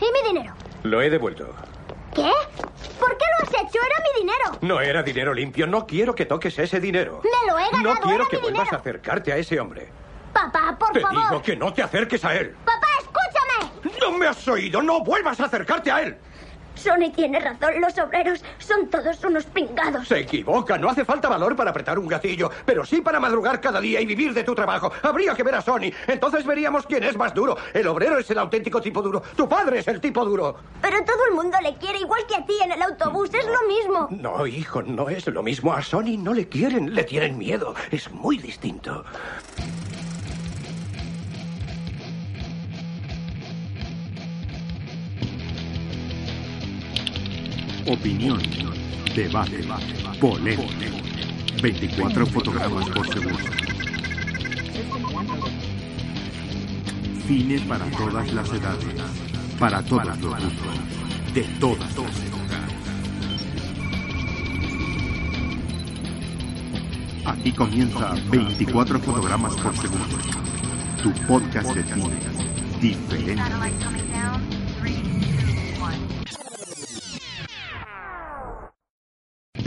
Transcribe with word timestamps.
¿Y 0.00 0.04
mi 0.12 0.28
dinero? 0.28 0.54
Lo 0.84 1.02
he 1.02 1.10
devuelto. 1.10 1.54
¿Qué? 2.14 2.30
¿Por 2.98 3.16
qué 3.16 3.24
lo 3.38 3.46
has 3.46 3.54
hecho? 3.62 3.78
Era 3.84 4.02
mi 4.02 4.20
dinero. 4.20 4.58
No 4.62 4.80
era 4.80 5.02
dinero 5.02 5.34
limpio. 5.34 5.66
No 5.66 5.86
quiero 5.86 6.14
que 6.14 6.26
toques 6.26 6.58
ese 6.58 6.80
dinero. 6.80 7.20
Me 7.24 7.50
lo 7.52 7.58
he 7.58 7.64
ganado. 7.70 7.94
No 7.94 8.00
quiero 8.00 8.16
era 8.22 8.26
que 8.30 8.36
mi 8.36 8.42
vuelvas 8.42 8.72
a 8.72 8.76
acercarte 8.76 9.32
a 9.32 9.36
ese 9.36 9.60
hombre. 9.60 9.88
Papá, 10.32 10.76
por 10.78 10.92
Te 10.92 11.00
favor. 11.00 11.18
digo 11.20 11.42
que 11.42 11.56
no 11.56 11.72
te 11.72 11.82
acerques 11.82 12.24
a 12.24 12.34
él. 12.34 12.54
Papá, 12.64 12.86
escúchame. 13.00 13.98
¿No 14.00 14.12
me 14.18 14.26
has 14.26 14.46
oído? 14.48 14.82
¡No 14.82 15.02
vuelvas 15.02 15.40
a 15.40 15.46
acercarte 15.46 15.90
a 15.90 16.02
él! 16.02 16.16
Sonny 16.78 17.10
tiene 17.10 17.40
razón. 17.40 17.80
Los 17.80 17.98
obreros 17.98 18.44
son 18.58 18.88
todos 18.88 19.22
unos 19.24 19.44
pingados. 19.46 20.08
Se 20.08 20.20
equivoca. 20.20 20.78
No 20.78 20.88
hace 20.88 21.04
falta 21.04 21.28
valor 21.28 21.56
para 21.56 21.70
apretar 21.70 21.98
un 21.98 22.06
gatillo, 22.06 22.50
pero 22.64 22.84
sí 22.84 23.00
para 23.00 23.20
madrugar 23.20 23.60
cada 23.60 23.80
día 23.80 24.00
y 24.00 24.06
vivir 24.06 24.32
de 24.32 24.44
tu 24.44 24.54
trabajo. 24.54 24.92
Habría 25.02 25.34
que 25.34 25.42
ver 25.42 25.56
a 25.56 25.60
Sony. 25.60 25.90
Entonces 26.06 26.46
veríamos 26.46 26.86
quién 26.86 27.02
es 27.02 27.16
más 27.16 27.34
duro. 27.34 27.56
El 27.74 27.86
obrero 27.88 28.18
es 28.18 28.30
el 28.30 28.38
auténtico 28.38 28.80
tipo 28.80 29.02
duro. 29.02 29.22
Tu 29.36 29.48
padre 29.48 29.80
es 29.80 29.88
el 29.88 30.00
tipo 30.00 30.24
duro. 30.24 30.56
Pero 30.80 31.04
todo 31.04 31.26
el 31.28 31.34
mundo 31.34 31.58
le 31.62 31.74
quiere 31.74 31.98
igual 31.98 32.26
que 32.26 32.36
a 32.36 32.46
ti 32.46 32.54
en 32.62 32.72
el 32.72 32.82
autobús. 32.82 33.30
Es 33.34 33.46
lo 33.46 33.68
mismo. 33.68 34.08
No, 34.10 34.46
hijo, 34.46 34.82
no 34.82 35.08
es 35.08 35.26
lo 35.26 35.42
mismo. 35.42 35.72
A 35.72 35.82
Sony 35.82 36.16
no 36.18 36.32
le 36.32 36.48
quieren, 36.48 36.94
le 36.94 37.04
tienen 37.04 37.36
miedo. 37.36 37.74
Es 37.90 38.10
muy 38.10 38.38
distinto. 38.38 39.04
Opinión, 47.88 48.38
debate, 49.16 49.64
polémica. 50.20 50.74
24 51.62 52.26
fotogramas 52.26 52.86
por 52.90 53.08
segundo. 53.08 53.38
Cine 57.26 57.60
para 57.60 57.86
todas 57.92 58.32
las 58.34 58.52
edades, 58.52 58.94
para 59.58 59.82
todas 59.82 60.20
los 60.20 60.38
gustos, 60.38 61.32
de 61.32 61.42
todas 61.58 61.96
las. 61.96 62.22
Aquí 67.24 67.52
comienza 67.52 68.14
24 68.30 69.00
fotogramas 69.00 69.54
por 69.56 69.74
segundo, 69.76 70.18
tu 71.02 71.10
podcast 71.26 71.74
de 71.74 71.82
cine 71.84 72.38
diferente. 72.80 73.42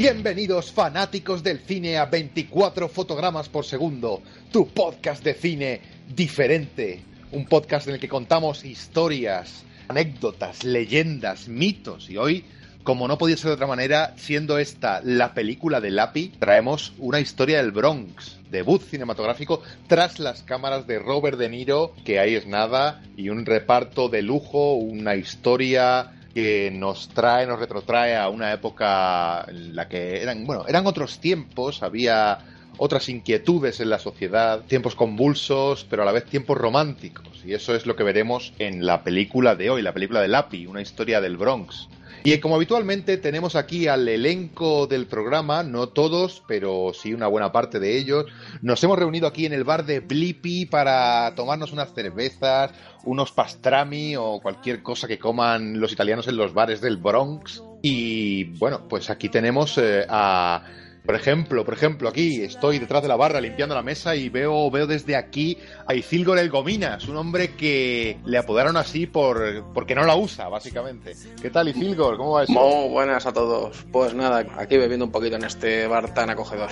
Bienvenidos 0.02 0.72
fanáticos 0.72 1.44
del 1.44 1.60
cine 1.60 2.00
a 2.00 2.08
24 2.08 2.90
fotogramas 2.90 3.50
por 3.50 3.66
segundo, 3.66 4.24
tu 4.52 4.68
podcast 4.68 5.24
de 5.24 5.36
cine 5.36 5.80
diferente, 6.16 7.04
un 7.32 7.46
podcast 7.46 7.88
en 7.88 7.94
el 7.94 8.00
que 8.00 8.10
contamos 8.10 8.66
historias, 8.66 9.64
anécdotas, 9.88 10.64
leyendas, 10.64 11.48
mitos. 11.48 12.10
Y 12.10 12.18
hoy, 12.18 12.46
como 12.82 13.08
no 13.08 13.20
podía 13.20 13.38
ser 13.38 13.50
de 13.50 13.54
otra 13.54 13.68
manera, 13.68 14.16
siendo 14.18 14.58
esta 14.58 15.02
la 15.04 15.36
película 15.36 15.80
de 15.80 15.92
Lapi, 15.92 16.30
traemos 16.40 16.94
una 16.98 17.20
historia 17.20 17.58
del 17.58 17.72
Bronx, 17.72 18.40
debut 18.50 18.82
cinematográfico 18.82 19.62
tras 19.86 20.18
las 20.18 20.42
cámaras 20.42 20.88
de 20.88 20.98
Robert 20.98 21.38
De 21.38 21.48
Niro, 21.48 21.94
que 22.04 22.20
ahí 22.20 22.34
es 22.34 22.48
nada, 22.48 23.04
y 23.16 23.30
un 23.30 23.46
reparto 23.46 24.10
de 24.10 24.24
lujo, 24.24 24.74
una 24.74 25.16
historia 25.16 26.14
que 26.34 26.72
nos 26.72 27.10
trae, 27.10 27.46
nos 27.46 27.60
retrotrae 27.60 28.16
a 28.16 28.30
una 28.30 28.54
época 28.54 29.46
en 29.48 29.76
la 29.76 29.88
que 29.88 30.22
eran, 30.22 30.46
bueno, 30.46 30.66
eran 30.68 30.88
otros 30.88 31.20
tiempos, 31.20 31.84
había 31.84 32.40
otras 32.78 33.10
inquietudes 33.10 33.80
en 33.80 33.90
la 33.90 34.00
sociedad, 34.00 34.62
tiempos 34.62 34.96
convulsos, 34.96 35.86
pero 35.90 36.04
a 36.04 36.06
la 36.06 36.12
vez 36.12 36.26
tiempos 36.26 36.58
románticos. 36.58 37.28
Y 37.46 37.54
eso 37.54 37.76
es 37.76 37.86
lo 37.86 37.96
que 37.96 38.04
veremos 38.04 38.54
en 38.60 38.86
la 38.86 39.04
película 39.04 39.56
de 39.56 39.70
hoy, 39.70 39.82
la 39.82 39.94
película 39.94 40.22
de 40.22 40.28
Lapi, 40.28 40.66
una 40.66 40.82
historia 40.82 41.22
del 41.22 41.38
Bronx. 41.38 41.88
Y 42.24 42.38
como 42.40 42.56
habitualmente 42.56 43.18
tenemos 43.18 43.56
aquí 43.56 43.88
al 43.88 44.08
elenco 44.08 44.86
del 44.86 45.08
programa, 45.08 45.64
no 45.64 45.90
todos, 45.90 46.44
pero 46.48 46.92
sí 46.94 47.14
una 47.14 47.28
buena 47.28 47.52
parte 47.52 47.80
de 47.80 47.98
ellos. 47.98 48.26
Nos 48.62 48.84
hemos 48.84 49.00
reunido 49.00 49.28
aquí 49.28 49.46
en 49.46 49.54
el 49.54 49.64
bar 49.64 49.86
de 49.86 50.02
Blippi 50.02 50.68
para 50.68 51.34
tomarnos 51.36 51.72
unas 51.72 51.94
cervezas, 51.94 52.72
unos 53.06 53.32
pastrami 53.32 54.16
o 54.16 54.40
cualquier 54.40 54.84
cosa 54.84 55.08
que 55.08 55.18
coman 55.18 55.80
los 55.80 55.94
italianos 55.94 56.28
en 56.28 56.38
los 56.38 56.54
bares 56.54 56.80
del 56.80 56.98
Bronx. 56.98 57.64
Y 57.82 58.44
bueno, 58.60 58.88
pues 58.88 59.10
aquí 59.10 59.30
tenemos 59.30 59.80
eh, 59.80 60.06
a 60.08 60.64
por 61.06 61.16
ejemplo, 61.16 61.66
por 61.66 61.74
ejemplo, 61.74 62.10
aquí 62.10 62.44
estoy 62.44 62.80
detrás 62.80 63.02
de 63.02 63.08
la 63.08 63.16
barra 63.16 63.42
limpiando 63.42 63.74
la 63.74 63.82
mesa 63.82 64.16
y 64.16 64.30
veo, 64.30 64.70
veo 64.70 64.86
desde 64.86 65.16
aquí 65.16 65.58
a 65.88 65.94
Isilgor 65.96 66.38
el 66.38 66.50
Gominas, 66.50 67.08
un 67.08 67.18
hombre 67.18 67.56
que 67.56 68.20
le 68.26 68.38
apodaron 68.38 68.78
así 68.78 69.08
por 69.08 69.72
porque 69.74 69.96
no 69.96 70.04
la 70.04 70.16
usa, 70.16 70.48
básicamente. 70.48 71.14
¿Qué 71.42 71.50
tal, 71.50 71.70
Isilgor? 71.70 72.18
¿Cómo 72.18 72.34
va 72.34 72.44
eso? 72.44 72.54
Muy 72.54 72.90
buenas 72.90 73.26
a 73.26 73.34
todos. 73.34 73.84
Pues 73.92 74.14
nada, 74.14 74.46
aquí 74.58 74.78
bebiendo 74.78 75.06
un 75.06 75.12
poquito 75.12 75.36
en 75.38 75.46
este 75.46 75.88
bar 75.88 76.14
tan 76.14 76.30
acogedor. 76.30 76.70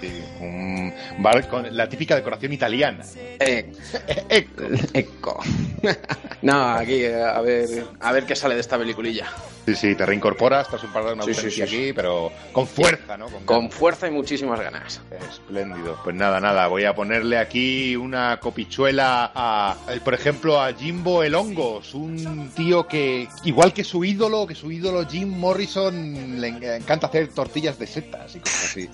Sí, 0.00 0.22
un 0.40 0.94
bar 1.18 1.46
con 1.48 1.76
la 1.76 1.88
típica 1.88 2.14
decoración 2.14 2.52
italiana. 2.52 3.04
Eh, 3.16 3.70
Ecco. 4.28 4.64
eco. 4.94 5.40
no, 6.42 6.70
aquí 6.70 7.04
a 7.04 7.40
ver, 7.40 7.84
a 8.00 8.12
ver 8.12 8.24
qué 8.24 8.34
sale 8.36 8.54
de 8.54 8.60
esta 8.60 8.78
peliculilla. 8.78 9.26
Sí, 9.68 9.74
sí, 9.88 9.94
te 9.94 10.06
reincorporas 10.06 10.66
tras 10.68 10.82
un 10.84 10.92
par 10.92 11.04
de 11.04 11.12
una 11.12 11.24
Sí, 11.24 11.34
sí, 11.34 11.38
ausencia 11.40 11.66
sí, 11.66 11.76
aquí, 11.76 11.92
pero 11.92 12.32
con 12.52 12.66
fuerza, 12.66 13.16
¿no? 13.18 13.26
Con 13.26 13.44
Con 13.44 13.70
fuerza 13.70 14.08
y 14.08 14.10
muchísimas 14.10 14.58
ganas. 14.60 15.00
Espléndido. 15.28 15.98
Pues 16.02 16.16
nada, 16.16 16.40
nada, 16.40 16.66
voy 16.68 16.84
a 16.84 16.94
ponerle 16.94 17.36
aquí 17.38 17.94
una 17.96 18.38
copichuela 18.40 19.30
a, 19.34 19.76
eh, 19.90 20.00
por 20.02 20.14
ejemplo, 20.14 20.60
a 20.60 20.72
Jimbo 20.72 21.22
el 21.22 21.34
Hongos, 21.34 21.92
un 21.94 22.50
tío 22.56 22.86
que, 22.86 23.28
igual 23.44 23.72
que 23.74 23.84
su 23.84 24.04
ídolo, 24.04 24.46
que 24.46 24.54
su 24.54 24.70
ídolo 24.72 25.06
Jim 25.06 25.28
Morrison, 25.38 26.40
le 26.40 26.48
en- 26.48 26.62
encanta 26.64 27.08
hacer 27.08 27.28
tortillas 27.28 27.78
de 27.78 27.86
setas 27.86 28.34
y 28.36 28.40
cosas 28.40 28.64
así. 28.64 28.88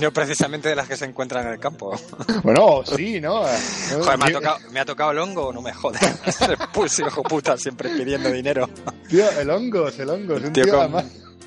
No 0.00 0.12
precisamente 0.12 0.68
de 0.68 0.74
las 0.76 0.88
que 0.88 0.96
se 0.96 1.04
encuentran 1.04 1.46
en 1.46 1.52
el 1.54 1.58
campo. 1.60 1.98
bueno, 2.42 2.82
sí, 2.84 3.20
¿no? 3.20 3.42
Joder, 3.44 4.18
me 4.18 4.24
ha 4.26 4.32
tocado, 4.32 4.58
me 4.72 4.80
ha 4.80 4.84
tocado 4.84 5.10
el 5.12 5.18
hongo, 5.18 5.52
no 5.52 5.62
me 5.62 5.72
jodas. 5.72 6.00
Pues 6.72 6.98
hijo 6.98 7.22
puta, 7.22 7.56
siempre 7.56 7.90
pidiendo 8.18 8.30
dinero. 8.36 8.68
Tío, 9.08 9.30
el 9.38 9.50
Hongos, 9.50 9.98
el 9.98 10.10
Hongos, 10.10 10.42
un 10.42 10.52
Tío 10.52 10.64
tío, 10.64 10.72
con 10.74 10.82
además- 10.82 11.04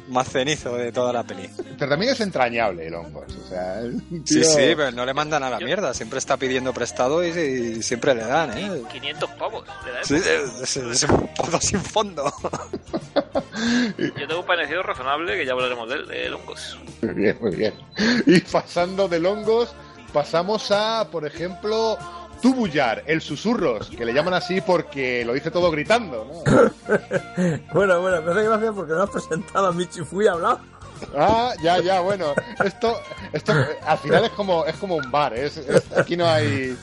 más 0.09 0.27
cenizo 0.29 0.75
de 0.75 0.91
toda 0.91 1.13
la 1.13 1.23
peli. 1.23 1.49
Pero 1.79 1.89
también 1.89 2.11
es 2.11 2.19
entrañable 2.19 2.87
el 2.87 2.93
Hongos, 2.95 3.33
o 3.35 3.49
sea... 3.49 3.79
un 3.83 4.23
Sí, 4.25 4.41
tío- 4.41 4.43
sí, 4.43 4.73
pero 4.75 4.91
no 4.91 5.05
le 5.05 5.13
mandan 5.13 5.43
a 5.43 5.49
la 5.49 5.59
mierda. 5.59 5.93
Siempre 5.93 6.19
está 6.19 6.35
pidiendo 6.37 6.73
prestado 6.73 7.23
y, 7.25 7.29
y 7.29 7.81
siempre 7.83 8.13
le 8.13 8.23
dan, 8.25 8.57
¿eh? 8.57 8.81
500 8.91 9.29
pavos. 9.31 9.65
le 9.85 9.91
da 9.91 10.03
Sí, 10.03 10.15
es, 10.15 10.75
es- 10.75 11.03
es 11.03 11.03
un 11.09 11.29
pozo 11.35 11.59
sin 11.61 11.79
fondo. 11.81 12.31
Yo 13.97 14.27
tengo 14.27 14.41
un 14.41 14.45
parecido 14.45 14.83
razonable 14.83 15.37
que 15.37 15.45
ya 15.45 15.53
hablaremos 15.53 15.87
de 15.89 15.95
él, 15.95 16.07
de 16.07 16.29
Longos. 16.29 16.77
Muy 17.01 17.13
bien, 17.13 17.37
muy 17.41 17.55
bien. 17.55 17.73
Y 18.25 18.39
pasando 18.41 19.07
de 19.07 19.19
Longos, 19.19 19.73
pasamos 20.11 20.69
a, 20.71 21.07
por 21.11 21.25
ejemplo, 21.25 21.97
Tubullar, 22.43 23.05
el 23.07 23.21
susurros, 23.21 23.89
que 23.89 24.03
le 24.03 24.13
llaman 24.13 24.33
así 24.33 24.59
porque 24.59 25.23
lo 25.23 25.31
dice 25.31 25.49
todo 25.49 25.71
gritando, 25.71 26.25
¿no? 26.25 26.43
Bueno, 27.73 28.01
bueno, 28.01 28.21
me 28.21 28.31
hace 28.31 28.43
gracia 28.43 28.73
porque 28.73 28.91
no 28.91 29.03
has 29.03 29.09
presentado 29.09 29.67
a 29.67 29.71
Michi 29.71 30.01
Fui 30.01 30.27
a 30.27 30.33
hablar. 30.33 30.57
Ah, 31.17 31.53
ya, 31.61 31.79
ya, 31.79 31.99
bueno, 32.01 32.33
esto, 32.63 32.99
esto 33.31 33.53
al 33.85 33.97
final 33.99 34.25
es 34.25 34.31
como, 34.31 34.65
es 34.65 34.75
como 34.75 34.95
un 34.95 35.11
bar, 35.11 35.33
¿eh? 35.33 35.45
es, 35.45 35.57
es- 35.57 35.97
aquí 35.97 36.15
no 36.17 36.27
hay, 36.27 36.77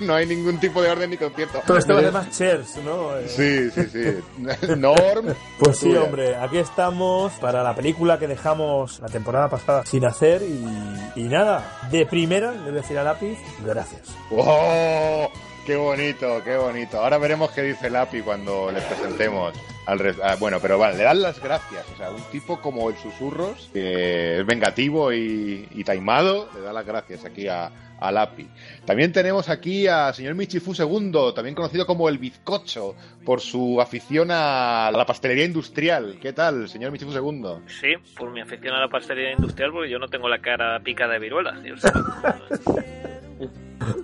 no 0.00 0.14
hay 0.14 0.26
ningún 0.26 0.58
tipo 0.60 0.82
de 0.82 0.90
orden 0.90 1.10
ni 1.10 1.16
concierto. 1.16 1.60
Pero 1.66 1.78
este 1.78 1.92
de 1.94 2.10
más 2.10 2.30
chairs, 2.36 2.76
¿no? 2.84 3.16
Eh, 3.18 3.28
Sí, 3.28 3.70
sí, 3.70 3.88
sí. 3.90 4.68
Norm. 4.76 5.34
Pues 5.58 5.78
sí, 5.78 5.94
hombre, 5.96 6.36
aquí 6.36 6.58
estamos 6.58 7.32
para 7.34 7.62
la 7.62 7.74
película 7.74 8.18
que 8.18 8.26
dejamos 8.26 9.00
la 9.00 9.08
temporada 9.08 9.48
pasada 9.48 9.84
sin 9.86 10.04
hacer 10.04 10.42
y, 10.42 10.64
y 11.20 11.24
nada, 11.24 11.78
de 11.90 12.06
primera, 12.06 12.52
le 12.52 12.58
voy 12.60 12.68
a 12.70 12.72
decir 12.82 12.98
a 12.98 13.04
lápiz, 13.04 13.38
gracias. 13.64 14.02
¡Oh! 14.30 15.28
¡Qué 15.66 15.74
bonito, 15.74 16.42
qué 16.44 16.56
bonito! 16.56 17.00
Ahora 17.00 17.18
veremos 17.18 17.50
qué 17.50 17.62
dice 17.62 17.90
Lapi 17.90 18.20
cuando 18.20 18.70
le 18.70 18.80
presentemos 18.82 19.52
al 19.86 19.98
res- 19.98 20.18
ah, 20.22 20.36
Bueno, 20.38 20.58
pero 20.62 20.78
vale, 20.78 20.96
le 20.98 21.02
dan 21.04 21.20
las 21.22 21.42
gracias. 21.42 21.84
O 21.92 21.96
sea, 21.96 22.10
un 22.10 22.22
tipo 22.30 22.60
como 22.60 22.88
el 22.88 22.96
Susurros, 22.96 23.68
que 23.72 24.38
es 24.40 24.46
vengativo 24.46 25.12
y, 25.12 25.66
y 25.72 25.82
taimado, 25.82 26.48
le 26.54 26.60
da 26.60 26.72
las 26.72 26.86
gracias 26.86 27.24
aquí 27.24 27.48
a, 27.48 27.72
a 27.98 28.12
Lapi. 28.12 28.48
También 28.84 29.12
tenemos 29.12 29.48
aquí 29.48 29.88
a 29.88 30.12
señor 30.12 30.36
Michifu 30.36 30.72
II, 30.72 31.32
también 31.34 31.56
conocido 31.56 31.84
como 31.84 32.08
el 32.08 32.18
Bizcocho, 32.18 32.94
por 33.24 33.40
su 33.40 33.80
afición 33.80 34.28
a 34.30 34.90
la 34.92 35.04
pastelería 35.04 35.46
industrial. 35.46 36.18
¿Qué 36.22 36.32
tal, 36.32 36.68
señor 36.68 36.92
Michifu 36.92 37.10
II? 37.10 37.64
Sí, 37.66 37.94
por 38.16 38.30
mi 38.30 38.40
afición 38.40 38.72
a 38.76 38.80
la 38.82 38.88
pastelería 38.88 39.32
industrial, 39.32 39.72
porque 39.72 39.90
yo 39.90 39.98
no 39.98 40.06
tengo 40.06 40.28
la 40.28 40.38
cara 40.40 40.78
pica 40.84 41.08
de 41.08 41.18
viruela. 41.18 41.60
tío, 41.60 41.74
o 41.74 41.76
sea, 41.76 41.92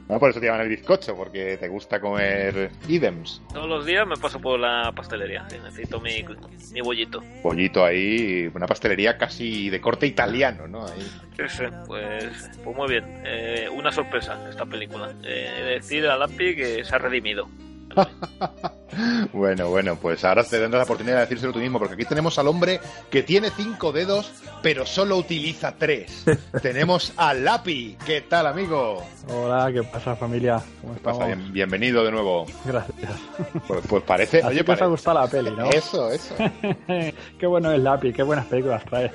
No, 0.09 0.19
por 0.19 0.31
eso 0.31 0.41
te 0.41 0.47
llaman 0.47 0.63
el 0.63 0.69
Bizcocho, 0.69 1.17
porque 1.17 1.57
te 1.57 1.69
gusta 1.69 2.01
comer 2.01 2.71
idems. 2.89 3.41
todos 3.53 3.69
los 3.69 3.87
días 3.87 4.07
me 4.07 4.17
paso 4.17 4.39
por 4.41 4.61
la 4.61 4.93
pastelería. 4.95 5.45
necesito 5.45 6.01
mi, 6.01 6.25
mi 6.73 6.81
bollito. 6.83 7.23
pollito 7.43 7.85
ahí, 7.85 8.51
una 8.55 8.67
pastelería 8.67 9.17
casi 9.17 9.71
de 9.71 9.81
corte 9.81 10.07
italiano, 10.07 10.69
¿no? 10.69 10.87
Ahí. 10.87 11.01
Sí, 11.37 11.43
sí, 11.49 11.65
pues, 11.87 12.51
pues 12.63 12.77
muy 12.77 12.89
bien. 12.89 13.05
Eh, 13.25 13.69
una 13.73 13.91
sorpresa 13.91 14.39
esta 14.51 14.67
película. 14.67 15.13
Eh, 15.25 15.51
he 15.59 15.63
de 15.63 15.71
decir 15.77 16.07
a 16.07 16.17
Lampi 16.19 16.55
que 16.55 16.85
se 16.85 16.95
ha 16.95 16.99
redimido. 16.99 17.49
Bueno, 19.33 19.71
bueno, 19.71 19.97
pues 19.97 20.23
ahora 20.23 20.45
te 20.45 20.59
tendrás 20.59 20.81
la 20.81 20.85
oportunidad 20.85 21.15
de 21.15 21.21
decírselo 21.23 21.51
tú 21.55 21.61
mismo, 21.61 21.79
porque 21.79 21.95
aquí 21.95 22.05
tenemos 22.05 22.39
al 22.39 22.47
hombre 22.49 22.79
que 23.11 23.23
tiene 23.23 23.49
cinco 23.51 23.91
dedos, 23.91 24.31
pero 24.63 24.85
solo 24.85 25.17
utiliza 25.17 25.75
tres. 25.79 26.25
tenemos 26.63 27.15
a 27.17 27.33
Lapi. 27.33 27.97
¿Qué 28.05 28.21
tal, 28.21 28.47
amigo? 28.47 29.03
Hola, 29.29 29.71
¿qué 29.73 29.83
pasa 29.83 30.15
familia? 30.15 30.63
¿Cómo 30.83 30.93
¿Qué 30.95 31.01
pasa? 31.01 31.21
estamos? 31.23 31.39
Bien- 31.39 31.53
bienvenido 31.55 32.05
de 32.05 32.11
nuevo. 32.13 32.45
Gracias. 32.67 33.13
Pues, 33.67 33.81
pues 33.89 34.03
parece... 34.03 34.39
Así 34.41 34.49
oye, 34.49 34.65
que 34.65 34.73
os 34.73 34.77
ha 34.77 34.81
pare- 34.81 34.91
gustado 34.91 35.21
la 35.21 35.27
peli, 35.27 35.51
¿no? 35.53 35.65
Eso, 35.71 36.11
eso. 36.11 36.35
qué 37.39 37.47
bueno 37.47 37.73
es 37.73 37.81
Lápiz, 37.81 38.13
qué 38.15 38.23
buenas 38.23 38.45
películas 38.45 38.85
trae. 38.85 39.11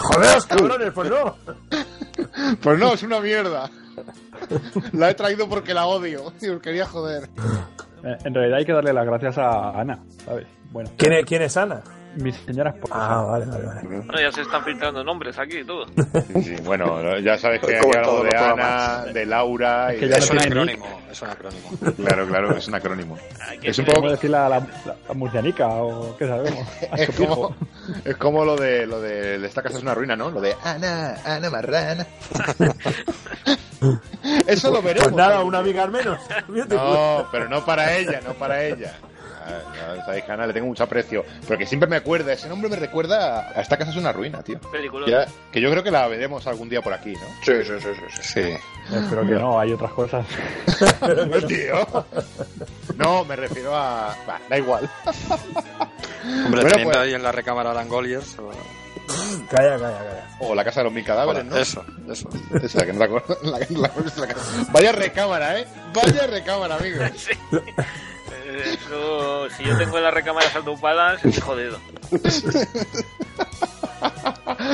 ¡Jodeos, 0.00 0.46
cabrones! 0.46 0.92
Pues 0.92 1.10
no. 1.10 1.36
Pues 2.60 2.78
no, 2.78 2.94
es 2.94 3.02
una 3.04 3.20
mierda. 3.20 3.70
La 4.92 5.10
he 5.10 5.14
traído 5.14 5.48
porque 5.48 5.74
la 5.74 5.86
odio 5.86 6.32
y 6.40 6.48
os 6.48 6.60
quería 6.60 6.86
joder. 6.86 7.28
Eh, 8.04 8.16
en 8.24 8.34
realidad 8.34 8.58
hay 8.58 8.64
que 8.64 8.72
darle 8.72 8.92
las 8.92 9.06
gracias 9.06 9.38
a 9.38 9.70
Ana, 9.80 9.98
¿sabes? 10.24 10.46
Bueno, 10.70 10.90
¿Quién 10.96 11.12
es, 11.14 11.24
quién 11.24 11.42
es 11.42 11.56
Ana? 11.56 11.82
mi 12.16 12.30
señora 12.30 12.70
esposa. 12.70 12.94
Ah, 12.96 13.22
vale, 13.22 13.44
vale, 13.46 13.64
vale. 13.66 13.80
Bueno, 13.88 14.20
ya 14.20 14.30
se 14.30 14.42
están 14.42 14.62
filtrando 14.62 15.02
nombres 15.02 15.36
aquí 15.36 15.58
y 15.58 15.64
todo. 15.64 15.84
Sí, 16.44 16.54
bueno, 16.62 17.18
ya 17.18 17.36
sabes 17.36 17.60
que 17.60 17.72
todos 17.80 17.96
hablamos 17.96 18.22
de 18.22 18.36
Ana, 18.36 19.04
de 19.12 19.26
Laura 19.26 19.92
Es 19.92 19.98
que 19.98 20.08
ya 20.08 20.16
Es 20.18 20.30
no 20.32 20.36
un 20.38 20.46
acrónimo, 20.46 21.00
es 21.10 21.22
un 21.22 21.28
acrónimo. 21.30 21.70
Claro, 21.96 22.26
claro, 22.28 22.56
es 22.56 22.68
un 22.68 22.74
acrónimo. 22.76 23.18
Hay 23.48 23.58
Es 23.64 23.78
un 23.80 23.84
tener- 23.86 23.94
¿Cómo 23.96 24.02
poco... 24.06 24.10
decir 24.12 24.30
la, 24.30 24.48
la, 24.48 24.60
la 25.08 25.14
murcianica 25.14 25.66
o 25.68 26.16
qué 26.16 26.28
sabemos? 26.28 26.68
Es 26.96 27.16
como, 27.16 27.56
es 28.04 28.16
como 28.16 28.44
lo 28.44 28.56
de 28.56 28.86
lo 28.86 29.00
de 29.00 29.44
esta 29.44 29.62
casa 29.62 29.78
es 29.78 29.82
una 29.82 29.94
ruina, 29.94 30.14
¿no? 30.14 30.30
Lo 30.30 30.40
de 30.40 30.54
Ana, 30.62 31.16
Ana 31.24 31.50
Marrana. 31.50 32.06
Eso 34.46 34.70
lo 34.70 34.82
veremos. 34.82 35.08
Pues 35.12 35.16
nada, 35.16 35.42
una 35.42 35.58
amiga 35.58 35.82
al 35.84 35.90
menos. 35.90 36.18
No, 36.68 37.26
pero 37.32 37.48
no 37.48 37.64
para 37.64 37.96
ella, 37.96 38.20
no 38.24 38.34
para 38.34 38.64
ella. 38.64 38.94
Ah, 39.46 39.96
ya 39.98 40.04
sabéis 40.06 40.24
que 40.24 40.30
a 40.30 40.34
Ana 40.34 40.46
le 40.46 40.54
tengo 40.54 40.66
mucho 40.66 40.84
aprecio, 40.84 41.22
pero 41.46 41.58
que 41.58 41.66
siempre 41.66 41.86
me 41.86 41.96
acuerda, 41.96 42.32
ese 42.32 42.48
nombre 42.48 42.70
me 42.70 42.76
recuerda 42.76 43.50
a 43.50 43.60
esta 43.60 43.76
casa 43.76 43.90
es 43.90 43.96
una 43.98 44.10
ruina, 44.10 44.42
tío. 44.42 44.58
película. 44.58 45.06
Ya- 45.06 45.26
que 45.52 45.60
yo 45.60 45.70
creo 45.70 45.82
que 45.82 45.90
la 45.90 46.08
veremos 46.08 46.46
algún 46.46 46.70
día 46.70 46.80
por 46.80 46.94
aquí, 46.94 47.12
¿no? 47.12 47.20
Sí, 47.42 47.52
sí, 47.62 47.72
sí, 47.78 47.88
sí, 47.94 48.22
sí. 48.22 48.22
Sí. 48.42 48.94
Espero 48.96 49.20
que 49.26 49.32
no, 49.34 49.60
hay 49.60 49.72
otras 49.72 49.92
cosas. 49.92 50.26
tío. 51.48 51.86
No, 52.96 53.24
me 53.26 53.36
refiero 53.36 53.76
a. 53.76 54.16
Va, 54.26 54.40
da 54.48 54.56
igual. 54.58 54.88
Hombre, 55.06 56.50
Bueno, 56.50 56.62
teniendo 56.68 56.84
pues- 56.84 56.96
ahí 56.96 57.12
en 57.14 57.22
la 57.22 57.32
recámara 57.32 57.74
Langoliers. 57.74 58.38
o- 58.38 58.50
Calla, 59.50 59.78
calla, 59.78 59.98
calla. 59.98 60.28
O 60.40 60.54
la 60.54 60.64
casa 60.64 60.80
de 60.80 60.84
los 60.84 60.92
mil 60.92 61.04
cadáveres, 61.04 61.44
¿no? 61.44 61.56
Eso, 61.56 61.84
eso. 62.10 62.28
Esa, 62.62 62.84
que 62.86 62.92
no 62.92 63.00
la. 63.00 63.06
La- 63.42 63.58
la- 63.58 63.90
la- 64.16 64.34
Vaya 64.72 64.92
recámara, 64.92 65.58
¿eh? 65.60 65.66
Vaya 65.92 66.26
recámara, 66.26 66.76
amigo. 66.76 67.02
Eh, 68.46 68.74
Eso, 68.78 69.48
si 69.50 69.64
yo 69.64 69.76
tengo 69.78 69.98
las 70.00 70.12
recámaras 70.12 70.54
ocupadas, 70.56 71.24
estoy 71.24 71.40
jodido. 71.42 71.78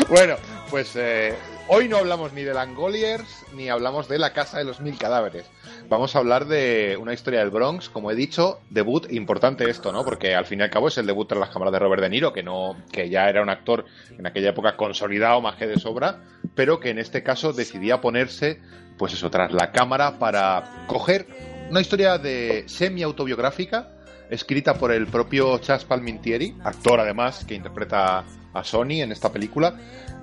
Bueno, 0.08 0.36
pues 0.70 0.94
eh, 0.94 1.34
hoy 1.66 1.88
no 1.88 1.96
hablamos 1.96 2.32
ni 2.32 2.42
de 2.44 2.54
Langoliers 2.54 3.44
ni 3.54 3.68
hablamos 3.68 4.08
de 4.08 4.18
la 4.18 4.32
casa 4.32 4.58
de 4.58 4.64
los 4.64 4.80
mil 4.80 4.96
cadáveres. 4.96 5.44
Vamos 5.88 6.14
a 6.14 6.20
hablar 6.20 6.46
de 6.46 6.96
una 7.00 7.12
historia 7.12 7.40
del 7.40 7.50
Bronx, 7.50 7.88
como 7.88 8.10
he 8.10 8.14
dicho, 8.14 8.60
debut 8.70 9.10
importante 9.10 9.68
esto, 9.68 9.90
¿no? 9.90 10.04
Porque 10.04 10.36
al 10.36 10.46
fin 10.46 10.60
y 10.60 10.62
al 10.62 10.70
cabo 10.70 10.88
es 10.88 10.96
el 10.98 11.06
debut 11.06 11.28
tras 11.28 11.40
las 11.40 11.50
cámaras 11.50 11.72
de 11.72 11.78
Robert 11.80 12.02
De 12.02 12.08
Niro, 12.08 12.32
que 12.32 12.44
no, 12.44 12.76
que 12.92 13.10
ya 13.10 13.28
era 13.28 13.42
un 13.42 13.48
actor 13.48 13.84
en 14.16 14.26
aquella 14.26 14.50
época 14.50 14.76
consolidado 14.76 15.40
más 15.40 15.56
que 15.56 15.66
de 15.66 15.78
sobra, 15.78 16.20
pero 16.54 16.78
que 16.78 16.90
en 16.90 16.98
este 16.98 17.24
caso 17.24 17.52
decidía 17.52 18.00
ponerse, 18.00 18.60
pues 18.96 19.12
eso, 19.12 19.30
tras 19.30 19.52
la 19.52 19.72
cámara 19.72 20.20
para 20.20 20.84
coger 20.86 21.26
una 21.68 21.80
historia 21.80 22.18
de 22.18 22.64
semi 22.68 23.02
autobiográfica 23.02 23.88
escrita 24.30 24.74
por 24.74 24.92
el 24.92 25.08
propio 25.08 25.58
Chas 25.58 25.84
Palmintieri, 25.84 26.56
actor 26.62 27.00
además 27.00 27.44
que 27.44 27.54
interpreta 27.54 28.24
a 28.52 28.64
Sony 28.64 29.02
en 29.02 29.12
esta 29.12 29.32
película 29.32 29.76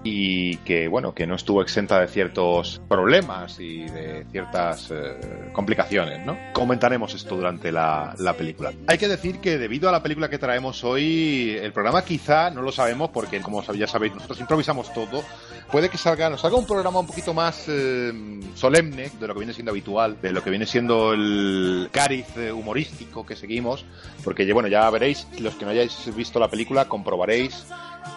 y 0.10 0.56
que 0.58 0.88
bueno 0.88 1.14
que 1.14 1.28
no 1.28 1.36
estuvo 1.36 1.62
exenta 1.62 2.00
de 2.00 2.08
ciertos 2.08 2.82
problemas 2.88 3.60
y 3.60 3.84
de 3.86 4.26
ciertas 4.32 4.90
eh, 4.92 5.50
complicaciones 5.52 6.26
no 6.26 6.38
comentaremos 6.54 7.14
esto 7.14 7.36
durante 7.36 7.72
la, 7.72 8.16
la 8.18 8.34
película. 8.34 8.72
Hay 8.88 8.98
que 8.98 9.08
decir 9.08 9.40
que 9.40 9.58
debido 9.58 9.90
a 9.90 9.92
la 9.92 10.02
película 10.02 10.30
que 10.30 10.38
traemos 10.38 10.84
hoy 10.84 11.58
el 11.62 11.74
programa 11.74 12.04
quizá 12.04 12.50
no 12.50 12.62
lo 12.62 12.72
sabemos 12.72 13.10
porque 13.10 13.42
como 13.42 13.62
ya 13.74 13.88
sabéis 13.88 14.14
nosotros 14.14 14.40
improvisamos 14.40 14.94
todo. 14.94 15.24
Puede 15.72 15.90
que 15.90 15.98
salga 15.98 16.30
nos 16.30 16.42
salga 16.42 16.58
un 16.58 16.66
programa 16.66 17.00
un 17.00 17.08
poquito 17.08 17.34
más 17.34 17.66
eh, 17.68 18.14
solemne 18.56 19.12
de 19.20 19.28
lo 19.28 19.34
que 19.34 19.40
viene 19.40 19.54
siendo 19.54 19.72
habitual 19.72 20.18
de 20.22 20.32
lo 20.32 20.42
que 20.44 20.50
viene 20.50 20.66
siendo 20.66 21.14
el 21.14 21.90
cariz 21.92 22.26
eh, 22.38 22.52
humorístico 22.52 23.26
que 23.26 23.36
seguimos 23.36 23.86
porque 24.24 24.52
bueno 24.54 24.70
ya 24.70 24.90
veréis 24.90 25.28
los 25.40 25.56
que 25.56 25.66
no 25.66 25.72
hayáis 25.72 26.16
visto 26.16 26.40
la 26.40 26.48
película 26.48 26.86
comprobaréis 26.86 27.66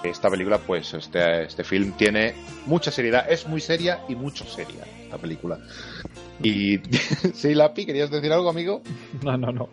esta 0.03 0.31
película, 0.31 0.59
pues 0.59 0.95
este, 0.95 1.45
este 1.45 1.65
film 1.65 1.93
tiene 1.93 2.35
mucha 2.67 2.91
seriedad, 2.91 3.27
es 3.31 3.47
muy 3.47 3.61
seria 3.61 4.01
y 4.09 4.15
mucho 4.15 4.45
seria 4.47 4.85
esta 5.05 5.19
película. 5.19 5.59
Y 6.43 6.79
sí, 7.35 7.55
Lapi, 7.55 7.85
¿querías 7.85 8.11
decir 8.11 8.33
algo, 8.33 8.49
amigo? 8.49 8.81
No, 9.23 9.37
no, 9.37 9.53
no. 9.53 9.69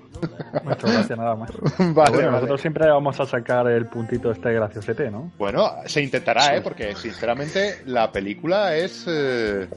Muchas 0.63 0.91
gracias, 0.91 1.17
nada 1.17 1.35
más. 1.35 1.49
Vale, 1.79 1.93
bueno, 1.93 2.15
vale. 2.15 2.31
nosotros 2.31 2.59
siempre 2.61 2.87
vamos 2.89 3.19
a 3.19 3.25
sacar 3.25 3.67
el 3.67 3.85
puntito 3.85 4.31
este 4.31 4.51
graciosete, 4.51 5.09
¿no? 5.09 5.31
Bueno, 5.37 5.71
se 5.85 6.01
intentará, 6.01 6.55
¿eh? 6.57 6.61
Porque 6.61 6.93
sinceramente 6.95 7.83
la 7.85 8.11
película 8.11 8.75
es, 8.75 9.05
eh, 9.07 9.69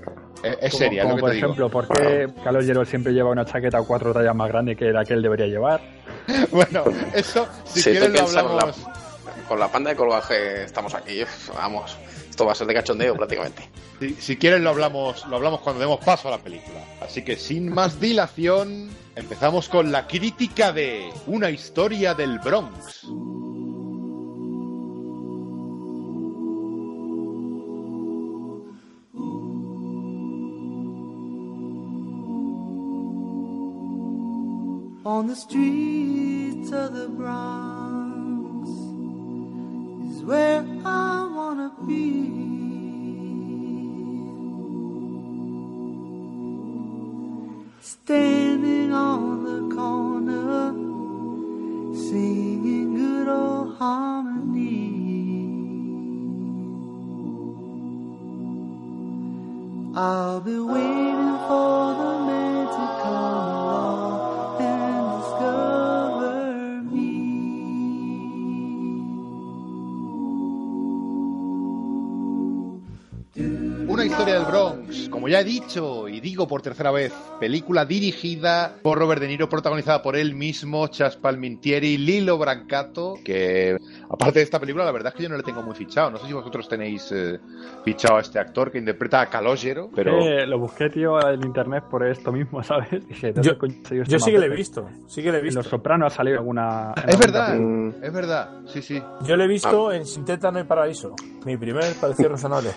es, 0.43 0.71
Como- 0.73 0.79
seria, 0.79 1.03
como 1.03 1.13
lo 1.13 1.17
que 1.17 1.21
por 1.21 1.31
te 1.31 1.37
digo. 1.37 1.47
ejemplo, 1.47 1.71
¿por 1.71 1.89
qué 1.89 2.29
Carlos 2.43 2.65
Llero 2.67 2.85
siempre 2.85 3.13
lleva 3.13 3.31
una 3.31 3.45
chaqueta 3.45 3.83
cuatro 3.83 4.13
tallas 4.13 4.35
más 4.35 4.49
grande 4.49 4.75
que 4.75 4.87
la 4.87 5.05
que 5.05 5.13
él 5.15 5.23
debería 5.23 5.47
llevar? 5.47 5.81
Bueno, 6.51 6.85
eso, 7.15 7.47
si 7.65 7.83
Sí, 7.83 7.91
quieres 7.91 8.11
lo 8.13 8.21
hablamos. 8.27 8.79
la- 8.87 9.00
con 9.51 9.59
la 9.59 9.67
panda 9.67 9.91
de 9.91 9.97
colgaje 9.97 10.63
estamos 10.63 10.95
aquí. 10.95 11.23
Vamos, 11.53 11.97
esto 12.31 12.47
va 12.47 12.53
a 12.53 12.55
ser 12.55 12.69
de 12.69 12.75
cachondeo 12.75 13.17
prácticamente. 13.17 13.69
Si, 13.99 14.15
si 14.15 14.37
quieres 14.37 14.61
lo 14.61 14.71
hablamos, 14.71 15.27
lo 15.27 15.35
hablamos 15.35 15.61
cuando 15.61 15.81
demos 15.81 15.99
paso 16.05 16.29
a 16.29 16.31
la 16.31 16.39
película. 16.39 16.85
Así 17.01 17.25
que 17.25 17.35
sin 17.35 17.69
más 17.69 17.99
dilación, 17.99 18.89
empezamos 19.17 19.69
con 19.69 19.91
la 19.91 20.07
crítica 20.07 20.71
de 20.73 21.13
Una 21.27 21.51
historia 21.51 22.15
del 22.15 22.39
Bronx. 22.39 23.09
on 35.03 35.27
the 35.27 35.35
streets 35.35 36.71
of 36.73 36.95
the 36.95 37.09
Bronx 37.09 37.70
is 37.70 37.70
where 40.31 40.65
I 40.85 41.29
wanna 41.37 41.73
be. 41.89 42.05
Standing 47.81 48.93
on 48.93 49.43
the 49.49 49.61
corner, 49.75 50.73
singing 52.07 52.95
good 52.95 53.27
old 53.27 53.77
harmony. 53.79 54.87
I'll 59.97 60.41
be 60.41 60.59
waiting 60.61 61.35
for 61.49 61.83
the 62.01 62.10
como 75.21 75.29
ya 75.29 75.41
he 75.41 75.45
dicho 75.45 76.09
y 76.09 76.19
digo 76.19 76.49
por 76.49 76.63
tercera 76.63 76.91
vez, 76.91 77.13
película 77.39 77.85
dirigida 77.85 78.77
por 78.83 78.99
Robert 78.99 79.21
De 79.21 79.29
Niro, 79.29 79.51
protagonizada 79.51 80.01
por 80.01 80.17
él 80.17 80.35
mismo, 80.35 80.89
Chas 80.89 81.19
Palmintieri, 81.19 81.99
Lilo 81.99 82.39
Brancato, 82.39 83.17
que 83.23 83.77
aparte 84.09 84.39
de 84.39 84.45
esta 84.45 84.59
película, 84.59 84.83
la 84.83 84.93
verdad 84.93 85.13
es 85.13 85.19
que 85.19 85.25
yo 85.25 85.29
no 85.29 85.37
le 85.37 85.43
tengo 85.43 85.63
muy 85.63 85.75
fichado. 85.75 86.11
No 86.11 86.17
sé 86.17 86.27
si 86.27 86.33
vosotros 86.33 86.67
tenéis 86.71 87.13
eh, 87.13 87.39
fichado 87.85 88.17
a 88.17 88.23
este 88.23 88.39
actor 88.39 88.73
que 88.73 88.79
interpreta 88.79 89.21
a 89.21 89.27
Calogero, 89.29 89.91
pero... 89.95 90.19
Eh, 90.21 90.47
lo 90.47 90.59
busqué, 90.59 90.89
tío, 90.89 91.21
en 91.29 91.43
internet 91.45 91.85
por 91.91 92.07
esto 92.07 92.33
mismo, 92.33 92.63
¿sabes? 92.63 93.07
Dije, 93.07 93.35
¿dónde 93.35 93.47
Yo, 93.47 93.67
este 93.67 94.03
yo 94.11 94.19
sí 94.19 94.33
que 94.33 94.39
le 94.39 94.47
he 94.47 94.57
visto, 94.57 94.89
sí 95.07 95.23
que 95.23 95.31
le 95.31 95.37
he 95.37 95.41
En 95.41 95.45
visto. 95.45 95.61
Los 95.61 95.67
Sopranos 95.67 96.15
ha 96.15 96.17
salido 96.17 96.39
alguna... 96.39 96.95
Es 97.07 97.19
verdad, 97.19 97.59
es 98.03 98.13
verdad, 98.15 98.63
sí, 98.65 98.81
sí. 98.81 99.03
Yo 99.27 99.37
le 99.37 99.45
he 99.45 99.49
visto 99.49 99.93
en 99.93 100.07
Sin 100.07 100.25
Teta 100.25 100.51
no 100.51 100.57
hay 100.57 100.65
paraíso. 100.65 101.15
Mi 101.45 101.59
primer 101.59 101.93
pareció 102.01 102.31
razonable. 102.31 102.71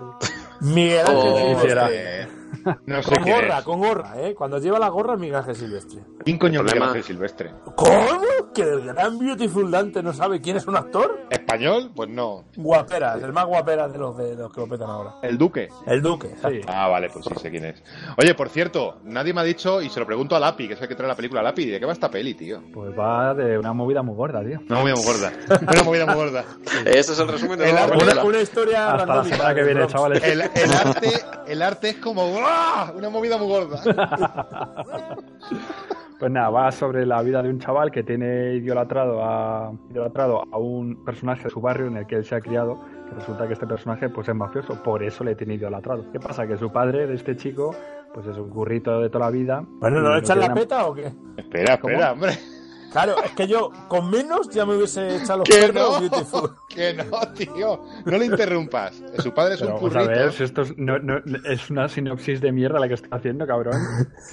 Miguel 0.60 1.00
Ángel 1.06 1.16
Oh, 1.16 1.60
Silvestre. 1.60 2.28
No 2.86 3.02
sé 3.02 3.14
Con 3.14 3.24
gorra, 3.24 3.58
es. 3.58 3.64
con 3.64 3.78
gorra, 3.80 4.12
¿eh? 4.20 4.34
Cuando 4.34 4.58
lleva 4.58 4.78
la 4.78 4.88
gorra, 4.88 5.16
Miguel 5.16 5.36
Ángel 5.36 5.54
Silvestre. 5.56 6.00
¿Quién 6.24 6.38
coño 6.38 6.62
Miguel 6.62 6.82
Ángel 6.82 7.02
Silvestre? 7.02 7.52
¿Cómo? 7.76 8.20
¿Que 8.60 8.68
el 8.68 8.82
gran 8.82 9.18
Beautiful 9.18 9.70
Dante 9.70 10.02
no 10.02 10.12
sabe 10.12 10.38
quién 10.42 10.58
es 10.58 10.66
un 10.66 10.76
actor? 10.76 11.20
Es 11.30 11.38
español, 11.38 11.92
pues 11.96 12.10
no. 12.10 12.44
Guaperas, 12.56 13.22
el 13.22 13.32
más 13.32 13.46
guaperas 13.46 13.90
de 13.90 13.98
los, 13.98 14.18
de 14.18 14.36
los 14.36 14.52
que 14.52 14.60
lo 14.60 14.68
petan 14.68 14.90
ahora. 14.90 15.14
El 15.22 15.38
Duque. 15.38 15.70
El 15.86 16.02
Duque, 16.02 16.34
sí. 16.46 16.60
Ah, 16.66 16.88
vale, 16.88 17.08
pues 17.08 17.24
sí 17.24 17.30
sé 17.40 17.50
quién 17.50 17.64
es. 17.64 17.82
Oye, 18.18 18.34
por 18.34 18.50
cierto, 18.50 18.98
nadie 19.04 19.32
me 19.32 19.40
ha 19.40 19.44
dicho, 19.44 19.80
y 19.80 19.88
se 19.88 19.98
lo 19.98 20.04
pregunto 20.04 20.36
a 20.36 20.40
Lapi, 20.40 20.68
que 20.68 20.74
es 20.74 20.82
el 20.82 20.88
que 20.88 20.94
trae 20.94 21.08
la 21.08 21.14
película 21.14 21.42
Lapi, 21.42 21.64
¿de 21.64 21.80
qué 21.80 21.86
va 21.86 21.94
esta 21.94 22.10
peli, 22.10 22.34
tío? 22.34 22.60
Pues 22.70 22.92
va 22.98 23.32
de 23.32 23.58
una 23.58 23.72
movida 23.72 24.02
muy 24.02 24.14
gorda, 24.14 24.44
tío. 24.44 24.60
Una 24.68 24.80
movida 24.80 24.94
muy 24.94 25.04
gorda. 25.04 25.32
Una 25.72 25.82
movida 25.82 26.04
muy 26.04 26.14
gorda. 26.16 26.44
Ese 26.84 27.12
es 27.12 27.18
el 27.18 27.28
resumen 27.28 27.58
de 27.58 27.70
El 27.70 27.76
la. 27.76 27.86
Una, 27.86 28.24
una 28.24 28.40
historia 28.42 28.92
Hasta 28.92 29.14
la 29.14 29.24
semana 29.24 29.54
que 29.54 29.62
viene, 29.62 29.86
chavales. 29.86 30.22
El, 30.22 30.42
el 30.42 30.72
arte, 30.74 31.08
el 31.46 31.62
arte 31.62 31.88
es 31.88 31.96
como 31.96 32.28
una 32.28 33.08
movida 33.08 33.38
muy 33.38 33.48
gorda. 33.48 33.80
Pues 36.20 36.30
nada, 36.30 36.50
va 36.50 36.70
sobre 36.70 37.06
la 37.06 37.22
vida 37.22 37.42
de 37.42 37.48
un 37.48 37.58
chaval 37.58 37.90
que 37.90 38.02
tiene 38.02 38.56
idolatrado 38.56 39.24
a, 39.24 39.72
idolatrado 39.90 40.42
a 40.52 40.58
un 40.58 41.02
personaje 41.02 41.44
de 41.44 41.50
su 41.50 41.62
barrio 41.62 41.86
en 41.86 41.96
el 41.96 42.06
que 42.06 42.16
él 42.16 42.26
se 42.26 42.34
ha 42.34 42.42
criado, 42.42 42.78
que 43.08 43.14
resulta 43.14 43.46
que 43.46 43.54
este 43.54 43.66
personaje 43.66 44.10
pues 44.10 44.28
es 44.28 44.34
mafioso, 44.34 44.82
por 44.82 45.02
eso 45.02 45.24
le 45.24 45.34
tiene 45.34 45.54
idolatrado. 45.54 46.12
¿Qué 46.12 46.20
pasa? 46.20 46.46
Que 46.46 46.58
su 46.58 46.70
padre 46.70 47.06
de 47.06 47.14
este 47.14 47.38
chico 47.38 47.74
pues 48.12 48.26
es 48.26 48.36
un 48.36 48.50
currito 48.50 49.00
de 49.00 49.08
toda 49.08 49.24
la 49.26 49.30
vida. 49.30 49.64
Bueno, 49.80 50.02
¿no 50.02 50.12
le 50.12 50.18
echan 50.18 50.40
la 50.40 50.52
peta 50.52 50.86
o 50.86 50.94
qué? 50.94 51.10
Espera, 51.38 51.74
espera, 51.74 52.12
hombre. 52.12 52.32
Claro, 52.90 53.14
es 53.24 53.30
que 53.32 53.46
yo 53.46 53.70
con 53.88 54.10
menos 54.10 54.48
ya 54.50 54.66
me 54.66 54.76
hubiese 54.76 55.16
echado 55.16 55.38
los 55.40 55.48
Que 55.48 55.54
perros 55.54 55.74
no, 55.94 56.00
Beautiful. 56.00 56.50
que 56.68 56.94
no, 56.94 57.04
tío. 57.34 57.80
No 58.04 58.18
le 58.18 58.26
interrumpas. 58.26 59.02
Su 59.18 59.32
padre 59.32 59.54
es 59.54 59.60
Pero 59.60 59.74
un 59.74 59.76
vamos 59.80 59.96
a 59.96 60.00
currito. 60.00 60.20
ver, 60.20 60.32
si 60.32 60.44
esto 60.44 60.62
es, 60.62 60.76
no- 60.78 60.98
no- 60.98 61.20
es 61.48 61.70
una 61.70 61.88
sinopsis 61.88 62.40
de 62.40 62.52
mierda 62.52 62.78
la 62.80 62.88
que 62.88 62.94
estoy 62.94 63.10
haciendo, 63.12 63.46
cabrón. 63.46 63.74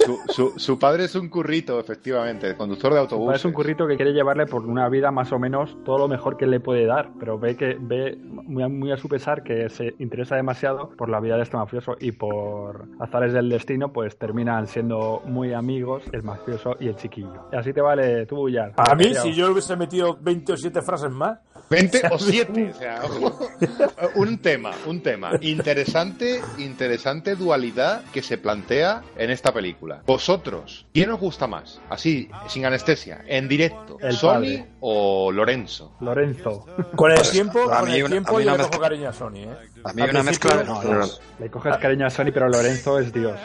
Su, 0.06 0.18
su- 0.30 0.54
su 0.60 0.80
padre 0.80 1.06
es 1.06 1.16
un 1.16 1.30
currito, 1.30 1.80
efectivamente, 1.80 2.56
conductor 2.56 2.94
de 2.94 3.00
autobús. 3.00 3.36
Es 3.36 3.46
un 3.46 3.54
currito 3.54 3.88
que 3.88 3.96
quiere 3.96 4.14
llevarle 4.14 4.46
por 4.46 4.66
una 4.66 4.88
vida 4.90 5.12
más 5.12 5.32
o 5.32 5.40
menos 5.40 5.78
todo 5.86 5.98
lo 6.00 6.08
mejor 6.08 6.38
que 6.38 6.48
le 6.48 6.60
puede 6.60 6.86
dar, 6.86 7.10
pero 7.20 7.38
ve 7.40 7.56
que 7.56 7.78
ve 7.80 8.18
muy 8.22 8.64
a, 8.64 8.68
muy 8.68 8.92
a 8.92 8.98
su 8.98 9.08
pesar 9.08 9.44
que 9.44 9.70
se 9.70 9.96
interesa 10.00 10.36
demasiado 10.36 10.90
por 10.98 11.10
la 11.10 11.20
vida 11.20 11.36
de 11.38 11.44
este 11.44 11.58
mafioso 11.58 11.96
y 12.00 12.12
por 12.12 12.86
azares 13.00 13.34
del 13.34 13.50
destino, 13.50 13.92
pues 13.94 14.18
terminan 14.18 14.68
siendo 14.68 15.22
muy 15.26 15.54
amigos 15.54 16.04
el 16.12 16.24
mafioso 16.24 16.76
y 16.80 16.88
el 16.88 16.96
chiquillo. 16.96 17.48
Y 17.52 17.56
así 17.56 17.74
te 17.74 17.82
vale 17.82 18.26
tú, 18.26 18.47
ya. 18.50 18.72
A 18.76 18.96
mí, 18.96 19.14
si 19.14 19.34
yo 19.34 19.52
hubiese 19.52 19.76
metido 19.76 20.18
27 20.20 20.82
frases 20.82 21.12
más, 21.12 21.40
20 21.70 22.02
o 22.12 22.20
7. 22.20 22.72
O 22.76 22.78
sea, 22.80 23.02
ojo. 23.04 23.50
un 24.16 24.38
tema, 24.40 24.72
un 24.86 25.02
tema. 25.02 25.32
Interesante, 25.42 26.42
interesante 26.58 27.36
dualidad 27.36 28.04
que 28.14 28.22
se 28.22 28.38
plantea 28.38 29.04
en 29.18 29.30
esta 29.32 29.54
película. 29.54 30.02
Vosotros, 30.06 30.86
¿quién 30.94 31.10
os 31.12 31.20
gusta 31.20 31.48
más? 31.48 31.80
Así, 31.90 32.30
sin 32.48 32.66
anestesia, 32.66 33.24
en 33.28 33.48
directo. 33.48 33.98
El 34.00 34.14
¿Sony 34.16 34.34
padre. 34.34 34.66
o 34.82 35.32
Lorenzo? 35.32 35.96
Lorenzo. 36.02 36.66
con 36.96 37.12
el 37.12 37.22
tiempo, 37.30 37.72
a 37.72 37.80
con 37.80 37.90
mí 37.90 37.96
el 37.96 38.04
una- 38.04 38.12
tiempo 38.12 38.36
a 38.36 38.40
mí 38.40 38.46
yo 38.46 38.54
una 38.54 38.64
le 38.64 38.70
cojo 38.70 38.82
cariño 38.82 39.10
a 39.10 39.14
Sony, 39.14 39.36
¿eh? 39.38 39.58
A 39.84 39.94
mí 39.94 40.02
una 40.02 40.24
mezcla 40.24 40.64
No, 40.64 40.84
no. 40.84 41.06
Le 41.40 41.50
coges 41.50 41.78
cariño 41.78 42.06
a 42.08 42.10
Sony, 42.10 42.32
pero 42.34 42.50
Lorenzo 42.50 43.00
es 43.00 43.14
Dios. 43.14 43.40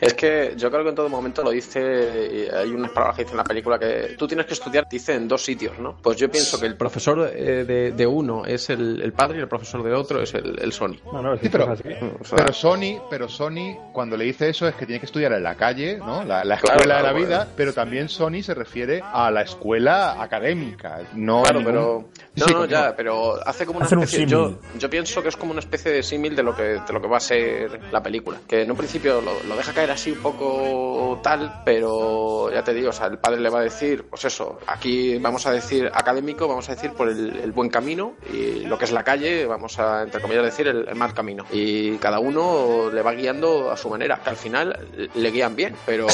Es 0.00 0.14
que 0.14 0.54
yo 0.56 0.70
creo 0.70 0.82
que 0.82 0.88
en 0.90 0.94
todo 0.94 1.08
momento 1.08 1.42
lo 1.42 1.50
dice, 1.50 2.48
hay 2.54 2.70
unas 2.70 2.90
palabras 2.90 3.16
que 3.16 3.22
dice 3.24 3.32
en 3.32 3.38
la 3.38 3.44
película 3.44 3.78
que 3.78 4.14
tú 4.18 4.26
tienes 4.26 4.46
que 4.46 4.54
estudiar, 4.54 4.86
dice 4.90 5.14
en 5.14 5.28
dos 5.28 5.44
sitios, 5.44 5.78
¿no? 5.78 5.96
Pues 6.02 6.16
yo 6.16 6.30
pienso 6.30 6.58
que 6.58 6.66
el 6.66 6.76
profesor 6.76 7.23
eh, 7.26 7.64
de, 7.64 7.92
de 7.92 8.06
uno 8.06 8.44
es 8.44 8.70
el, 8.70 9.00
el 9.02 9.12
padre 9.12 9.38
y 9.38 9.40
el 9.40 9.48
profesor 9.48 9.82
de 9.82 9.92
otro 9.92 10.22
es 10.22 10.34
el, 10.34 10.58
el 10.60 10.72
Sony. 10.72 10.96
No, 11.12 11.22
no, 11.22 11.36
Sí, 11.36 11.46
es 11.46 11.52
pero, 11.52 11.70
así. 11.70 11.82
O 12.20 12.24
sea, 12.24 12.36
pero 12.38 12.52
Sony, 12.52 13.00
pero 13.10 13.28
Sony, 13.28 13.76
cuando 13.92 14.16
le 14.16 14.24
dice 14.24 14.48
eso 14.48 14.66
es 14.68 14.74
que 14.74 14.86
tiene 14.86 15.00
que 15.00 15.06
estudiar 15.06 15.32
en 15.32 15.42
la 15.42 15.54
calle, 15.54 15.98
¿no? 15.98 16.24
La, 16.24 16.44
la 16.44 16.58
Claro, 16.58 16.76
escuela 16.80 16.96
de 16.98 17.02
la 17.02 17.12
vida, 17.12 17.36
bueno. 17.38 17.52
pero 17.56 17.72
también 17.72 18.08
Sony 18.08 18.42
se 18.42 18.54
refiere 18.54 19.02
a 19.02 19.30
la 19.30 19.42
escuela 19.42 20.22
académica. 20.22 21.00
No 21.14 21.42
Claro, 21.42 21.58
ningún- 21.60 21.72
pero. 21.72 22.08
No, 22.36 22.46
sí, 22.46 22.52
no, 22.52 22.64
ya, 22.64 22.94
pero 22.96 23.36
hace 23.46 23.64
como 23.64 23.78
una 23.78 23.86
Hacen 23.86 23.98
un 23.98 24.04
especie. 24.04 24.26
Yo, 24.26 24.58
yo 24.76 24.90
pienso 24.90 25.22
que 25.22 25.28
es 25.28 25.36
como 25.36 25.52
una 25.52 25.60
especie 25.60 25.92
de 25.92 26.02
símil 26.02 26.34
de 26.34 26.42
lo 26.42 26.54
que 26.54 26.62
de 26.62 26.92
lo 26.92 27.00
que 27.00 27.06
va 27.06 27.18
a 27.18 27.20
ser 27.20 27.80
la 27.92 28.02
película. 28.02 28.38
Que 28.48 28.62
en 28.62 28.70
un 28.70 28.76
principio 28.76 29.20
lo, 29.20 29.42
lo 29.44 29.56
deja 29.56 29.72
caer 29.72 29.92
así 29.92 30.10
un 30.10 30.18
poco 30.20 31.20
tal, 31.22 31.62
pero 31.64 32.50
ya 32.52 32.64
te 32.64 32.74
digo, 32.74 32.90
o 32.90 32.92
sea, 32.92 33.06
el 33.06 33.18
padre 33.18 33.40
le 33.40 33.50
va 33.50 33.60
a 33.60 33.62
decir, 33.62 34.04
pues 34.10 34.24
eso, 34.24 34.58
aquí 34.66 35.16
vamos 35.18 35.46
a 35.46 35.52
decir 35.52 35.90
académico, 35.92 36.48
vamos 36.48 36.68
a 36.68 36.74
decir 36.74 36.92
por 36.92 37.08
el, 37.08 37.36
el 37.36 37.52
buen 37.52 37.70
camino, 37.70 38.14
y 38.32 38.60
lo 38.64 38.78
que 38.78 38.86
es 38.86 38.92
la 38.92 39.04
calle, 39.04 39.46
vamos 39.46 39.78
a, 39.78 40.02
entre 40.02 40.20
comillas, 40.20 40.44
decir 40.44 40.66
el, 40.66 40.88
el 40.88 40.94
mal 40.96 41.14
camino. 41.14 41.44
Y 41.52 41.96
cada 41.98 42.18
uno 42.18 42.90
le 42.92 43.02
va 43.02 43.12
guiando 43.12 43.70
a 43.70 43.76
su 43.76 43.88
manera, 43.88 44.20
que 44.22 44.30
al 44.30 44.36
final 44.36 44.76
le 45.14 45.30
guían 45.30 45.54
bien, 45.54 45.76
pero. 45.86 46.06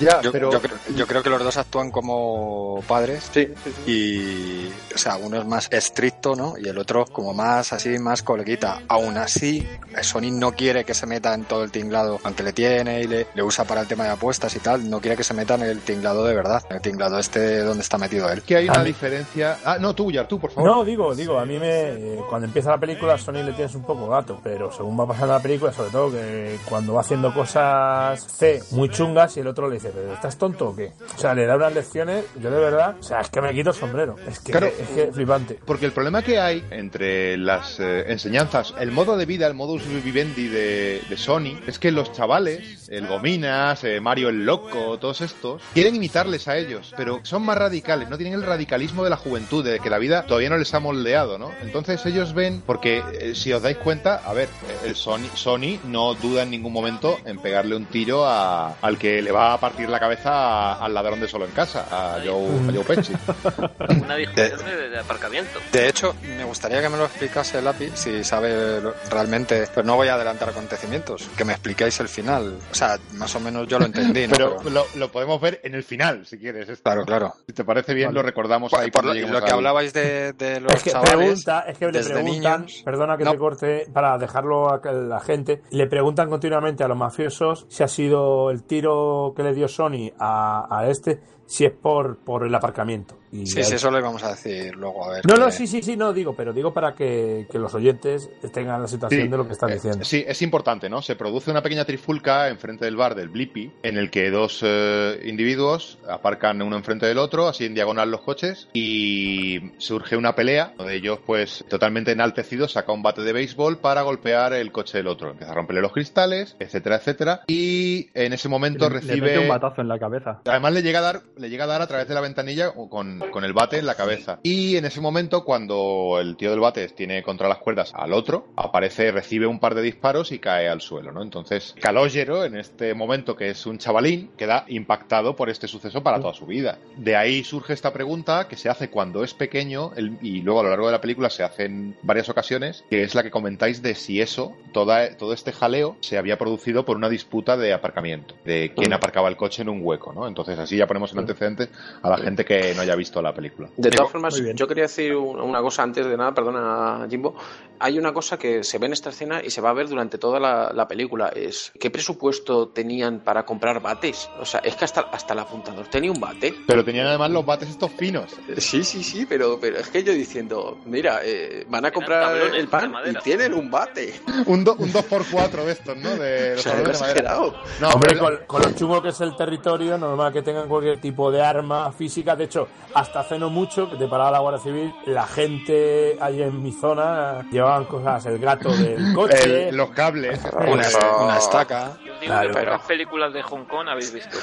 Ya, 0.00 0.20
Yo, 0.22 0.32
pero 0.32 0.50
yo 0.50 0.60
creo, 0.60 0.76
yo 0.96 1.06
creo 1.06 1.22
que 1.22 1.30
los 1.30 1.42
dos 1.44 1.56
actúan 1.58 1.90
como 1.90 2.82
padres 2.88 3.30
Sí, 3.32 3.48
sí, 3.64 3.72
sí. 3.84 3.90
y, 3.92 4.94
o 4.94 4.98
sea, 4.98 5.16
uno 5.16 5.38
es 5.38 5.46
más 5.46 5.68
estricto, 5.70 6.34
¿no? 6.34 6.54
Y 6.58 6.68
el 6.68 6.78
otro 6.78 7.04
como 7.06 7.32
más 7.34 7.72
así, 7.72 7.98
más 7.98 8.22
coleguita. 8.22 8.82
Aún 8.88 9.16
así, 9.18 9.66
Sony 10.02 10.30
no 10.32 10.52
quiere 10.52 10.84
que 10.84 10.94
se 10.94 11.06
meta 11.06 11.34
en 11.34 11.44
todo 11.44 11.62
el 11.64 11.70
tinglado, 11.70 12.18
aunque 12.24 12.42
le 12.42 12.52
tiene 12.52 13.02
y 13.02 13.06
le, 13.06 13.26
le 13.34 13.42
usa 13.42 13.64
para 13.64 13.82
el 13.82 13.86
tema 13.86 14.04
de 14.04 14.10
apuestas 14.10 14.54
y 14.56 14.58
tal, 14.60 14.88
no 14.88 15.00
quiere 15.00 15.16
que 15.16 15.24
se 15.24 15.34
meta 15.34 15.54
en 15.54 15.62
el 15.62 15.80
tinglado 15.80 16.24
de 16.24 16.34
verdad, 16.34 16.62
en 16.70 16.76
el 16.76 16.82
tinglado 16.82 17.18
este 17.18 17.58
donde 17.58 17.82
está 17.82 17.98
metido 17.98 18.30
él. 18.30 18.42
que 18.42 18.56
hay 18.56 18.68
una 18.68 18.82
diferencia. 18.84 19.58
Ah, 19.64 19.76
no, 19.78 19.94
tú, 19.94 20.10
Yar, 20.10 20.26
tú, 20.26 20.38
por 20.40 20.50
favor. 20.50 20.70
No, 20.70 20.84
digo, 20.84 21.14
digo, 21.14 21.38
a 21.38 21.44
mí 21.44 21.58
me. 21.58 21.68
eh, 21.90 22.20
Cuando 22.28 22.46
empieza 22.46 22.70
la 22.70 22.78
película, 22.78 23.18
Sony 23.18 23.42
le 23.44 23.52
tienes 23.52 23.74
un 23.74 23.82
poco 23.82 24.08
gato, 24.08 24.40
pero 24.42 24.72
según 24.72 24.98
va 24.98 25.06
pasando 25.06 25.34
la 25.34 25.40
película, 25.42 25.72
sobre 25.72 25.90
todo 25.90 26.10
que 26.12 26.58
cuando 26.68 26.94
va 26.94 27.02
haciendo 27.02 27.32
cosas 27.34 28.22
C 28.26 28.62
muy 28.70 28.88
chungas 28.88 29.36
y 29.36 29.40
el 29.40 29.46
otro 29.46 29.68
le 29.68 29.74
dice, 29.74 29.89
¿pero 29.94 30.12
estás 30.14 30.36
tonto 30.38 30.68
o 30.68 30.76
qué? 30.76 30.92
O 31.14 31.18
sea, 31.18 31.34
le 31.34 31.46
da 31.46 31.56
unas 31.56 31.74
lecciones, 31.74 32.24
yo 32.40 32.50
de 32.50 32.58
verdad, 32.60 32.96
o 32.98 33.02
sea, 33.02 33.20
es 33.20 33.30
que 33.30 33.40
me 33.40 33.52
quito 33.52 33.70
el 33.70 33.76
sombrero. 33.76 34.16
Es 34.28 34.40
que, 34.40 34.52
Claro. 34.52 34.66
es 34.68 34.88
que 34.88 35.12
flipante. 35.12 35.58
Porque 35.64 35.86
el 35.86 35.92
problema 35.92 36.22
que 36.22 36.38
hay 36.38 36.64
entre 36.70 37.36
las 37.36 37.78
eh, 37.80 38.04
enseñanzas, 38.08 38.74
el 38.78 38.90
modo 38.92 39.16
de 39.16 39.26
vida, 39.26 39.46
el 39.46 39.54
modus 39.54 39.82
vivendi 40.04 40.48
de, 40.48 41.02
de 41.08 41.16
Sony, 41.16 41.58
es 41.66 41.78
que 41.78 41.90
los 41.90 42.12
chavales, 42.12 42.88
el 42.90 43.06
Gominas, 43.06 43.84
eh, 43.84 44.00
Mario 44.00 44.28
el 44.28 44.44
Loco, 44.44 44.98
todos 44.98 45.20
estos, 45.20 45.62
quieren 45.74 45.94
imitarles 45.96 46.48
a 46.48 46.56
ellos, 46.56 46.92
pero 46.96 47.20
son 47.22 47.42
más 47.42 47.56
radicales, 47.58 48.08
no 48.08 48.16
tienen 48.16 48.34
el 48.34 48.42
radicalismo 48.46 49.04
de 49.04 49.10
la 49.10 49.16
juventud, 49.16 49.64
de 49.64 49.80
que 49.80 49.90
la 49.90 49.98
vida 49.98 50.24
todavía 50.26 50.50
no 50.50 50.58
les 50.58 50.72
ha 50.74 50.80
moldeado, 50.80 51.38
¿no? 51.38 51.50
Entonces 51.62 52.04
ellos 52.06 52.34
ven, 52.34 52.62
porque 52.66 53.02
eh, 53.12 53.34
si 53.34 53.52
os 53.52 53.62
dais 53.62 53.76
cuenta, 53.78 54.16
a 54.24 54.32
ver, 54.32 54.48
el 54.84 54.94
Sony, 54.96 55.26
Sony 55.34 55.78
no 55.84 56.14
duda 56.14 56.42
en 56.42 56.50
ningún 56.50 56.72
momento 56.72 57.18
en 57.24 57.38
pegarle 57.38 57.76
un 57.76 57.86
tiro 57.86 58.26
a- 58.26 58.74
al 58.80 58.98
que 58.98 59.20
le 59.22 59.32
va 59.32 59.54
a 59.54 59.58
partir 59.70 59.88
la 59.88 60.00
cabeza 60.00 60.72
al 60.74 60.92
ladrón 60.92 61.20
de 61.20 61.28
solo 61.28 61.44
en 61.44 61.52
casa, 61.52 61.86
a 61.90 62.18
Joe, 62.24 62.68
a 62.68 62.72
Joe 62.72 62.84
Pesci. 62.84 63.12
Una 64.02 64.16
discusión 64.16 64.58
de, 64.64 64.88
de 64.90 64.98
aparcamiento. 64.98 65.58
De 65.72 65.88
hecho, 65.88 66.14
me 66.36 66.44
gustaría 66.44 66.80
que 66.80 66.88
me 66.88 66.96
lo 66.96 67.04
explicase 67.04 67.58
el 67.58 67.66
API, 67.68 67.90
si 67.94 68.24
sabe 68.24 68.80
realmente, 69.10 69.66
pero 69.74 69.86
no 69.86 69.96
voy 69.96 70.08
a 70.08 70.14
adelantar 70.14 70.48
acontecimientos, 70.50 71.28
que 71.36 71.44
me 71.44 71.52
expliquéis 71.52 71.98
el 72.00 72.08
final. 72.08 72.58
O 72.70 72.74
sea, 72.74 72.98
más 73.14 73.34
o 73.36 73.40
menos 73.40 73.66
yo 73.68 73.78
lo 73.78 73.86
entendí, 73.86 74.26
¿no? 74.26 74.32
Pero 74.36 74.56
lo, 74.70 74.84
lo 74.96 75.12
podemos 75.12 75.40
ver 75.40 75.60
en 75.62 75.74
el 75.74 75.84
final, 75.84 76.26
si 76.26 76.38
quieres. 76.38 76.68
esto. 76.68 76.82
Claro, 76.82 77.04
claro. 77.04 77.34
Si 77.46 77.52
te 77.52 77.64
parece 77.64 77.94
bien, 77.94 78.12
lo 78.12 78.22
recordamos 78.22 78.70
Por, 78.70 78.80
ahí 78.80 78.90
por 78.90 79.04
lo, 79.04 79.14
lo 79.14 79.40
que 79.40 79.46
al- 79.46 79.52
hablabais 79.54 79.92
de, 79.92 80.32
de 80.32 80.60
los 80.60 80.74
Es 80.74 80.82
que 80.82 80.90
chavales, 80.90 81.14
pregunta, 81.16 81.64
es 81.68 81.78
que 81.78 81.86
le 81.86 81.92
desde 81.92 82.12
preguntan, 82.14 82.60
niños, 82.66 82.82
perdona 82.84 83.16
que 83.16 83.24
No. 83.24 83.32
te 83.32 83.38
corte, 83.38 83.86
para 83.92 84.18
dejarlo 84.18 84.68
a 84.72 84.80
la 84.92 85.20
gente, 85.20 85.62
le 85.70 85.86
preguntan 85.86 86.28
continuamente 86.28 86.82
a 86.84 86.88
los 86.88 86.96
mafiosos 86.96 87.66
si 87.68 87.82
ha 87.82 87.88
sido 87.88 88.50
el 88.50 88.64
tiro 88.64 89.32
que 89.36 89.42
le 89.42 89.54
dio 89.54 89.59
Sony 89.68 90.12
a, 90.18 90.66
a 90.70 90.88
este, 90.88 91.20
si 91.46 91.64
es 91.64 91.72
por, 91.72 92.18
por 92.18 92.44
el 92.44 92.54
aparcamiento. 92.54 93.19
Y 93.32 93.46
Sí, 93.46 93.62
sí, 93.62 93.74
eso 93.74 93.90
lo 93.90 93.98
íbamos 93.98 94.22
a 94.24 94.30
decir 94.30 94.74
luego, 94.76 95.04
a 95.04 95.12
ver. 95.14 95.26
No, 95.26 95.36
no, 95.36 95.50
sí, 95.50 95.66
sí, 95.66 95.82
sí, 95.82 95.96
no 95.96 96.12
digo, 96.12 96.34
pero 96.34 96.52
digo 96.52 96.72
para 96.74 96.94
que, 96.94 97.46
que 97.50 97.58
los 97.58 97.72
oyentes 97.74 98.28
tengan 98.52 98.82
la 98.82 98.88
situación 98.88 99.22
Sí, 99.22 99.28
de 99.28 99.36
lo 99.36 99.46
que 99.46 99.52
están 99.52 99.70
eh, 99.70 99.74
diciendo. 99.74 100.04
Sí, 100.04 100.24
es 100.26 100.42
importante, 100.42 100.88
¿no? 100.88 101.00
Se 101.02 101.14
produce 101.16 101.50
una 101.50 101.62
pequeña 101.62 101.84
trifulca 101.84 102.48
enfrente 102.48 102.84
del 102.84 102.96
bar 102.96 103.14
del 103.14 103.28
Blippi, 103.28 103.70
en 103.82 103.96
el 103.98 104.10
que 104.10 104.30
dos 104.30 104.60
eh, 104.64 105.20
individuos 105.24 105.98
aparcan 106.08 106.60
uno 106.62 106.76
enfrente 106.76 107.06
del 107.06 107.18
otro, 107.18 107.46
así 107.48 107.64
en 107.64 107.74
diagonal 107.74 108.10
los 108.10 108.22
coches, 108.22 108.68
y 108.72 109.60
surge 109.78 110.16
una 110.16 110.34
pelea. 110.34 110.74
Uno 110.78 110.88
de 110.88 110.96
ellos, 110.96 111.20
pues, 111.24 111.64
totalmente 111.68 112.12
enaltecido, 112.12 112.66
saca 112.68 112.92
un 112.92 113.02
bate 113.02 113.22
de 113.22 113.32
béisbol 113.32 113.78
para 113.78 114.02
golpear 114.02 114.52
el 114.54 114.72
coche 114.72 114.98
del 114.98 115.06
otro. 115.06 115.30
Empieza 115.30 115.52
a 115.52 115.54
romperle 115.54 115.82
los 115.82 115.92
cristales, 115.92 116.56
etcétera, 116.58 116.96
etcétera. 116.96 117.40
Y 117.46 118.08
en 118.14 118.32
ese 118.32 118.48
momento 118.48 118.88
Le- 118.88 118.94
Le 118.96 119.00
recibe. 119.00 119.26
mete 119.28 119.38
un 119.38 119.48
batazo 119.48 119.80
en 119.82 119.88
la 119.88 119.98
cabeza. 119.98 120.40
Además 120.46 120.72
le 120.72 120.82
llega 120.82 120.98
a 120.98 121.02
dar, 121.02 121.22
le 121.36 121.48
llega 121.48 121.64
a 121.64 121.68
dar 121.68 121.82
a 121.82 121.86
través 121.86 122.08
de 122.08 122.14
la 122.14 122.20
ventanilla 122.20 122.70
o 122.70 122.88
con, 123.20 123.30
con 123.30 123.44
el 123.44 123.52
bate 123.52 123.78
en 123.78 123.86
la 123.86 123.94
cabeza. 123.94 124.38
Y 124.42 124.76
en 124.76 124.84
ese 124.84 125.00
momento, 125.00 125.44
cuando 125.44 126.18
el 126.20 126.36
tío 126.36 126.50
del 126.50 126.60
bate 126.60 126.88
tiene 126.88 127.22
contra 127.22 127.48
las 127.48 127.58
cuerdas 127.58 127.92
al 127.94 128.12
otro, 128.12 128.48
aparece, 128.56 129.10
recibe 129.12 129.46
un 129.46 129.58
par 129.60 129.74
de 129.74 129.82
disparos 129.82 130.32
y 130.32 130.38
cae 130.38 130.68
al 130.68 130.80
suelo, 130.80 131.12
¿no? 131.12 131.22
Entonces, 131.22 131.74
Calogero, 131.80 132.44
en 132.44 132.56
este 132.56 132.94
momento 132.94 133.36
que 133.36 133.50
es 133.50 133.66
un 133.66 133.78
chavalín, 133.78 134.30
queda 134.36 134.64
impactado 134.68 135.36
por 135.36 135.50
este 135.50 135.68
suceso 135.68 136.02
para 136.02 136.20
toda 136.20 136.34
su 136.34 136.46
vida. 136.46 136.78
De 136.96 137.16
ahí 137.16 137.44
surge 137.44 137.72
esta 137.72 137.92
pregunta 137.92 138.46
que 138.48 138.56
se 138.56 138.68
hace 138.68 138.90
cuando 138.90 139.24
es 139.24 139.34
pequeño 139.34 139.92
el- 139.96 140.18
y 140.22 140.42
luego 140.42 140.60
a 140.60 140.62
lo 140.64 140.70
largo 140.70 140.86
de 140.86 140.92
la 140.92 141.00
película 141.00 141.30
se 141.30 141.42
hace 141.42 141.64
en 141.64 141.96
varias 142.02 142.28
ocasiones, 142.28 142.84
que 142.90 143.02
es 143.02 143.14
la 143.14 143.22
que 143.22 143.30
comentáis 143.30 143.82
de 143.82 143.94
si 143.94 144.20
eso, 144.20 144.52
toda, 144.72 145.16
todo 145.16 145.32
este 145.32 145.52
jaleo, 145.52 145.96
se 146.00 146.18
había 146.18 146.38
producido 146.38 146.84
por 146.84 146.96
una 146.96 147.08
disputa 147.08 147.56
de 147.56 147.72
aparcamiento, 147.72 148.34
de 148.44 148.72
quién 148.76 148.92
aparcaba 148.92 149.28
el 149.28 149.36
coche 149.36 149.62
en 149.62 149.68
un 149.68 149.80
hueco, 149.82 150.12
¿no? 150.12 150.26
Entonces 150.28 150.58
así 150.58 150.76
ya 150.76 150.86
ponemos 150.86 151.12
en 151.12 151.18
antecedentes 151.20 151.70
a 152.02 152.08
la 152.10 152.18
gente 152.18 152.44
que 152.44 152.72
no 152.74 152.82
haya 152.82 152.94
visto 152.94 153.09
visto 153.10 153.20
la 153.22 153.34
película. 153.34 153.68
De 153.76 153.90
todas 153.90 154.12
formas, 154.12 154.40
yo 154.54 154.66
quería 154.68 154.84
decir 154.84 155.14
un- 155.16 155.40
una 155.40 155.60
cosa 155.60 155.82
antes 155.82 156.06
de 156.06 156.16
nada, 156.16 156.32
perdona 156.32 157.06
Jimbo. 157.10 157.34
Hay 157.82 157.98
una 157.98 158.12
cosa 158.12 158.38
que 158.38 158.62
se 158.62 158.78
ve 158.78 158.86
en 158.86 158.92
esta 158.92 159.08
escena 159.10 159.42
y 159.42 159.48
se 159.50 159.60
va 159.62 159.70
a 159.70 159.72
ver 159.72 159.88
durante 159.88 160.18
toda 160.18 160.38
la, 160.38 160.70
la 160.74 160.86
película. 160.86 161.28
Es 161.34 161.72
¿qué 161.80 161.90
presupuesto 161.90 162.68
tenían 162.68 163.20
para 163.20 163.44
comprar 163.44 163.80
bates? 163.80 164.28
O 164.38 164.44
sea, 164.44 164.60
es 164.60 164.76
que 164.76 164.84
hasta, 164.84 165.00
hasta 165.00 165.32
el 165.32 165.40
apuntador 165.40 165.86
tenía 165.88 166.12
un 166.12 166.20
bate. 166.20 166.54
Pero 166.66 166.84
tenían 166.84 167.06
además 167.06 167.30
los 167.30 167.44
bates 167.44 167.70
estos 167.70 167.90
finos. 167.92 168.36
Sí, 168.58 168.84
sí, 168.84 169.02
sí, 169.02 169.24
pero, 169.26 169.58
pero 169.60 169.78
es 169.78 169.88
que 169.88 170.04
yo 170.04 170.12
diciendo, 170.12 170.78
mira, 170.84 171.20
eh, 171.24 171.64
van 171.68 171.86
a 171.86 171.90
comprar 171.90 172.36
el 172.54 172.68
pan 172.68 172.92
y 173.06 173.14
tienen 173.24 173.54
un 173.54 173.70
bate. 173.70 174.12
Un, 174.46 174.62
do- 174.62 174.76
un 174.78 174.92
2x4 174.92 175.64
de 175.64 175.72
estos, 175.72 175.96
¿no? 175.96 176.10
De 176.16 176.50
O 176.50 176.54
los 176.54 176.62
sea, 176.62 176.72
tablones 176.72 177.00
de 177.00 177.06
exagerado. 177.06 177.54
No, 177.80 177.88
Hombre, 177.88 178.10
pero- 178.14 178.46
con, 178.46 178.46
con 178.46 178.62
lo 178.62 178.76
chungo 178.78 179.02
que 179.02 179.08
es 179.08 179.20
el 179.22 179.34
territorio, 179.36 179.96
normal 179.96 180.32
que 180.34 180.42
tengan 180.42 180.68
cualquier 180.68 181.00
tipo 181.00 181.30
de 181.32 181.40
arma 181.42 181.90
física. 181.92 182.36
De 182.36 182.44
hecho, 182.44 182.68
hasta 183.00 183.20
hace 183.20 183.38
no 183.38 183.50
mucho 183.50 183.90
que 183.90 183.96
te 183.96 184.06
paraba 184.06 184.30
la 184.30 184.38
Guardia 184.40 184.60
Civil, 184.62 184.94
la 185.06 185.26
gente 185.26 186.16
ahí 186.20 186.42
en 186.42 186.62
mi 186.62 186.72
zona 186.72 187.44
llevaban 187.50 187.84
cosas, 187.86 188.24
el 188.26 188.38
gato 188.38 188.70
del 188.76 189.12
coche. 189.14 189.68
el- 189.68 189.76
los 189.76 189.90
cables. 189.90 190.40
Una, 190.54 190.86
una 191.24 191.36
estaca. 191.38 191.92
Yo 192.04 192.12
os 192.14 192.20
digo 192.20 192.32
Claro, 192.32 192.80
que 192.82 192.86
películas 192.88 193.32
de 193.32 193.42
Hong 193.42 193.64
Kong 193.64 193.88
habéis 193.88 194.12
visto. 194.12 194.36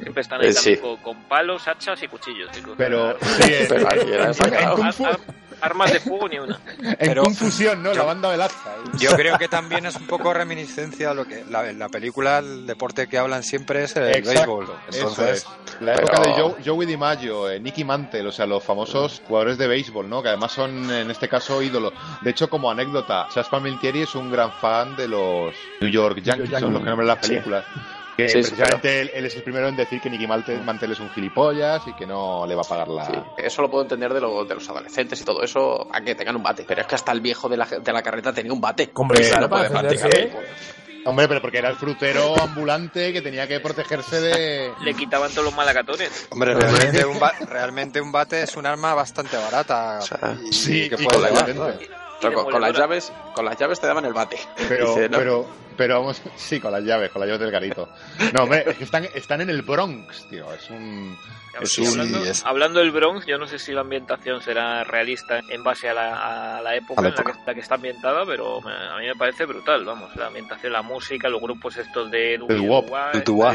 Siempre 0.00 0.20
están 0.22 0.40
ahí 0.40 0.48
Eh, 0.48 0.52
sí. 0.52 0.76
con, 0.78 0.96
con 0.98 1.22
palos, 1.24 1.66
hachas 1.68 2.02
y 2.02 2.08
cuchillos. 2.08 2.50
chicos. 2.50 2.74
Pero, 2.76 3.16
sí, 3.20 3.52
Pero 3.68 3.86
armas 5.62 5.92
de 5.92 6.00
fuego 6.00 6.28
ni 6.28 6.38
una. 6.38 6.60
en 6.98 7.14
confusión, 7.14 7.82
¿no? 7.82 7.94
La 7.94 8.02
banda 8.02 8.30
del 8.30 8.42
hacha. 8.42 8.54
Yo 8.98 9.10
creo 9.12 9.38
que 9.38 9.48
también 9.48 9.86
es 9.86 9.96
un 9.96 10.06
poco 10.06 10.32
reminiscencia 10.34 11.10
a 11.10 11.14
lo 11.14 11.24
que 11.26 11.44
la, 11.48 11.68
en 11.70 11.78
la 11.78 11.88
película 11.88 12.38
el 12.38 12.66
deporte 12.66 13.06
que 13.06 13.18
hablan 13.18 13.42
siempre 13.42 13.84
es 13.84 13.96
el 13.96 14.22
béisbol. 14.22 14.64
Eso 14.88 14.98
Entonces, 14.98 15.46
es. 15.70 15.80
La 15.80 15.94
época 15.94 16.20
pero- 16.22 16.34
de 16.34 16.42
Joe, 16.42 16.54
Joey 16.64 16.86
DiMaggio, 16.86 17.50
eh, 17.50 17.60
Nicky 17.60 17.84
Mantle, 17.84 18.26
o 18.26 18.32
sea, 18.32 18.46
los 18.46 18.62
famosos 18.62 19.22
jugadores 19.26 19.58
de 19.58 19.66
béisbol, 19.66 20.08
¿no? 20.08 20.22
Que 20.22 20.28
además 20.28 20.52
son, 20.52 20.90
en 20.90 21.10
este 21.10 21.28
caso, 21.28 21.62
ídolos. 21.62 21.92
De 22.20 22.30
hecho, 22.30 22.48
como 22.50 22.70
anécdota, 22.70 23.28
Chas 23.32 23.48
Palmentieri 23.48 24.02
es 24.02 24.14
un 24.14 24.30
gran 24.30 24.52
fan 24.52 24.96
de 24.96 25.08
los 25.08 25.54
New 25.80 25.90
York 25.90 26.20
Yankees, 26.22 26.50
son 26.60 26.72
los 26.74 26.82
que 26.82 26.88
nombran 26.88 27.06
las 27.08 27.18
películas. 27.18 27.64
Que 28.22 28.28
Sí, 28.28 28.42
sí, 28.42 28.50
precisamente 28.50 29.00
él, 29.00 29.10
él 29.14 29.26
es 29.26 29.34
el 29.36 29.42
primero 29.42 29.68
en 29.68 29.76
decir 29.76 30.00
que 30.00 30.10
Nicky 30.10 30.26
Mantle 30.26 30.92
es 30.92 31.00
un 31.00 31.10
gilipollas 31.10 31.82
y 31.86 31.92
que 31.94 32.06
no 32.06 32.46
le 32.46 32.54
va 32.54 32.62
a 32.62 32.64
pagar 32.64 32.88
la... 32.88 33.06
Sí, 33.06 33.12
eso 33.38 33.62
lo 33.62 33.70
puedo 33.70 33.82
entender 33.82 34.12
de, 34.12 34.20
lo- 34.20 34.44
de 34.44 34.54
los 34.54 34.68
adolescentes 34.68 35.20
y 35.20 35.24
todo 35.24 35.42
eso, 35.42 35.88
a 35.92 36.00
que 36.00 36.14
tengan 36.14 36.36
un 36.36 36.42
bate. 36.42 36.64
Pero 36.66 36.80
es 36.82 36.86
que 36.86 36.94
hasta 36.94 37.12
el 37.12 37.20
viejo 37.20 37.48
de 37.48 37.56
la, 37.56 37.66
de 37.66 37.92
la 37.92 38.02
carreta 38.02 38.32
tenía 38.32 38.52
un 38.52 38.60
bate. 38.60 38.90
Hombre, 38.94 39.20
no 39.40 39.48
puede. 39.48 40.32
Hombre, 41.04 41.26
pero 41.26 41.40
porque 41.42 41.58
era 41.58 41.68
el 41.68 41.74
frutero 41.76 42.40
ambulante 42.40 43.12
que 43.12 43.20
tenía 43.20 43.48
que 43.48 43.58
protegerse 43.58 44.20
de... 44.20 44.72
Le 44.82 44.94
quitaban 44.94 45.30
todos 45.32 45.46
los 45.46 45.54
malacatones. 45.56 46.28
hombre, 46.30 46.54
realmente 46.54 47.04
un, 47.04 47.18
ba- 47.18 47.34
realmente 47.48 48.00
un 48.00 48.12
bate 48.12 48.42
es 48.42 48.56
un 48.56 48.66
arma 48.66 48.94
bastante 48.94 49.36
barata. 49.36 50.00
sea, 50.00 50.36
y- 50.44 50.52
sí, 50.52 50.88
que 50.88 51.02
y 51.02 51.04
puede 51.04 51.28
con 52.44 52.60
las 52.60 52.72
llaves, 52.78 53.12
con 53.34 53.44
las 53.44 53.56
llaves 53.58 53.80
te 53.80 53.88
daban 53.88 54.04
el 54.04 54.12
bate. 54.12 54.38
Pero, 54.68 54.88
Dice, 54.94 55.08
no. 55.08 55.18
pero, 55.18 55.46
pero 55.76 56.00
vamos, 56.00 56.20
sí, 56.36 56.60
con 56.60 56.72
las 56.72 56.82
llaves, 56.84 57.10
con 57.10 57.20
las 57.20 57.28
llaves 57.28 57.40
del 57.40 57.50
garito. 57.50 57.88
No, 58.32 58.44
hombre, 58.44 58.64
es 58.66 58.76
que 58.76 58.84
están, 58.84 59.04
están 59.14 59.40
en 59.40 59.50
el 59.50 59.62
Bronx, 59.62 60.26
tío. 60.28 60.52
Es 60.52 60.68
un. 60.70 61.16
Es 61.60 61.76
un- 61.78 61.86
hablando, 62.00 62.24
es- 62.24 62.46
hablando 62.46 62.78
del 62.80 62.92
Bronx, 62.92 63.26
yo 63.26 63.36
no 63.36 63.46
sé 63.46 63.58
si 63.58 63.72
la 63.72 63.82
ambientación 63.82 64.40
será 64.40 64.84
realista 64.84 65.40
en 65.50 65.62
base 65.62 65.86
a 65.90 65.92
la, 65.92 66.56
a 66.56 66.62
la 66.62 66.74
época 66.76 67.00
A 67.00 67.04
la 67.04 67.08
en 67.10 67.14
la 67.14 67.24
que, 67.24 67.38
la 67.46 67.54
que 67.54 67.60
está 67.60 67.74
ambientada, 67.74 68.24
pero 68.24 68.62
me- 68.62 68.72
a 68.72 68.96
mí 68.98 69.06
me 69.06 69.14
parece 69.16 69.44
brutal, 69.44 69.84
vamos, 69.84 70.16
la 70.16 70.28
ambientación, 70.28 70.72
la 70.72 70.80
música, 70.80 71.28
los 71.28 71.42
grupos 71.42 71.76
estos 71.76 72.10
de 72.10 72.36
El 72.36 72.46
Dua. 73.24 73.54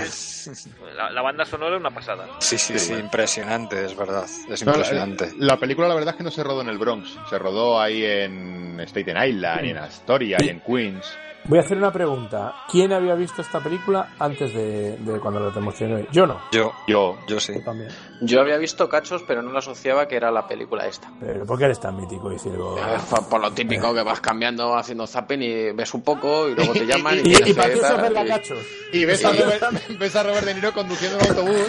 La, 0.96 1.10
la 1.10 1.22
banda 1.24 1.44
sonora 1.46 1.76
es 1.76 1.80
una 1.80 1.90
pasada. 1.92 2.28
Sí, 2.40 2.58
sí, 2.60 2.78
sí, 2.78 2.94
impresionante, 2.94 3.84
es 3.86 3.96
verdad. 3.98 4.26
Es 4.48 4.64
No, 4.64 4.74
la, 4.74 4.78
impresionante. 4.78 5.32
la 5.40 5.58
película, 5.58 5.88
la 5.88 5.96
verdad 5.96 6.14
es 6.14 6.18
que 6.18 6.24
no 6.24 6.32
se 6.32 6.44
rodó 6.44 6.62
en 6.62 6.70
el 6.70 6.78
Bronx. 6.78 7.18
Se 7.30 7.40
rodó 7.40 7.80
ahí 7.82 8.04
en 8.06 8.80
Staten 8.82 9.18
Island, 9.28 9.66
y 9.66 9.70
en 9.72 9.78
Astoria, 9.78 10.38
y 10.40 10.50
en 10.50 10.60
Queens. 10.62 11.18
Voy 11.48 11.60
a 11.60 11.62
hacer 11.62 11.78
una 11.78 11.94
pregunta. 11.94 12.54
¿Quién 12.70 12.92
había 12.92 13.16
visto 13.16 13.42
esta 13.42 13.62
película 13.62 14.10
antes 14.20 14.54
de, 14.54 14.98
de 14.98 15.20
cuando 15.22 15.40
la 15.40 15.58
emocioné? 15.58 16.06
Yo 16.12 16.28
no. 16.28 16.42
Yo, 16.52 16.74
Yo. 16.90 17.18
yo 17.26 17.40
sí. 17.40 17.54
Yo 17.56 17.64
también. 17.64 17.90
Yo 18.20 18.42
había 18.42 18.58
visto 18.58 18.90
cachos, 18.90 19.24
pero 19.26 19.42
no 19.42 19.52
lo 19.52 19.60
asociaba 19.60 20.10
que 20.10 20.18
era 20.18 20.30
la 20.30 20.46
película 20.46 20.86
esta. 20.88 21.10
Pero 21.22 21.46
¿por 21.46 21.58
qué 21.58 21.66
eres 21.66 21.80
tan 21.80 21.96
mítico? 21.96 22.30
Eh, 22.32 22.38
Por, 23.10 23.30
por 23.30 23.40
lo 23.40 23.52
típico 23.52 23.94
que 23.94 24.02
vas 24.04 24.20
cambiando, 24.20 24.76
haciendo 24.76 25.08
zapping 25.08 25.42
y 25.42 25.72
ves 25.72 25.94
un 25.94 26.02
poco 26.02 26.50
y 26.50 26.56
luego 26.56 26.74
te 26.74 26.86
llaman 26.86 27.16
y, 27.24 27.30
Y, 27.30 27.52
y 27.52 27.54
para 27.54 27.74
y- 27.74 28.28
cachos. 28.28 28.60
Y 28.92 29.06
ves 29.06 29.24
a, 29.24 29.32
Sí. 29.32 29.40
Robert, 29.42 29.64
ves 30.00 30.16
a 30.18 30.24
Robert 30.24 30.46
De 30.46 30.54
Niro 30.54 30.74
conduciendo 30.74 31.18
un 31.18 31.28
autobús. 31.30 31.68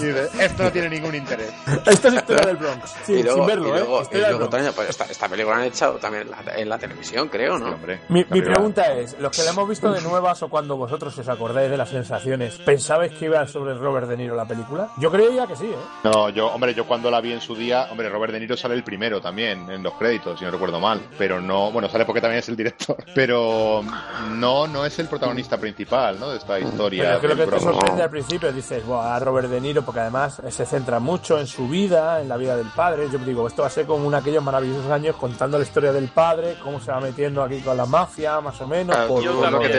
Y 0.00 0.04
dices, 0.06 0.30
esto 0.40 0.62
no 0.64 0.72
tiene 0.72 0.88
ningún 0.90 1.14
interés. 1.14 1.52
Esto 1.86 2.08
es 2.08 2.14
historia 2.14 2.46
del 2.46 2.56
Bronx. 2.56 2.94
Sí, 3.04 3.14
y 3.14 3.22
luego, 3.22 3.38
sin 3.38 3.46
verlo, 3.46 3.68
y 3.68 3.70
luego, 3.72 4.02
¿eh? 4.02 4.06
y 4.12 4.16
luego. 4.18 4.48
Toño, 4.48 4.72
pues 4.72 4.90
esta, 4.90 5.04
esta 5.04 5.28
película 5.28 5.56
la 5.56 5.62
han 5.62 5.68
echado 5.68 5.94
también 5.98 6.24
en 6.24 6.30
la, 6.30 6.56
en 6.56 6.68
la 6.68 6.78
televisión, 6.78 7.28
creo, 7.28 7.58
Sí, 7.58 7.64
¿no? 7.64 7.70
hombre. 7.74 8.00
Mi, 8.08 8.24
mi 8.30 8.42
pregunta 8.42 8.92
es, 8.94 9.18
los 9.18 9.34
que 9.36 9.42
la 9.42 9.50
hemos 9.50 9.68
visto 9.68 9.90
de 9.92 10.00
nuevas 10.02 10.42
o 10.42 10.48
cuando 10.48 10.76
vosotros 10.76 11.16
os 11.18 11.28
acordáis 11.28 11.70
de 11.70 11.76
las 11.76 11.88
sensaciones, 11.88 12.56
¿pensabais 12.58 13.12
que 13.12 13.24
iba 13.26 13.46
sobre 13.46 13.74
Robert 13.74 14.08
De 14.08 14.16
Niro 14.16 14.34
la 14.36 14.46
película? 14.46 14.88
Yo 14.98 15.10
creía 15.10 15.46
que 15.46 15.56
sí, 15.56 15.66
¿eh? 15.66 15.76
No, 16.04 16.28
yo, 16.30 16.46
hombre, 16.48 16.74
yo 16.74 16.86
cuando 16.86 17.10
la 17.10 17.20
vi 17.20 17.32
en 17.32 17.40
su 17.40 17.54
día, 17.56 17.88
hombre, 17.90 18.08
Robert 18.08 18.32
De 18.32 18.40
Niro 18.40 18.56
sale 18.56 18.74
el 18.74 18.84
primero 18.84 19.20
también 19.20 19.70
en 19.70 19.82
los 19.82 19.94
créditos, 19.94 20.38
si 20.38 20.44
no 20.44 20.50
recuerdo 20.50 20.80
mal, 20.80 21.00
pero 21.16 21.40
no, 21.40 21.70
bueno, 21.72 21.88
sale 21.88 22.04
porque 22.04 22.20
también 22.20 22.40
es 22.40 22.48
el 22.48 22.56
director, 22.56 22.96
pero 23.14 23.82
no, 24.30 24.66
no 24.66 24.84
es 24.84 24.98
el 24.98 25.08
protagonista 25.08 25.58
principal, 25.58 26.18
¿no? 26.20 26.30
De 26.30 26.38
esta 26.38 26.58
historia. 26.58 27.04
Pero 27.04 27.18
creo 27.20 27.34
del 27.36 27.48
que 27.50 27.56
te 27.56 27.60
sorprende 27.60 28.02
al 28.02 28.10
principio, 28.10 28.52
dices, 28.52 28.84
Buah, 28.84 29.16
a 29.16 29.18
Robert 29.20 29.48
De 29.48 29.60
Niro, 29.60 29.77
porque 29.82 30.00
además 30.00 30.40
se 30.48 30.66
centra 30.66 30.98
mucho 31.00 31.38
en 31.38 31.46
su 31.46 31.68
vida, 31.68 32.20
en 32.20 32.28
la 32.28 32.36
vida 32.36 32.56
del 32.56 32.68
padre. 32.68 33.08
Yo 33.12 33.18
digo, 33.18 33.46
esto 33.46 33.62
va 33.62 33.68
a 33.68 33.70
ser 33.70 33.86
como 33.86 34.06
uno 34.06 34.16
de 34.16 34.20
aquellos 34.22 34.42
maravillosos 34.42 34.90
años 34.90 35.16
contando 35.16 35.58
la 35.58 35.64
historia 35.64 35.92
del 35.92 36.08
padre, 36.08 36.56
cómo 36.62 36.80
se 36.80 36.90
va 36.90 37.00
metiendo 37.00 37.42
aquí 37.42 37.60
con 37.60 37.76
la 37.76 37.86
mafia, 37.86 38.40
más 38.40 38.60
o 38.60 38.66
menos. 38.66 38.94
Claro, 38.94 39.08
por- 39.14 39.22
yo 39.22 39.32
por 39.34 39.44
lo 39.44 39.50
lo 39.50 39.60
que 39.60 39.68
también- 39.68 39.72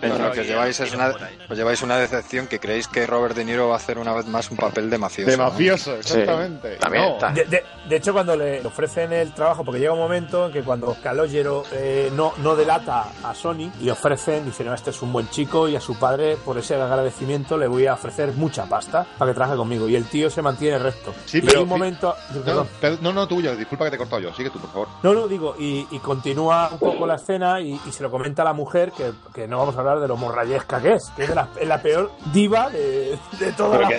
te 0.00 0.06
llevas, 0.06 0.20
lo 0.20 0.32
que 0.32 0.44
lleváis 0.44 0.80
es 0.80 0.94
una, 0.94 1.12
os 1.48 1.56
lleváis 1.56 1.82
una 1.82 1.96
decepción 1.98 2.46
que 2.46 2.58
creéis 2.60 2.88
que 2.88 3.06
Robert 3.06 3.34
De 3.36 3.44
Niro 3.44 3.68
va 3.68 3.74
a 3.74 3.76
hacer 3.78 3.98
una 3.98 4.12
vez 4.12 4.26
más 4.26 4.50
un 4.50 4.56
papel 4.56 4.90
de 4.90 4.98
mafioso. 4.98 5.30
De 5.30 5.36
¿no? 5.36 5.44
mafioso, 5.44 5.94
exactamente. 5.96 6.76
también 6.76 7.04
No. 7.04 7.12
está. 7.14 7.30
De, 7.32 7.44
de- 7.44 7.64
de 7.88 7.96
hecho, 7.96 8.12
cuando 8.12 8.36
le 8.36 8.64
ofrecen 8.66 9.12
el 9.12 9.32
trabajo, 9.32 9.64
porque 9.64 9.80
llega 9.80 9.92
un 9.92 9.98
momento 9.98 10.46
en 10.46 10.52
que 10.52 10.62
cuando 10.62 10.94
Calogero 11.02 11.62
eh, 11.72 12.10
no, 12.14 12.32
no 12.38 12.54
delata 12.54 13.06
a 13.24 13.34
Sony, 13.34 13.70
le 13.80 13.92
ofrecen, 13.92 14.44
dice, 14.44 14.62
no, 14.64 14.74
este 14.74 14.90
es 14.90 15.00
un 15.02 15.12
buen 15.12 15.28
chico 15.30 15.68
y 15.68 15.76
a 15.76 15.80
su 15.80 15.98
padre, 15.98 16.36
por 16.44 16.58
ese 16.58 16.74
agradecimiento, 16.74 17.56
le 17.56 17.66
voy 17.66 17.86
a 17.86 17.94
ofrecer 17.94 18.32
mucha 18.32 18.66
pasta 18.66 19.06
para 19.16 19.27
que 19.28 19.34
trabaje 19.34 19.56
conmigo. 19.56 19.88
Y 19.88 19.96
el 19.96 20.04
tío 20.06 20.30
se 20.30 20.42
mantiene 20.42 20.78
recto. 20.78 21.14
Sí, 21.26 21.38
y 21.38 21.40
pero- 21.42 21.58
hay 21.58 21.62
un 21.62 21.68
momento... 21.68 22.14
No, 22.46 22.66
no, 23.00 23.12
no, 23.12 23.28
tuyo, 23.28 23.54
disculpa 23.56 23.84
que 23.84 23.90
te 23.90 23.96
he 23.96 23.98
cortado 23.98 24.20
yo, 24.22 24.32
sigue 24.34 24.50
tú, 24.50 24.58
por 24.58 24.70
favor. 24.70 24.88
No, 25.02 25.12
no, 25.12 25.28
digo, 25.28 25.54
y, 25.58 25.86
y 25.90 25.98
continúa 25.98 26.68
un 26.72 26.78
poco 26.78 27.06
la 27.06 27.16
escena 27.16 27.60
y, 27.60 27.80
y 27.86 27.92
se 27.92 28.02
lo 28.02 28.10
comenta 28.10 28.42
a 28.42 28.44
la 28.46 28.52
mujer, 28.52 28.92
que, 28.92 29.12
que 29.34 29.46
no 29.48 29.58
vamos 29.58 29.76
a 29.76 29.80
hablar 29.80 30.00
de 30.00 30.08
lo 30.08 30.16
morrayesca 30.16 30.80
que 30.80 30.94
es, 30.94 31.04
que 31.16 31.24
es 31.24 31.30
la, 31.34 31.82
peor 31.82 32.10
diva 32.32 32.70
de, 32.70 33.18
de 33.38 33.52
todas 33.52 33.80
las 33.80 33.90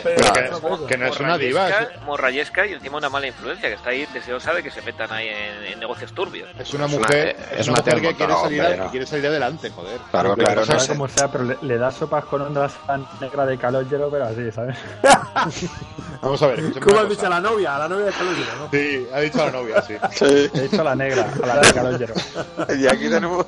que- 0.87 0.97
no 0.97 1.05
es 1.07 1.19
una 1.19 1.37
diva, 1.37 1.67
Morrayesca- 1.69 2.05
Morrayesca 2.05 2.65
y 2.67 2.73
encima 2.73 2.97
una 2.97 3.09
mala 3.09 3.27
influencia, 3.27 3.69
que 3.69 3.75
está 3.75 3.89
ahí 3.91 4.05
deseosa 4.13 4.53
de 4.53 4.63
que 4.63 4.71
se 4.71 4.81
metan 4.81 5.11
ahí 5.11 5.27
en, 5.29 5.73
en 5.73 5.79
negocios 5.79 6.11
turbios. 6.13 6.49
Es 6.59 6.73
una 6.73 6.85
Es 6.85 6.93
una- 6.93 6.99
mujer, 7.01 7.35
es 7.57 7.67
una 7.67 7.77
mujer 7.77 7.99
tía 7.99 8.09
que 8.09 8.15
quiere, 8.15 8.33
salir, 8.33 8.61
hombre, 8.61 8.77
no. 8.77 8.91
quiere 8.91 9.05
salir 9.05 9.27
adelante, 9.27 9.69
joder. 9.69 9.99
Claro, 10.11 10.35
claro, 10.35 10.61
pasa 10.65 10.93
no 10.93 11.07
sea, 11.07 11.27
pero 11.31 11.43
le, 11.45 11.57
le 11.61 11.77
da 11.77 11.91
sopas 11.91 12.25
con 12.25 12.41
ondas 12.41 12.73
tan 12.85 13.05
negra 13.21 13.45
de 13.45 13.57
calogero, 13.57 14.09
pero 14.09 14.25
así, 14.25 14.51
¿sabes? 14.51 14.77
Vamos 16.21 16.41
a 16.43 16.47
ver. 16.47 16.79
¿Cómo 16.81 16.99
has 16.99 17.09
dicho 17.09 17.25
a 17.27 17.29
la 17.29 17.39
novia? 17.39 17.75
A 17.77 17.79
la 17.79 17.87
novia 17.87 18.05
de 18.07 18.11
Calogero, 18.11 18.55
¿no? 18.59 18.69
Sí, 18.71 19.07
ha 19.13 19.19
dicho 19.21 19.41
a 19.41 19.45
la 19.45 19.51
novia, 19.53 19.81
sí. 19.81 19.93
He 20.53 20.61
dicho 20.63 20.81
a 20.81 20.83
la 20.83 20.95
negra, 20.95 21.31
a 21.41 21.45
la 21.47 21.55
de 21.61 21.73
calogero. 21.73 22.13
Y 22.77 22.87
aquí 22.87 23.09
tenemos 23.09 23.45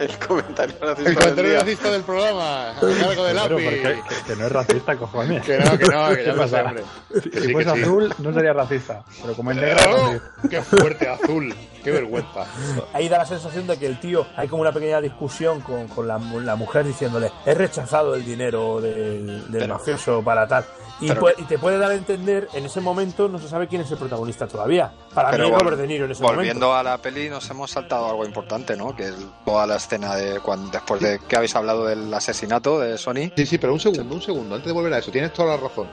el 0.00 0.18
comentario 0.18 0.74
racista 0.80 0.98
El 0.98 1.04
del 1.04 1.14
comentario 1.14 1.50
día. 1.50 1.60
racista 1.60 1.90
del 1.92 2.02
programa, 2.02 2.70
a 2.70 2.74
cargo 2.74 2.90
de 3.24 3.34
Pero 3.34 3.34
lápiz. 3.34 3.64
que, 3.68 4.02
que 4.26 4.36
no 4.36 4.46
es 4.46 4.52
racista, 4.52 4.96
cojones. 4.96 5.44
Que 5.44 5.58
no, 5.58 5.78
que 5.78 5.84
no, 5.86 6.08
que 6.08 6.24
ya 6.26 6.32
¿Qué 6.32 6.36
lo 6.36 6.48
sé, 6.48 6.56
pasa? 6.56 6.62
hombre. 6.64 6.84
Si, 7.22 7.30
sí, 7.40 7.52
fuese 7.52 7.70
sí. 7.74 7.80
azul, 7.82 8.14
no 8.18 8.32
sería 8.34 8.52
racista. 8.52 9.04
Pero 9.22 9.34
como 9.34 9.50
es 9.52 9.56
negra, 9.58 9.80
¡Oh! 9.88 10.12
sí. 10.42 10.48
¡Qué 10.48 10.62
fuerte, 10.62 11.08
azul! 11.08 11.54
¡Qué 11.84 11.90
vergüenza! 11.92 12.46
Ahí 12.94 13.08
da 13.08 13.18
la 13.18 13.26
sensación 13.26 13.68
de 13.68 13.78
que 13.78 13.86
el 13.86 14.00
tío, 14.00 14.26
hay 14.36 14.48
como 14.48 14.62
una 14.62 14.72
pequeña 14.72 15.00
discusión 15.00 15.60
con, 15.60 15.86
con 15.86 16.08
la, 16.08 16.18
la 16.18 16.56
mujer 16.56 16.84
diciéndole, 16.84 17.30
he 17.46 17.54
rechazado 17.54 18.16
el 18.16 18.24
dinero 18.24 18.80
del, 18.80 19.26
del 19.52 19.60
Pero- 19.62 19.74
mafioso 19.74 20.20
para 20.22 20.48
tal. 20.48 20.64
Y, 21.00 21.07
pero 21.08 21.20
pu- 21.22 21.34
que- 21.36 21.42
y 21.42 21.44
te 21.46 21.58
puede 21.58 21.78
dar 21.78 21.90
a 21.90 21.94
entender, 21.94 22.48
en 22.54 22.64
ese 22.66 22.80
momento 22.80 23.28
no 23.28 23.38
se 23.38 23.48
sabe 23.48 23.66
quién 23.68 23.82
es 23.82 23.90
el 23.90 23.98
protagonista 23.98 24.46
todavía. 24.46 24.92
Para 25.14 25.30
Pero 25.30 25.48
mí 25.50 25.54
Robert 25.56 25.76
De 25.78 25.86
Niro 25.86 26.04
en 26.06 26.12
ese 26.12 26.22
Volviendo 26.22 26.66
momento. 26.68 26.74
a 26.74 26.82
la 26.82 26.98
peli, 26.98 27.28
nos 27.28 27.48
hemos 27.50 27.70
saltado 27.70 28.06
algo 28.10 28.24
importante, 28.24 28.76
¿no? 28.76 28.94
Que 28.94 29.04
es 29.08 29.14
toda 29.44 29.66
la 29.66 29.76
escena 29.76 30.14
de 30.14 30.40
cuando 30.40 30.70
después 30.70 31.00
de 31.00 31.18
que 31.26 31.36
habéis 31.36 31.54
hablado 31.56 31.86
del 31.86 32.12
asesinato 32.12 32.78
de 32.80 32.96
Sony. 32.98 33.30
Sí, 33.36 33.46
sí, 33.46 33.58
pero 33.58 33.72
un 33.72 33.80
segundo, 33.80 34.14
un 34.14 34.22
segundo, 34.22 34.54
antes 34.54 34.66
de 34.66 34.72
volver 34.72 34.92
a 34.94 34.98
eso, 34.98 35.10
tienes 35.10 35.32
toda 35.32 35.56
la 35.56 35.62
razón. 35.62 35.88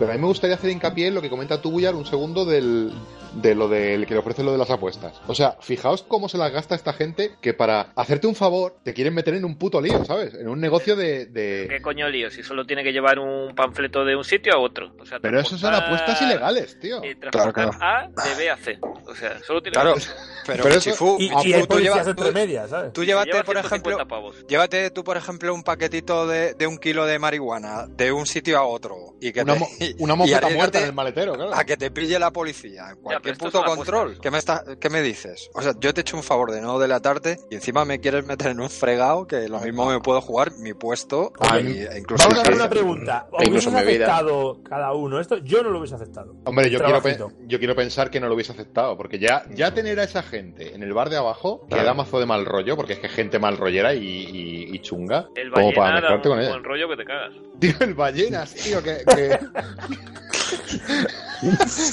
Pero 0.00 0.10
a 0.10 0.14
mí 0.16 0.20
me 0.20 0.26
gustaría 0.26 0.56
hacer 0.56 0.70
hincapié 0.70 1.06
en 1.08 1.14
lo 1.14 1.22
que 1.22 1.30
comenta 1.30 1.60
tú, 1.62 1.70
Bullar, 1.70 1.94
un 1.94 2.06
segundo 2.06 2.44
del, 2.46 2.90
de 3.34 3.54
lo 3.54 3.68
del 3.68 4.06
que 4.06 4.14
le 4.14 4.20
ofrece 4.20 4.42
lo 4.42 4.50
de 4.50 4.58
las 4.58 4.70
apuestas. 4.70 5.20
O 5.28 5.34
sea, 5.34 5.56
fijaos 5.60 6.02
cómo 6.02 6.28
se 6.28 6.38
las 6.38 6.50
gasta 6.50 6.74
esta 6.74 6.92
gente 6.94 7.32
que 7.42 7.52
para 7.54 7.92
hacerte 7.94 8.26
un 8.26 8.34
favor 8.34 8.76
te 8.82 8.94
quieren 8.94 9.14
meter 9.14 9.34
en 9.34 9.44
un 9.44 9.56
puto 9.58 9.78
lío, 9.80 10.02
¿sabes? 10.06 10.32
En 10.34 10.48
un 10.48 10.58
negocio 10.58 10.96
de... 10.96 11.26
de- 11.26 11.66
¿Qué 11.68 11.82
coño 11.82 12.08
lío? 12.08 12.30
Si 12.30 12.42
solo 12.42 12.64
tiene 12.64 12.82
que 12.82 12.92
llevar 12.92 13.18
un 13.18 13.54
panfleto 13.54 14.04
de 14.04 14.16
un 14.16 14.24
sitio 14.24 14.54
a 14.54 14.58
otro. 14.58 14.92
O 14.98 15.04
sea, 15.04 15.20
Pero 15.20 15.38
eso 15.38 15.58
son 15.58 15.74
apuestas 15.74 16.20
ilegales, 16.22 16.80
tío. 16.80 17.04
eh, 17.04 17.14
transportar 17.16 17.70
A 17.80 18.08
de 18.08 18.34
B 18.36 18.50
a 18.50 18.56
C. 18.56 18.78
O 19.06 19.14
sea, 19.14 19.38
solo 19.44 19.60
tiene 19.60 19.74
Claro, 19.74 19.94
que... 19.96 20.02
pero, 20.46 20.62
Pero 20.64 20.76
eso- 20.76 20.90
Chifu, 20.90 21.16
Y, 21.18 21.28
Chifu, 21.28 21.46
y 21.48 21.52
hay 21.52 21.66
tú, 21.66 21.78
llevas- 21.78 22.06
entre 22.08 22.32
medias, 22.32 22.70
¿sabes? 22.70 22.92
tú 22.94 23.04
llévate, 23.04 23.32
Lleva 23.32 23.44
por 23.44 23.54
150 23.56 23.90
ejemplo, 23.90 24.08
pavos. 24.08 24.46
llévate 24.48 24.90
tú, 24.90 25.04
por 25.04 25.18
ejemplo, 25.18 25.52
un 25.52 25.62
paquetito 25.62 26.26
de, 26.26 26.54
de 26.54 26.66
un 26.66 26.78
kilo 26.78 27.04
de 27.04 27.18
marihuana 27.18 27.86
de 27.88 28.12
un 28.12 28.24
sitio 28.26 28.58
a 28.58 28.64
otro 28.64 29.14
y 29.20 29.32
que 29.32 29.44
te, 29.44 29.89
y- 29.98 30.02
una 30.02 30.14
mofeta 30.14 30.48
muerta 30.50 30.78
en 30.80 30.86
el 30.86 30.92
maletero, 30.92 31.34
claro. 31.34 31.54
a 31.54 31.64
que 31.64 31.76
te 31.76 31.90
pille 31.90 32.18
la 32.18 32.30
policía 32.32 32.90
en 32.90 32.96
cualquier 32.96 33.32
esto 33.32 33.44
puto 33.46 33.64
control. 33.64 34.18
¿Qué 34.20 34.30
me, 34.30 34.38
está, 34.38 34.64
¿Qué 34.80 34.90
me 34.90 35.02
dices? 35.02 35.50
O 35.54 35.62
sea, 35.62 35.72
yo 35.78 35.92
te 35.94 36.00
he 36.00 36.02
hecho 36.02 36.16
un 36.16 36.22
favor 36.22 36.50
de 36.52 36.60
no 36.60 36.78
delatarte 36.78 37.38
y 37.50 37.54
encima 37.56 37.84
me 37.84 38.00
quieres 38.00 38.24
meter 38.26 38.48
en 38.48 38.60
un 38.60 38.70
fregado 38.70 39.26
que 39.26 39.48
lo 39.48 39.60
mismo 39.60 39.86
me 39.90 40.00
puedo 40.00 40.20
jugar 40.20 40.52
mi 40.58 40.72
puesto 40.74 41.32
Ay, 41.40 41.86
y- 41.92 41.98
incluso 41.98 42.24
Vamos 42.24 42.38
a 42.38 42.42
hacer 42.42 42.54
una 42.54 42.68
pregunta. 42.70 43.26
Incluso 43.40 43.70
¿Hubiese 43.70 43.86
vida. 43.92 44.06
aceptado 44.06 44.62
cada 44.62 44.92
uno 44.92 45.20
esto? 45.20 45.38
Yo 45.38 45.62
no 45.62 45.70
lo 45.70 45.78
hubiese 45.78 45.94
aceptado. 45.94 46.34
Hombre, 46.44 46.70
yo 46.70 46.78
quiero, 46.78 47.00
Trabajito. 47.00 47.32
yo 47.46 47.58
quiero 47.58 47.74
pensar 47.74 48.10
que 48.10 48.20
no 48.20 48.28
lo 48.28 48.34
hubiese 48.34 48.52
aceptado, 48.52 48.96
porque 48.96 49.18
ya, 49.18 49.44
ya 49.54 49.72
tener 49.74 49.98
a 50.00 50.04
esa 50.04 50.22
gente 50.22 50.74
en 50.74 50.82
el 50.82 50.92
bar 50.92 51.10
de 51.10 51.16
abajo 51.16 51.66
que 51.68 51.76
da 51.82 51.94
mazo 51.94 52.20
de 52.20 52.26
mal 52.26 52.44
rollo, 52.44 52.76
porque 52.76 52.94
es 52.94 52.98
que 52.98 53.08
gente 53.08 53.38
mal 53.38 53.56
rollera 53.56 53.94
y, 53.94 54.00
y- 54.04 54.74
y 54.74 54.78
chunga, 54.80 55.26
El 55.36 55.50
como 55.50 55.72
para 55.72 55.94
mezclarte 55.96 56.28
con 56.28 56.40
ella. 56.40 56.58
rollo 56.58 56.88
que 56.88 56.96
te 56.96 57.04
cagas. 57.04 57.32
Tío, 57.58 57.74
el 57.80 57.94
ballenas, 57.94 58.54
tío, 58.54 58.82
que... 58.82 58.98
que... 59.04 59.38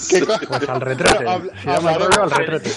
que 0.10 0.26
co- 0.26 0.34
Pues 0.48 0.70
al 0.70 0.82
retrete. 0.82 1.28
Al 1.28 2.32
retrete. 2.32 2.70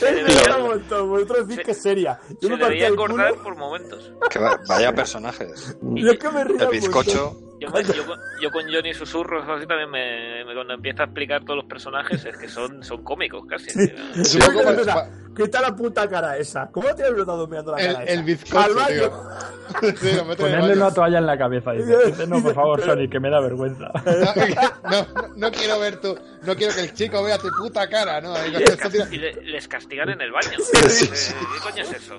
Vosotros 1.04 1.48
decís 1.48 1.64
que 1.64 1.70
es 1.72 1.82
seria. 1.82 2.18
Yo 2.40 2.48
se 2.48 2.56
me 2.56 2.86
el 2.86 2.96
culo. 2.96 3.42
por 3.42 3.56
momentos. 3.56 4.12
Que 4.30 4.38
va- 4.38 4.60
vaya 4.68 4.94
personajes. 4.94 5.76
Yo 5.82 6.10
es 6.12 6.18
que 6.18 6.30
me 6.30 6.44
río 6.44 6.62
El 6.62 6.68
bizcocho. 6.70 7.36
Yo, 7.60 7.68
me- 7.72 7.84
yo 7.84 8.06
con- 8.06 8.18
yo 8.40 8.50
con 8.50 8.62
Johnny 8.72 8.94
Susurros 8.94 9.46
así 9.48 9.66
también 9.66 9.90
me, 9.90 10.44
me- 10.44 10.54
cuando 10.54 10.74
empieza 10.74 11.02
a 11.02 11.06
explicar 11.06 11.44
todos 11.44 11.56
los 11.58 11.66
personajes 11.66 12.24
es 12.24 12.36
que 12.36 12.48
son, 12.48 12.82
son 12.82 13.04
cómicos 13.04 13.44
casi. 13.46 13.70
Pa- 14.38 14.46
perdona, 14.64 14.94
pa- 14.94 15.08
Quita 15.36 15.60
la 15.60 15.74
puta 15.76 16.08
cara 16.08 16.36
esa. 16.36 16.68
¿Cómo 16.72 16.92
te 16.94 17.04
has 17.04 17.12
notado 17.12 17.46
mirando 17.46 17.72
la 17.72 17.78
el, 17.78 17.92
cara 17.92 18.04
el 18.04 18.10
esa? 18.18 18.22
bizcocho, 18.24 18.58
Al. 18.80 19.10
Sí, 20.00 20.08
Ponerle 20.36 20.72
una 20.74 20.92
toalla 20.92 21.18
en 21.18 21.26
la 21.26 21.38
cabeza. 21.38 21.70
Dice, 21.72 21.96
dice, 22.06 22.26
no, 22.26 22.42
por 22.42 22.52
favor, 22.54 22.82
Sony, 22.82 23.08
que 23.08 23.20
me 23.20 23.30
da 23.30 23.40
vergüenza. 23.40 23.90
No, 24.90 24.90
no, 24.90 25.28
no 25.36 25.50
quiero 25.52 25.78
ver 25.78 26.00
tu, 26.00 26.18
no 26.42 26.56
quiero 26.56 26.74
que 26.74 26.80
el 26.80 26.92
chico 26.94 27.22
vea 27.22 27.38
tu 27.38 27.48
puta 27.56 27.88
cara, 27.88 28.20
¿no? 28.20 28.34
Y 28.46 28.50
les, 28.50 28.64
tira- 28.64 28.76
cas- 28.76 29.12
y 29.12 29.16
le- 29.18 29.34
les 29.42 29.68
castigan 29.68 30.08
en 30.08 30.20
el 30.20 30.32
baño. 30.32 30.50
¿Qué 30.72 31.60
coño 31.62 31.82
es 31.84 31.92
eso? 31.92 32.16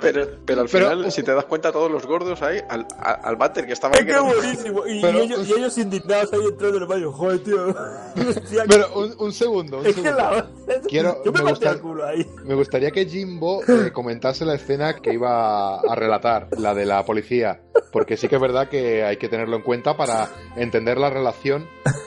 Pero, 0.00 0.26
pero 0.44 0.62
al 0.62 0.68
Pero- 0.68 0.90
final, 0.90 1.12
si 1.12 1.22
te 1.22 1.32
das 1.32 1.44
cuenta, 1.44 1.70
todos 1.70 1.90
los 1.90 2.04
gordos 2.06 2.42
ahí, 2.42 2.58
al, 2.68 2.84
al 3.00 3.36
váter 3.36 3.66
que 3.66 3.72
estaba 3.74 3.94
Es 3.94 4.00
ahí, 4.00 4.08
era- 4.08 4.22
buenísimo. 4.22 4.69
Y, 4.86 5.00
Pero- 5.00 5.18
y 5.18 5.22
ellos, 5.22 5.48
y 5.48 5.52
ellos 5.52 5.78
indignados 5.78 6.32
ahí 6.32 6.40
entrando 6.40 6.76
en 6.76 6.82
el 6.82 6.88
baño. 6.88 7.12
Joder, 7.12 7.38
tío. 7.40 7.74
Pero 8.68 8.86
un, 8.98 9.14
un 9.18 9.32
segundo, 9.32 9.78
un 9.78 9.86
es 9.86 9.94
que 9.94 10.02
segundo. 10.02 10.16
la... 10.22 10.50
Quiero- 10.88 11.22
Yo 11.24 11.32
me 11.32 11.42
me 11.42 11.50
gusta- 11.50 11.70
el 11.70 11.80
culo 11.80 12.06
ahí. 12.06 12.26
Me 12.44 12.54
gustaría 12.54 12.90
que 12.90 13.06
Jimbo 13.06 13.62
eh, 13.66 13.90
comentase 13.92 14.44
la 14.44 14.54
escena 14.54 14.94
que 15.00 15.12
iba 15.12 15.80
a 15.80 15.94
relatar, 15.94 16.48
la 16.58 16.74
de 16.74 16.86
la 16.86 17.04
policía, 17.04 17.60
porque 17.92 18.16
sí 18.16 18.28
que 18.28 18.36
es 18.36 18.40
verdad 18.40 18.68
que 18.68 19.04
hay 19.04 19.16
que 19.16 19.28
tenerlo 19.28 19.56
en 19.56 19.62
cuenta 19.62 19.96
para 19.96 20.28
entender 20.56 20.98
la 20.98 21.10
relación 21.10 21.66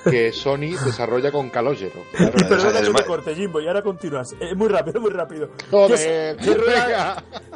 que 0.10 0.32
Sony 0.32 0.76
desarrolla 0.86 1.32
con 1.32 1.49
Calogero. 1.49 2.02
Perdona 2.17 2.82
que 2.82 2.91
te 2.93 3.04
corte, 3.06 3.36
Jimbo, 3.36 3.60
y 3.62 3.67
ahora 3.67 3.82
continúas. 3.82 4.34
Eh, 4.39 4.56
muy 4.56 4.67
rápido, 4.67 4.99
muy 5.02 5.12
rápido. 5.12 5.49
Joder, 5.71 6.38
¿Qué, 6.38 6.45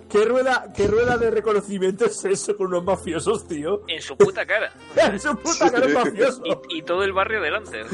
qué 0.10 0.26
rueda, 0.26 0.26
qué, 0.26 0.26
rueda, 0.26 0.74
¿Qué 0.76 0.88
rueda 0.88 1.18
de 1.18 1.32
reconocimiento 1.32 2.06
es 2.06 2.24
eso 2.26 2.56
con 2.58 2.68
unos 2.68 2.84
mafiosos, 2.84 3.48
tío? 3.48 3.82
En 3.88 4.02
su 4.02 4.16
puta 4.18 4.46
cara. 4.46 4.74
Es 5.14 5.26
un 5.26 5.38
puta 5.38 5.70
cara 5.72 5.88
mafioso. 5.88 6.42
Y, 6.70 6.78
y 6.80 6.82
todo 6.84 7.04
el 7.04 7.14
barrio 7.14 7.42
delante. 7.42 7.84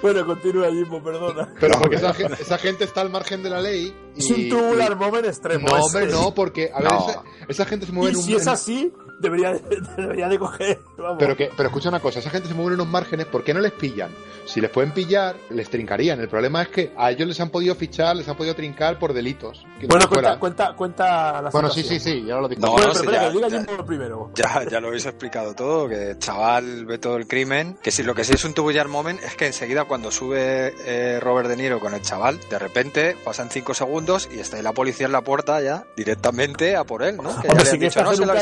Bueno, 0.00 0.24
continúa, 0.24 0.70
Jimbo, 0.70 1.02
perdona. 1.02 1.52
Pero 1.60 1.78
porque 1.78 1.96
esa, 1.96 2.14
gen- 2.14 2.32
esa 2.32 2.58
gente 2.58 2.84
está 2.84 3.00
al 3.00 3.10
margen 3.10 3.42
de 3.42 3.50
la 3.50 3.60
ley. 3.60 3.94
Y, 4.14 4.18
Es 4.20 4.30
un 4.30 4.48
tubular 4.48 4.92
y- 4.92 4.94
moment 4.94 5.26
extremo. 5.26 5.66
No, 5.68 5.76
ese. 5.76 5.84
hombre, 5.98 6.06
no, 6.12 6.32
porque, 6.34 6.70
a 6.72 6.80
ver, 6.80 6.92
No. 6.92 7.08
esa, 7.10 7.22
esa 7.48 7.64
gente 7.66 7.84
se 7.86 7.92
mueve 7.92 8.10
Y 8.10 8.12
en 8.12 8.16
un... 8.18 8.22
si 8.24 8.34
es 8.34 8.42
en- 8.46 8.48
así, 8.52 8.92
debería 9.24 9.52
de, 9.52 9.60
debería 9.96 10.28
de 10.28 10.38
coger. 10.38 10.80
Vamos. 10.96 11.16
Pero, 11.18 11.36
que, 11.36 11.50
pero 11.56 11.68
escucha 11.68 11.88
una 11.88 12.00
cosa, 12.00 12.20
esa 12.20 12.30
gente 12.30 12.48
se 12.48 12.54
mueve 12.54 12.74
en 12.74 12.80
unos 12.80 12.88
márgenes, 12.92 13.26
¿por 13.26 13.42
qué 13.44 13.52
no 13.54 13.60
les 13.60 13.72
pillan? 13.72 14.10
Si 14.46 14.60
les 14.60 14.70
pueden 14.70 14.92
pillar, 14.92 15.36
les 15.50 15.70
trincarían. 15.70 16.20
El 16.20 16.28
problema 16.28 16.60
es 16.62 16.68
que 16.68 16.92
a 16.98 17.10
ellos 17.10 17.26
les 17.26 17.40
han 17.40 17.48
podido 17.48 17.74
fichar, 17.74 18.14
les 18.14 18.28
han 18.28 18.36
podido 18.36 18.54
trincar 18.54 18.98
por 18.98 19.14
delitos. 19.14 19.64
que 19.80 19.86
no 19.86 19.94
bueno, 19.94 20.06
cuenta, 20.08 20.38
cuenta, 20.38 20.72
cuenta 20.74 21.40
la 21.42 21.48
Bueno, 21.50 21.70
sí, 21.70 21.82
sí, 21.82 21.98
sí, 21.98 22.24
ya 22.26 22.36
lo 22.36 22.46
he 22.46 22.50
dicho. 22.50 22.60
No, 22.60 22.72
Bueno, 22.72 22.88
no, 22.88 22.92
pero 22.92 23.00
sí, 23.00 23.06
espera, 23.06 23.22
ya- 23.22 23.28
que 23.28 23.34
diga 23.36 23.48
ya- 23.48 23.64
Jimbo 23.66 23.86
primero. 23.86 24.30
Ya, 24.34 24.64
ya 24.70 24.80
lo 24.80 24.88
habéis 24.88 25.06
explicado 25.06 25.54
todo, 25.54 25.88
que 25.88 26.10
el 26.10 26.18
chaval 26.18 26.84
ve 26.84 26.98
todo 26.98 27.16
el 27.16 27.26
crimen, 27.26 27.78
que 27.82 27.90
si 27.90 28.02
lo 28.02 28.14
que 28.14 28.22
sí 28.24 28.34
es 28.34 28.44
un 28.44 28.52
tubullar 28.52 28.86
moment 28.88 29.18
es 29.22 29.34
que 29.34 29.46
enseguida 29.46 29.84
cuando 29.86 30.10
sube 30.10 30.74
eh, 30.84 31.20
Robert 31.20 31.48
De 31.48 31.56
Niro 31.56 31.80
con 31.80 31.94
el 31.94 32.02
chaval, 32.02 32.38
de 32.50 32.58
repente 32.58 33.16
pasan 33.24 33.48
cinco 33.48 33.72
segundos 33.72 34.28
y 34.30 34.40
está 34.40 34.58
ahí 34.58 34.62
la 34.62 34.72
policía 34.72 35.06
en 35.06 35.12
la 35.12 35.22
puerta 35.22 35.62
ya 35.62 35.84
directamente 35.96 36.76
a 36.76 36.84
por 36.84 37.02
él, 37.02 37.16
¿no? 37.16 37.30
Que 37.40 37.48
ya 37.48 37.52
Hombre, 37.52 37.64
le 37.64 37.64
si 37.64 37.70
han 37.76 37.80
dicho, 37.80 38.02
no, 38.04 38.12
se 38.14 38.26
lo 38.26 38.32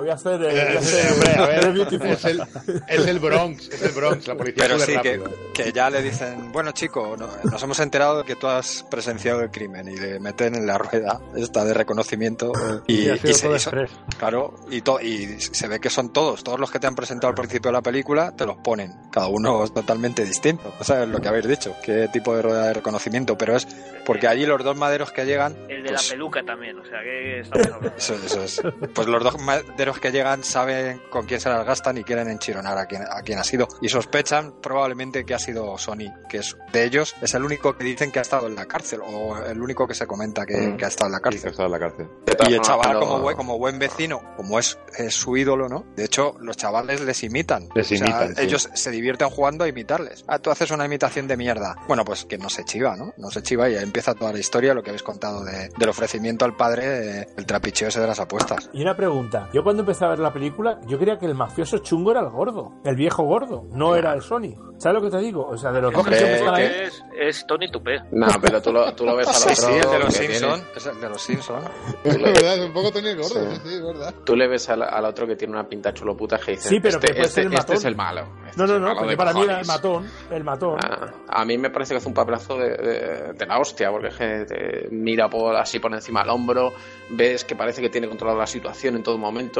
nunca 0.00 0.12
has 0.14 0.20
esta 0.20 0.38
chaval". 0.38 0.38
borradora, 0.38 0.38
voy 0.38 0.38
a 0.38 0.38
hacer 0.38 0.38
de, 0.38 0.48
Eh, 0.48 0.66
voy 0.68 0.76
a 0.76 0.82
sí, 0.82 0.96
hacer 0.96 1.12
hombre, 1.12 1.34
a 1.36 1.46
ver, 1.46 1.64
de 1.66 1.70
Beautiful. 1.72 2.06
es 2.08 2.24
el, 2.24 2.42
es 2.88 3.06
el 3.06 3.18
Bronx, 3.18 3.68
es 3.68 3.82
el 3.82 3.92
Bronx, 3.92 4.26
la 4.28 4.34
policía 4.36 4.64
Pero 4.66 4.78
sí, 4.78 4.92
que, 5.02 5.20
que 5.54 5.72
ya 5.72 5.90
le 5.90 6.02
dicen, 6.02 6.52
bueno 6.52 6.72
chico, 6.72 7.16
no- 7.18 7.28
nos 7.50 7.62
hemos 7.62 7.80
enterado 7.80 8.18
de 8.18 8.24
que 8.24 8.36
tú 8.36 8.46
has 8.46 8.84
presenciado 8.90 9.40
el 9.42 9.50
crimen 9.50 9.88
y 9.88 9.96
le 9.96 10.20
meten 10.20 10.54
en 10.54 10.66
la 10.66 10.78
rueda 10.78 11.20
esta 11.36 11.64
de 11.64 11.74
reconocimiento 11.74 12.52
y, 12.86 13.04
se 13.18 13.30
hizo-. 13.30 13.50
Claro, 14.18 14.54
y, 14.70 14.80
to- 14.82 15.00
y 15.00 15.40
se 15.40 15.68
ve 15.68 15.80
que 15.80 15.90
son 15.90 16.12
todos, 16.12 16.42
todos 16.44 16.58
los 16.60 16.70
que 16.70 16.78
te 16.78 16.86
han 16.86 16.94
presentado 16.94 17.28
al 17.28 17.34
principio 17.34 17.68
de 17.70 17.72
la 17.72 17.82
película, 17.82 18.32
te 18.36 18.46
los 18.46 18.56
ponen. 18.58 18.92
Cada 19.10 19.26
uno 19.28 19.64
es 19.64 19.72
totalmente 19.72 20.24
distinto. 20.24 20.72
O 20.80 20.84
sea, 20.84 21.02
es 21.02 21.08
lo 21.08 21.20
que 21.20 21.28
habéis 21.28 21.46
dicho, 21.48 21.74
qué 21.84 22.08
tipo 22.12 22.34
de 22.36 22.42
rueda 22.42 22.66
de 22.68 22.74
reconocimiento, 22.74 23.36
pero 23.36 23.56
es 23.56 23.66
porque 24.06 24.26
allí 24.26 24.46
los 24.46 24.62
dos 24.64 24.76
maderos 24.76 25.12
que 25.12 25.24
llegan... 25.24 25.56
El 25.68 25.82
de 25.82 25.90
pues, 25.90 26.06
la 26.08 26.10
peluca 26.12 26.42
también, 26.44 26.78
o 26.78 26.84
sea, 26.84 27.00
que 27.02 27.40
estamos 27.40 27.66
hablando? 27.66 27.92
eso, 27.98 28.14
eso 28.14 28.42
es. 28.42 28.62
Pues 28.94 29.06
los 29.06 29.22
dos 29.22 29.36
maderos 29.72 29.98
que 29.98 30.10
llegan 30.12 30.44
saben 30.44 31.00
con 31.10 31.26
quién 31.26 31.40
se 31.40 31.48
las 31.48 31.64
gastan 31.64 31.98
y 31.98 32.04
quieren 32.04 32.28
enchironar 32.28 32.76
a 32.78 32.86
quien, 32.86 33.02
a 33.02 33.22
quien 33.22 33.38
ha 33.38 33.44
sido. 33.44 33.68
Y 33.80 33.88
sospechan 33.88 34.54
probablemente 34.60 35.24
que 35.24 35.34
ha 35.34 35.38
sido 35.38 35.76
Sony, 35.78 36.12
que 36.28 36.38
es 36.38 36.56
de 36.72 36.84
ellos 36.84 37.14
es 37.22 37.34
el 37.34 37.44
único 37.44 37.76
que 37.76 37.84
dicen 37.84 38.10
que 38.12 38.18
ha 38.18 38.22
estado 38.22 38.46
en 38.46 38.54
la 38.54 38.66
cárcel, 38.66 39.00
o 39.04 39.36
el 39.38 39.60
único 39.60 39.86
que 39.86 39.94
se 39.94 40.06
comenta 40.06 40.44
que, 40.46 40.56
Mm. 40.56 40.76
que 40.76 40.84
ha 40.84 40.88
estado 40.88 41.06
en 41.08 41.12
la 41.12 41.18
que 41.18 41.22
cárcel. 41.40 41.54
en 41.58 41.70
la 41.70 41.78
cárcel. 41.78 42.08
De 42.26 42.36
Y 42.50 42.54
el 42.54 42.60
chaval, 42.60 42.98
como 42.98 43.20
buen, 43.20 43.36
como 43.36 43.58
buen 43.58 43.78
vecino, 43.78 44.20
como 44.36 44.58
es, 44.58 44.78
es 44.96 45.14
su 45.14 45.36
ídolo, 45.36 45.68
¿no? 45.68 45.84
De 45.96 46.04
hecho, 46.04 46.34
los 46.40 46.56
chavales 46.56 47.00
les 47.00 47.22
imitan. 47.22 47.68
Les 47.74 47.86
O 47.86 47.88
sea, 47.88 47.98
imitan, 47.98 48.36
sí. 48.36 48.42
Ellos 48.42 48.68
se 48.74 48.90
divierten 48.90 49.30
jugando 49.30 49.64
a 49.64 49.68
imitarles. 49.68 50.24
Ah, 50.28 50.38
tú 50.38 50.50
haces 50.50 50.70
una 50.70 50.84
imitación 50.84 51.26
de 51.28 51.36
mierda. 51.36 51.76
Bueno, 51.88 52.04
pues 52.04 52.24
que 52.24 52.38
no 52.38 52.48
se 52.50 52.64
chiva, 52.64 52.96
¿no? 52.96 53.12
No 53.16 53.30
se 53.30 53.42
chiva 53.42 53.68
y 53.68 53.76
ahí 53.76 53.82
empieza 53.82 54.14
toda 54.14 54.32
la 54.32 54.38
historia, 54.38 54.74
lo 54.74 54.82
que 54.82 54.90
habéis 54.90 55.02
contado 55.02 55.44
de- 55.44 55.68
del 55.76 55.88
ofrecimiento 55.88 56.44
al 56.44 56.56
padre, 56.56 57.20
eh, 57.22 57.26
el 57.36 57.46
trapicheo 57.46 57.88
ese 57.88 58.00
de 58.00 58.06
las 58.06 58.20
apuestas. 58.20 58.70
Y 58.72 58.82
una 58.82 58.96
pregunta. 58.96 59.48
Yo 59.52 59.61
cuando 59.62 59.82
empecé 59.82 60.04
a 60.04 60.08
ver 60.08 60.18
la 60.18 60.32
película, 60.32 60.80
yo 60.86 60.98
creía 60.98 61.18
que 61.18 61.26
el 61.26 61.34
mafioso 61.34 61.78
chungo 61.78 62.10
era 62.12 62.20
el 62.20 62.28
gordo. 62.30 62.72
El 62.84 62.96
viejo 62.96 63.22
gordo. 63.24 63.64
No 63.72 63.96
era 63.96 64.12
el 64.14 64.22
Sony. 64.22 64.54
¿Sabes 64.78 65.00
lo 65.00 65.02
que 65.10 65.16
te 65.16 65.22
digo? 65.22 65.46
O 65.46 65.56
sea, 65.56 65.70
de 65.70 65.80
los 65.80 65.92
dos 65.92 66.06
que 66.06 66.14
siempre 66.16 66.36
están 66.38 66.54
ahí... 66.54 66.64
Es, 66.64 67.04
es 67.20 67.46
Tony 67.46 67.70
Tupé. 67.70 68.00
No, 68.10 68.26
pero 68.40 68.60
tú 68.60 68.72
lo, 68.72 68.92
tú 68.94 69.04
lo 69.04 69.14
ves 69.16 69.28
al 69.28 69.34
Sí, 69.34 69.48
otro. 69.50 69.54
sí, 69.54 69.72
el 69.74 69.90
de 69.92 69.98
los 70.00 70.06
que 70.18 70.26
Simpson. 70.26 70.54
tiene- 70.60 70.68
Es 70.76 70.86
el 70.86 71.00
de 71.00 71.08
los 71.08 71.22
Simpson. 71.22 71.60
Es 72.02 72.20
verdad, 72.20 72.58
es 72.58 72.66
un 72.66 72.72
poco 72.72 72.90
Tony 72.90 73.08
el 73.08 73.16
Gordo, 73.16 73.28
Sí. 73.28 73.56
sí, 73.56 73.60
sí, 73.68 73.74
es 73.76 73.82
verdad. 73.84 74.14
Tú 74.24 74.34
le 74.34 74.48
ves 74.48 74.68
al, 74.70 74.82
al 74.82 75.04
otro 75.04 75.26
que 75.26 75.36
tiene 75.36 75.52
una 75.54 75.68
pinta 75.68 75.94
chulo 75.94 76.16
puta 76.16 76.38
que 76.38 76.52
dice 76.52 76.68
Sí, 76.68 76.80
pero 76.80 76.96
este, 76.96 77.06
que 77.08 77.12
puede 77.14 77.26
este, 77.26 77.34
ser 77.42 77.46
el 77.46 77.52
este 77.52 77.62
matón. 77.62 77.76
es 77.76 77.84
el 77.84 77.96
malo. 77.96 78.20
Este 78.48 78.60
No, 78.60 78.66
no, 78.66 78.78
no, 78.80 78.94
porque 78.98 79.16
para 79.16 79.32
mí 79.32 79.42
era 79.42 79.60
el 79.60 79.66
cojones. 79.66 79.68
matón. 79.68 80.06
El 80.36 80.44
matón. 80.44 80.78
Ah, 80.82 81.06
a 81.28 81.44
mí 81.44 81.58
me 81.58 81.70
parece 81.70 81.94
que 81.94 81.98
hace 81.98 82.08
un 82.08 82.14
papelazo 82.14 82.56
de, 82.58 82.70
de- 82.70 83.32
de 83.34 83.46
la 83.46 83.58
hostia, 83.60 83.90
porque 83.92 84.08
es 84.08 84.16
que 84.16 84.44
te 84.46 84.88
mira 84.90 85.28
por, 85.30 85.54
así 85.54 85.78
por 85.78 85.92
encima 85.94 86.20
del 86.22 86.30
hombro, 86.30 86.72
ves 87.10 87.44
que 87.44 87.54
parece 87.54 87.80
que 87.80 87.88
tiene 87.88 88.08
controlada 88.08 88.40
la 88.40 88.46
situación 88.46 88.96
en 88.96 89.02
todo 89.04 89.16
momento. 89.16 89.51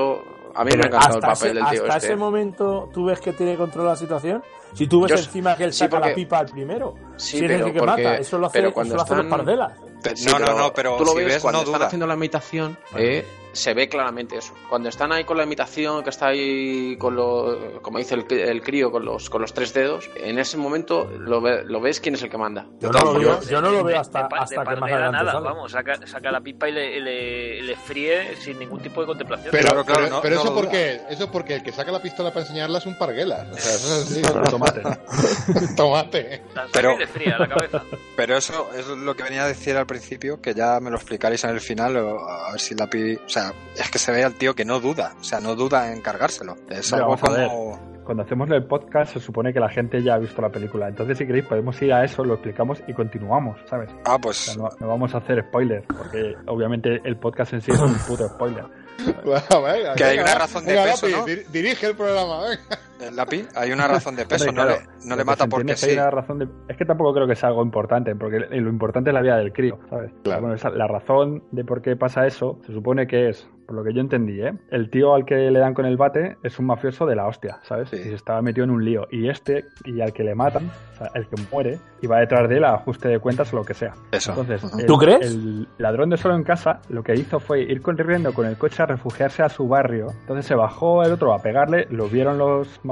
A 0.54 0.64
mí 0.64 0.70
me 0.72 0.82
ha 0.82 0.82
Pero 0.82 0.86
encantado 0.88 1.18
el 1.18 1.24
hasta 1.24 1.34
papel 1.34 1.50
ese, 1.50 1.54
del 1.54 1.70
tío 1.70 1.82
hasta 1.84 1.96
este. 1.96 2.06
ese 2.08 2.16
momento, 2.16 2.90
¿tú 2.92 3.04
ves 3.06 3.20
que 3.20 3.32
tiene 3.32 3.56
control 3.56 3.86
la 3.86 3.96
situación? 3.96 4.42
Si 4.74 4.86
tú 4.86 5.00
ves 5.02 5.10
Yo- 5.12 5.16
encima 5.18 5.56
que 5.56 5.64
él 5.64 5.72
sí, 5.72 5.78
saca 5.80 5.98
la 6.00 6.14
pipa 6.14 6.38
al 6.38 6.46
primero. 6.46 6.94
Sí, 7.16 7.38
si 7.38 7.46
pero 7.46 7.66
el 7.66 7.72
que 7.72 7.78
porque- 7.78 8.02
mata, 8.04 8.16
eso 8.18 8.38
lo 8.38 8.46
hace, 8.46 8.58
pero 8.58 8.68
eso 8.68 8.74
cuando 8.74 8.94
lo 8.96 9.02
hacen 9.02 9.16
los 9.16 9.26
están- 9.26 9.38
pardelas. 9.38 9.72
Sí, 10.14 10.26
no, 10.30 10.38
no, 10.38 10.58
no, 10.58 10.72
pero 10.74 10.96
tú 10.96 11.04
lo 11.04 11.10
si 11.12 11.16
ves 11.18 11.26
ves, 11.26 11.42
cuando 11.42 11.58
no 11.60 11.64
están 11.64 11.78
duda. 11.78 11.86
haciendo 11.86 12.06
la 12.06 12.14
imitación, 12.14 12.76
eh, 12.96 13.24
se 13.52 13.74
ve 13.74 13.88
claramente 13.88 14.36
eso. 14.36 14.54
Cuando 14.68 14.88
están 14.88 15.12
ahí 15.12 15.24
con 15.24 15.36
la 15.36 15.44
imitación, 15.44 16.02
que 16.02 16.10
está 16.10 16.28
ahí 16.28 16.96
con 16.96 17.14
lo, 17.16 17.80
como 17.82 17.98
dice 17.98 18.14
el, 18.14 18.26
el 18.32 18.62
crío, 18.62 18.90
con 18.90 19.04
los, 19.04 19.28
con 19.30 19.40
los 19.42 19.52
tres 19.54 19.72
dedos, 19.74 20.10
en 20.16 20.38
ese 20.38 20.56
momento 20.56 21.04
lo, 21.18 21.40
ve- 21.40 21.64
lo 21.64 21.80
ves 21.80 22.00
quién 22.00 22.14
es 22.14 22.22
el 22.22 22.30
que 22.30 22.38
manda. 22.38 22.66
Yo 22.80 22.90
no 22.90 23.12
lo 23.12 23.18
veo, 23.18 23.40
yo 23.42 23.60
no 23.60 23.70
lo 23.70 23.84
veo 23.84 23.94
De 23.94 24.00
hasta, 24.00 24.20
de 24.20 24.38
hasta 24.38 24.56
que 24.60 24.64
parte 24.64 24.80
más 24.80 24.88
de 24.90 24.96
la 24.96 25.02
adelante 25.06 25.24
nada, 25.24 25.32
sale. 25.32 25.44
vamos, 25.44 25.72
saca, 25.72 26.06
saca 26.06 26.30
la 26.32 26.40
pipa 26.40 26.68
y 26.68 26.72
le, 26.72 27.00
le, 27.00 27.62
le 27.62 27.76
fríe 27.76 28.36
sin 28.36 28.58
ningún 28.58 28.80
tipo 28.80 29.00
de 29.00 29.06
contemplación. 29.06 29.48
Pero, 29.50 29.68
Claro, 29.68 29.84
claro, 29.84 30.00
pero, 30.04 30.14
no- 30.16 30.22
pero 30.22 30.34
no 30.36 30.42
eso 30.42 30.54
porque 30.54 31.00
eso 31.10 31.30
porque 31.30 31.54
el 31.56 31.62
que 31.62 31.72
saca 31.72 31.92
la 31.92 32.00
pistola 32.02 32.30
para 32.30 32.40
enseñarla 32.42 32.78
es 32.78 32.86
un 32.86 32.96
parguelas. 32.96 33.46
O 33.50 33.56
sea, 33.56 33.74
eso 33.74 33.96
es 33.96 34.10
así. 34.10 34.22
Tomate. 34.50 34.82
Tomate. 35.76 36.42
Pero- 36.72 36.98
le 36.98 37.06
fría 37.06 37.38
la 37.38 37.48
cabeza. 37.48 37.82
Pero 38.16 38.36
eso 38.36 38.68
es 38.76 38.86
lo 38.86 39.14
que 39.16 39.22
venía 39.22 39.44
a 39.44 39.48
decir 39.48 39.76
al 39.76 39.86
principio, 39.86 40.40
que 40.40 40.54
ya 40.54 40.78
me 40.80 40.90
lo 40.90 40.96
explicaréis 40.96 41.42
en 41.44 41.50
el 41.50 41.60
final, 41.60 41.96
o 41.96 42.28
a 42.28 42.52
ver 42.52 42.60
si 42.60 42.74
la 42.74 42.86
pi... 42.88 43.14
O 43.16 43.28
sea, 43.28 43.41
es 43.76 43.90
que 43.90 43.98
se 43.98 44.12
ve 44.12 44.24
al 44.24 44.34
tío 44.34 44.54
que 44.54 44.64
no 44.64 44.80
duda, 44.80 45.14
o 45.20 45.24
sea, 45.24 45.40
no 45.40 45.54
duda 45.54 45.92
en 45.92 46.00
cargárselo. 46.00 46.56
Es 46.68 46.92
algo 46.92 47.16
vamos 47.16 47.22
a 47.24 47.30
ver. 47.32 47.48
como... 47.48 47.92
Cuando 48.04 48.24
hacemos 48.24 48.50
el 48.50 48.64
podcast 48.64 49.12
se 49.12 49.20
supone 49.20 49.52
que 49.52 49.60
la 49.60 49.68
gente 49.68 50.02
ya 50.02 50.14
ha 50.14 50.18
visto 50.18 50.42
la 50.42 50.48
película. 50.50 50.88
Entonces, 50.88 51.16
si 51.18 51.24
queréis, 51.24 51.44
podemos 51.46 51.80
ir 51.82 51.92
a 51.92 52.04
eso, 52.04 52.24
lo 52.24 52.34
explicamos 52.34 52.78
y 52.88 52.92
continuamos, 52.94 53.60
¿sabes? 53.70 53.90
Ah, 54.04 54.16
O 54.16 54.20
pues... 54.20 54.38
sea, 54.38 54.56
no, 54.56 54.68
no 54.80 54.88
vamos 54.88 55.14
a 55.14 55.18
hacer 55.18 55.44
spoiler, 55.48 55.84
porque 55.86 56.34
obviamente 56.48 57.00
el 57.04 57.16
podcast 57.16 57.52
en 57.52 57.60
sí 57.60 57.70
es 57.70 57.78
un 57.78 57.94
puto 58.06 58.28
spoiler. 58.28 58.64
Bueno, 59.24 59.62
venga, 59.62 59.94
Que 59.94 60.04
hay 60.04 60.18
una 60.18 60.34
razón 60.34 60.64
de 60.64 60.74
Venga, 60.74 60.92
peso, 61.00 61.24
dirige 61.50 61.86
el 61.86 61.96
programa, 61.96 62.42
venga. 62.42 62.78
El 63.02 63.16
lápiz, 63.16 63.48
hay 63.54 63.72
una 63.72 63.88
razón 63.88 64.16
de 64.16 64.24
peso, 64.26 64.50
no, 64.52 64.64
le, 64.64 64.76
no 65.06 65.16
le 65.16 65.24
mata 65.24 65.46
porque 65.46 65.76
sí. 65.76 65.92
una 65.92 66.10
razón 66.10 66.38
de... 66.38 66.48
Es 66.68 66.76
que 66.76 66.84
tampoco 66.84 67.12
creo 67.14 67.26
que 67.26 67.34
sea 67.36 67.48
algo 67.48 67.62
importante, 67.62 68.14
porque 68.14 68.38
lo 68.38 68.70
importante 68.70 69.10
es 69.10 69.14
la 69.14 69.22
vida 69.22 69.36
del 69.36 69.52
crío, 69.52 69.78
¿sabes? 69.90 70.12
Claro. 70.22 70.40
Bueno, 70.42 70.54
esa- 70.56 70.70
la 70.70 70.86
razón 70.86 71.42
de 71.50 71.64
por 71.64 71.82
qué 71.82 71.96
pasa 71.96 72.26
eso 72.26 72.58
se 72.66 72.72
supone 72.72 73.06
que 73.06 73.28
es, 73.30 73.48
por 73.66 73.76
lo 73.76 73.84
que 73.84 73.92
yo 73.94 74.00
entendí, 74.00 74.40
¿eh? 74.40 74.52
El 74.70 74.90
tío 74.90 75.14
al 75.14 75.24
que 75.24 75.34
le 75.50 75.58
dan 75.58 75.74
con 75.74 75.86
el 75.86 75.96
bate 75.96 76.36
es 76.42 76.58
un 76.58 76.66
mafioso 76.66 77.06
de 77.06 77.16
la 77.16 77.26
hostia, 77.26 77.58
¿sabes? 77.62 77.88
Sí. 77.90 77.96
Y 77.96 78.02
se 78.04 78.14
estaba 78.14 78.42
metido 78.42 78.64
en 78.64 78.70
un 78.70 78.84
lío. 78.84 79.06
Y 79.10 79.28
este, 79.28 79.64
y 79.84 80.00
al 80.00 80.12
que 80.12 80.24
le 80.24 80.34
matan, 80.34 80.70
o 80.92 80.96
sea, 80.96 81.10
el 81.14 81.26
que 81.28 81.36
muere, 81.50 81.78
y 82.00 82.06
va 82.06 82.18
detrás 82.20 82.48
de 82.48 82.56
él 82.56 82.64
a 82.64 82.74
ajuste 82.74 83.08
de 83.08 83.18
cuentas 83.18 83.52
o 83.52 83.56
lo 83.56 83.64
que 83.64 83.74
sea. 83.74 83.94
Eso. 84.10 84.32
Entonces, 84.32 84.62
el- 84.78 84.86
¿Tú 84.86 84.96
crees? 84.96 85.32
El 85.34 85.68
ladrón 85.78 86.10
de 86.10 86.16
solo 86.16 86.34
en 86.34 86.42
casa 86.44 86.80
lo 86.88 87.02
que 87.02 87.14
hizo 87.14 87.38
fue 87.40 87.62
ir 87.62 87.80
corriendo 87.82 88.32
con 88.34 88.46
el 88.46 88.56
coche 88.58 88.82
a 88.82 88.86
refugiarse 88.86 89.42
a 89.42 89.48
su 89.48 89.68
barrio. 89.68 90.06
Entonces 90.20 90.46
se 90.46 90.54
bajó 90.54 91.02
el 91.02 91.12
otro 91.12 91.32
a 91.32 91.38
pegarle, 91.38 91.86
lo 91.90 92.08
vieron 92.08 92.38
los 92.38 92.80
mafiosos 92.84 92.91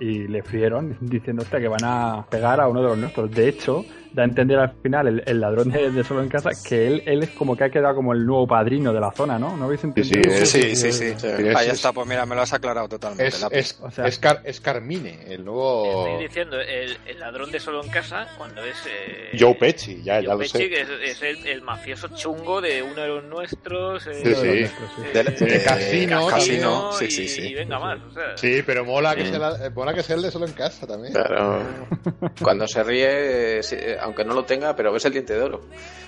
y 0.00 0.26
le 0.28 0.42
frieron 0.42 0.96
diciendo 1.00 1.42
"Hostia, 1.42 1.60
que 1.60 1.68
van 1.68 1.84
a 1.84 2.26
pegar 2.30 2.60
a 2.60 2.68
uno 2.68 2.80
de 2.82 2.88
los 2.88 2.98
nuestros. 2.98 3.30
De 3.30 3.48
hecho, 3.48 3.84
da 4.12 4.22
a 4.22 4.24
entender 4.24 4.58
al 4.58 4.72
final 4.82 5.08
el, 5.08 5.22
el 5.26 5.40
ladrón 5.40 5.70
de, 5.70 5.90
de 5.90 6.02
solo 6.04 6.22
en 6.22 6.28
casa 6.30 6.50
que 6.66 6.86
él, 6.86 7.02
él 7.04 7.22
es 7.22 7.30
como 7.30 7.54
que 7.54 7.64
ha 7.64 7.70
quedado 7.70 7.94
como 7.96 8.14
el 8.14 8.24
nuevo 8.24 8.46
padrino 8.46 8.92
de 8.92 9.00
la 9.00 9.10
zona, 9.12 9.38
¿no? 9.38 9.56
¿No 9.58 9.66
habéis 9.66 9.84
entendido? 9.84 10.32
es- 10.32 10.48
Sí, 10.50 10.74
sí, 10.74 10.90
sí. 10.90 11.12
Sí, 11.18 11.26
Ahí 11.54 11.66
es- 11.68 11.74
está, 11.74 11.92
pues 11.92 12.06
mira, 12.06 12.24
me 12.24 12.34
lo 12.34 12.40
has 12.40 12.52
aclarado 12.52 12.88
totalmente. 12.88 13.26
Es, 13.26 13.46
es, 13.50 13.78
O 13.82 13.90
sea- 13.90 14.06
es, 14.06 14.18
Car- 14.18 14.40
es 14.44 14.60
Carmine, 14.60 15.18
el 15.26 15.44
nuevo 15.44 16.06
Estoy 16.06 16.26
diciendo, 16.28 16.58
el, 16.60 16.96
el 17.06 17.20
ladrón 17.20 17.50
de 17.52 17.60
solo 17.60 17.84
en 17.84 17.90
casa, 17.90 18.26
cuando 18.38 18.64
es. 18.64 18.76
Eh, 18.86 19.36
Joe 19.38 19.54
Pesci, 19.54 20.02
ya, 20.02 20.20
ya 20.20 20.28
Joe 20.28 20.34
lo 20.34 20.38
Pesci, 20.38 20.58
sé. 20.58 20.68
que 20.70 20.80
es, 20.80 20.88
es 21.04 21.22
el, 21.22 21.46
el 21.46 21.62
mafioso 21.62 22.08
chungo 22.14 22.60
de 22.62 22.82
uno 22.82 22.94
de 23.02 23.08
los 23.08 23.24
nuestros. 23.24 24.06
eh, 24.06 24.14
Sí, 24.14 24.34
sí. 24.34 24.46
eh, 24.48 24.70
Del- 25.12 25.28
eh, 25.28 25.32
de 25.58 25.62
Casino, 25.62 26.26
Casino, 26.28 26.90
y, 26.92 27.04
sí, 27.04 27.10
sí, 27.10 27.28
sí. 27.28 27.48
y 27.48 27.54
venga 27.54 27.78
más. 27.78 27.98
O 28.08 28.10
sea, 28.12 28.36
Sí, 28.36 28.62
pero 28.64 28.84
mola 28.86 29.14
que, 29.14 29.24
La- 29.38 29.66
eh, 29.66 29.70
mola 29.70 29.94
que 29.94 30.02
sea 30.02 30.16
el 30.16 30.22
de 30.22 30.30
solo 30.30 30.46
en 30.46 30.52
casa 30.52 30.86
también. 30.86 31.12
Claro. 31.12 31.62
Cuando 32.42 32.66
se 32.66 32.82
ríe, 32.82 33.60
eh, 33.60 33.96
aunque 34.00 34.24
no 34.24 34.34
lo 34.34 34.44
tenga, 34.44 34.74
pero 34.76 34.92
ves 34.92 35.04
el 35.04 35.12
diente 35.12 35.34
de 35.34 35.42
oro. 35.42 35.60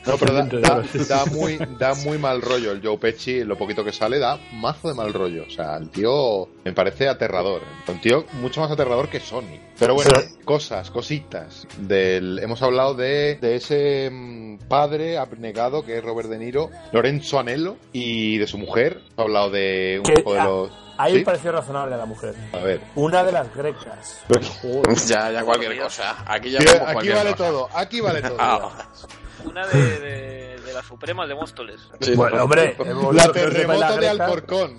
No, 0.07 0.17
pero 0.17 0.33
da, 0.33 1.25
muy, 1.27 1.59
da 1.79 1.95
muy 1.95 2.17
mal 2.19 2.41
rollo 2.41 2.73
el 2.73 2.81
Joe 2.83 2.97
Pesci, 2.99 3.45
lo 3.45 3.59
poquito 3.59 3.85
que 3.85 3.93
sale, 3.93 4.19
da 4.19 4.39
mazo 4.53 4.89
de 4.89 4.95
mal 4.95 5.13
rollo. 5.13 5.45
O 5.47 5.51
sea, 5.51 5.77
el 5.77 5.91
tío 5.91 6.49
me 6.65 6.73
parece 6.73 7.09
aterrador. 7.09 7.63
Un 7.87 8.01
tío 8.01 8.25
mucho 8.35 8.61
más 8.61 8.71
aterrador 8.71 9.09
que 9.09 9.21
Sony. 9.21 9.59
Pero 9.79 9.95
bueno, 9.95 10.11
cosas, 10.45 10.91
cositas. 10.91 11.67
Del, 11.79 12.39
hemos 12.39 12.63
hablado 12.63 12.95
de, 12.95 13.37
de 13.41 13.57
ese 13.57 14.09
mm, 14.11 14.59
padre 14.69 15.19
abnegado 15.19 15.85
que 15.85 15.99
es 15.99 16.05
Robert 16.05 16.29
De 16.29 16.39
Niro, 16.39 16.71
Lorenzo 16.93 17.39
Anello, 17.39 17.77
y 17.93 18.39
de 18.39 18.47
su 18.47 18.57
mujer. 18.59 19.01
Hemos 19.13 19.19
hablado 19.27 19.51
de 19.51 19.97
un 19.99 20.05
Que- 20.05 20.23
poco 20.23 20.35
de 20.35 20.43
los... 20.43 20.71
Ahí 20.99 21.13
¿Sí? 21.13 21.19
me 21.21 21.25
pareció 21.25 21.53
razonable 21.53 21.95
a 21.95 21.99
la 21.99 22.07
mujer. 22.07 22.35
A 22.53 22.59
ver. 22.59 22.81
Una 22.97 23.23
de 23.25 23.33
las 23.33 23.55
grecas. 23.55 24.21
Ya, 25.07 25.31
ya 25.31 25.45
cualquier 25.45 25.79
cosa. 25.81 26.17
Aquí 26.27 26.51
ya 26.51 26.59
Aquí, 26.59 26.67
vemos 26.67 26.83
aquí 26.83 26.93
cualquier 26.93 27.15
vale 27.17 27.31
cosa. 27.31 27.45
todo, 27.45 27.69
aquí 27.73 28.01
vale 28.01 28.23
todo. 28.23 28.37
Ah, 28.41 28.71
una 29.45 29.67
de, 29.69 30.01
de, 30.01 30.58
de 30.69 30.75
las 30.75 30.87
supremas 30.87 31.29
de 31.29 31.35
Móstoles. 31.35 31.89
sí, 32.01 32.15
Bueno, 32.15 32.37
no. 32.39 32.45
hombre, 32.45 32.77
La 33.13 33.33
terremoto 33.33 33.81
la 33.81 33.97
de 33.97 34.09
Alcorcón. 34.09 34.79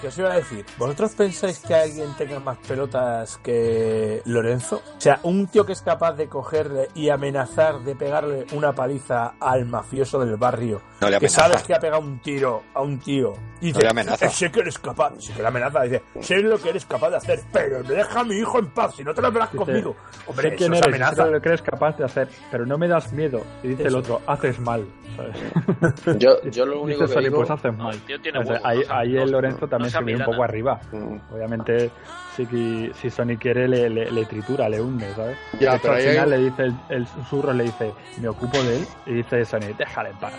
¿Qué 0.00 0.08
os 0.08 0.18
iba 0.18 0.32
a 0.32 0.36
decir? 0.36 0.64
¿Vosotros 0.78 1.12
pensáis 1.14 1.58
que 1.58 1.74
alguien 1.74 2.14
tenga 2.16 2.40
más 2.40 2.56
pelotas 2.66 3.36
que 3.38 4.22
Lorenzo? 4.24 4.82
O 4.96 5.00
sea, 5.00 5.20
un 5.24 5.46
tío 5.48 5.66
que 5.66 5.72
es 5.74 5.82
capaz 5.82 6.12
de 6.14 6.28
cogerle 6.28 6.88
y 6.94 7.10
amenazar 7.10 7.80
de 7.80 7.94
pegarle 7.94 8.46
una 8.52 8.72
paliza 8.74 9.34
al 9.38 9.66
mafioso 9.66 10.18
del 10.20 10.36
barrio. 10.36 10.80
No 11.00 11.08
le 11.10 11.18
que 11.18 11.26
amenaza. 11.26 11.40
sabes 11.42 11.62
que 11.64 11.74
ha 11.74 11.78
pegado 11.80 12.00
un 12.02 12.18
tiro 12.20 12.62
a 12.72 12.80
un 12.80 12.98
tío. 12.98 13.34
Y 13.60 13.72
No 13.72 13.80
le 13.80 13.88
amenaza. 13.88 14.28
Sé 14.30 14.50
que 14.50 14.60
eres 14.60 14.78
capaz. 14.78 15.12
Sí 15.18 15.32
que 15.34 15.42
le 15.42 15.48
amenaza. 15.48 15.82
Dice, 15.82 16.02
sé 16.20 16.36
lo 16.38 16.58
que 16.58 16.70
eres 16.70 16.86
capaz 16.86 17.10
de 17.10 17.16
hacer, 17.16 17.40
pero 17.52 17.80
me 17.84 17.94
deja 17.94 18.20
a 18.20 18.24
mi 18.24 18.36
hijo 18.36 18.58
en 18.58 18.70
paz. 18.70 18.94
Si 18.96 19.04
no 19.04 19.12
te 19.12 19.20
lo 19.20 19.30
verás 19.30 19.52
Dice, 19.52 19.64
conmigo. 19.64 19.96
Hombre, 20.26 20.50
sé 20.50 20.56
quién 20.56 20.72
eso 20.72 20.80
es 20.82 20.86
eres, 20.86 20.96
sé 20.98 21.04
amenaza. 21.04 21.26
lo 21.26 21.40
que 21.42 21.48
eres 21.50 21.62
capaz 21.62 21.96
de 21.98 22.04
hacer, 22.04 22.28
pero 22.50 22.64
no 22.64 22.78
me 22.78 22.88
das 22.88 23.12
miedo. 23.12 23.42
Y 23.62 23.68
dice 23.68 23.84
el 23.84 23.96
otro, 23.96 24.22
haces 24.36 24.58
mal. 24.60 24.86
¿sabes? 25.16 26.18
Yo, 26.18 26.42
yo 26.50 26.66
lo 26.66 26.80
único 26.82 27.02
Dice 27.02 27.14
que 27.14 27.20
Sony, 27.20 27.22
digo... 27.24 27.36
pues 27.38 27.50
haces 27.50 27.72
No, 27.76 27.84
mal. 27.84 27.98
tiene 28.22 28.38
O 28.38 28.44
sea, 28.44 28.60
ahí, 28.64 28.80
no 28.88 28.94
ahí 28.94 29.12
no- 29.14 29.22
el 29.22 29.30
Lorenzo 29.30 29.60
no 29.62 29.68
también 29.68 29.90
se 29.90 29.98
se 29.98 30.04
ve 30.04 30.16
un 30.16 30.24
poco 30.24 30.42
arriba. 30.44 30.80
Mm. 30.92 31.16
Obviamente, 31.34 31.90
que 32.36 32.92
si 33.00 33.10
Sony 33.10 33.36
quiere, 33.40 33.66
le, 33.66 33.88
le, 33.88 34.10
le 34.10 34.24
tritura, 34.26 34.68
le 34.68 34.80
hunde, 34.80 35.06
¿sabes? 35.14 35.38
Ya, 35.58 35.78
pero 35.78 35.94
al 35.94 36.00
final 36.02 36.32
hay- 36.32 36.38
le 36.42 36.50
dice 36.50 36.62
el, 36.64 36.74
el 36.90 37.06
susurro, 37.06 37.52
le 37.52 37.64
dice, 37.64 37.92
me 38.20 38.28
ocupo 38.28 38.58
de 38.62 38.76
él, 38.76 38.86
y 39.06 39.14
dice 39.14 39.44
Sony, 39.44 39.74
déjale 39.76 40.10
en 40.10 40.18
paz. 40.18 40.34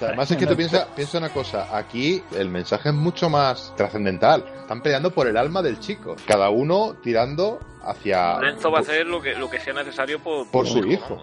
Además 0.00 0.30
es 0.30 0.36
que 0.38 0.46
tú 0.46 0.56
piensas 0.56 0.86
piensa 0.96 1.18
una 1.18 1.28
cosa, 1.28 1.76
aquí 1.76 2.22
el 2.34 2.48
mensaje 2.48 2.88
es 2.88 2.94
mucho 2.94 3.28
más 3.28 3.74
trascendental. 3.76 4.46
Están 4.62 4.80
peleando 4.80 5.10
por 5.10 5.26
el 5.26 5.36
alma 5.36 5.60
del 5.60 5.78
chico, 5.78 6.16
cada 6.26 6.48
uno 6.48 6.94
tirando 7.02 7.58
hacia 7.82 8.34
Lorenzo 8.38 8.70
va 8.70 8.78
a 8.78 8.80
hacer 8.80 9.06
lo 9.06 9.20
que, 9.20 9.34
lo 9.34 9.50
que 9.50 9.60
sea 9.60 9.74
necesario 9.74 10.18
por, 10.20 10.50
por 10.50 10.66
su 10.66 10.78
hijo. 10.86 11.20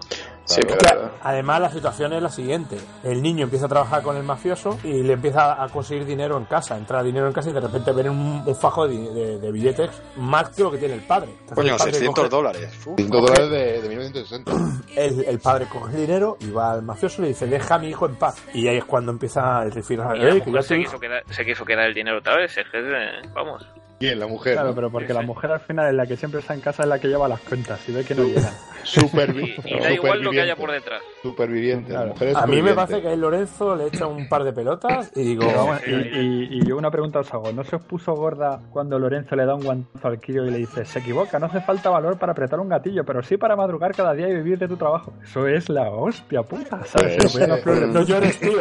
Además, 1.22 1.60
la 1.60 1.70
situación 1.70 2.12
es 2.12 2.22
la 2.22 2.30
siguiente. 2.30 2.76
El 3.04 3.22
niño 3.22 3.44
empieza 3.44 3.66
a 3.66 3.68
trabajar 3.68 4.02
con 4.02 4.16
el 4.16 4.22
mafioso 4.22 4.78
y 4.82 5.02
le 5.02 5.12
empieza 5.14 5.62
a 5.62 5.68
conseguir 5.68 6.04
dinero 6.06 6.36
en 6.38 6.44
casa, 6.46 6.76
entra 6.76 7.02
dinero 7.02 7.26
en 7.26 7.32
casa 7.32 7.50
y 7.50 7.52
de 7.52 7.60
repente 7.60 7.92
ven 7.92 8.08
un, 8.08 8.42
un 8.46 8.56
fajo 8.56 8.86
de, 8.88 8.96
de- 9.12 9.38
de 9.38 9.52
billetes 9.52 9.90
más 10.16 10.50
que 10.50 10.62
lo 10.62 10.70
que 10.70 10.78
tiene 10.78 10.94
el 10.94 11.02
padre. 11.02 11.30
Entonces, 11.30 11.54
Coño, 11.56 11.72
el 11.72 11.78
padre 11.78 11.92
600 11.92 12.24
coge- 12.24 12.28
dólares. 12.30 12.86
Uf. 12.86 12.94
5 12.96 13.20
dólares 13.20 13.50
de, 13.50 13.82
de 13.82 13.88
1960. 13.88 14.52
El, 14.96 15.24
el 15.24 15.38
padre 15.38 15.66
coge 15.68 15.94
el 15.94 16.00
dinero 16.00 16.36
y 16.40 16.50
va 16.50 16.72
al 16.72 16.82
mafioso 16.82 17.20
y 17.20 17.22
le 17.22 17.28
dice, 17.28 17.46
deja 17.46 17.74
a 17.74 17.78
mi 17.78 17.88
hijo 17.88 18.06
en 18.06 18.16
paz. 18.16 18.36
Y 18.54 18.66
ahí 18.68 18.78
es 18.78 18.84
cuando 18.84 19.12
empieza 19.12 19.62
el 19.62 19.72
refiero 19.72 20.04
Y 20.14 20.18
la 20.18 20.28
"Eh, 20.30 20.32
que 20.40 20.50
mujer 20.50 20.54
ya 20.54 20.62
se 20.62 20.74
te- 20.76 20.80
quiso, 20.82 20.98
quedar, 21.00 21.22
se 21.30 21.44
quiso 21.44 21.64
quedar 21.64 21.86
el 21.88 21.94
dinero 21.94 22.18
otra 22.18 22.36
vez. 22.36 22.56
Es 22.56 22.66
que, 22.70 22.78
eh, 22.78 23.28
vamos. 23.34 23.66
¿Quién? 23.98 24.18
La 24.20 24.26
mujer. 24.26 24.52
Claro, 24.54 24.68
¿no? 24.68 24.74
pero 24.74 24.90
porque 24.90 25.12
la 25.12 25.22
mujer 25.22 25.50
al 25.50 25.60
final 25.60 25.88
es 25.88 25.94
la 25.94 26.06
que 26.06 26.16
siempre 26.16 26.40
está 26.40 26.54
en 26.54 26.60
casa, 26.60 26.84
es 26.84 26.88
la 26.88 26.98
que 26.98 27.08
lleva 27.08 27.26
las 27.28 27.40
cuentas 27.40 27.80
y 27.88 27.92
ve 27.92 28.04
que 28.04 28.14
no 28.14 28.24
llegan. 28.24 28.52
Supervi- 28.84 29.54
Y, 29.64 29.74
y 29.74 29.80
da 29.80 29.90
igual 29.90 30.22
lo 30.22 30.30
que 30.30 30.40
haya 30.40 30.54
superviviente. 30.54 30.56
por 30.56 30.70
detrás. 30.72 31.02
Superviviente. 31.22 31.92
la 31.92 31.98
Claro. 31.98 32.10
mujer 32.12 32.28
es 32.28 32.36
A 32.36 32.46
mí 32.46 32.62
me 32.62 32.70
superviviente. 32.70 32.74
parece 32.76 33.02
que 33.02 33.12
el 33.12 33.20
Lorenzo 33.20 33.76
le 33.76 33.86
echa 33.88 34.06
un 34.06 34.28
par 34.28 34.44
de 34.44 34.52
pelotas 34.52 35.10
y 35.16 35.22
digo, 35.24 35.44
y, 35.86 35.90
y- 35.90 36.48
y 36.58 36.66
yo 36.66 36.76
una 36.76 36.90
pregunta 36.90 37.18
os 37.20 37.34
hago, 37.34 37.52
¿no 37.52 37.64
se 37.64 37.76
os 37.76 37.82
puso 37.82 38.14
gorda 38.14 38.60
cuando 38.70 38.98
Lorenzo 38.98 39.34
le 39.36 39.44
da 39.46 39.54
un 39.56 39.62
guantazo 39.64 40.08
al 40.08 40.20
crío 40.20 40.46
y 40.46 40.50
le 40.50 40.58
dice, 40.58 40.84
se 40.84 41.00
equivoca, 41.00 41.38
no 41.40 41.46
hace 41.46 41.60
falta 41.60 41.90
valor 41.90 42.18
para 42.18 42.32
apretar 42.32 42.60
un 42.60 42.68
gatillo, 42.68 43.04
pero 43.04 43.22
sí 43.22 43.36
para 43.36 43.56
madrugar 43.56 43.94
cada 43.96 44.14
día 44.14 44.28
y 44.28 44.34
vivir 44.34 44.58
de 44.58 44.68
tu 44.68 44.76
trabajo? 44.76 45.12
Eso 45.24 45.46
es 45.48 45.68
la 45.68 45.90
hostia 45.90 46.42
puta, 46.44 46.84
¿sabes? 46.84 47.16
Pues, 47.16 47.32
Se 47.32 47.46
no 47.48 48.02
llores, 48.02 48.38
tío. 48.38 48.52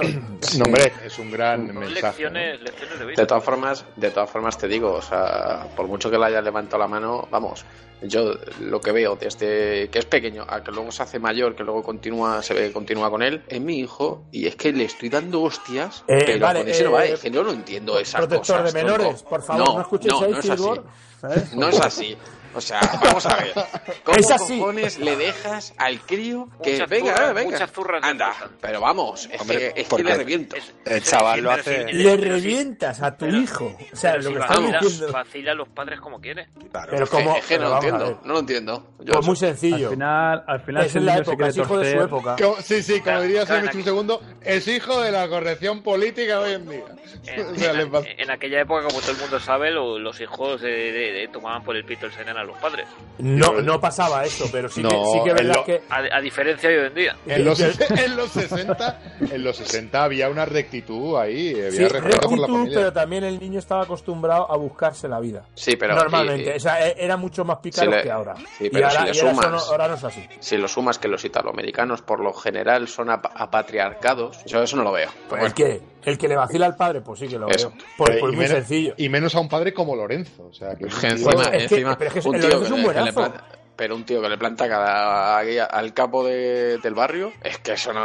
No, 0.58 0.66
hombre, 0.66 0.92
es 1.06 1.20
un 1.20 1.32
gran 1.32 1.68
mensaje. 1.68 2.02
lecciones, 2.02 2.62
lecciones 2.62 3.00
de 3.00 3.06
vida. 3.06 3.16
De 3.22 3.26
todas 3.28 3.44
formas, 3.44 3.86
de 3.96 4.10
todas 4.10 4.30
formas 4.30 4.58
te 4.58 4.68
digo, 4.68 4.94
o 4.94 5.02
sea, 5.02 5.27
por 5.76 5.88
mucho 5.88 6.10
que 6.10 6.18
le 6.18 6.26
haya 6.26 6.42
levantado 6.42 6.80
la 6.80 6.88
mano, 6.88 7.28
vamos, 7.32 7.66
yo 8.02 8.34
lo 8.62 8.80
que 8.80 8.92
veo 8.92 9.16
desde 9.16 9.90
que 9.90 10.00
es 10.00 10.06
pequeño 10.06 10.46
a 10.48 10.64
que 10.64 10.72
luego 10.72 10.92
se 10.92 11.02
hace 11.04 11.18
mayor, 11.20 11.56
que 11.56 11.64
luego 11.64 11.82
continúa, 11.82 12.44
se 12.44 12.54
ve, 12.54 12.72
continúa 12.72 13.10
con 13.10 13.24
él, 13.24 13.44
es 13.48 13.60
mi 13.60 13.80
hijo 13.80 14.24
y 14.32 14.46
es 14.48 14.56
que 14.56 14.72
le 14.72 14.84
estoy 14.84 15.10
dando 15.10 15.42
hostias, 15.42 16.04
Eh, 16.08 16.24
pero 16.26 16.40
vale, 16.46 16.60
con 16.60 16.70
ese 16.70 16.84
no 16.84 16.92
va, 16.92 17.06
eh, 17.06 17.14
es 17.14 17.20
que 17.20 17.32
yo 17.32 17.44
no 17.44 17.52
entiendo 17.52 17.98
esas 18.00 18.22
Protector 18.22 18.58
cosas. 18.58 18.74
de 18.74 18.84
menores, 18.84 19.08
tronco. 19.08 19.30
por 19.30 19.42
favor, 19.44 19.76
no, 19.76 19.82
escuchéis 19.82 20.14
no, 20.14 20.20
ahí 20.22 20.32
no 20.32 20.38
es 20.38 20.46
así. 20.50 20.58
Silvor, 20.58 20.84
¿eh? 21.24 21.44
No 21.56 21.70
es 21.70 21.80
así. 21.82 22.18
O 22.58 22.62
sea, 22.62 22.80
vamos 23.04 23.26
a 23.26 23.36
ver. 23.38 23.54
¿Cómo 24.04 24.18
Es 24.18 24.32
así. 24.32 24.58
cojones 24.60 24.98
le 25.00 25.16
dejas 25.16 25.74
al 25.78 26.00
crío 26.02 26.50
que 26.64 26.74
Muchas 26.74 26.90
venga, 26.90 27.12
zurras, 27.16 27.30
eh, 27.30 27.34
venga? 27.34 27.52
muchas 27.52 27.72
zurras 27.72 28.02
le 28.02 28.08
Anda, 28.10 28.34
pero 28.60 28.82
vamos, 28.82 29.30
es 29.32 29.42
Hombre, 29.42 29.58
que, 29.58 29.68
es 29.68 29.74
que 29.74 29.84
porque- 29.86 30.04
le 30.04 30.16
reviento. 30.16 30.56
El 30.86 31.04
chaval 31.04 31.42
lo 31.42 31.52
hace. 31.52 31.94
Le 31.94 32.18
revientas 32.18 33.02
a 33.02 33.16
tu 33.16 33.28
hijo. 33.28 33.78
O 33.94 33.96
sea, 33.96 34.16
lo 34.18 34.24
si 34.24 34.34
que 34.34 34.40
vacila, 34.40 34.80
diciendo. 34.82 35.14
vacila 35.14 35.52
a 35.52 35.56
los 35.56 35.68
padres 35.70 36.00
como 36.00 36.20
quiere. 36.20 36.48
Claro. 36.72 36.88
Pero 36.90 37.04
Es 37.04 37.10
que- 37.10 37.16
como. 37.16 37.36
es 37.38 37.46
que 37.46 37.60
no 37.60 37.70
lo 37.70 37.76
entiendo, 37.76 38.22
no 38.24 38.34
lo 38.34 38.40
entiendo. 38.40 38.88
Yo 39.00 39.14
Pues 39.14 39.26
muy 39.28 39.36
sencillo. 39.36 39.88
Al 39.90 39.94
final, 39.94 40.44
al 40.48 40.60
final 40.62 40.86
Es 40.86 40.96
la 40.96 41.18
época, 41.18 41.48
es 41.48 41.58
hijo 41.58 41.78
de 41.78 41.92
su 41.94 42.02
época. 42.02 42.36
Como- 42.42 42.62
Sí, 42.62 42.82
sí, 42.82 42.94
como 42.94 43.04
Claro, 43.04 43.22
diría 43.22 43.42
un 43.44 43.84
segundo, 43.84 44.22
es 44.42 44.68
hijo 44.68 45.00
de 45.02 45.12
la 45.12 45.28
corrección 45.30 45.84
política 45.84 46.40
hoy 46.40 46.54
en 46.54 46.70
día. 46.70 46.84
En, 47.28 48.32
aquella 48.32 48.62
época, 48.62 48.84
como 48.84 49.00
todo 49.00 49.12
el 49.12 49.18
mundo 49.18 49.40
sabe, 49.40 49.72
lo- 49.72 50.00
los 50.00 50.20
hijos 50.20 50.62
de- 50.62 51.30
tomaban 51.32 51.64
por 51.64 51.76
el 51.76 51.84
pito 51.86 52.06
el 52.06 52.12
a 52.38 52.44
los 52.48 52.58
padres. 52.58 52.88
No, 53.20 53.62
no 53.62 53.80
pasaba 53.80 54.24
eso, 54.26 54.46
pero 54.52 54.70
sí, 54.70 54.82
que, 54.82 54.90
sí 54.90 55.20
que 55.24 55.34
verdad 55.34 55.56
lo- 55.56 55.64
que. 55.66 55.82
A, 55.90 56.18
a 56.18 56.22
diferencia 56.22 56.70
de 56.70 56.80
hoy 56.80 56.88
en 56.88 56.94
día. 56.94 57.16
En 57.26 57.46
los, 57.46 57.60
en 57.92 58.16
los 58.16 58.30
60, 58.32 59.02
en 59.32 59.44
los 59.44 59.58
60 59.58 60.04
había 60.04 60.30
una 60.30 60.46
rectitud 60.46 61.18
ahí, 61.18 61.54
había 61.54 61.72
Sí, 61.72 61.88
respeto 61.88 62.02
por 62.02 62.12
la 62.12 62.20
rectitud, 62.20 62.48
familia. 62.54 62.78
pero 62.80 62.94
también 62.94 63.24
el 63.24 63.40
niño 63.40 63.60
estaba 63.60 63.84
acostumbrado 63.84 64.52
a 64.52 64.58
buscarse 64.58 65.08
la 65.08 65.20
vida. 65.20 65.44
Sí, 65.56 65.76
pero 65.76 65.96
Normalmente, 65.96 66.52
y- 66.54 66.58
o 66.58 66.60
sea, 66.60 66.88
e- 66.88 66.96
era 66.98 67.18
mucho 67.18 67.44
más 67.46 67.58
pícaro 67.58 67.92
le- 67.92 68.04
que 68.04 68.12
ahora. 68.12 68.36
sí, 68.58 68.70
y 68.72 68.76
ahora, 68.78 68.90
si 68.92 68.98
le 68.98 69.02
y 69.02 69.08
ahora 69.10 69.12
eso 69.12 69.28
sumas- 69.30 69.50
no, 69.52 69.58
ahora 69.60 69.88
no 69.88 69.94
es 69.96 70.04
así. 70.04 70.28
si 70.40 70.58
lo 70.58 70.68
sumas 70.68 70.98
que 71.00 71.08
los 71.08 71.24
italoamericanos 71.26 72.02
por 72.02 72.20
lo 72.20 72.34
general 72.34 72.88
son 72.88 73.10
ap- 73.10 73.32
apatriarcados, 73.36 74.44
yo 74.46 74.62
eso 74.64 74.78
no 74.78 74.84
lo 74.84 74.92
veo. 74.92 75.10
Pues 75.30 75.42
Bueno, 75.42 75.56
que 75.56 75.82
el 76.10 76.18
que 76.18 76.28
le 76.28 76.36
vacila 76.36 76.66
al 76.66 76.76
padre, 76.76 77.02
pues 77.02 77.20
sí 77.20 77.28
que 77.28 77.38
lo 77.38 77.48
Eso. 77.50 77.70
veo. 77.72 77.86
Pues, 77.98 78.18
Eh, 78.18 78.22
muy 78.22 78.32
menos- 78.36 78.52
sencillo. 78.52 78.94
Y 78.98 79.10
menos 79.10 79.36
a 79.36 79.40
un 79.40 79.50
padre 79.50 79.74
como 79.74 79.96
Lorenzo. 79.96 80.48
O 80.50 80.54
sea, 80.54 80.76
que 80.76 80.86
es 80.86 80.94
un 80.96 81.02
que 81.02 81.08
tío- 81.08 81.16
encima, 81.30 81.44
es 81.44 81.50
que- 81.50 81.58
encima, 81.76 81.98
pero 81.98 82.08
es 82.10 82.14
que 82.24 82.30
un 82.30 82.40
tío 82.40 82.50
que, 82.50 82.66
es 82.66 82.72
un 82.72 82.78
que 82.78 82.84
buenazo. 82.84 83.34
pero 83.76 83.96
un 83.96 84.04
tío 84.06 84.20
que 84.24 84.30
le 84.30 84.38
planta 84.40 84.68
cada 84.68 85.38
al 85.38 85.94
capo 85.94 86.26
de- 86.26 86.80
del 86.80 86.96
barrio, 86.96 87.32
es 87.44 87.60
que 87.60 87.74
eso 87.74 87.94
no, 87.94 88.02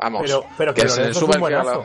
vamos, 0.00 0.22
Pero- 0.24 0.44
pero 0.56 0.72
que 0.72 0.88
se 0.88 1.12
sube 1.12 1.34
el 1.36 1.40
que 1.46 1.54
a 1.54 1.64
la- 1.64 1.80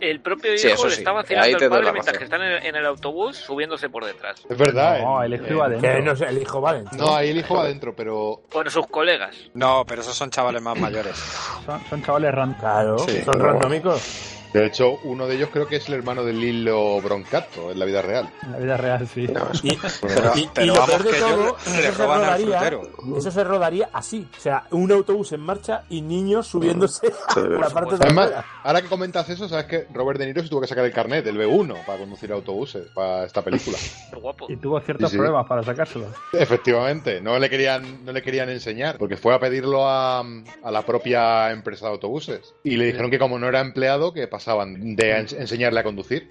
El 0.00 0.20
propio 0.20 0.50
hijo 0.52 0.58
Sí, 0.60 0.68
le 0.68 0.76
sí. 0.76 0.98
está 0.98 1.10
Ahí 1.10 1.16
vacilando 1.16 1.64
al 1.64 1.70
padre 1.70 1.92
mientras 1.92 2.18
que 2.18 2.24
están 2.24 2.42
en, 2.42 2.66
en 2.66 2.74
el 2.76 2.84
autobús 2.86 3.36
subiéndose 3.36 3.88
por 3.88 4.04
detrás. 4.04 4.42
Es 4.50 4.58
verdad. 4.58 4.98
No, 5.00 5.22
en- 5.22 5.32
el 5.32 5.40
hijo 5.40 5.52
iba 5.54 5.66
adentro. 5.66 5.90
Que 5.92 6.02
no 6.02 6.12
el 6.12 6.42
hijo 6.42 6.60
vale. 6.60 6.84
No, 6.98 7.14
ahí 7.14 7.30
el 7.30 7.36
hijo 7.38 7.54
va 7.54 7.60
adentro, 7.62 7.94
pero 7.94 8.40
Bueno, 8.52 8.68
sus 8.70 8.86
colegas. 8.88 9.36
No, 9.54 9.84
pero 9.86 10.02
esos 10.02 10.16
son 10.16 10.30
chavales 10.30 10.60
más 10.60 10.76
mayores. 10.78 11.16
Son, 11.64 11.80
son 11.88 12.02
chavales 12.02 12.34
random. 12.34 12.58
Claro, 12.60 12.98
Sí, 12.98 13.22
son 13.24 13.38
randómicos. 13.40 14.35
De 14.60 14.66
hecho 14.66 14.98
uno 15.04 15.26
de 15.26 15.36
ellos 15.36 15.48
creo 15.52 15.66
que 15.66 15.76
es 15.76 15.88
el 15.88 15.94
hermano 15.94 16.24
de 16.24 16.32
Lilo 16.32 17.00
Broncato 17.00 17.70
en 17.70 17.78
la 17.78 17.84
vida 17.84 18.02
real. 18.02 18.28
En 18.42 18.52
la 18.52 18.58
vida 18.58 18.76
real, 18.76 19.06
sí. 19.08 19.24
Y, 19.62 19.76
Pero, 20.06 20.32
y- 20.36 20.40
y 20.40 20.50
pero 20.54 20.66
lo 20.66 20.72
vamos 20.74 20.88
peor 20.90 21.02
de 21.04 21.10
que 21.10 21.18
todo, 21.18 21.56
le 21.66 21.82
se 21.82 21.90
roban 21.92 22.20
al 22.24 22.24
rodaría, 22.42 22.58
frutero. 22.80 23.16
eso 23.18 23.30
se 23.30 23.44
rodaría 23.44 23.88
así. 23.92 24.28
O 24.36 24.40
sea, 24.40 24.64
un 24.70 24.92
autobús 24.92 25.32
en 25.32 25.40
marcha 25.40 25.84
y 25.88 26.00
niños 26.02 26.46
subiéndose 26.46 27.10
por 27.34 27.60
la 27.60 27.70
parte 27.70 27.94
Además, 28.00 28.28
trasera. 28.30 28.46
ahora 28.64 28.82
que 28.82 28.88
comentas 28.88 29.28
eso, 29.28 29.48
sabes 29.48 29.66
que 29.66 29.86
Robert 29.92 30.18
De 30.18 30.26
Niro 30.26 30.42
se 30.42 30.48
tuvo 30.48 30.60
que 30.60 30.66
sacar 30.66 30.84
el 30.84 30.92
carnet 30.92 31.24
del 31.24 31.36
B1 31.38 31.84
para 31.84 31.98
conducir 31.98 32.32
autobuses 32.32 32.86
para 32.94 33.24
esta 33.24 33.42
película. 33.42 33.76
Qué 34.10 34.16
guapo. 34.16 34.46
Y 34.48 34.56
tuvo 34.56 34.80
ciertos 34.80 35.10
Sí, 35.10 35.14
sí. 35.14 35.18
problemas 35.18 35.46
para 35.46 35.62
sacárselo. 35.62 36.06
Efectivamente, 36.32 37.20
no 37.20 37.38
le 37.38 37.50
querían, 37.50 38.04
no 38.04 38.12
le 38.12 38.22
querían 38.22 38.48
enseñar, 38.48 38.98
porque 38.98 39.16
fue 39.16 39.34
a 39.34 39.38
pedirlo 39.40 39.88
a, 39.88 40.20
a 40.20 40.70
la 40.70 40.82
propia 40.82 41.50
empresa 41.50 41.86
de 41.86 41.92
autobuses. 41.92 42.54
Y 42.64 42.76
le 42.76 42.86
dijeron 42.86 43.10
que 43.10 43.18
como 43.18 43.38
no 43.38 43.48
era 43.48 43.60
empleado, 43.60 44.12
que 44.12 44.26
de 44.96 45.10
en- 45.10 45.40
enseñarle 45.40 45.80
a 45.80 45.82
conducir. 45.82 46.30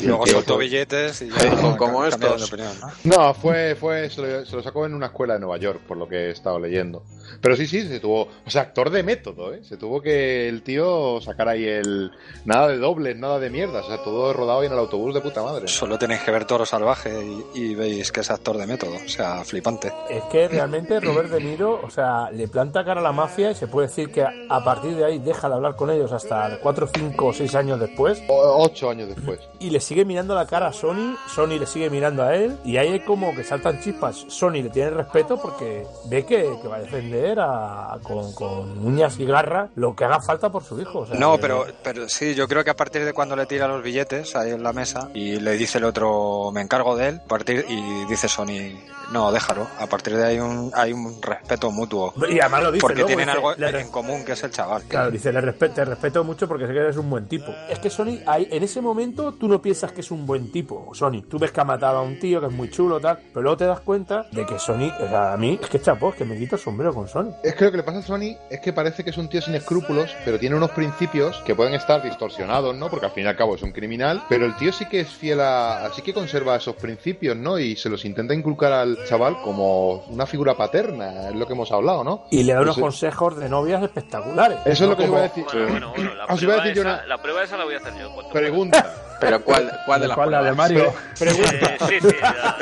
Y 0.00 0.06
luego 0.06 0.26
soltó 0.26 0.56
billetes 0.58 1.22
y 1.22 1.28
ya 1.30 1.50
no, 1.62 1.76
como 1.76 2.04
estos. 2.04 2.42
opinión, 2.50 2.72
¿no? 3.04 3.16
No, 3.16 3.34
fue, 3.34 3.74
fue, 3.74 4.08
se 4.10 4.20
lo, 4.22 4.44
se 4.46 4.56
lo 4.56 4.62
sacó 4.62 4.86
en 4.86 4.94
una 4.94 5.06
escuela 5.06 5.34
de 5.34 5.40
Nueva 5.40 5.56
York, 5.58 5.80
por 5.86 5.96
lo 5.96 6.08
que 6.08 6.26
he 6.26 6.30
estado 6.30 6.58
leyendo. 6.58 7.02
Pero 7.40 7.56
sí, 7.56 7.66
sí, 7.66 7.86
se 7.86 8.00
tuvo, 8.00 8.28
o 8.46 8.50
sea, 8.50 8.62
actor 8.62 8.90
de 8.90 9.02
método, 9.02 9.52
¿eh? 9.52 9.62
Se 9.64 9.76
tuvo 9.76 10.00
que 10.00 10.48
el 10.48 10.62
tío 10.62 11.20
sacar 11.20 11.48
ahí 11.48 11.64
el, 11.64 12.10
nada 12.44 12.68
de 12.68 12.78
dobles, 12.78 13.16
nada 13.16 13.38
de 13.38 13.50
mierda, 13.50 13.80
o 13.80 13.86
sea, 13.86 14.02
todo 14.02 14.32
rodado 14.32 14.62
en 14.62 14.72
el 14.72 14.78
autobús 14.78 15.12
de 15.14 15.20
puta 15.20 15.42
madre. 15.42 15.66
Solo 15.68 15.98
tenéis 15.98 16.20
que 16.22 16.30
ver 16.30 16.44
Toro 16.44 16.64
Salvaje 16.64 17.12
y, 17.54 17.60
y 17.62 17.74
veis 17.74 18.12
que 18.12 18.20
es 18.20 18.30
actor 18.30 18.56
de 18.56 18.66
método. 18.66 18.94
O 19.04 19.08
sea, 19.08 19.44
flipante. 19.44 19.92
Es 20.08 20.22
que 20.24 20.48
realmente 20.48 21.00
Robert 21.00 21.28
De 21.30 21.40
Niro, 21.40 21.80
o 21.82 21.90
sea, 21.90 22.30
le 22.30 22.48
planta 22.48 22.84
cara 22.84 23.00
a 23.00 23.02
la 23.04 23.12
mafia 23.12 23.50
y 23.50 23.54
se 23.54 23.66
puede 23.66 23.88
decir 23.88 24.10
que 24.10 24.22
a, 24.22 24.64
partir 24.64 24.94
de 24.96 25.04
ahí 25.04 25.18
deja 25.18 25.48
de 25.48 25.54
hablar 25.56 25.76
con 25.76 25.90
ellos 25.90 26.12
hasta 26.12 26.58
4, 26.62 26.88
5 26.94 27.26
o 27.26 27.32
6 27.32 27.54
años 27.56 27.80
después 27.80 28.22
O- 28.28 28.62
ocho 28.64 28.88
años 28.90 29.08
después. 29.08 29.40
y 29.60 29.70
le 29.70 29.80
sigue 29.86 30.04
mirando 30.04 30.34
la 30.34 30.46
cara 30.46 30.66
a 30.68 30.72
Sony, 30.72 31.16
Sony 31.32 31.58
le 31.60 31.66
sigue 31.66 31.88
mirando 31.90 32.22
a 32.24 32.34
él 32.34 32.56
y 32.64 32.76
ahí 32.76 32.94
es 32.96 33.02
como 33.04 33.34
que 33.36 33.44
saltan 33.44 33.80
chispas. 33.80 34.24
Sony 34.28 34.62
le 34.62 34.70
tiene 34.70 34.90
respeto 34.90 35.40
porque 35.40 35.86
ve 36.06 36.24
que, 36.26 36.58
que 36.60 36.68
va 36.68 36.76
a 36.76 36.80
defender 36.80 37.38
a, 37.40 37.98
con, 38.02 38.32
con 38.34 38.78
uñas 38.84 39.18
y 39.20 39.24
garra 39.26 39.68
lo 39.76 39.94
que 39.94 40.04
haga 40.04 40.20
falta 40.20 40.50
por 40.50 40.64
su 40.64 40.80
hijo. 40.80 41.00
o 41.00 41.06
sea 41.06 41.18
No, 41.18 41.36
que- 41.36 41.42
pero, 41.42 41.66
pero 41.84 42.08
sí, 42.08 42.34
yo 42.34 42.48
creo 42.48 42.64
que 42.64 42.70
a 42.70 42.76
partir 42.76 43.04
de 43.04 43.12
cuando 43.12 43.36
le 43.36 43.46
tira 43.46 43.68
los 43.68 43.82
billetes 43.82 44.34
ahí 44.34 44.50
en 44.50 44.62
la 44.62 44.72
mesa 44.72 45.08
y 45.14 45.38
le 45.38 45.52
dice 45.52 45.78
el 45.78 45.84
otro, 45.84 46.50
me 46.52 46.60
encargo 46.62 46.96
de 46.96 47.08
él, 47.10 47.20
partir, 47.28 47.64
y 47.68 48.04
dice 48.06 48.26
Sony, 48.28 48.76
no, 49.12 49.30
déjalo. 49.32 49.66
A 49.78 49.86
partir 49.86 50.16
de 50.16 50.24
ahí 50.24 50.34
hay 50.34 50.40
un, 50.40 50.70
hay 50.74 50.92
un 50.92 51.20
respeto 51.22 51.70
mutuo. 51.70 52.12
Y 52.28 52.40
además 52.40 52.62
lo 52.64 52.72
dice 52.72 52.80
Porque 52.80 52.96
luego, 53.02 53.06
tienen 53.08 53.26
dice, 53.26 53.36
algo 53.38 53.54
le- 53.54 53.80
en 53.80 53.90
común, 53.90 54.24
que 54.24 54.32
es 54.32 54.42
el 54.44 54.50
chaval. 54.50 54.82
Claro, 54.88 55.10
dice, 55.10 55.32
le 55.32 55.40
respe- 55.40 55.72
te 55.72 55.84
respeto 55.84 56.24
mucho 56.24 56.48
porque 56.48 56.66
sé 56.66 56.72
que 56.72 56.78
eres 56.80 56.96
un 56.96 57.08
buen 57.10 57.26
tipo. 57.28 57.52
Es 57.68 57.78
que 57.78 57.90
Sony, 57.90 58.18
ahí, 58.26 58.48
en 58.50 58.62
ese 58.62 58.80
momento 58.80 59.32
tú 59.32 59.48
no 59.48 59.60
piensas 59.62 59.92
que 59.92 60.00
es 60.00 60.10
un 60.10 60.26
buen 60.26 60.50
tipo, 60.50 60.90
Sony. 60.94 61.22
Tú 61.28 61.38
ves 61.38 61.52
que 61.52 61.60
ha 61.60 61.64
matado 61.64 61.98
a 61.98 62.02
un 62.02 62.18
tío 62.18 62.40
que 62.40 62.46
es 62.46 62.52
muy 62.52 62.70
chulo, 62.70 63.00
tal, 63.00 63.18
pero 63.32 63.42
luego 63.42 63.56
te 63.56 63.66
das 63.66 63.80
cuenta 63.80 64.26
de 64.32 64.44
que 64.46 64.58
Sony, 64.58 64.90
o 65.00 65.08
sea, 65.08 65.32
a 65.32 65.36
mí, 65.36 65.58
es 65.62 65.68
que 65.68 65.80
chapó, 65.80 66.10
es 66.10 66.16
que 66.16 66.24
me 66.24 66.36
quito 66.38 66.56
el 66.56 66.62
sombrero 66.62 66.92
con 66.94 67.08
Sony. 67.08 67.32
Es 67.42 67.54
que 67.54 67.64
lo 67.66 67.70
que 67.70 67.76
le 67.78 67.82
pasa 67.82 67.98
a 67.98 68.02
Sony 68.02 68.36
es 68.50 68.60
que 68.60 68.72
parece 68.72 69.04
que 69.04 69.10
es 69.10 69.18
un 69.18 69.28
tío 69.28 69.40
sin 69.40 69.54
escrúpulos, 69.54 70.14
pero 70.24 70.38
tiene 70.38 70.56
unos 70.56 70.70
principios 70.70 71.36
que 71.44 71.54
pueden 71.54 71.74
estar 71.74 72.02
distorsionados, 72.02 72.74
¿no? 72.76 72.88
Porque 72.90 73.06
al 73.06 73.12
fin 73.12 73.24
y 73.24 73.28
al 73.28 73.36
cabo 73.36 73.54
es 73.54 73.62
un 73.62 73.72
criminal, 73.72 74.22
pero 74.28 74.46
el 74.46 74.56
tío 74.56 74.72
sí 74.72 74.86
que 74.88 75.00
es 75.00 75.08
fiel 75.08 75.40
a. 75.40 75.90
sí 75.94 76.02
que 76.02 76.12
conserva 76.14 76.56
esos 76.56 76.74
principios, 76.76 77.36
¿no? 77.36 77.58
Y 77.58 77.76
se 77.76 77.88
los 77.88 78.04
intenta 78.04 78.34
inculcar 78.34 78.72
al 78.72 78.95
chaval 79.08 79.40
como 79.42 80.04
una 80.08 80.26
figura 80.26 80.54
paterna, 80.56 81.28
es 81.28 81.34
lo 81.34 81.46
que 81.46 81.52
hemos 81.52 81.70
hablado, 81.72 82.02
¿no? 82.04 82.24
Y 82.30 82.42
le 82.42 82.52
da 82.54 82.60
unos 82.62 82.76
Eso- 82.76 82.80
consejos 82.82 83.36
de 83.36 83.48
novias 83.48 83.82
espectaculares. 83.82 84.58
Eso 84.64 84.84
es 84.84 84.90
lo 84.90 84.96
que 84.96 85.02
os 85.04 85.08
Como- 85.08 85.18
iba 85.18 85.26
a 85.26 85.28
decir. 85.28 85.44
Bueno, 85.52 85.68
bueno, 85.68 85.92
bueno, 85.94 86.14
la, 86.14 86.24
Os 86.26 86.42
iba 86.42 86.54
a 86.54 86.56
prueba 86.56 86.62
decir 86.64 86.74
yo 86.74 86.82
esa, 86.82 86.90
una 86.98 87.06
la 87.06 87.22
prueba 87.22 87.42
esa 87.44 87.56
la 87.56 87.64
voy 87.64 87.74
a 87.74 87.78
hacer 87.78 87.92
yo. 87.98 88.28
pregunta. 88.32 88.94
Pero 89.18 89.42
¿cuál, 89.42 89.72
cuál 89.86 90.00
de 90.02 90.08
las 90.08 90.14
¿Cuál, 90.16 90.30
la 90.30 90.42
de 90.42 90.52
pruebas? 90.52 90.70
Mario? 90.70 90.94
Pregunta. 91.18 91.66
Eh, 91.66 91.78
sí, 91.88 92.08
sí, 92.10 92.16
ya. 92.20 92.56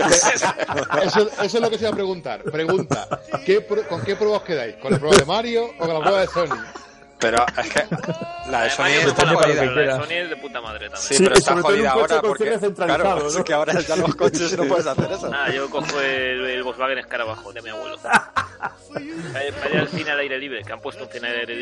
Eso, 1.03 1.21
eso 1.43 1.45
es 1.45 1.61
lo 1.61 1.69
que 1.71 1.77
se 1.79 1.83
iba 1.85 1.91
a 1.91 1.95
preguntar. 1.95 2.43
Pregunta. 2.45 3.09
¿qué 3.45 3.67
¿Con 3.89 4.03
qué 4.03 4.15
prueba 4.17 4.37
os 4.37 4.43
quedáis? 4.45 4.77
¿Con 4.77 4.93
la 4.93 4.99
prueba 4.99 5.17
de 5.17 5.25
Mario 5.25 5.65
o 5.77 5.79
con 5.79 5.95
la 5.95 6.01
prueba 6.01 6.21
de 6.21 6.27
Sony? 6.29 6.57
Pero 7.25 7.47
es 7.59 7.69
que 7.73 7.83
la 8.51 8.63
de 8.65 8.71
Sony 8.71 8.85
está 9.09 9.25
la 9.25 9.33
la 9.33 10.07
de 10.07 10.23
es 10.23 10.31
de 10.31 10.37
puta 10.37 10.61
madre 10.61 10.91
también. 10.91 11.03
Sí, 11.03 11.15
Sí, 11.15 11.23
pero 11.25 11.35
está 11.37 11.57
jodida 11.63 11.91
ahora 11.93 12.21
porque 12.21 12.59
claro, 12.77 13.19
¿no? 13.21 13.29
es 13.29 13.37
que 13.43 13.53
ahora 13.55 13.81
ya 13.81 13.97
los 13.97 14.15
coches 14.17 14.57
no 14.59 14.65
puedes 14.65 14.87
hacer 14.87 15.11
eso. 15.13 15.31
Ah, 15.33 15.51
yo 15.51 15.71
cojo 15.71 16.01
el, 16.01 16.45
el 16.45 16.63
Volkswagen 16.63 16.99
Escarabajo 16.99 17.53
de 17.53 17.63
mi 17.63 17.71
abuelo. 17.71 17.97
Para 17.99 19.45
ir 19.45 19.79
al 19.79 19.89
cine 19.89 20.11
al 20.11 20.19
aire 20.21 20.39
libre, 20.39 20.63
que 20.63 20.73
han 20.73 20.81
puesto 20.81 21.05
un 21.05 21.11
cine 21.11 21.29
al 21.29 21.37
aire, 21.41 21.57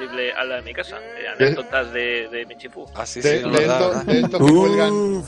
libre 0.00 0.32
al 0.32 0.48
lado 0.48 0.60
de 0.62 0.66
mi 0.66 0.74
casa. 0.74 0.98
Eh, 0.98 1.28
anécdotas 1.28 1.92
de, 1.92 2.28
de 2.28 2.46
mi 2.46 2.56
chipú. 2.56 2.86
Ah, 2.94 3.04
sí, 3.06 3.20
De, 3.20 3.42
sí, 3.42 3.50
de 3.50 3.50
de 3.50 4.20
estos 4.20 4.40
que 4.40 4.52
cuelgan. 4.52 5.24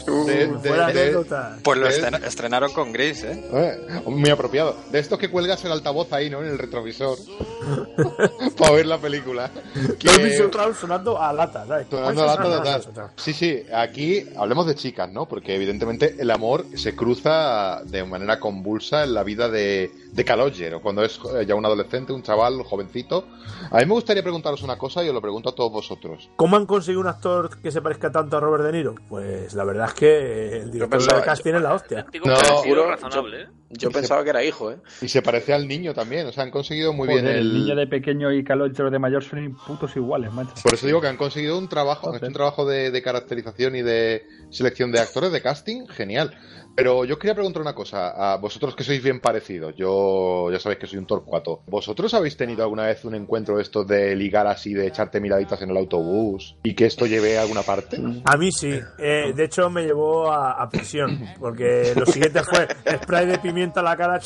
Pues 1.62 1.78
lo 1.78 1.88
estrenaron 1.88 2.72
con 2.72 2.92
Gris, 2.92 3.24
¿eh? 3.24 3.44
Eh, 3.52 4.02
muy 4.06 4.30
apropiado. 4.30 4.76
De 4.90 4.98
estos 4.98 5.18
que 5.18 5.28
cuelgas 5.30 5.64
el 5.64 5.72
altavoz 5.72 6.12
ahí, 6.12 6.30
¿no? 6.30 6.40
En 6.42 6.48
el 6.48 6.58
retrovisor. 6.58 7.18
para 8.58 8.72
ver 8.72 8.86
la 8.86 8.98
película. 8.98 9.50
Que 9.98 10.48
sonando 10.74 11.20
a 11.20 11.32
lata, 11.32 11.66
¿sabes? 11.66 11.86
Sonando 11.90 12.22
a 12.22 12.26
lata 12.26 12.64
lata. 12.64 13.12
Sí, 13.16 13.32
sí, 13.32 13.62
aquí 13.74 14.24
hablemos 14.36 14.66
de 14.66 14.74
chicas, 14.74 15.10
¿no? 15.10 15.26
Porque 15.26 15.54
evidentemente 15.54 16.16
el 16.18 16.30
amor 16.30 16.64
se 16.74 16.94
cruza 16.94 17.82
de 17.84 18.04
manera 18.04 18.38
convulsa 18.40 19.04
en 19.04 19.14
la 19.14 19.22
vida 19.22 19.48
de, 19.48 19.90
de 20.12 20.24
Calogger, 20.24 20.74
o 20.74 20.80
cuando 20.80 21.02
es 21.04 21.18
eh, 21.34 21.44
ya 21.46 21.54
un 21.54 21.64
adolescente, 21.64 22.12
un 22.12 22.22
chaval, 22.22 22.62
jovencito. 22.62 23.26
A 23.70 23.78
mí 23.78 23.86
me 23.86 23.92
gustaría 23.94 24.22
preguntaros 24.22 24.62
una 24.62 24.76
cosa 24.78 25.02
y 25.04 25.08
os 25.08 25.14
lo 25.14 25.20
pregunto 25.20 25.50
a 25.50 25.54
todos 25.54 25.72
vosotros. 25.72 26.30
¿Cómo 26.36 26.56
han 26.56 26.66
conseguido 26.66 27.00
un 27.00 27.08
actor 27.08 27.58
que 27.60 27.70
se 27.70 27.80
parezca 27.82 28.10
tanto 28.10 28.36
a 28.36 28.40
Robert 28.40 28.64
De 28.64 28.72
Niro? 28.72 28.94
Pues 29.08 29.54
la 29.54 29.64
verdad 29.64 29.88
es 29.88 29.94
que 29.94 30.56
el 30.62 30.70
director 30.70 30.98
pensaba- 30.98 31.20
de 31.20 31.24
casting 31.26 31.54
es 31.54 31.62
la 31.62 31.74
hostia. 31.74 32.06
No, 32.24 32.36
juro, 32.36 32.88
razonable, 32.90 33.42
¿eh? 33.42 33.46
Yo 33.70 33.90
pensaba 33.90 34.22
que 34.22 34.30
era 34.30 34.44
hijo, 34.44 34.70
¿eh? 34.70 34.76
Y 35.02 35.08
se 35.08 35.22
parece 35.22 35.52
al 35.52 35.66
niño 35.66 35.92
también, 35.92 36.26
o 36.26 36.32
sea, 36.32 36.44
han 36.44 36.50
conseguido 36.50 36.92
muy 36.92 37.08
Joder, 37.08 37.24
bien 37.24 37.36
el... 37.36 37.40
el... 37.46 37.54
niño 37.54 37.74
de 37.74 37.86
pequeño 37.86 38.32
y 38.32 38.44
Calogero 38.44 38.90
de 38.90 38.98
mayor 38.98 39.24
son 39.24 39.56
putos 39.66 39.96
iguales, 39.96 40.32
macho. 40.32 40.54
Por 40.62 40.74
eso 40.74 40.86
digo 40.86 41.00
que 41.00 41.08
han 41.08 41.16
conseguido 41.16 41.58
un 41.58 41.68
trabajo, 41.68 42.10
han 42.10 42.16
hecho 42.16 42.26
un 42.26 42.32
trabajo 42.32 42.64
de, 42.64 42.90
de 42.92 43.02
caracterización 43.02 43.74
y 43.74 43.82
de 43.82 44.24
selección 44.50 44.92
de 44.92 45.00
actores 45.00 45.32
de 45.32 45.42
casting 45.42 45.86
genial. 45.88 46.32
Pero 46.76 47.04
yo 47.06 47.18
quería 47.18 47.34
preguntar 47.34 47.62
una 47.62 47.74
cosa, 47.74 48.32
a 48.34 48.36
vosotros 48.36 48.76
que 48.76 48.84
sois 48.84 49.02
bien 49.02 49.18
parecidos, 49.20 49.74
yo 49.76 50.50
ya 50.52 50.58
sabéis 50.60 50.78
que 50.80 50.86
soy 50.86 50.98
un 50.98 51.06
torcuato, 51.06 51.62
¿vosotros 51.66 52.12
habéis 52.14 52.36
tenido 52.36 52.62
alguna 52.62 52.84
vez 52.86 53.04
un 53.04 53.14
encuentro 53.14 53.56
de 53.56 53.62
esto 53.62 53.82
de 53.84 54.14
ligar 54.14 54.46
así, 54.46 54.74
de 54.74 54.86
echarte 54.86 55.18
miraditas 55.20 55.62
en 55.62 55.70
el 55.70 55.76
autobús 55.78 56.54
y 56.62 56.74
que 56.74 56.86
esto 56.86 57.06
lleve 57.06 57.38
a 57.38 57.42
alguna 57.42 57.62
parte? 57.62 57.96
A 58.24 58.36
mí 58.36 58.52
sí. 58.52 58.78
Eh, 58.98 59.32
de 59.34 59.44
hecho, 59.44 59.70
me 59.70 59.84
llevó 59.84 60.30
a, 60.30 60.52
a 60.62 60.68
prisión. 60.68 61.18
Porque 61.40 61.94
lo 61.96 62.04
siguiente 62.06 62.42
fue 62.42 62.68
spray 63.02 63.26
de 63.26 63.38
pimienta 63.38 63.80
a 63.80 63.82
la 63.82 63.96
cara. 63.96 64.20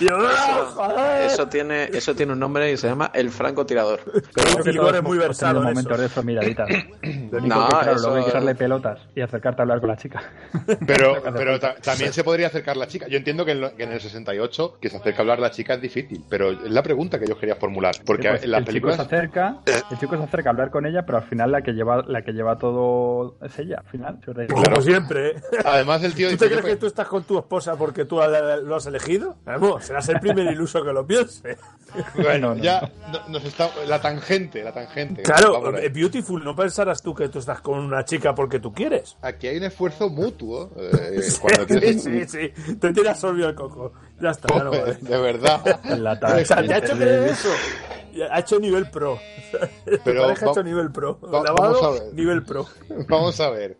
Y 0.00 0.06
yo, 0.06 0.16
¡ah! 0.80 1.20
Eso 1.26 1.48
tiene, 1.48 1.84
eso 1.92 2.14
tiene 2.14 2.32
un 2.32 2.38
nombre 2.38 2.72
y 2.72 2.76
se 2.76 2.88
llama 2.88 3.10
el 3.14 3.30
francotirador. 3.30 4.00
Pero 4.34 4.64
Figor 4.64 4.96
es 4.96 5.02
muy 5.02 5.18
versado 5.18 5.58
en 5.60 5.64
momentos 5.68 5.98
de 6.00 6.06
eso, 6.06 6.22
miraditas. 6.22 6.68
Lo 7.30 7.38
único 7.38 7.54
No, 7.56 7.66
que, 7.68 7.74
claro, 7.74 7.92
eso- 7.92 8.00
luego 8.02 8.16
hay 8.16 8.22
que 8.24 8.30
echarle 8.30 8.54
pelotas 8.54 9.00
y 9.14 9.20
acercarte 9.20 9.60
a 9.60 9.64
hablar 9.64 9.80
con 9.80 9.88
la 9.90 9.96
chica. 9.96 10.22
Pero, 10.86 11.14
pero 11.36 11.57
ta- 11.60 11.74
también 11.76 12.12
se 12.12 12.24
podría 12.24 12.48
acercar 12.48 12.76
la 12.76 12.86
chica. 12.86 13.06
Yo 13.08 13.16
entiendo 13.18 13.44
que 13.44 13.52
en, 13.52 13.60
lo- 13.60 13.74
que 13.76 13.84
en 13.84 13.92
el 13.92 14.00
68 14.00 14.78
que 14.80 14.88
se 14.90 14.96
acerca 14.96 15.18
a 15.18 15.22
hablar 15.22 15.38
la 15.40 15.50
chica 15.50 15.74
es 15.74 15.80
difícil, 15.80 16.24
pero 16.28 16.50
es 16.50 16.70
la 16.70 16.82
pregunta 16.82 17.18
que 17.18 17.26
yo 17.26 17.38
quería 17.38 17.56
formular. 17.56 17.94
Porque 18.04 18.22
Sí, 18.24 18.28
pues, 18.30 18.42
en 18.44 18.50
las 18.50 18.58
el 18.60 18.64
películas... 18.66 18.96
chico 18.96 19.08
se 19.08 19.16
acerca, 19.16 19.58
el 19.90 19.98
chico 19.98 20.16
se 20.16 20.22
acerca 20.24 20.48
a 20.50 20.52
hablar 20.52 20.70
con 20.70 20.86
ella, 20.86 21.04
pero 21.06 21.18
al 21.18 21.24
final 21.24 21.52
la 21.52 21.62
que 21.62 21.72
lleva, 21.72 22.02
la 22.06 22.22
que 22.22 22.32
lleva 22.32 22.58
todo 22.58 23.36
es 23.42 23.58
ella, 23.58 23.78
al 23.84 23.90
final. 23.90 24.18
Como 24.48 24.80
siempre. 24.82 25.30
¿eh? 25.30 25.34
Además 25.64 26.02
el 26.04 26.14
tío 26.14 26.28
¿Tú 26.28 26.32
dice... 26.32 26.44
te 26.46 26.50
crees 26.50 26.62
"Yo 26.64 26.68
que 26.70 26.76
tú 26.76 26.86
estás 26.86 27.08
con 27.08 27.24
tu 27.24 27.38
esposa 27.38 27.76
porque 27.76 28.04
tú 28.04 28.16
lo 28.16 28.76
has 28.76 28.86
elegido? 28.86 29.36
Vamos, 29.44 29.84
serás 29.84 30.08
el 30.08 30.20
primer 30.20 30.46
iluso 30.52 30.82
que 30.84 30.92
lo 30.92 31.06
piense. 31.06 31.56
Bueno, 32.14 32.48
No, 32.50 32.54
no, 32.56 32.62
ya 32.62 32.90
no- 33.12 33.28
nos 33.28 33.44
está... 33.44 33.70
La 33.86 34.00
tangente, 34.00 34.62
la 34.62 34.72
tangente. 34.72 35.22
Claro, 35.22 35.76
eh, 35.78 35.88
Beautiful, 35.88 36.44
no 36.44 36.54
pensarás 36.54 37.02
tú 37.02 37.14
que 37.14 37.28
tú 37.28 37.38
estás 37.38 37.60
con 37.60 37.78
una 37.78 38.04
chica 38.04 38.34
porque 38.34 38.60
tú 38.60 38.72
quieres. 38.72 39.16
Aquí 39.22 39.46
hay 39.48 39.56
un 39.56 39.64
esfuerzo 39.64 40.08
mutuo. 40.10 40.70
eh, 40.76 41.20
Sí, 41.28 41.40
cuando 41.56 41.66
tienes- 41.80 42.02
sí, 42.02 42.24
sí. 42.26 42.74
Te 42.76 42.92
tiras 42.92 43.18
sorbido 43.20 43.48
el 43.48 43.54
coco. 43.54 43.92
Ya 44.20 44.30
está, 44.30 44.48
ya 44.54 44.64
no 44.64 44.70
vale. 44.70 44.94
De 45.00 45.18
verdad. 45.18 45.80
La 45.98 46.12
O 46.12 46.44
sea, 46.44 46.62
te 46.62 46.74
ha 46.74 46.78
hecho 46.78 46.96
creer 46.96 47.24
eso. 47.28 47.48
Ha 48.32 48.40
hecho 48.40 48.58
nivel 48.58 48.90
pro. 48.90 49.18
Pero 49.84 50.22
Tu 50.22 50.26
pareja 50.26 50.46
ha 50.46 50.50
hecho 50.50 50.62
nivel 50.64 50.90
pro. 50.90 51.20
va- 51.20 51.42
Lavado, 51.44 51.54
vamos 51.80 51.82
a 51.82 51.90
ver. 52.04 52.14
nivel 52.14 52.42
pro. 52.42 52.66
Vamos 53.08 53.38
a 53.40 53.50
ver. 53.50 53.78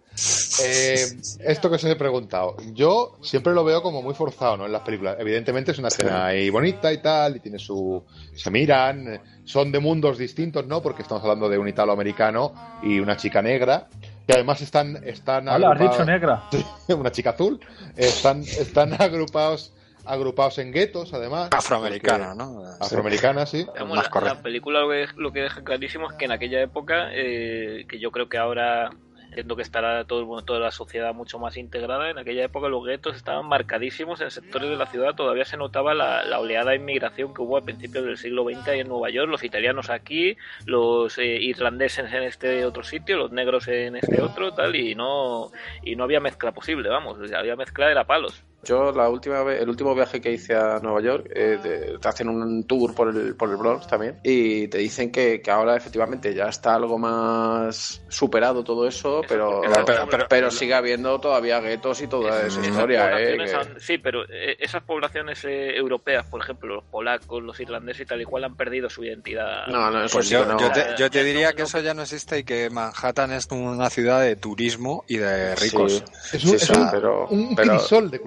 Eh, 0.62 1.06
esto 1.40 1.68
que 1.68 1.76
os 1.76 1.84
he 1.84 1.96
preguntado. 1.96 2.56
Yo 2.72 3.16
siempre 3.22 3.52
lo 3.52 3.64
veo 3.64 3.82
como 3.82 4.00
muy 4.02 4.14
forzado, 4.14 4.56
¿no? 4.56 4.66
En 4.66 4.72
las 4.72 4.82
películas. 4.82 5.16
Evidentemente 5.18 5.72
es 5.72 5.78
una 5.78 5.88
escena 5.88 6.26
ahí 6.26 6.50
bonita 6.50 6.92
y 6.92 6.98
tal, 6.98 7.36
y 7.36 7.40
tiene 7.40 7.58
su. 7.58 8.04
Se 8.34 8.50
miran, 8.50 9.20
son 9.44 9.70
de 9.72 9.78
mundos 9.80 10.18
distintos, 10.18 10.66
¿no? 10.66 10.82
Porque 10.82 11.02
estamos 11.02 11.22
hablando 11.22 11.48
de 11.48 11.58
un 11.58 11.68
italoamericano 11.68 12.52
y 12.82 12.98
una 13.00 13.16
chica 13.16 13.42
negra. 13.42 13.88
Que 14.28 14.34
además 14.34 14.60
están. 14.60 15.00
están 15.04 15.48
Hola, 15.48 15.72
has 15.72 15.80
dicho 15.80 16.04
negra. 16.04 16.42
una 16.88 17.10
chica 17.10 17.30
azul. 17.30 17.58
Están, 17.96 18.42
están 18.42 18.92
agrupados 19.00 19.72
agrupados 20.04 20.58
en 20.58 20.70
guetos, 20.70 21.14
además. 21.14 21.48
Afroamericana, 21.50 22.34
porque- 22.34 22.44
¿no? 22.44 22.62
Afroamericana, 22.78 23.46
sí. 23.46 23.66
Más 23.86 24.10
la, 24.14 24.20
la 24.20 24.42
película 24.42 24.80
lo 24.80 24.90
que, 24.90 25.06
lo 25.16 25.32
que 25.32 25.40
deja 25.40 25.64
clarísimo 25.64 26.10
es 26.10 26.16
que 26.16 26.26
en 26.26 26.32
aquella 26.32 26.60
época, 26.60 27.08
eh, 27.12 27.86
que 27.88 27.98
yo 27.98 28.10
creo 28.10 28.28
que 28.28 28.36
ahora 28.36 28.90
entiendo 29.38 29.54
que 29.54 29.62
estará 29.62 30.04
todo 30.04 30.38
el 30.38 30.44
toda 30.44 30.58
la 30.58 30.72
sociedad 30.72 31.14
mucho 31.14 31.38
más 31.38 31.56
integrada, 31.56 32.10
en 32.10 32.18
aquella 32.18 32.42
época 32.42 32.68
los 32.68 32.84
guetos 32.84 33.14
estaban 33.14 33.46
marcadísimos 33.46 34.20
en 34.20 34.32
sectores 34.32 34.68
de 34.68 34.76
la 34.76 34.86
ciudad, 34.86 35.14
todavía 35.14 35.44
se 35.44 35.56
notaba 35.56 35.94
la, 35.94 36.24
la 36.24 36.40
oleada 36.40 36.72
de 36.72 36.78
inmigración 36.78 37.32
que 37.32 37.42
hubo 37.42 37.56
a 37.56 37.62
principios 37.62 38.04
del 38.04 38.18
siglo 38.18 38.42
XX 38.44 38.66
ahí 38.66 38.80
en 38.80 38.88
Nueva 38.88 39.10
York, 39.10 39.30
los 39.30 39.44
italianos 39.44 39.90
aquí, 39.90 40.36
los 40.66 41.18
eh, 41.18 41.38
irlandeses 41.40 42.12
en 42.12 42.24
este 42.24 42.64
otro 42.64 42.82
sitio, 42.82 43.16
los 43.16 43.30
negros 43.30 43.68
en 43.68 43.94
este 43.94 44.20
otro, 44.20 44.52
tal, 44.52 44.74
y 44.74 44.96
no, 44.96 45.52
y 45.84 45.94
no 45.94 46.02
había 46.02 46.18
mezcla 46.18 46.50
posible, 46.50 46.88
vamos, 46.88 47.18
había 47.32 47.54
mezcla 47.54 47.92
era 47.92 48.08
palos. 48.08 48.42
Yo 48.64 48.90
la 48.92 49.08
última 49.08 49.42
vez, 49.44 49.60
el 49.62 49.68
último 49.68 49.94
viaje 49.94 50.20
que 50.20 50.32
hice 50.32 50.54
a 50.54 50.80
Nueva 50.82 51.00
York, 51.00 51.30
eh, 51.34 51.58
de- 51.62 51.98
te 51.98 52.08
hacen 52.08 52.28
un 52.28 52.64
tour 52.64 52.94
por 52.94 53.08
el, 53.08 53.36
por 53.36 53.48
el 53.50 53.56
Bronx 53.56 53.86
también 53.86 54.18
y 54.24 54.66
te 54.68 54.78
dicen 54.78 55.12
que, 55.12 55.40
que 55.40 55.50
ahora 55.50 55.76
efectivamente 55.76 56.34
ya 56.34 56.48
está 56.48 56.74
algo 56.74 56.98
más 56.98 58.02
superado 58.08 58.64
todo 58.64 58.86
eso, 58.88 59.22
pero, 59.28 59.60
Pero- 59.60 59.84
pero, 59.84 60.08
pero- 60.10 60.26
pero 60.28 60.50
sigue 60.50 60.74
habiendo 60.74 61.20
todavía 61.20 61.60
guetos 61.60 62.00
y 62.02 62.08
toda 62.08 62.46
esa 62.46 62.60
historia. 62.60 63.06
eh, 63.20 63.30
poblaciones 63.36 63.50
que- 63.50 63.56
han- 63.56 63.80
sí, 63.80 63.98
pero 63.98 64.24
eh, 64.28 64.56
esas 64.58 64.82
poblaciones 64.82 65.44
eh, 65.44 65.76
europeas, 65.76 66.26
por 66.26 66.40
ejemplo, 66.40 66.74
los 66.76 66.84
polacos, 66.84 67.42
los 67.42 67.58
irlandeses 67.60 68.02
y 68.02 68.06
tal 68.06 68.20
y 68.20 68.24
cual, 68.24 68.44
han 68.44 68.56
perdido 68.56 68.90
su 68.90 69.04
identidad. 69.04 69.66
No, 69.68 69.90
no, 69.90 70.04
eso 70.04 70.16
Pues 70.18 70.26
sí 70.26 70.32
yo, 70.34 70.44
no. 70.44 70.58
yo 70.58 70.72
te, 70.72 70.84
yo 70.98 71.10
te 71.10 71.22
diría 71.22 71.50
no- 71.50 71.54
que 71.54 71.62
no- 71.62 71.68
eso 71.68 71.80
ya 71.80 71.94
no 71.94 72.02
existe 72.02 72.38
y 72.40 72.44
que 72.44 72.70
Manhattan 72.70 73.32
es 73.32 73.46
una 73.50 73.88
ciudad 73.90 74.20
de 74.20 74.36
turismo 74.36 75.04
y 75.06 75.18
de 75.18 75.54
ricos. 75.56 76.02
Sí. 76.22 76.36
Es 76.38 76.44
un, 76.44 76.50
Sí, 76.50 76.56
es 76.56 76.70
un- 76.70 76.90
pero- 76.90 77.26
un 77.28 77.54
pero- 77.54 77.76
crisol 77.76 78.10
de 78.10 78.20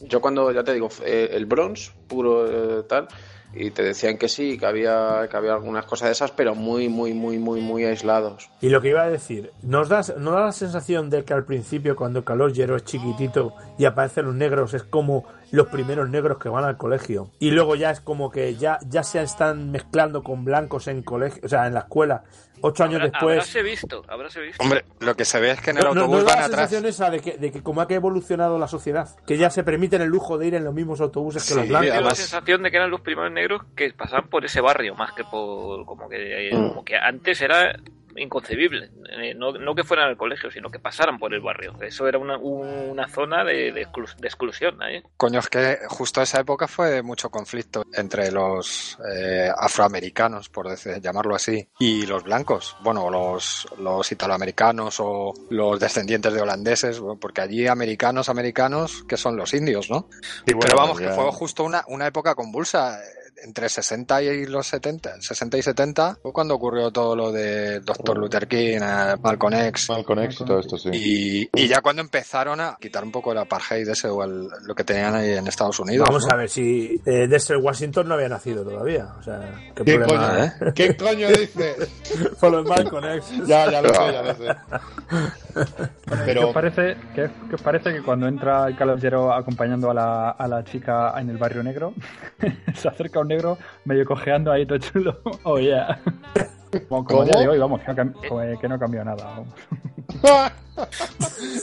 Yo 0.00 0.20
cuando, 0.20 0.50
ya 0.52 0.64
te 0.64 0.72
digo, 0.72 0.88
eh, 1.04 1.30
el 1.32 1.46
Bronx, 1.46 1.92
puro 2.08 2.80
eh, 2.80 2.82
tal, 2.84 3.08
y 3.52 3.70
te 3.70 3.82
decían 3.82 4.16
que 4.16 4.28
sí, 4.28 4.58
que 4.58 4.66
había, 4.66 5.26
que 5.28 5.36
había 5.36 5.54
algunas 5.54 5.84
cosas 5.84 6.08
de 6.08 6.12
esas, 6.12 6.30
pero 6.30 6.54
muy, 6.54 6.88
muy, 6.88 7.14
muy, 7.14 7.38
muy, 7.38 7.60
muy 7.60 7.84
aislados. 7.84 8.48
Y 8.60 8.68
lo 8.68 8.80
que 8.80 8.90
iba 8.90 9.02
a 9.02 9.10
decir, 9.10 9.52
¿nos 9.62 9.88
da, 9.88 10.02
¿no 10.18 10.32
da 10.32 10.46
la 10.46 10.52
sensación 10.52 11.10
de 11.10 11.24
que 11.24 11.34
al 11.34 11.44
principio, 11.44 11.96
cuando 11.96 12.24
Calogero 12.24 12.76
es 12.76 12.84
chiquitito 12.84 13.54
y 13.78 13.86
aparecen 13.86 14.26
los 14.26 14.34
negros, 14.34 14.74
es 14.74 14.84
como 14.84 15.24
los 15.52 15.66
primeros 15.68 16.08
negros 16.08 16.38
que 16.38 16.48
van 16.48 16.64
al 16.64 16.76
colegio? 16.76 17.30
Y 17.38 17.50
luego 17.50 17.74
ya 17.76 17.90
es 17.90 18.00
como 18.00 18.30
que 18.30 18.54
ya, 18.56 18.78
ya 18.86 19.02
se 19.02 19.22
están 19.22 19.70
mezclando 19.70 20.22
con 20.22 20.44
blancos 20.44 20.86
en 20.88 21.02
colegio, 21.02 21.40
o 21.44 21.48
sea, 21.48 21.66
en 21.66 21.74
la 21.74 21.80
escuela. 21.80 22.22
Ocho 22.62 22.84
años 22.84 23.00
Habrá- 23.00 23.10
después. 23.12 23.32
Habráse 23.38 23.62
visto, 23.62 24.04
habráse 24.06 24.40
visto. 24.42 24.62
Hombre, 24.62 24.84
lo 24.98 25.16
que 25.16 25.24
se 25.24 25.40
ve 25.40 25.52
es 25.52 25.60
que 25.62 25.70
en 25.70 25.78
el 25.78 25.82
No, 25.84 25.88
autobús 25.90 26.18
no 26.18 26.24
van 26.26 26.38
la 26.40 26.44
atrás. 26.44 26.68
sensación 26.68 26.84
esa 26.86 27.08
de 27.10 27.20
que, 27.20 27.38
de 27.38 27.50
que 27.52 27.62
como 27.62 27.80
ha 27.80 27.88
que 27.88 27.94
evolucionado 27.94 28.58
la 28.58 28.68
sociedad, 28.68 29.08
que 29.26 29.38
ya 29.38 29.48
se 29.48 29.64
permiten 29.64 30.02
el 30.02 30.08
lujo 30.10 30.36
de 30.36 30.48
ir 30.48 30.54
en 30.54 30.64
los 30.64 30.74
mismos 30.74 31.00
autobuses 31.00 31.48
que 31.48 31.54
los 31.54 31.66
blancos. 31.68 32.02
La 32.04 32.14
sensación 32.14 32.62
de 32.62 32.70
que 32.70 32.76
eran 32.76 32.90
los 32.90 33.00
primeros 33.00 33.32
negros 33.32 33.62
que 33.74 33.90
pasaban 33.94 34.28
por 34.28 34.44
ese 34.44 34.60
barrio, 34.60 34.94
más 34.94 35.12
que 35.14 35.24
por. 35.24 35.86
como 35.86 36.06
que, 36.10 36.50
eh, 36.50 36.54
Mm. 36.54 36.68
como 36.68 36.84
que 36.84 36.96
antes 36.98 37.40
era 37.40 37.74
inconcebible. 38.16 38.90
Eh, 39.10 39.34
no, 39.34 39.52
no 39.52 39.74
que 39.74 39.84
fueran 39.84 40.08
al 40.08 40.16
colegio, 40.16 40.50
sino 40.50 40.70
que 40.70 40.78
pasaran 40.78 41.18
por 41.18 41.34
el 41.34 41.40
barrio. 41.40 41.74
Eso 41.80 42.06
era 42.08 42.18
una, 42.18 42.36
una 42.38 43.08
zona 43.08 43.44
de, 43.44 43.72
de, 43.72 43.86
exclu- 43.86 44.14
de 44.16 44.28
exclusión. 44.28 44.78
¿eh? 44.82 45.02
Coño, 45.16 45.40
es 45.40 45.48
que 45.48 45.78
justo 45.88 46.20
esa 46.22 46.40
época 46.40 46.68
fue 46.68 47.02
mucho 47.02 47.30
conflicto 47.30 47.84
entre 47.94 48.30
los 48.30 48.98
eh, 49.12 49.50
afroamericanos, 49.56 50.48
por 50.48 50.68
decir, 50.68 51.00
llamarlo 51.00 51.34
así, 51.34 51.66
y 51.78 52.06
los 52.06 52.22
blancos. 52.24 52.76
Bueno, 52.82 53.10
los, 53.10 53.66
los 53.78 54.10
italoamericanos 54.12 54.96
o 55.00 55.32
los 55.50 55.78
descendientes 55.80 56.32
de 56.32 56.40
holandeses, 56.40 56.98
bueno, 57.00 57.18
porque 57.20 57.40
allí 57.40 57.66
americanos, 57.66 58.28
americanos, 58.28 59.04
que 59.08 59.16
son 59.16 59.36
los 59.36 59.54
indios, 59.54 59.90
¿no? 59.90 60.08
Y 60.46 60.52
bueno, 60.52 60.60
Pero 60.62 60.76
vamos, 60.76 60.98
ya- 61.00 61.08
que 61.08 61.14
fue 61.14 61.30
justo 61.32 61.64
una, 61.64 61.84
una 61.88 62.06
época 62.06 62.34
convulsa. 62.34 62.98
Entre 63.42 63.68
60 63.68 64.22
y 64.22 64.46
los 64.46 64.66
70, 64.66 65.20
60 65.20 65.56
y 65.58 65.62
70, 65.62 66.18
fue 66.20 66.32
cuando 66.32 66.54
ocurrió 66.54 66.90
todo 66.90 67.16
lo 67.16 67.32
de 67.32 67.80
Dr. 67.80 68.18
Luther 68.18 68.46
King, 68.46 68.78
eh, 68.82 69.14
Malcolm 69.22 69.54
X, 69.54 69.88
Malcolm 69.88 70.20
X 70.24 70.40
y 70.40 70.44
todo 70.44 70.58
esto, 70.60 70.76
sí. 70.76 70.90
y, 70.92 71.50
y 71.54 71.68
ya 71.68 71.80
cuando 71.80 72.02
empezaron 72.02 72.60
a 72.60 72.76
quitar 72.80 73.02
un 73.02 73.10
poco 73.10 73.32
el 73.32 73.38
apartheid 73.38 73.88
ese 73.88 74.08
o 74.08 74.22
el- 74.24 74.48
lo 74.66 74.74
que 74.74 74.84
tenían 74.84 75.14
ahí 75.14 75.30
en 75.32 75.46
Estados 75.46 75.80
Unidos. 75.80 76.06
Vamos 76.06 76.26
¿no? 76.28 76.34
a 76.34 76.36
ver 76.36 76.48
si 76.50 77.00
eh, 77.06 77.26
Denzel 77.28 77.56
Washington 77.58 78.08
no 78.08 78.14
había 78.14 78.28
nacido 78.28 78.62
todavía. 78.62 79.06
O 79.18 79.22
sea, 79.22 79.40
qué, 79.74 79.84
¿Qué 79.84 79.94
problema. 79.98 80.28
coño, 80.28 80.44
¿eh? 80.44 80.52
¿Qué 80.74 80.96
coño 80.96 81.28
dices? 81.28 81.88
Por 82.40 82.52
los 82.52 82.66
Malcolm 82.66 83.04
X. 83.16 83.30
Ya, 83.46 83.70
ya 83.70 83.80
lo 83.82 83.88
sé, 83.94 84.12
ya 84.12 84.22
lo 84.22 84.34
sé. 84.34 84.56
¿Qué 85.54 86.16
Pero 86.26 86.48
os 86.48 86.54
parece, 86.54 86.96
qué, 87.14 87.30
qué 87.48 87.54
os 87.54 87.62
parece 87.62 87.92
que 87.92 88.02
cuando 88.02 88.26
entra 88.28 88.66
el 88.68 88.76
calogero 88.76 89.32
acompañando 89.32 89.90
a 89.90 89.94
la, 89.94 90.30
a 90.30 90.46
la 90.48 90.62
chica 90.64 91.14
en 91.18 91.30
el 91.30 91.38
barrio 91.38 91.62
negro, 91.62 91.94
se 92.74 92.88
acerca 92.88 93.20
un 93.20 93.28
negro 93.30 93.56
medio 93.84 94.04
cojeando 94.04 94.52
ahí 94.52 94.66
todo 94.66 94.78
chulo? 94.78 95.20
Oh, 95.44 95.58
yeah. 95.58 95.98
Como, 96.88 97.04
como 97.04 97.24
día 97.24 97.40
de 97.40 97.48
hoy, 97.48 97.58
vamos, 97.58 97.80
que 97.80 97.92
no, 98.04 98.12
como 98.12 98.58
que 98.60 98.68
no 98.68 98.78
cambió 98.78 99.04
nada. 99.04 99.24
vamos. 99.24 99.48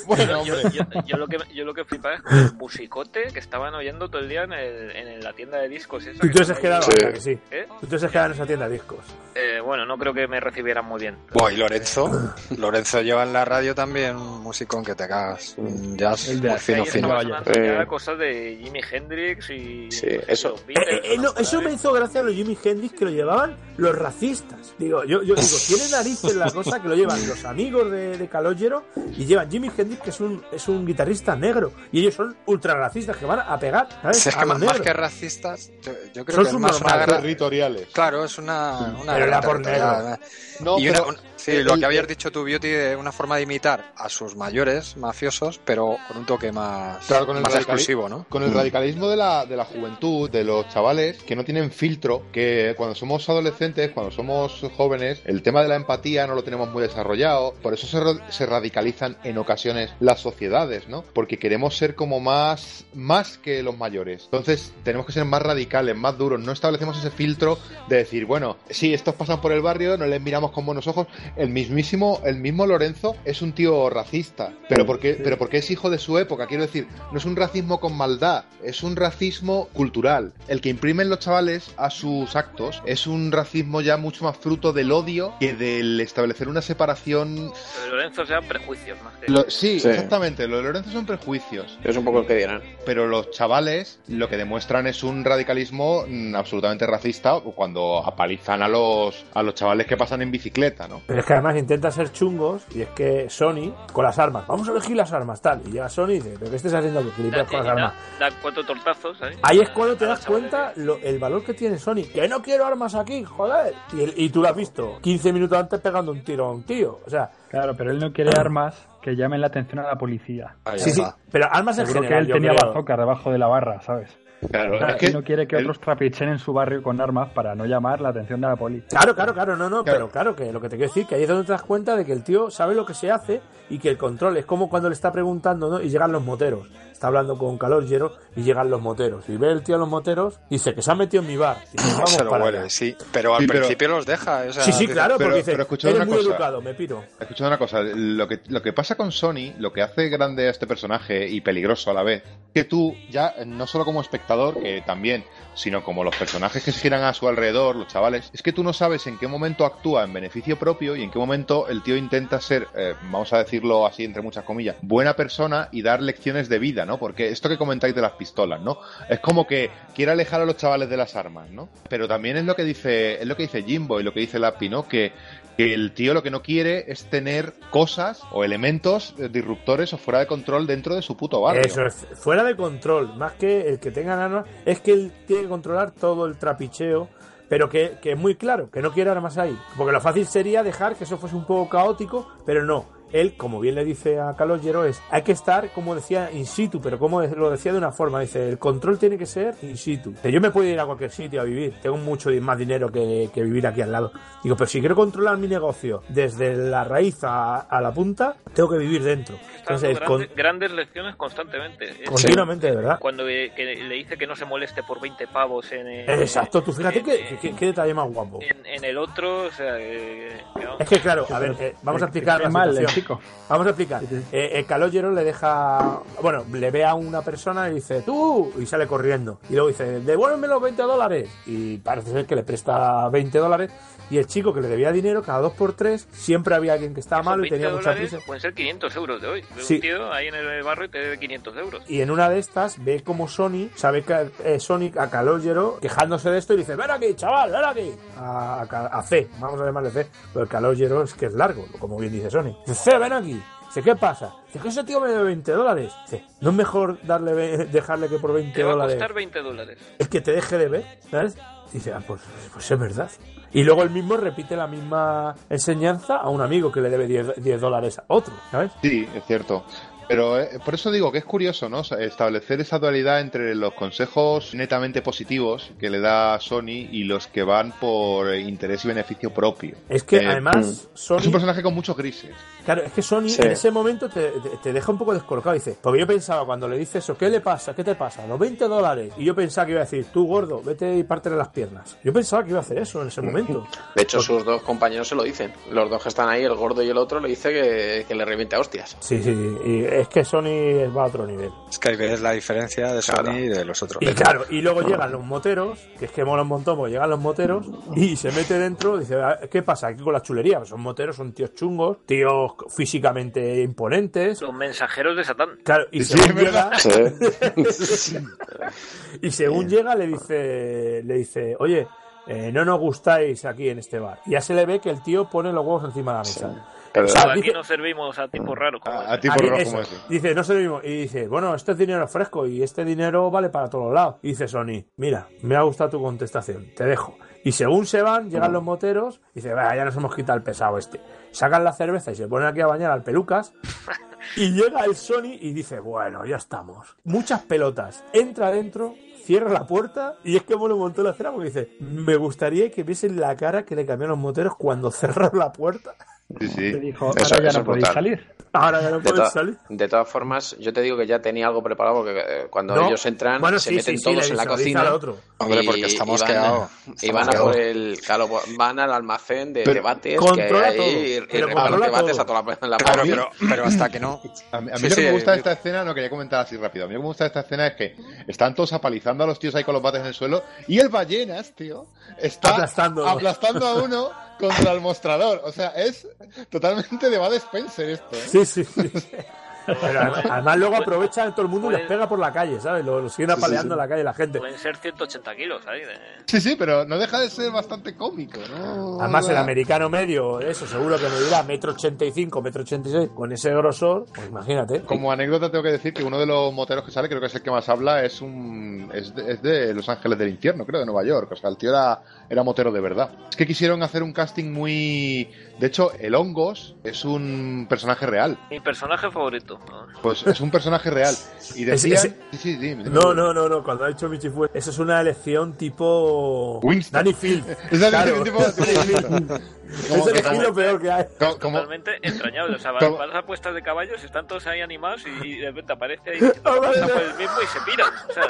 bueno, 0.05 0.45
Yo, 0.45 0.55
yo, 0.69 0.83
yo 1.05 1.17
lo 1.17 1.27
que, 1.27 1.37
yo 1.53 1.65
lo 1.65 1.73
que 1.73 1.83
flipaba 1.85 2.15
es 2.15 2.21
con 2.21 2.37
el 2.37 2.53
musicote 2.53 3.23
que 3.33 3.39
estaban 3.39 3.73
oyendo 3.75 4.09
todo 4.09 4.21
el 4.21 4.29
día 4.29 4.43
en, 4.43 4.53
el- 4.53 4.91
en 4.95 5.23
la 5.23 5.33
tienda 5.33 5.57
de 5.57 5.69
discos. 5.69 6.05
Esa 6.05 6.19
Tú 6.21 6.27
que 6.27 6.33
te 6.43 6.51
has 6.51 6.59
quedado. 6.59 6.87
¿verdad 6.87 7.13
que 7.13 7.21
sí. 7.21 7.39
¿Eh? 7.51 7.67
Tú 7.81 7.87
te 7.87 7.95
has 7.95 8.05
quedado 8.11 8.27
en 8.27 8.31
esa 8.33 8.45
tienda 8.45 8.67
de 8.67 8.73
discos. 8.73 8.99
Eh, 9.35 9.59
bueno, 9.59 9.85
no 9.85 9.97
creo 9.97 10.13
que 10.13 10.27
me 10.27 10.39
recibieran 10.39 10.85
muy 10.85 10.99
bien. 11.01 11.15
Buah, 11.31 11.51
y 11.51 11.57
Lorenzo, 11.57 12.09
Lorenzo 12.57 13.01
lleva 13.01 13.23
en 13.23 13.33
la 13.33 13.45
radio 13.45 13.75
también 13.75 14.15
un 14.15 14.41
musicón 14.41 14.83
que 14.83 14.95
te 14.95 15.07
cagas, 15.07 15.53
un 15.57 15.97
jazz 15.97 16.27
El 16.29 16.39
muy 16.39 16.49
jazz, 16.49 16.63
fino, 16.63 16.85
fino. 16.85 17.17
Eh. 17.45 17.85
cosas 17.87 18.17
de 18.17 18.57
Jimi 18.61 18.81
Hendrix 18.91 19.49
y. 19.51 19.91
Sí, 19.91 20.07
eso. 20.27 20.55
Beatles, 20.67 20.87
eh, 20.95 21.01
eh, 21.13 21.17
no, 21.17 21.33
¿no? 21.33 21.37
eso 21.37 21.61
me 21.61 21.71
hizo 21.73 21.91
gracia 21.93 22.21
a 22.21 22.23
los 22.23 22.33
Jimi 22.33 22.57
Hendrix 22.63 22.93
que 22.93 23.05
lo 23.05 23.11
llevaban 23.11 23.55
los 23.77 23.95
racistas. 23.95 24.73
Digo, 24.79 25.03
yo, 25.03 25.21
yo 25.23 25.35
digo, 25.35 25.57
tiene 25.67 25.89
narices 25.91 26.35
la 26.35 26.49
cosa 26.51 26.81
que 26.81 26.87
lo 26.87 26.95
llevan 26.95 27.27
los 27.27 27.45
amigos 27.45 27.91
de, 27.91 28.17
de 28.17 28.27
Calogero 28.27 28.85
y 29.15 29.25
llevan 29.25 29.49
Jimi 29.49 29.71
Hendrix, 29.77 30.01
que 30.01 30.09
es 30.09 30.19
un, 30.19 30.43
es 30.51 30.67
un 30.67 30.85
guitarrista 30.85 31.35
negro. 31.35 31.71
Y 31.91 31.99
ellos 32.01 32.15
son 32.15 32.35
ultra 32.47 32.73
racistas 32.75 33.15
que 33.17 33.25
van 33.25 33.39
a 33.39 33.57
pegar, 33.59 33.87
¿sabes? 34.01 34.17
Si 34.17 34.29
es 34.29 34.35
a 34.35 34.39
que 34.41 34.45
los 34.47 34.59
más, 34.59 34.81
que 34.81 34.93
racistas, 34.93 35.71
yo, 35.81 35.91
yo 36.13 36.25
creo 36.25 36.35
Son 36.35 36.43
que 36.43 36.49
es 36.49 36.53
más 36.53 36.55
una 36.55 36.73
subnormales. 36.73 37.05
guerra. 37.07 37.21
territoriales. 37.21 37.87
Claro, 37.93 38.25
es 38.25 38.37
una, 38.37 38.71
una 38.79 38.89
Pero 38.97 39.05
guerra 39.13 39.25
era 39.27 39.41
por 39.41 39.61
territorial. 39.61 40.19
No, 40.61 40.79
y 40.79 40.89
una, 40.89 40.99
pero- 41.03 41.15
Sí, 41.47 41.55
El- 41.55 41.63
lo 41.63 41.77
que 41.77 41.85
habías 41.85 42.05
dicho 42.05 42.29
tú, 42.29 42.43
Beauty, 42.43 42.67
es 42.67 42.97
una 42.97 43.13
forma 43.13 43.37
de 43.37 43.43
imitar 43.43 43.93
a 43.95 44.09
sus 44.09 44.35
mayores 44.35 44.97
mafiosos, 44.97 45.61
pero 45.63 45.95
con 46.09 46.17
un 46.17 46.25
toque 46.25 46.51
más, 46.51 47.05
Claro, 47.05 47.25
con 47.25 47.37
el 47.37 47.43
más 47.43 47.55
exclusivo, 47.55 48.09
¿no? 48.09 48.25
Con 48.27 48.43
el 48.43 48.53
radicalismo 48.53 49.07
de 49.07 49.15
la, 49.15 49.45
de 49.45 49.55
la 49.55 49.63
juventud, 49.63 50.29
de 50.29 50.43
los 50.43 50.67
chavales 50.67 51.23
que 51.23 51.37
no 51.37 51.45
tienen 51.45 51.71
filtro, 51.71 52.23
que 52.33 52.73
cuando 52.75 52.95
somos 52.95 53.29
adolescentes, 53.29 53.91
cuando 53.91 54.11
somos 54.11 54.61
jóvenes, 54.75 55.21
el 55.23 55.41
tema 55.41 55.61
de 55.61 55.69
la 55.69 55.77
empatía 55.77 56.27
no 56.27 56.35
lo 56.35 56.43
tenemos 56.43 56.69
muy 56.69 56.81
desarrollado, 56.83 57.53
por 57.63 57.73
eso 57.73 57.87
se, 57.87 58.33
se 58.33 58.45
radicalizan 58.45 59.15
en 59.23 59.37
ocasiones 59.37 59.91
las 60.01 60.19
sociedades, 60.19 60.89
¿no? 60.89 61.01
Porque 61.13 61.39
queremos 61.39 61.77
ser 61.77 61.95
como 61.95 62.19
más, 62.19 62.83
más 62.93 63.37
que 63.37 63.63
los 63.63 63.77
mayores. 63.77 64.23
Entonces 64.25 64.73
tenemos 64.83 65.05
que 65.05 65.13
ser 65.13 65.23
más 65.23 65.41
radicales, 65.41 65.95
más 65.95 66.17
duros, 66.17 66.41
no 66.41 66.51
establecemos 66.51 66.97
ese 66.97 67.09
filtro 67.09 67.57
de 67.87 67.95
decir, 67.95 68.25
bueno, 68.25 68.57
sí, 68.69 68.93
estos 68.93 69.15
pasan 69.15 69.39
por 69.39 69.53
el 69.53 69.61
barrio, 69.61 69.97
no 69.97 70.05
les 70.07 70.19
miramos 70.19 70.51
con 70.51 70.65
buenos 70.65 70.87
ojos. 70.87 71.07
El 71.37 71.49
mismísimo, 71.49 72.21
el 72.25 72.37
mismo 72.37 72.65
Lorenzo 72.65 73.15
es 73.25 73.41
un 73.41 73.53
tío 73.53 73.89
racista, 73.89 74.53
pero 74.69 74.85
porque, 74.85 75.13
pero 75.23 75.37
porque 75.37 75.57
es 75.57 75.69
hijo 75.71 75.89
de 75.89 75.99
su 75.99 76.17
época, 76.17 76.47
quiero 76.47 76.63
decir, 76.63 76.87
no 77.11 77.17
es 77.17 77.25
un 77.25 77.35
racismo 77.35 77.79
con 77.79 77.95
maldad, 77.95 78.45
es 78.63 78.81
un 78.83 78.95
racismo 78.95 79.69
cultural. 79.73 80.33
El 80.47 80.61
que 80.61 80.69
imprimen 80.69 81.09
los 81.09 81.19
chavales 81.19 81.71
a 81.77 81.89
sus 81.89 82.35
actos 82.35 82.81
es 82.85 83.07
un 83.07 83.31
racismo 83.31 83.81
ya 83.81 83.97
mucho 83.97 84.23
más 84.25 84.37
fruto 84.37 84.73
del 84.73 84.91
odio 84.91 85.33
que 85.39 85.53
del 85.53 85.99
establecer 86.01 86.47
una 86.47 86.61
separación. 86.61 87.35
Lo 87.35 87.51
de 87.83 87.89
Lorenzo 87.91 88.25
sean 88.25 88.43
prejuicios 88.47 88.97
más 89.03 89.13
que. 89.15 89.31
Lo- 89.31 89.49
sí, 89.49 89.79
Sí. 89.79 89.89
exactamente, 89.89 90.47
lo 90.47 90.57
de 90.57 90.63
Lorenzo 90.63 90.91
son 90.91 91.05
prejuicios. 91.05 91.77
Es 91.83 91.95
un 91.97 92.03
poco 92.05 92.21
el 92.21 92.27
que 92.27 92.35
dirán. 92.35 92.61
Pero 92.85 93.07
los 93.07 93.31
chavales 93.31 93.99
lo 94.07 94.27
que 94.29 94.37
demuestran 94.37 94.87
es 94.87 95.03
un 95.03 95.23
radicalismo 95.23 96.05
mm, 96.07 96.35
absolutamente 96.35 96.85
racista 96.87 97.39
cuando 97.55 98.05
apalizan 98.05 98.61
a 98.63 98.67
los, 98.67 99.25
a 99.33 99.43
los 99.43 99.53
chavales 99.55 99.85
que 99.87 99.97
pasan 99.97 100.21
en 100.21 100.31
bicicleta, 100.31 100.87
¿no? 100.87 101.01
Pero 101.07 101.23
que 101.27 101.33
además 101.33 101.57
intenta 101.57 101.91
ser 101.91 102.09
chungos 102.13 102.65
y 102.73 102.81
es 102.83 102.87
que 102.91 103.29
Sony, 103.29 103.73
con 103.91 104.05
las 104.05 104.17
armas, 104.17 104.47
vamos 104.47 104.65
a 104.69 104.71
elegir 104.71 104.95
las 104.95 105.11
armas, 105.11 105.41
tal. 105.41 105.61
Y 105.67 105.71
llega 105.71 105.89
Sony 105.89 106.11
y 106.11 106.13
dice, 106.13 106.35
¿pero 106.39 106.49
qué 106.49 106.55
estés 106.55 106.73
haciendo 106.73 107.01
aquí? 107.01 107.09
Da, 107.09 107.15
Gilipollas 107.17 107.47
con 107.49 107.57
las 107.59 107.67
armas. 107.67 107.93
da 108.17 108.29
cuatro 108.41 108.65
tortazos 108.65 109.21
ahí. 109.21 109.35
Ahí 109.43 109.59
es 109.59 109.69
cuando 109.71 109.97
te 109.97 110.05
das 110.05 110.25
cuenta 110.25 110.71
lo- 110.77 110.95
el 110.99 111.19
valor 111.19 111.43
que 111.43 111.53
tiene 111.53 111.77
Sony. 111.77 112.03
Que 112.13 112.29
no 112.29 112.41
quiero 112.41 112.65
armas 112.65 112.95
aquí, 112.95 113.25
joder. 113.25 113.73
Y, 113.91 114.03
el- 114.03 114.13
y 114.15 114.29
tú 114.29 114.41
lo 114.41 114.47
has 114.47 114.55
visto 114.55 114.99
15 115.01 115.33
minutos 115.33 115.57
antes 115.59 115.81
pegando 115.81 116.13
un 116.13 116.23
tiro 116.23 116.45
a 116.45 116.51
un 116.53 116.63
tío. 116.63 117.01
O 117.05 117.09
sea, 117.09 117.29
Claro, 117.49 117.75
pero 117.77 117.91
él 117.91 117.99
no 117.99 118.11
quiere 118.13 118.31
armas 118.37 118.87
que 119.01 119.15
llamen 119.15 119.39
la 119.41 119.47
atención 119.47 119.79
a 119.79 119.83
la 119.87 119.95
policía. 119.97 120.55
Ahí 120.65 120.79
sí, 120.79 120.91
sí. 120.91 121.01
Pero 121.31 121.47
armas 121.51 121.77
en 121.77 121.85
Seguro 121.87 122.01
que 122.01 122.07
general, 122.07 122.23
él 122.23 122.27
yo 122.29 122.33
tenía 122.35 122.51
creo. 122.55 122.67
bazookas 122.73 122.97
debajo 122.97 123.31
de 123.31 123.37
la 123.37 123.47
barra, 123.47 123.81
¿sabes? 123.81 124.17
Claro, 124.51 124.77
Claro, 124.77 124.93
es 124.93 124.99
que 124.99 125.11
no 125.11 125.23
quiere 125.23 125.47
que 125.47 125.57
otros 125.57 125.79
trapichen 125.79 126.29
en 126.29 126.39
su 126.39 126.53
barrio 126.53 126.81
con 126.81 126.99
armas 127.01 127.29
para 127.29 127.55
no 127.55 127.65
llamar 127.65 128.01
la 128.01 128.09
atención 128.09 128.39
de 128.41 128.47
la 128.47 128.55
policía. 128.55 128.87
Claro, 128.89 129.15
claro, 129.15 129.33
claro, 129.33 129.55
no, 129.57 129.69
no, 129.69 129.83
Claro. 129.83 129.97
pero 129.97 130.09
claro 130.09 130.35
que 130.35 130.51
lo 130.51 130.61
que 130.61 130.69
te 130.69 130.77
quiero 130.77 130.89
decir, 130.89 131.05
que 131.07 131.15
ahí 131.15 131.23
es 131.23 131.27
donde 131.29 131.45
te 131.45 131.51
das 131.51 131.63
cuenta 131.63 131.95
de 131.95 132.05
que 132.05 132.13
el 132.13 132.23
tío 132.23 132.49
sabe 132.49 132.75
lo 132.75 132.85
que 132.85 132.93
se 132.93 133.11
hace 133.11 133.41
y 133.69 133.79
que 133.79 133.89
el 133.89 133.97
control 133.97 134.37
es 134.37 134.45
como 134.45 134.69
cuando 134.69 134.89
le 134.89 134.93
está 134.93 135.11
preguntando, 135.11 135.69
¿no? 135.69 135.81
Y 135.81 135.89
llegan 135.89 136.11
los 136.11 136.23
moteros. 136.23 136.67
Está 136.97 137.07
hablando 137.09 137.37
con 137.37 137.59
Calogero 137.59 138.17
y 138.35 138.41
llegan 138.41 138.71
los 138.71 138.81
moteros. 138.81 139.29
Y 139.29 139.37
ve 139.37 139.51
el 139.51 139.61
tío 139.61 139.75
a 139.75 139.77
los 139.77 139.87
moteros 139.87 140.39
y 140.49 140.55
dice 140.55 140.73
que 140.73 140.81
se 140.81 140.89
ha 140.89 140.95
metido 140.95 141.21
en 141.21 141.29
mi 141.29 141.37
bar. 141.37 141.57
Y 141.71 141.77
dice, 141.77 141.93
vamos 141.93 142.09
Se 142.13 142.23
lo 142.23 142.31
para 142.31 142.45
huele, 142.45 142.57
allá. 142.57 142.69
sí. 142.71 142.95
Pero 143.11 143.35
al 143.35 143.41
Sí, 143.41 143.47
pero- 143.47 143.59
principio 143.59 143.87
los 143.89 144.05
deja. 144.07 144.45
o 144.49 144.51
sea, 144.53 144.63
Sí, 144.63 144.71
sí, 144.71 144.87
claro, 144.87 145.13
pero- 145.19 145.27
porque 145.29 145.37
dice, 145.41 145.51
pero 145.51 145.61
escuchad 145.61 145.89
eres 145.91 146.01
una 146.01 146.05
muy 146.07 146.17
cosa. 146.17 146.29
educado, 146.31 146.61
me 146.63 146.73
piro. 146.73 147.03
Escuchad 147.19 147.47
una 147.49 147.59
cosa, 147.59 147.81
lo 147.83 148.27
que, 148.27 148.39
lo 148.47 148.63
que 148.63 148.73
pasa 148.73 148.95
con 148.95 149.11
Sony, 149.11 149.53
lo 149.59 149.71
que 149.71 149.83
hace 149.83 150.09
grande 150.09 150.47
a 150.47 150.49
este 150.49 150.65
personaje 150.65 151.27
y 151.29 151.39
peligroso 151.41 151.91
a 151.91 151.93
la 151.93 152.01
vez, 152.01 152.23
que 152.51 152.63
tú 152.63 152.95
ya, 153.11 153.35
no 153.45 153.67
solo 153.67 153.85
como 153.85 154.01
espectador, 154.01 154.59
que 154.59 154.81
también, 154.83 155.23
sino 155.57 155.83
como 155.83 156.03
los 156.03 156.15
personajes 156.15 156.63
que 156.63 156.71
se 156.71 156.79
giran 156.79 157.03
a 157.03 157.13
su 157.13 157.27
alrededor, 157.27 157.75
los 157.75 157.87
chavales, 157.87 158.29
es 158.31 158.43
que 158.43 158.53
tú 158.53 158.63
no 158.63 158.73
sabes 158.73 159.07
en 159.07 159.17
qué 159.17 159.27
momento 159.27 159.65
actúa 159.65 160.03
en 160.03 160.13
beneficio 160.13 160.57
propio 160.57 160.95
y 160.95 161.03
en 161.03 161.09
qué 161.09 161.17
momento 161.17 161.67
el 161.67 161.81
tío 161.81 161.97
intenta 161.97 162.39
ser, 162.39 162.67
eh, 162.75 162.93
vamos 163.03 163.33
a 163.33 163.39
decirlo 163.39 163.85
así 163.85 164.03
entre 164.03 164.21
muchas 164.21 164.43
comillas, 164.43 164.75
buena 164.81 165.15
persona 165.15 165.69
y 165.71 165.81
dar 165.81 166.01
lecciones 166.01 166.47
de 166.47 166.59
vida, 166.59 166.85
¿no? 166.85 166.99
Porque 166.99 167.29
esto 167.29 167.49
que 167.49 167.57
comentáis 167.57 167.95
de 167.95 168.01
las 168.01 168.11
pistolas, 168.11 168.61
¿no? 168.61 168.77
Es 169.09 169.19
como 169.19 169.47
que 169.47 169.71
quiere 169.95 170.11
alejar 170.11 170.41
a 170.41 170.45
los 170.45 170.57
chavales 170.57 170.89
de 170.89 170.97
las 170.97 171.15
armas, 171.15 171.49
¿no? 171.49 171.69
Pero 171.89 172.07
también 172.07 172.37
es 172.37 172.45
lo 172.45 172.55
que 172.55 172.63
dice, 172.63 173.19
es 173.19 173.27
lo 173.27 173.35
que 173.35 173.43
dice 173.43 173.63
Jimbo 173.63 173.99
y 173.99 174.03
lo 174.03 174.13
que 174.13 174.19
dice 174.19 174.37
Lapi, 174.37 174.69
¿no? 174.69 174.87
Que 174.87 175.11
el 175.57 175.91
tío 175.93 176.13
lo 176.13 176.23
que 176.23 176.31
no 176.31 176.41
quiere 176.41 176.91
es 176.91 177.09
tener 177.09 177.53
cosas 177.69 178.21
o 178.31 178.43
elementos 178.43 179.15
eh, 179.17 179.29
disruptores 179.29 179.93
o 179.93 179.97
fuera 179.97 180.19
de 180.19 180.27
control 180.27 180.67
dentro 180.67 180.95
de 180.95 181.01
su 181.01 181.17
puto 181.17 181.41
barrio. 181.41 181.63
Eso 181.63 181.85
es, 181.85 182.07
fuera 182.15 182.43
de 182.43 182.55
control, 182.55 183.15
más 183.17 183.33
que 183.33 183.69
el 183.69 183.79
que 183.79 183.91
tengan 183.91 184.19
armas, 184.19 184.45
es 184.65 184.79
que 184.79 184.93
él 184.93 185.11
tiene 185.25 185.43
que 185.43 185.49
controlar 185.49 185.91
todo 185.91 186.25
el 186.25 186.37
trapicheo, 186.37 187.09
pero 187.49 187.69
que, 187.69 187.97
que 188.01 188.11
es 188.11 188.17
muy 188.17 188.35
claro, 188.35 188.69
que 188.69 188.81
no 188.81 188.91
quiere 188.91 189.09
armas 189.09 189.37
ahí. 189.37 189.57
Porque 189.75 189.93
lo 189.93 190.01
fácil 190.01 190.27
sería 190.27 190.63
dejar 190.63 190.95
que 190.95 191.05
eso 191.05 191.17
fuese 191.17 191.35
un 191.35 191.45
poco 191.45 191.69
caótico, 191.69 192.27
pero 192.45 192.63
no. 192.63 192.96
Él, 193.11 193.35
como 193.37 193.59
bien 193.59 193.75
le 193.75 193.85
dice 193.85 194.19
a 194.19 194.35
Calogero, 194.35 194.85
es 194.85 195.01
hay 195.09 195.21
que 195.21 195.31
estar, 195.31 195.71
como 195.71 195.95
decía, 195.95 196.31
in 196.31 196.45
situ, 196.45 196.81
pero 196.81 196.99
como 196.99 197.21
lo 197.21 197.49
decía 197.49 197.71
de 197.71 197.77
una 197.77 197.91
forma, 197.91 198.19
dice, 198.19 198.49
el 198.49 198.57
control 198.57 198.97
tiene 198.97 199.17
que 199.17 199.25
ser 199.25 199.55
in 199.61 199.77
situ. 199.77 200.13
Yo 200.23 200.41
me 200.41 200.51
puedo 200.51 200.67
ir 200.67 200.79
a 200.79 200.85
cualquier 200.85 201.11
sitio 201.11 201.41
a 201.41 201.43
vivir, 201.43 201.75
tengo 201.81 201.97
mucho 201.97 202.29
más 202.41 202.57
dinero 202.57 202.91
que, 202.91 203.29
vivir 203.35 203.67
aquí 203.67 203.81
al 203.81 203.91
lado. 203.91 204.11
Digo, 204.43 204.55
pero 204.55 204.67
si 204.67 204.79
quiero 204.79 204.95
controlar 204.95 205.37
mi 205.37 205.47
negocio 205.47 206.01
desde 206.09 206.55
la 206.55 206.83
raíz 206.83 207.23
a 207.23 207.79
la 207.81 207.93
punta, 207.93 208.35
tengo 208.53 208.69
que 208.69 208.77
vivir 208.77 209.03
dentro. 209.03 209.37
Entonces, 209.75 209.99
dando 209.99 210.05
con- 210.05 210.27
grandes, 210.35 210.71
lecciones 210.71 211.15
constantemente. 211.15 212.03
Continuamente, 212.05 212.67
de 212.67 212.75
verdad. 212.75 212.97
Cuando 212.99 213.27
eh, 213.27 213.51
que 213.55 213.63
le 213.75 213.95
dice 213.95 214.17
que 214.17 214.27
no 214.27 214.35
se 214.35 214.45
moleste 214.45 214.83
por 214.83 214.99
20 215.01 215.27
pavos 215.27 215.71
en. 215.71 215.87
eh, 215.87 216.05
Exacto, 216.07 216.61
tú 216.63 216.71
fíjate 216.73 216.99
en- 216.99 217.05
que, 217.05 217.37
que- 217.41 217.55
qué 217.55 217.65
detalle 217.67 217.93
más 217.93 218.07
guapo. 218.11 218.39
En, 218.41 218.65
en 218.65 218.83
el 218.83 218.97
otro, 218.97 219.43
o 219.45 219.51
sea, 219.51 219.77
eh. 219.79 220.41
Es 220.79 220.87
que 220.89 220.99
claro, 220.99 221.25
a 221.29 221.39
ver, 221.39 221.55
eh, 221.59 221.75
vamos 221.83 222.01
a 222.01 222.05
explicar 222.05 222.41
la 222.41 222.49
mal 222.49 222.69
el 222.69 222.75
situación. 222.75 223.01
chico. 223.03 223.21
Vamos 223.49 223.65
a 223.67 223.69
explicar. 223.71 224.01
Eh, 224.31 224.51
el 224.53 224.65
calogero 224.65 225.11
le 225.11 225.23
deja, 225.23 226.01
bueno, 226.21 226.45
le 226.51 226.71
ve 226.71 226.85
a 226.85 226.93
una 226.93 227.21
persona 227.21 227.69
y 227.69 227.75
dice, 227.75 228.01
tú, 228.01 228.53
y 228.59 228.65
sale 228.65 228.87
corriendo. 228.87 229.39
Y 229.49 229.53
luego 229.53 229.67
dice, 229.69 229.99
devuélveme 230.01 230.47
los 230.47 230.61
20 230.61 230.81
dólares. 230.83 231.29
Y 231.45 231.77
parece 231.77 232.11
ser 232.11 232.25
que 232.25 232.35
le 232.35 232.43
presta 232.43 233.09
20 233.09 233.37
dólares. 233.39 233.71
Y 234.09 234.17
el 234.17 234.25
chico 234.27 234.53
que 234.53 234.61
le 234.61 234.69
debía 234.69 234.91
dinero, 234.93 235.21
cada 235.21 235.39
dos 235.39 235.51
por 235.53 235.73
tres, 235.73 236.07
siempre 236.13 236.55
había 236.55 236.73
alguien 236.73 236.93
que 236.93 237.01
estaba 237.01 237.23
malo 237.23 237.45
y 237.45 237.49
20 237.49 237.57
tenía 237.65 237.75
mucha 237.77 237.93
prisa. 237.93 238.19
Pueden 238.25 238.41
ser 238.41 238.53
500 238.53 238.95
euros 238.95 239.21
de 239.21 239.27
hoy. 239.27 239.43
De 239.57 239.63
Sí. 239.63 239.81
ahí 240.11 240.27
en 240.27 240.35
el 240.35 240.63
barrio 240.63 240.85
y 240.85 240.89
te 240.89 240.99
debe 240.99 241.19
500 241.19 241.57
euros. 241.57 241.83
Y 241.87 242.01
en 242.01 242.11
una 242.11 242.29
de 242.29 242.39
estas 242.39 242.83
ve 242.83 243.01
como 243.03 243.27
Sony, 243.27 243.69
sabe 243.75 244.03
que 244.03 244.29
eh, 244.43 244.59
Sonic 244.59 244.97
a 244.97 245.09
Calogero 245.09 245.79
quejándose 245.81 246.29
de 246.29 246.37
esto 246.37 246.53
y 246.53 246.57
dice, 246.57 246.75
ven 246.75 246.91
aquí, 246.91 247.13
chaval, 247.15 247.51
ven 247.51 247.65
aquí. 247.65 247.93
A, 248.17 248.61
a, 248.61 248.85
a 248.87 249.03
C, 249.03 249.27
vamos 249.39 249.59
a 249.61 249.65
llamarle 249.65 249.91
C. 249.91 250.07
Pero 250.33 250.43
el 250.43 250.49
Calogero 250.49 251.03
es 251.03 251.13
que 251.13 251.25
es 251.27 251.33
largo, 251.33 251.65
como 251.79 251.97
bien 251.97 252.11
dice 252.13 252.29
Sony. 252.31 252.55
Dice, 252.65 252.75
C, 252.91 252.97
ven 252.97 253.13
aquí. 253.13 253.41
Dice, 253.67 253.81
¿qué 253.83 253.95
pasa? 253.97 254.33
Dice, 254.47 254.59
que 254.59 254.67
ese 254.69 254.83
tío 254.85 255.01
me 255.01 255.09
debe 255.09 255.23
20 255.23 255.51
dólares. 255.51 255.91
Dice, 256.09 256.23
¿no 256.39 256.51
es 256.51 256.55
mejor 256.55 256.99
darle, 257.03 257.33
dejarle 257.65 258.07
que 258.07 258.17
por 258.17 258.31
20 258.33 258.53
Te 258.53 258.63
va 258.63 258.69
a 258.69 258.73
dólares 258.73 258.95
costar 258.95 259.13
20 259.13 259.39
dólares. 259.41 259.77
el 259.99 260.07
que 260.09 260.21
te 260.21 260.31
deje 260.31 260.57
de 260.57 260.67
ver? 260.69 260.85
¿Sabes? 261.11 261.37
Dice, 261.73 261.91
ah, 261.93 262.01
pues, 262.07 262.21
pues 262.53 262.71
es 262.71 262.79
verdad. 262.79 263.11
Y 263.57 263.63
luego 263.63 263.81
él 263.81 263.89
mismo 263.89 264.15
repite 264.17 264.55
la 264.55 264.67
misma 264.67 265.33
enseñanza 265.49 266.17
a 266.17 266.29
un 266.29 266.41
amigo 266.41 266.71
que 266.71 266.79
le 266.79 266.91
debe 266.91 267.07
10, 267.07 267.43
10 267.43 267.59
dólares 267.59 267.97
a 267.97 268.03
otro, 268.05 268.31
¿sabes? 268.51 268.71
Sí, 268.83 269.07
es 269.15 269.25
cierto. 269.25 269.65
Pero 270.07 270.39
eh, 270.39 270.59
por 270.63 270.73
eso 270.73 270.91
digo 270.91 271.11
que 271.11 271.17
es 271.19 271.25
curioso, 271.25 271.67
¿no? 271.69 271.81
Establecer 271.81 272.61
esa 272.61 272.79
dualidad 272.79 273.19
entre 273.19 273.53
los 273.55 273.73
consejos 273.73 274.53
netamente 274.55 275.01
positivos 275.01 275.71
que 275.79 275.89
le 275.89 275.99
da 275.99 276.39
Sony 276.39 276.87
y 276.91 277.03
los 277.03 277.27
que 277.27 277.43
van 277.43 277.73
por 277.73 278.33
interés 278.35 278.85
y 278.85 278.87
beneficio 278.87 279.31
propio. 279.33 279.75
Es 279.89 280.03
que 280.03 280.17
Eh, 280.17 280.27
además 280.27 280.89
Sony... 280.93 281.17
Es 281.19 281.25
un 281.25 281.31
personaje 281.31 281.61
con 281.61 281.73
muchos 281.73 281.95
grises. 281.97 282.31
Claro, 282.65 282.83
es 282.83 282.91
que 282.91 283.01
Sony 283.01 283.29
Sí. 283.29 283.41
en 283.41 283.51
ese 283.51 283.71
momento 283.71 284.09
te, 284.09 284.29
te- 284.31 284.57
te 284.63 284.73
deja 284.73 284.91
un 284.91 284.97
poco 284.97 285.13
descolocado. 285.13 285.53
Dice, 285.53 285.77
porque 285.81 285.99
yo 285.99 286.07
pensaba 286.07 286.45
cuando 286.45 286.67
le 286.67 286.77
dice 286.77 286.97
eso, 286.99 287.17
¿qué 287.17 287.29
le 287.29 287.39
pasa? 287.41 287.73
¿Qué 287.75 287.83
te 287.83 287.95
pasa? 287.95 288.25
Los 288.27 288.37
20 288.39 288.65
dólares. 288.67 289.13
Y 289.17 289.25
yo 289.25 289.33
pensaba 289.35 289.65
que 289.65 289.71
iba 289.71 289.81
a 289.81 289.85
decir, 289.85 290.05
tú 290.13 290.25
gordo, 290.27 290.61
vete 290.63 290.97
y 290.97 291.03
pártele 291.03 291.35
las 291.37 291.47
piernas. 291.49 291.97
Yo 292.03 292.11
pensaba 292.13 292.43
que 292.43 292.49
iba 292.49 292.59
a 292.59 292.61
hacer 292.61 292.77
eso 292.79 293.01
en 293.01 293.07
ese 293.09 293.21
momento. 293.21 293.65
De 293.95 294.03
hecho, 294.03 294.21
sus 294.21 294.43
dos 294.45 294.61
compañeros 294.63 295.07
se 295.07 295.15
lo 295.15 295.23
dicen. 295.23 295.53
Los 295.71 295.89
dos 295.89 296.01
que 296.03 296.09
están 296.09 296.29
ahí, 296.29 296.43
el 296.43 296.55
gordo 296.55 296.81
y 296.83 296.89
el 296.89 296.97
otro, 296.97 297.19
le 297.19 297.29
dice 297.29 297.49
que, 297.51 298.05
que 298.07 298.15
le 298.15 298.25
reviente 298.25 298.55
a 298.55 298.59
hostias. 298.59 298.97
Sí, 298.99 299.21
sí, 299.23 299.31
y 299.65 299.83
es 300.01 300.07
que 300.07 300.23
Sony 300.23 300.87
va 300.95 301.03
a 301.03 301.05
otro 301.07 301.25
nivel. 301.25 301.51
Es 301.69 301.79
que 301.79 301.89
ahí 301.89 301.95
ves 301.95 302.21
la 302.21 302.31
diferencia 302.31 302.91
de 302.93 303.01
Sony 303.01 303.13
Claro. 303.23 303.37
y 303.39 303.47
de 303.47 303.65
los 303.65 303.81
otros. 303.83 304.01
Y 304.01 304.13
claro, 304.13 304.43
y 304.49 304.61
luego 304.61 304.81
llegan 304.81 305.11
los 305.11 305.23
moteros, 305.23 305.79
que 305.99 306.05
es 306.05 306.11
que 306.11 306.23
mola 306.25 306.43
un 306.43 306.47
montón, 306.49 306.77
porque 306.77 306.91
llegan 306.93 307.09
los 307.09 307.19
moteros 307.19 307.65
y 307.95 308.15
se 308.15 308.31
mete 308.31 308.57
dentro, 308.59 308.97
dice, 308.97 309.15
"Ah, 309.21 309.39
¿qué 309.49 309.61
pasa 309.63 309.87
aquí 309.87 310.03
con 310.03 310.13
la 310.13 310.21
chulería? 310.21 310.57
Pues 310.57 310.69
son 310.69 310.81
moteros, 310.81 311.15
son 311.15 311.33
tíos 311.33 311.53
chungos, 311.53 311.97
tíos 312.05 312.51
físicamente 312.75 313.61
imponentes. 313.61 314.41
Los 314.41 314.53
mensajeros 314.53 315.15
de 315.17 315.23
Satán. 315.23 315.49
Claro, 315.63 315.85
y 315.91 316.03
Sí, 316.03 316.17
según 316.17 316.35
llega, 316.43 316.71
Sí. 316.79 318.17
Y 319.21 319.31
según 319.31 319.67
llega 319.69 319.95
le 319.95 320.07
dice, 320.07 321.01
le 321.03 321.13
dice, 321.15 321.55
oye, 321.59 321.87
eh, 322.27 322.51
no 322.51 322.65
nos 322.65 322.79
gustáis 322.79 323.45
aquí 323.45 323.69
en 323.69 323.79
este 323.79 323.99
bar. 323.99 324.19
Y 324.25 324.31
ya 324.31 324.41
se 324.41 324.53
le 324.53 324.65
ve 324.65 324.79
que 324.79 324.89
el 324.89 325.01
tío 325.01 325.29
pone 325.29 325.51
los 325.51 325.65
huevos 325.65 325.85
encima 325.85 326.11
de 326.11 326.17
la 326.17 326.23
mesa. 326.23 326.65
O 326.95 327.07
sea, 327.07 327.31
aquí 327.31 327.41
dice- 327.41 327.53
no 327.53 327.63
servimos 327.63 328.17
a 328.19 328.27
tipos 328.27 328.57
raros 328.57 328.81
como 328.81 328.97
A, 328.99 329.03
ese. 329.03 329.13
a 329.13 329.19
tipo 329.19 329.33
Aquí, 329.33 329.45
rojo 329.47 329.55
eso. 329.61 329.69
como 329.71 329.81
ese. 329.83 329.95
Dice, 330.09 330.35
no 330.35 330.41
mismo. 330.55 330.79
Y 330.83 331.01
dice, 331.01 331.27
bueno, 331.27 331.53
esto 331.55 331.71
es 331.73 331.77
dinero 331.77 332.07
fresco 332.07 332.45
y 332.47 332.63
este 332.63 332.83
dinero 332.85 333.29
vale 333.31 333.49
para 333.49 333.69
todos 333.69 333.93
lados. 333.93 334.15
Y 334.21 334.29
dice 334.29 334.47
Sony, 334.47 334.83
mira, 334.97 335.27
me 335.41 335.55
ha 335.55 335.61
gustado 335.61 335.89
tu 335.91 336.01
contestación, 336.01 336.67
te 336.75 336.85
dejo. 336.85 337.17
Y 337.43 337.51
según 337.53 337.85
se 337.85 338.01
van, 338.01 338.29
llegan 338.29 338.51
los 338.51 338.63
moteros, 338.63 339.21
dice, 339.33 339.53
vaya, 339.53 339.75
ya 339.77 339.85
nos 339.85 339.95
hemos 339.95 340.13
quitado 340.15 340.37
el 340.37 340.43
pesado 340.43 340.77
este. 340.77 340.99
Sacan 341.31 341.63
la 341.63 341.71
cerveza 341.71 342.11
y 342.11 342.15
se 342.15 342.27
ponen 342.27 342.47
aquí 342.49 342.61
a 342.61 342.67
bañar 342.67 342.91
al 342.91 343.03
pelucas. 343.03 343.53
Y 344.35 344.51
llega 344.51 344.83
el 344.83 344.95
Sony 344.95 345.37
y 345.39 345.53
dice, 345.53 345.79
bueno, 345.79 346.25
ya 346.25 346.35
estamos. 346.35 346.97
Muchas 347.05 347.43
pelotas. 347.43 348.03
Entra 348.11 348.47
adentro, 348.47 348.95
cierra 349.23 349.49
la 349.51 349.65
puerta 349.65 350.15
y 350.23 350.35
es 350.35 350.43
que 350.43 350.57
me 350.57 350.67
lo 350.67 350.75
montó 350.75 351.01
la 351.03 351.11
escena 351.11 351.31
porque 351.31 351.45
dice, 351.47 351.69
me 351.79 352.15
gustaría 352.17 352.69
que 352.69 352.83
viesen 352.83 353.19
la 353.21 353.37
cara 353.37 353.63
que 353.63 353.75
le 353.75 353.85
cambiaron 353.85 354.17
los 354.17 354.19
moteros 354.19 354.55
cuando 354.57 354.91
cerraron 354.91 355.37
la 355.39 355.53
puerta. 355.53 355.95
Sí, 356.39 356.47
sí. 356.49 356.55
Te 356.73 356.79
dijo, 356.79 357.11
Eso- 357.15 357.35
ahora 357.35 357.43
ya 357.43 357.49
eso 357.49 357.59
no 357.59 357.65
podéis 357.65 357.87
salir. 357.87 358.37
Ahora 358.53 358.81
ya 358.81 358.89
no 358.89 358.99
De, 358.99 359.29
salir. 359.29 359.57
todas 359.89 360.07
formas, 360.09 360.55
yo 360.59 360.73
te 360.73 360.81
digo 360.81 360.97
que 360.97 361.05
ya 361.05 361.21
tenía 361.21 361.47
algo 361.47 361.61
preparado 361.61 361.97
porque 361.97 362.19
eh, 362.19 362.47
cuando 362.49 362.75
No. 362.75 362.87
ellos 362.87 363.05
entran 363.05 363.39
Bueno, 363.39 363.59
se 363.59 363.69
sí, 363.69 363.75
meten 363.75 363.97
sí, 363.97 364.03
todos 364.03 364.29
en 364.31 364.37
la 364.37 364.45
cocina. 364.45 364.93
otro. 364.93 365.17
Hombre, 365.37 365.61
y- 365.63 365.65
porque 365.65 365.85
estamos 365.85 366.19
y 366.19 366.23
van, 366.23 366.31
quedados. 366.31 366.69
Y 367.01 367.11
van 367.11 367.29
a 367.29 367.39
por 367.39 367.55
el. 367.57 367.99
Claro, 368.05 368.29
van 368.57 368.79
al 368.79 368.91
almacén 368.93 369.53
de 369.53 369.61
Pero 369.63 369.75
debates 369.75 370.13
que 370.13 370.17
controla 370.25 370.67
hay 370.67 370.77
todo, 370.77 370.87
y, 370.87 370.89
y 370.89 371.21
pero 371.29 371.47
regalan 371.47 371.55
controla 371.71 371.85
debates 371.85 372.11
todo. 372.17 372.21
a 372.21 372.25
toda 372.25 372.57
la, 372.61 372.67
la 372.67 372.77
Claro, 372.77 373.03
pero, 373.05 373.29
pero 373.47 373.65
hasta 373.65 373.89
que 373.89 373.99
no. 373.99 374.21
A 374.51 374.61
mí, 374.61 374.71
a 374.71 374.73
mí 374.75 374.79
Sí, 374.79 374.89
lo 374.89 374.95
que 374.95 375.01
me 375.03 375.11
gusta 375.11 375.31
de 375.31 375.37
esta 375.37 375.51
escena, 375.51 375.83
no 375.83 375.93
quería 375.93 376.09
comentar 376.09 376.39
así 376.41 376.57
rápido. 376.57 376.85
A 376.85 376.87
mí 376.87 376.93
lo 376.93 376.99
que 376.99 377.03
me 377.03 377.07
gusta 377.09 377.25
de 377.25 377.27
esta 377.27 377.39
escena 377.41 377.67
es 377.67 377.75
que 377.75 377.95
están 378.27 378.55
todos 378.55 378.73
apalizando 378.73 379.23
a 379.23 379.27
los 379.27 379.37
tíos 379.39 379.53
ahí 379.55 379.63
con 379.63 379.73
los 379.73 379.83
bates 379.83 380.01
en 380.01 380.07
el 380.07 380.13
suelo 380.13 380.43
y 380.67 380.79
el 380.79 380.89
ballenas, 380.89 381.51
tío, 381.53 381.85
está 382.17 382.51
Aplastando. 382.51 383.07
aplastando 383.07 383.67
a 383.67 383.75
uno 383.83 384.09
contra 384.39 384.71
el 384.71 384.81
mostrador. 384.81 385.41
O 385.43 385.51
sea, 385.51 385.69
es 385.69 386.07
totalmente 386.49 387.09
de 387.09 387.17
Bad 387.17 387.33
Spencer 387.35 387.89
esto. 387.89 388.15
¿eh? 388.15 388.23
Sí, 388.27 388.45
sí, 388.45 388.63
sí. 388.63 388.91
Pero 389.67 389.99
además, 389.99 390.23
además 390.29 390.57
luego 390.57 390.75
aprovechan 390.77 391.31
todo 391.35 391.43
el 391.43 391.51
mundo 391.51 391.69
y 391.71 391.75
les 391.75 391.87
pega 391.87 392.07
por 392.07 392.19
la 392.19 392.31
calle, 392.31 392.59
¿sabes? 392.59 392.83
Lo, 392.85 393.01
lo 393.01 393.09
siguen 393.09 393.29
Sí, 393.31 393.35
sí, 393.35 393.41
apaleando 393.43 393.69
sí. 393.69 393.73
en 393.73 393.77
la 393.77 393.87
calle 393.87 394.03
la 394.03 394.13
gente. 394.13 394.39
Pueden 394.39 394.57
ser 394.57 394.77
180 394.77 395.35
kilos 395.35 395.67
ahí. 395.67 395.81
de- 395.81 395.97
Sí, 396.25 396.41
sí, 396.41 396.55
pero 396.57 396.85
no 396.85 396.97
deja 396.97 397.19
de 397.19 397.29
ser 397.29 397.51
bastante 397.51 397.95
cómico, 397.95 398.39
¿no? 398.49 398.99
Además, 399.01 399.27
el 399.29 399.37
americano 399.37 399.89
medio, 399.89 400.39
eso 400.39 400.65
seguro 400.65 400.97
que 400.97 401.07
me 401.09 401.19
dirá 401.19 401.43
metro 401.43 401.71
ochenta 401.73 402.05
y 402.05 402.11
cinco, 402.11 402.41
metro 402.41 402.61
ochenta 402.61 402.89
y 402.89 402.91
seis, 402.91 403.09
con 403.13 403.31
ese 403.31 403.51
grosor, 403.53 404.05
pues 404.13 404.27
imagínate. 404.27 404.81
Como 404.81 405.11
anécdota 405.11 405.49
tengo 405.51 405.63
que 405.63 405.71
decir 405.71 405.93
que 405.93 406.03
uno 406.03 406.17
de 406.19 406.25
los 406.25 406.53
moteros 406.53 406.83
que 406.85 406.91
sale, 406.91 407.07
creo 407.09 407.19
que 407.19 407.27
es 407.27 407.35
el 407.35 407.41
que 407.41 407.51
más 407.51 407.67
habla, 407.69 408.03
es 408.03 408.21
un 408.21 408.89
es 408.93 409.13
de, 409.13 409.31
es 409.33 409.41
de 409.41 409.73
Los 409.73 409.89
Ángeles 409.89 410.17
del 410.17 410.29
Infierno, 410.29 410.65
creo, 410.65 410.79
de 410.79 410.85
Nueva 410.85 411.03
York. 411.03 411.31
O 411.31 411.35
sea, 411.35 411.49
el 411.49 411.57
tío 411.57 411.69
era, 411.71 412.01
era 412.29 412.43
motero 412.43 412.71
de 412.71 412.79
verdad. 412.81 413.09
Es 413.29 413.35
que 413.35 413.45
quisieron 413.45 413.83
hacer 413.83 414.01
un 414.03 414.13
casting 414.13 414.51
muy... 414.51 415.29
De 415.59 415.67
hecho, 415.67 415.91
el 415.99 416.13
Hongos 416.15 416.75
es 416.83 417.03
un 417.05 417.65
personaje 417.69 418.05
real. 418.05 418.37
Mi 418.49 418.59
personaje 418.59 419.09
favorito. 419.11 419.56
Pues 420.01 420.25
es 420.27 420.39
un 420.41 420.51
personaje 420.51 420.89
real. 420.91 421.15
Y 421.55 421.65
decían... 421.65 421.97
ese- 421.97 422.17
Sí, 422.31 422.37
sí, 422.37 422.55
dime, 422.57 422.83
dime. 422.83 422.89
No, 422.95 423.13
no, 423.15 423.33
no, 423.33 423.49
no, 423.49 423.63
cuando 423.63 423.83
ha 423.85 423.87
dicho 423.87 424.07
Michi 424.07 424.29
fue, 424.29 424.49
eso 424.53 424.69
es 424.69 424.77
una 424.79 425.01
elección 425.01 425.53
tipo 425.53 426.59
Winston. 426.63 426.99
Danny 427.03 427.13
Field. 427.13 427.45
Es 427.71 427.79
Danny 427.79 427.91
Claro. 427.91 428.23
Field, 428.23 428.23
tipo- 428.23 429.37
Como 429.89 430.01
Es 430.01 430.07
el 430.07 430.13
que- 430.13 430.19
estilo 430.19 430.43
como- 430.43 430.53
peor 430.55 430.81
que 430.81 430.91
hay. 430.91 431.05
como- 431.19 431.39
como- 431.39 431.57
Totalmente 431.57 431.91
entrañable. 432.01 432.55
O 432.55 432.59
sea, 432.59 432.71
van, 432.71 432.85
como- 432.85 432.97
van 432.97 433.09
a 433.09 433.13
las 433.15 433.23
apuestas 433.23 433.53
de 433.53 433.61
caballos 433.63 434.01
y 434.01 434.05
están 434.05 434.25
todos 434.27 434.45
ahí 434.47 434.61
animados 434.61 435.01
y, 435.05 435.27
y 435.27 435.37
de 435.39 435.47
repente 435.47 435.73
aparece 435.73 436.09
ahí 436.11 436.19
por 436.43 436.63
el 436.65 437.15
mismo 437.17 437.35
y 437.43 437.47
se 437.47 437.59
piran. 437.65 437.91
O 438.09 438.13
sea, 438.13 438.23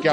que, 0.00 0.08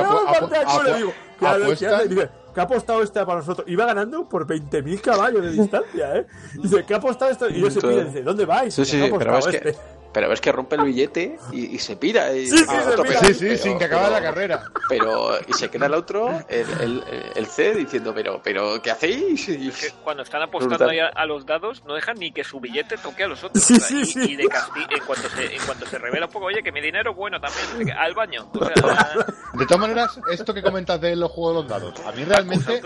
ha 2.60 2.64
apostado 2.64 3.02
este 3.02 3.26
para 3.26 3.40
nosotros. 3.40 3.68
Iba 3.68 3.86
ganando 3.86 4.28
por 4.28 4.46
20.000 4.46 5.02
caballos 5.02 5.42
de 5.44 5.52
distancia, 5.52 6.18
¿eh? 6.18 6.26
Dice, 6.62 6.84
¿qué 6.86 6.94
ha 6.94 6.98
apostado 6.98 7.32
esto? 7.32 7.50
Y 7.50 7.62
yo 7.62 7.72
se 7.72 7.80
pide, 7.82 8.06
dice, 8.06 8.24
¿dónde 8.24 8.46
vais? 8.46 8.74
Sí, 8.74 8.82
¿Qué 8.82 8.86
sí, 8.86 8.98
ha 9.02 9.18
pero 9.18 9.32
apostado 9.32 9.56
es 9.58 9.62
que? 9.62 9.76
Pero 10.14 10.30
ves 10.30 10.42
que 10.42 10.52
rompe 10.52 10.76
el 10.76 10.84
billete 10.84 11.38
y, 11.52 11.76
y 11.76 11.80
se 11.80 11.96
pira. 11.96 12.34
Y, 12.34 12.48
Sí, 12.48 12.58
sí, 12.58 12.66
a 12.68 12.84
se 12.84 13.02
pira. 13.04 13.20
Sí, 13.22 13.34
sí, 13.34 13.40
Pero- 13.46 13.58
sin 13.58 13.78
que 13.78 13.86
acabe 13.86 14.02
pero- 14.04 14.14
la 14.14 14.22
carrera. 14.22 14.64
Pero, 14.90 15.32
y 15.48 15.54
se 15.54 15.70
queda 15.70 15.86
el 15.86 15.94
otro, 15.94 16.30
el, 16.50 16.66
el, 16.82 17.04
el 17.36 17.46
C, 17.46 17.74
diciendo, 17.74 18.14
pero, 18.14 18.42
pero, 18.44 18.82
¿qué 18.82 18.92
hacéis? 18.92 19.48
Y- 19.50 19.70
que 19.72 19.92
cuando 20.04 20.24
están 20.24 20.42
apostando 20.42 20.90
ahí 20.90 21.00
a, 21.00 21.08
a 21.08 21.26
los 21.26 21.46
dados, 21.46 21.84
no 21.86 21.94
dejan 21.96 22.18
ni 22.20 22.32
que 22.32 22.44
su 22.44 22.60
billete 22.60 22.98
toque 22.98 23.24
a 23.24 23.28
los 23.28 23.44
otros. 23.44 23.64
Sí, 23.64 23.76
O 23.76 23.80
sea, 23.80 23.88
sí, 23.88 24.02
y, 24.02 24.06
sí. 24.06 24.20
y 24.34 24.36
de 24.36 24.44
casti- 24.46 24.88
en 24.90 25.04
cuanto 25.06 25.30
se 25.30 25.56
en 25.56 25.62
cuanto 25.66 25.86
se 25.86 25.98
revela 25.98 26.26
un 26.26 26.32
poco, 26.32 26.46
oye, 26.48 26.62
que 26.64 26.72
mi 26.72 26.82
dinero, 26.82 27.14
bueno, 27.14 27.40
también, 27.40 27.92
al 27.98 28.14
baño. 28.14 28.50
O 28.54 28.66
sea, 28.66 28.74
De 29.54 29.66
todas 29.66 29.80
maneras, 29.80 30.20
esto 30.32 30.54
que 30.54 30.62
comentas 30.62 31.00
de 31.02 31.16
los 31.16 31.32
juegos 31.32 31.64
de 31.68 31.70
los 31.70 31.82
dados, 31.82 32.00
a 32.06 32.12
mí 32.14 32.24
realmente, 32.24 32.82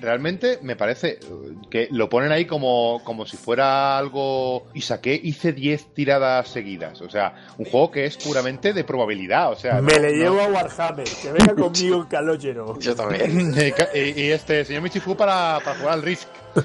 realmente 0.00 0.58
me 0.62 0.76
parece 0.76 1.18
eh, 1.20 1.20
que 1.70 1.88
lo 1.90 2.08
ponen 2.08 2.32
ahí 2.32 2.44
como, 2.46 3.02
como 3.04 3.26
si 3.26 3.36
fuera 3.36 3.96
algo. 3.98 4.66
Y 4.74 4.82
saqué, 4.82 5.18
hice 5.22 5.52
10 5.52 5.94
tiradas 5.94 6.48
seguidas. 6.60 7.00
O 7.00 7.08
sea, 7.10 7.34
un 7.58 7.64
juego 7.64 7.90
que 7.90 8.04
es 8.04 8.16
puramente 8.16 8.72
de 8.72 8.84
probabilidad. 8.84 9.50
O 9.52 9.56
sea, 9.56 9.80
Me 9.80 9.92
no- 9.94 9.98
le 10.00 10.12
no- 10.12 10.22
llevo 10.22 10.40
a 10.40 10.46
Warhammer, 10.48 11.04
que 11.22 11.32
venga 11.32 11.54
conmigo 11.54 11.96
en 12.02 12.04
Calogero. 12.06 12.78
Yo 12.80 12.94
también. 12.94 13.54
y, 13.94 14.20
y 14.20 14.30
este 14.30 14.64
señor 14.64 14.82
Michifu 14.82 15.16
para, 15.16 15.58
para 15.64 15.76
jugar 15.78 15.94
al 15.94 16.02
Risk. 16.02 16.28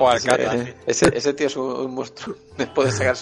O 0.00 0.08
al 0.08 0.20
Sí, 0.20 0.28
Cata. 0.28 0.56
eh, 0.56 0.74
ese, 0.86 1.10
ese 1.16 1.32
tío 1.34 1.46
es 1.46 1.56
un, 1.56 1.64
un 1.70 1.94
monstruo. 1.94 2.34
Puede 2.74 2.90
sacar 2.92 3.16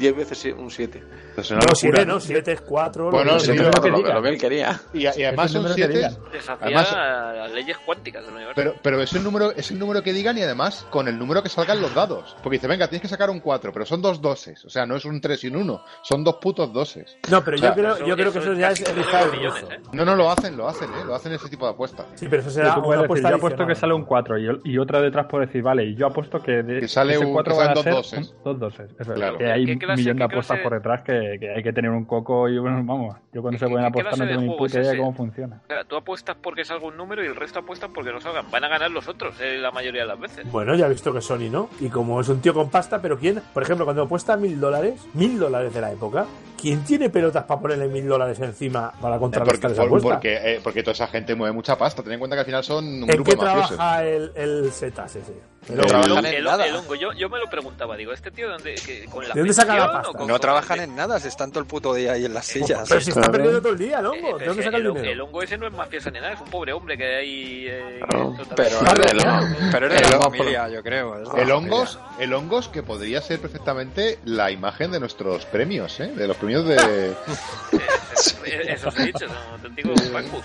10 0.00 0.16
veces 0.16 0.44
un 0.56 0.70
7. 0.70 1.02
Es 1.36 1.50
una 1.50 1.60
No, 1.60 1.66
locura. 1.66 1.74
7 1.76 2.06
no, 2.06 2.20
7 2.20 2.52
es 2.52 2.60
4. 2.62 3.10
Bueno, 3.10 3.36
Ese 3.36 3.46
sí, 3.46 3.52
es 3.52 3.58
lo 3.58 3.64
lo, 3.70 3.82
que 3.82 3.90
lo- 3.90 4.02
lo 4.14 4.22
que 4.22 4.28
él 4.30 4.38
quería. 4.38 4.80
Y, 4.92 5.02
y 5.02 5.06
además 5.06 5.46
Es 5.50 5.56
el 5.56 5.62
son 5.62 5.62
número 5.62 5.74
que 5.76 5.82
7. 5.82 5.94
digan. 5.96 6.32
Desafía 6.32 6.66
Además- 6.66 6.92
a 6.92 7.32
las 7.34 7.52
leyes 7.52 7.78
cuánticas 7.84 8.24
del 8.24 8.34
universo. 8.34 8.54
Pero, 8.56 8.74
pero 8.82 9.00
es 9.02 9.12
el 9.12 9.22
número, 9.22 9.52
es 9.52 9.70
el 9.70 9.78
número 9.78 10.02
que 10.02 10.12
digan 10.12 10.36
y 10.38 10.42
además 10.42 10.86
con 10.90 11.06
el 11.08 11.18
número 11.18 11.42
que 11.42 11.48
salgan 11.48 11.80
los 11.80 11.94
dados. 11.94 12.36
Porque 12.42 12.56
dice, 12.56 12.66
venga, 12.66 12.88
tienes 12.88 13.02
que 13.02 13.08
sacar 13.08 13.30
un 13.30 13.40
4, 13.40 13.72
pero 13.72 13.84
son 13.86 14.02
dos 14.02 14.20
doses. 14.20 14.64
O 14.64 14.70
sea, 14.70 14.86
no 14.86 14.96
es 14.96 15.04
un 15.04 15.20
3 15.20 15.44
y 15.44 15.48
un 15.48 15.56
1, 15.56 15.84
son 16.02 16.24
dos 16.24 16.36
putos 16.40 16.72
doses. 16.72 17.16
No, 17.30 17.44
pero 17.44 17.56
O 17.56 17.60
sea, 17.60 17.68
yo 17.70 17.74
creo, 17.74 17.94
eso- 17.96 18.06
yo 18.06 18.16
creo 18.16 18.32
que 18.32 18.38
eso 18.38 18.52
eso 18.52 18.60
ya 18.60 18.70
es 18.70 18.80
casi 18.80 18.92
rizar 18.94 19.24
el 19.26 19.32
millones. 19.38 19.64
¿eh? 19.70 19.80
No, 19.92 20.04
no, 20.04 20.16
lo 20.16 20.30
hacen, 20.30 20.56
lo 20.56 20.66
hacen, 20.68 20.88
¿eh? 20.90 21.04
Lo 21.06 21.14
hacen 21.14 21.32
ese 21.32 21.48
tipo 21.48 21.66
de 21.66 21.72
apuestas. 21.72 22.06
Sí, 22.14 22.26
pero 22.28 22.42
eso 22.42 22.50
será 22.50 22.76
una 22.78 23.00
apuesta 23.00 23.30
yo 23.30 23.36
apuesto 23.36 23.66
que 23.66 23.74
sale 23.74 23.94
un 23.94 24.04
4 24.04 24.38
y, 24.38 24.48
y 24.64 24.78
otra 24.78 25.00
detrás 25.00 25.26
puede 25.28 25.46
decir, 25.46 25.62
vale, 25.62 25.84
y 25.84 25.94
yo 25.96 26.06
apuesto 26.06 26.40
que, 26.42 26.62
de, 26.62 26.80
Que 26.80 26.88
sale 26.88 27.14
ese 27.14 27.24
un- 27.24 27.32
4 27.32 27.52
que 27.54 27.58
van 27.58 27.68
a 27.70 27.74
dos 27.74 27.84
ser 27.84 27.92
doses. 27.92 28.34
dos 28.44 28.58
doses. 28.58 28.90
Eso 28.98 29.12
es. 29.12 29.18
Claro. 29.18 29.38
Que 29.38 29.50
hay 29.50 29.64
¿Qué 29.66 29.72
un 29.90 29.96
clase- 29.96 30.00
millón 30.02 30.16
de 30.18 30.24
apuestas 30.24 30.56
clase- 30.58 30.62
por 30.62 30.72
detrás 30.74 31.02
que, 31.02 31.36
que 31.40 31.50
hay 31.56 31.62
que 31.62 31.72
tener 31.72 31.90
un 31.90 32.04
coco 32.04 32.48
y 32.48 32.58
bueno, 32.58 32.82
vamos, 32.84 33.16
yo 33.32 33.42
cuando 33.42 33.58
se 33.58 33.64
¿Qué- 33.66 33.70
pueden 33.70 33.86
apostar 33.86 34.18
no 34.18 34.26
tengo 34.26 34.40
ni 34.40 34.56
puta 34.56 34.80
idea 34.80 34.96
cómo 34.96 35.12
funciona. 35.14 35.60
O 35.64 35.66
sea, 35.68 35.84
tú 35.84 35.96
apuestas 35.96 36.36
porque 36.42 36.64
salga 36.64 36.86
un 36.86 36.96
número 36.96 37.22
y 37.24 37.26
el 37.26 37.36
resto 37.36 37.58
apuestan 37.60 37.92
porque 37.92 38.12
no 38.12 38.20
salgan. 38.20 38.44
Van 38.50 38.64
a 38.64 38.68
ganar 38.68 38.90
los 38.90 39.08
otros 39.08 39.40
eh, 39.40 39.58
la 39.58 39.70
mayoría 39.70 40.02
de 40.02 40.08
las 40.08 40.20
veces. 40.20 40.50
Bueno, 40.50 40.74
ya 40.74 40.86
he 40.86 40.90
visto 40.90 41.12
que 41.12 41.20
Sony, 41.20 41.50
¿no? 41.50 41.68
Y 41.80 41.88
como 41.88 42.20
es 42.20 42.28
un 42.28 42.40
tío 42.40 42.54
con 42.54 42.70
pasta, 42.70 43.00
pero 43.02 43.18
¿quién? 43.18 43.40
Por 43.52 43.62
ejemplo, 43.62 43.84
cuando 43.84 44.02
apuesta 44.02 44.36
mil 44.36 44.58
dólares, 44.60 45.06
mil 45.14 45.38
dólares 45.38 45.72
de 45.74 45.80
la 45.80 45.92
época, 45.92 46.26
¿quién 46.60 46.84
tiene 46.84 47.08
pelotas 47.10 47.44
para 47.44 47.60
ponerle 47.60 47.88
mil 47.88 48.06
dólares 48.06 48.38
encima 48.40 48.90
para 49.00 49.18
Porque, 49.18 49.36
contrarrestar 49.38 49.70
esa 49.72 49.80
por- 49.82 49.88
apuesta? 49.88 50.08
porque, 50.10 50.34
eh, 50.42 50.60
porque 50.62 50.82
toda 50.82 50.92
esa 50.92 51.06
gente 51.08 51.34
mueve 51.34 51.52
mucha 51.54 51.76
pasta. 51.78 52.02
Ten 52.02 52.12
en 52.12 52.18
cuenta 52.18 52.36
que 52.36 52.40
al 52.40 52.46
final 52.46 52.64
son 52.64 52.84
un 52.84 53.02
¿En 53.02 53.06
grupo 53.08 53.30
qué 53.30 53.36
de 53.36 53.42
mafiosos. 53.42 53.76
trabaja 53.76 54.04
el, 54.04 54.32
el 54.34 54.72
Zetas 54.72 55.16
ese? 55.16 55.32
El 55.68 55.76
No 55.76 55.82
trabajan 55.84 56.18
el, 56.24 56.26
en 56.26 56.34
el- 56.38 56.44
nada. 56.44 56.66
el 56.66 56.74
hongo, 56.74 56.94
yo, 56.94 57.12
yo 57.12 57.28
me 57.28 57.38
lo 57.38 57.44
preguntaba, 57.46 57.94
digo, 57.96 58.12
¿este 58.12 58.30
tío 58.30 58.48
dónde, 58.48 58.74
que, 58.74 59.04
con 59.06 59.28
la 59.28 59.34
¿De 59.34 59.40
dónde 59.40 59.52
saca 59.54 59.76
la 59.76 59.92
pasta? 59.92 60.12
con- 60.18 60.26
No 60.26 60.34
con- 60.34 60.40
trabajan 60.40 60.80
en 60.80 60.96
nada, 60.96 61.20
se 61.20 61.28
están 61.28 61.50
todo 61.50 61.60
el 61.60 61.66
puto 61.66 61.92
día 61.94 62.12
ahí 62.12 62.24
en 62.24 62.32
las 62.34 62.46
sillas. 62.46 62.88
Pero 62.88 63.00
si 63.00 63.10
está 63.10 63.20
Claro. 63.20 63.32
perdiendo 63.32 63.60
todo 63.60 63.72
el 63.72 63.78
día, 63.78 63.98
el 64.00 64.06
Eh, 64.06 64.08
hongo. 64.08 64.26
¿De 64.28 64.34
pero 64.38 64.46
dónde 64.52 64.62
saca 64.64 64.76
el 64.78 64.86
el, 64.86 64.92
dinero? 64.94 65.12
el 65.12 65.20
hongo 65.20 65.42
ese 65.42 65.58
no 65.58 65.66
es 65.66 65.72
mafioso 65.72 66.10
ni 66.10 66.18
nada, 66.20 66.32
es 66.32 66.40
un 66.40 66.48
pobre 66.48 66.72
hombre 66.72 66.96
que 66.96 67.04
hay 67.04 67.14
ahí. 67.14 67.66
eh, 67.68 68.00
totalmente- 68.00 68.54
Pero, 68.56 68.78
pero 69.70 69.86
es 69.86 69.94
de 69.94 70.00
la 70.10 70.18
hongo- 70.18 70.22
familia, 70.30 70.68
yo 70.68 70.82
creo. 70.82 71.36
El 71.36 71.50
hongos, 71.52 71.98
el 72.18 72.32
hongos 72.32 72.68
que 72.68 72.82
podría 72.82 73.20
ser 73.20 73.38
perfectamente 73.38 74.18
la 74.24 74.50
imagen 74.50 74.90
de 74.90 74.98
nuestros 75.00 75.44
premios, 75.46 76.00
¿eh? 76.00 76.08
De 76.08 76.26
los 76.26 76.36
premios 76.36 76.49
de... 76.58 77.16
Eh, 78.46 78.72
Esos 78.74 78.94
dichos, 78.96 79.30
pacus. 80.12 80.44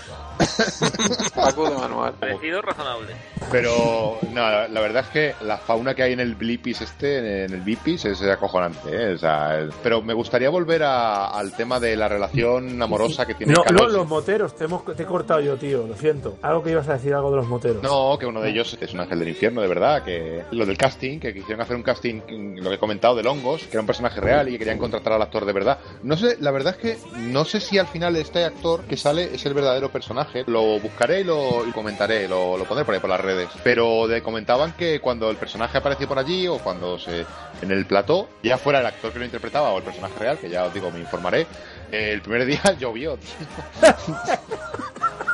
Paco 1.34 1.70
de 1.70 1.76
manual. 1.76 2.12
Parecido 2.20 2.62
razonable. 2.62 3.14
Pero 3.50 4.18
no, 4.32 4.40
la, 4.50 4.68
la 4.68 4.80
verdad 4.80 5.04
es 5.04 5.10
que 5.10 5.34
la 5.44 5.56
fauna 5.58 5.94
que 5.94 6.02
hay 6.02 6.12
en 6.12 6.20
el 6.20 6.34
Blipis 6.34 6.80
este, 6.82 7.44
en 7.44 7.52
el 7.54 7.60
Bipis, 7.62 8.04
es 8.04 8.22
acojonante, 8.22 8.90
¿eh? 8.90 9.14
O 9.14 9.18
sea, 9.18 9.58
es- 9.60 9.74
pero 9.82 10.02
me 10.02 10.14
gustaría 10.14 10.50
volver 10.50 10.82
a- 10.82 11.26
al 11.28 11.54
tema 11.56 11.80
de 11.80 11.96
la 11.96 12.08
relación 12.08 12.80
amorosa 12.82 13.26
que 13.26 13.34
tiene 13.34 13.54
No, 13.54 13.64
los 13.86 14.06
moteros, 14.06 14.54
te, 14.56 14.64
hemos, 14.64 14.84
te 14.84 15.02
he 15.02 15.06
cortado 15.06 15.40
yo, 15.40 15.56
tío, 15.56 15.86
lo 15.86 15.96
siento. 15.96 16.38
Algo 16.42 16.62
que 16.62 16.70
ibas 16.72 16.88
a 16.88 16.94
decir, 16.94 17.14
algo 17.14 17.30
de 17.30 17.36
los 17.38 17.46
moteros. 17.46 17.82
No, 17.82 18.16
que 18.18 18.26
uno 18.26 18.40
de 18.40 18.50
ellos 18.50 18.76
es 18.80 18.92
un 18.94 19.00
ángel 19.00 19.18
del 19.20 19.28
infierno, 19.28 19.62
de 19.62 19.68
verdad. 19.68 20.02
Que 20.04 20.44
lo 20.50 20.66
del 20.66 20.76
casting, 20.76 21.18
que 21.18 21.32
quisieron 21.32 21.60
hacer 21.62 21.76
un 21.76 21.82
casting, 21.82 22.20
lo 22.56 22.68
que 22.70 22.76
he 22.76 22.78
comentado 22.78 23.14
del 23.14 23.26
hongos, 23.26 23.62
que 23.64 23.70
era 23.72 23.80
un 23.80 23.86
personaje 23.86 24.20
real 24.20 24.48
y 24.48 24.52
que 24.52 24.58
querían 24.58 24.78
contratar 24.78 25.12
al 25.14 25.22
actor 25.22 25.44
de 25.44 25.52
verdad. 25.52 25.78
No 26.02 26.16
sé, 26.16 26.36
la 26.40 26.50
verdad 26.50 26.76
es 26.78 26.80
que 26.80 26.98
no 27.18 27.44
sé 27.44 27.55
si 27.60 27.78
al 27.78 27.86
final 27.86 28.16
este 28.16 28.44
actor 28.44 28.84
que 28.84 28.96
sale 28.96 29.34
es 29.34 29.44
el 29.46 29.54
verdadero 29.54 29.90
personaje. 29.90 30.44
Lo 30.46 30.78
buscaré 30.80 31.20
y 31.20 31.24
lo 31.24 31.64
comentaré, 31.74 32.28
lo, 32.28 32.56
lo 32.56 32.64
pondré 32.64 32.84
por 32.84 32.94
ahí 32.94 33.00
por 33.00 33.10
las 33.10 33.20
redes. 33.20 33.48
Pero 33.64 34.06
de, 34.06 34.22
comentaban 34.22 34.72
que 34.72 35.00
cuando 35.00 35.30
el 35.30 35.36
personaje 35.36 35.78
apareció 35.78 36.08
por 36.08 36.18
allí 36.18 36.46
o 36.48 36.58
cuando 36.58 36.98
se 36.98 37.24
en 37.62 37.70
el 37.70 37.86
plató, 37.86 38.28
ya 38.42 38.58
fuera 38.58 38.80
el 38.80 38.86
actor 38.86 39.12
que 39.12 39.18
lo 39.18 39.24
interpretaba 39.24 39.70
o 39.70 39.78
el 39.78 39.84
personaje 39.84 40.14
real, 40.18 40.38
que 40.38 40.48
ya 40.50 40.64
os 40.64 40.74
digo, 40.74 40.90
me 40.90 41.00
informaré. 41.00 41.46
eh, 41.92 42.10
el 42.12 42.20
primer 42.22 42.44
día 42.46 42.60
llovió. 42.78 43.18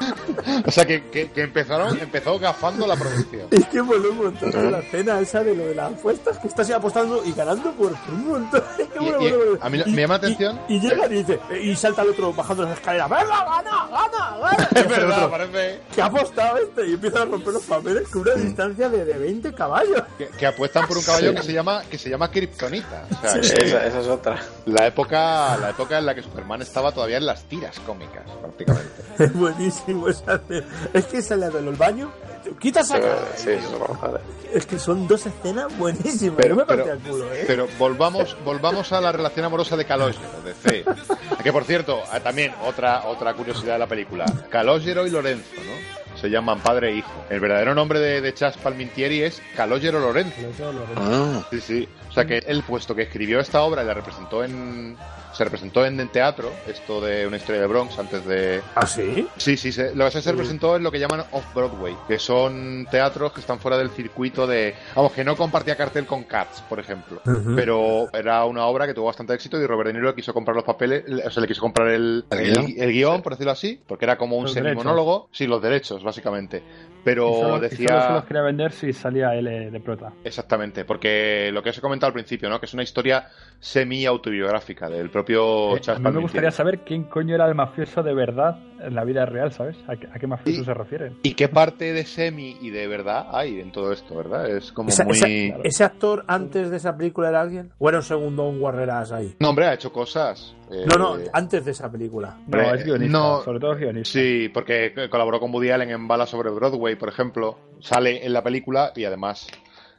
O 0.67 0.71
sea, 0.71 0.85
que, 0.87 1.09
que, 1.11 1.31
que 1.31 1.43
empezaron, 1.43 1.99
empezó 1.99 2.39
gafando 2.39 2.87
la 2.87 2.97
producción. 2.97 3.49
Es 3.51 3.67
que 3.67 3.83
moló 3.83 4.11
un 4.11 4.19
montón 4.19 4.73
la 4.73 4.79
escena 4.79 5.21
esa 5.21 5.43
de 5.43 5.55
lo 5.55 5.67
de 5.67 5.75
las 5.75 5.93
apuestas 5.93 6.39
que 6.39 6.49
estás 6.49 6.71
apostando 6.71 7.23
y 7.25 7.33
ganando 7.33 7.73
por 7.73 7.93
un 8.09 8.27
montón. 8.29 8.63
Es 8.79 8.89
que 8.89 9.05
Y- 9.05 9.27
y 9.27 9.59
a 9.61 9.69
mí 9.69 9.83
Y- 9.87 9.91
me 9.93 10.03
llama 10.03 10.15
la 10.15 10.19
atención- 10.19 10.61
Y, 10.69 10.81
llega 10.81 11.07
y 11.07 11.09
dice, 11.11 11.41
y 11.63 11.75
salta 11.77 12.03
el 12.03 12.11
otro 12.11 12.33
bajando 12.33 12.63
las 12.65 12.73
escaleras. 12.79 13.09
¡Venga, 13.11 13.25
gana, 13.45 13.89
gana, 13.91 14.39
gana! 14.41 14.69
Es 14.75 14.89
verdad, 14.89 15.31
parece 15.31 15.81
Que 15.95 16.03
ha 16.03 16.07
apostado 16.07 16.59
este 16.59 16.87
y 16.89 16.95
empieza 16.95 17.23
a 17.23 17.25
romper 17.25 17.53
los 17.55 17.63
papeles 17.65 18.09
con 18.09 18.23
una 18.23 18.35
distancia 18.35 18.89
de, 18.89 19.05
de 19.05 19.19
20 19.19 19.53
caballos. 19.55 20.03
que, 20.19 20.29
que 20.29 20.47
apuestan 20.47 20.87
por 20.87 20.97
un 20.99 21.03
caballo 21.05 21.31
Sí. 21.31 21.37
que 21.37 21.43
se 21.43 21.53
llama 21.53 21.83
que 21.91 21.99
se 21.99 22.11
llama 22.11 22.31
Kryptonita. 22.31 23.07
O 23.11 23.29
sea, 23.29 23.43
Sí, 23.43 23.55
que 23.55 23.65
esa, 23.67 23.87
esa 23.87 24.01
es 24.01 24.07
otra. 24.09 24.39
la 24.67 24.87
época 24.87 25.57
la 25.59 25.71
época 25.71 25.99
en 25.99 26.07
la 26.07 26.15
que 26.15 26.23
Superman 26.23 26.63
estaba 26.63 26.93
todavía 26.93 27.17
en 27.19 27.27
las 27.27 27.45
tiras 27.45 27.79
cómicas, 27.81 28.23
prácticamente. 28.41 28.93
Es 29.19 29.33
buenísimo. 29.33 29.92
Es 30.93 31.05
que 31.07 31.23
sale 31.23 31.51
del 31.51 31.71
baño. 31.77 32.11
Quita 32.61 32.81
esa 32.81 33.01
cara. 33.01 33.19
Sí. 33.37 33.51
Es 34.53 34.67
que 34.67 34.79
son 34.79 35.07
dos 35.07 35.25
escenas 35.27 35.77
buenísimas. 35.79 36.37
Pero- 36.37 36.49
Yo 36.51 36.57
me 36.57 36.65
pero- 36.67 36.85
partí 36.85 36.91
el 37.07 37.11
culo, 37.13 37.33
¿eh? 37.33 37.45
Pero 37.47 37.69
volvamos, 37.79 38.37
volvamos 38.45 38.93
a 38.93 39.01
la 39.01 39.13
relación 39.13 39.47
amorosa 39.47 39.77
de 39.77 39.85
Calogero, 39.85 40.43
de 40.45 40.53
C. 40.55 40.85
Que 41.43 41.53
por 41.53 41.65
cierto, 41.65 42.01
ah, 42.13 42.21
también 42.21 42.53
otra, 42.67 43.05
otra 43.07 43.35
curiosidad 43.35 43.75
de 43.75 43.79
la 43.79 43.87
película. 43.87 44.25
Calogero 44.51 45.07
y 45.07 45.11
Lorenzo, 45.11 45.55
¿no? 45.57 46.19
Se 46.21 46.29
llaman 46.31 46.61
padre 46.61 46.91
e 46.91 46.97
hijo. 46.97 47.11
El 47.31 47.41
verdadero 47.41 47.75
nombre 47.75 47.99
de, 48.01 48.21
de 48.21 48.35
Chas 48.35 48.57
Palmintieri 48.57 49.23
es 49.23 49.41
Calogero 49.57 49.99
Lorenzo. 50.01 50.35
Ah, 50.97 51.43
Sí, 51.51 51.61
sí. 51.61 51.89
O 52.09 52.13
sea 52.13 52.25
que 52.27 52.39
él, 52.39 52.63
puesto 52.67 52.95
que 52.95 53.03
escribió 53.03 53.41
esta 53.41 53.63
obra 53.63 53.83
y 53.83 53.87
la 53.87 53.95
representó 53.95 54.45
en. 54.45 54.97
Se 55.33 55.45
representó 55.45 55.85
en, 55.87 55.99
en 55.99 56.09
teatro, 56.09 56.51
esto 56.67 57.01
de 57.01 57.27
una 57.27 57.39
historia 57.39 57.61
de 57.63 57.67
Bronx 57.67 57.99
antes 57.99 58.25
de. 58.27 58.61
¿Ah, 58.75 58.87
sí? 58.87 59.27
Sí, 59.39 59.57
sí, 59.57 59.73
se- 59.73 59.95
lo 59.95 60.05
que 60.11 60.21
se 60.21 60.31
representó 60.31 60.77
es 60.77 60.83
lo 60.83 60.91
que 60.93 60.99
llaman 60.99 61.25
off-Broadway, 61.33 61.97
que 62.07 62.19
son 62.19 62.87
teatros 62.91 63.33
que 63.33 63.41
están 63.41 63.59
fuera 63.59 63.79
del 63.79 63.91
circuito 63.91 64.47
de. 64.47 64.75
Vamos, 64.95 65.13
que 65.13 65.25
no 65.25 65.35
compartía 65.37 65.75
cartel 65.77 66.05
con 66.07 66.25
Cats, 66.25 66.61
por 66.63 66.79
ejemplo. 66.79 67.21
Pero 67.57 68.09
era 68.13 68.45
una 68.45 68.67
obra 68.67 68.87
que 68.87 68.95
tuvo 68.95 69.07
bastante 69.07 69.33
éxito 69.35 69.59
y 69.61 69.67
Robert 69.67 69.89
De 69.89 69.95
Niro 69.95 70.15
quiso 70.15 70.35
comprar 70.35 70.55
los 70.55 70.65
papeles, 70.65 71.05
o 71.25 71.31
sea, 71.31 71.41
le 71.41 71.49
quiso 71.49 71.61
comprar 71.63 71.89
el, 71.89 72.25
¿El 72.31 72.39
el, 72.39 72.53
guion? 72.53 72.75
el 72.77 72.93
guion, 72.93 73.23
por 73.23 73.33
decirlo 73.33 73.53
así, 73.53 73.81
porque 73.87 74.05
era 74.05 74.19
como 74.19 74.37
un 74.37 74.49
semi-monólogo. 74.49 75.29
Sí, 75.33 75.47
los 75.47 75.63
derechos, 75.63 76.03
básicamente. 76.03 76.63
Y 77.03 77.05
Pero 77.05 77.25
solo, 77.33 77.37
y 77.39 77.41
solo 77.43 77.61
decía. 77.61 78.07
se 78.07 78.13
los 78.13 78.25
quería 78.25 78.43
vender 78.43 78.71
si 78.73 78.93
salía 78.93 79.35
él 79.35 79.49
eh, 79.49 79.71
de 79.73 79.81
prota. 79.81 80.13
Exactamente, 80.23 80.85
porque 80.85 81.51
lo 81.53 81.61
que 81.63 81.71
os 81.71 81.79
he 81.79 81.81
comentado 81.81 82.09
al 82.09 82.13
principio, 82.15 82.49
¿no? 82.49 82.61
Que 82.61 82.67
es 82.67 82.75
una 82.75 82.85
historia 82.85 83.27
semi-autobiográfica 83.59 84.89
del 84.89 85.11
propio 85.11 85.77
Eh, 85.77 85.81
Charles 85.81 86.05
a 86.05 86.09
mí 86.11 86.17
me 86.17 86.23
gustaría 86.23 86.51
saber 86.51 86.81
quién 86.81 87.05
coño 87.05 87.35
era 87.35 87.47
el 87.49 87.55
mafioso 87.55 88.03
de 88.03 88.15
verdad 88.15 88.57
en 88.81 88.95
la 88.95 89.05
vida 89.05 89.25
real, 89.27 89.53
¿sabes? 89.53 89.77
¿A 89.87 89.97
qué, 89.97 90.09
a 90.13 90.19
qué 90.19 90.27
mafioso 90.27 90.63
Y- 90.63 90.65
se 90.65 90.75
refieren? 90.75 91.17
¿Y 91.23 91.35
qué 91.35 91.49
parte 91.49 91.93
de 91.93 92.05
semi 92.05 92.57
y 92.61 92.71
de 92.71 92.87
verdad 92.89 93.27
hay 93.33 93.61
en 93.61 93.71
todo 93.73 93.93
esto, 93.93 94.17
verdad? 94.17 94.49
Es 94.51 94.73
como 94.73 94.89
Esa- 94.89 95.05
muy... 95.05 95.17
esa- 95.17 95.59
¿Ese 95.63 95.85
actor 95.85 96.25
antes 96.27 96.71
de 96.71 96.77
esa 96.79 96.97
película 96.97 97.29
era 97.29 97.41
alguien? 97.41 97.71
¿O 97.79 97.89
era 97.89 97.99
un 97.99 98.05
segundo 98.05 98.49
un 98.49 98.59
guarreras 98.61 99.13
ahí? 99.13 99.35
No, 99.39 99.51
hombre, 99.51 99.67
ha 99.67 99.75
hecho 99.75 99.93
cosas. 99.93 100.55
eh, 100.71 100.85
No, 100.87 100.97
no, 100.97 101.17
antes 101.33 101.65
de 101.65 101.71
esa 101.71 101.91
película. 101.93 102.39
No, 102.49 102.61
es 102.75 102.85
guionista, 102.85 103.19
no- 103.19 103.41
sobre 103.43 103.61
todo 103.61 103.73
es 103.75 103.79
guionista. 103.79 104.11
Sí, 104.19 104.49
porque 104.53 104.93
colaboró 105.11 105.39
con 105.39 105.53
Woody 105.55 105.71
Allen 105.71 105.91
en 105.91 106.09
Bala 106.09 106.27
sobre 106.27 106.51
Broadway, 106.51 106.92
por 106.97 107.09
ejemplo. 107.09 107.59
Sale 107.81 108.25
en 108.25 108.33
la 108.33 108.43
película 108.43 108.93
y 108.95 109.05
además 109.05 109.49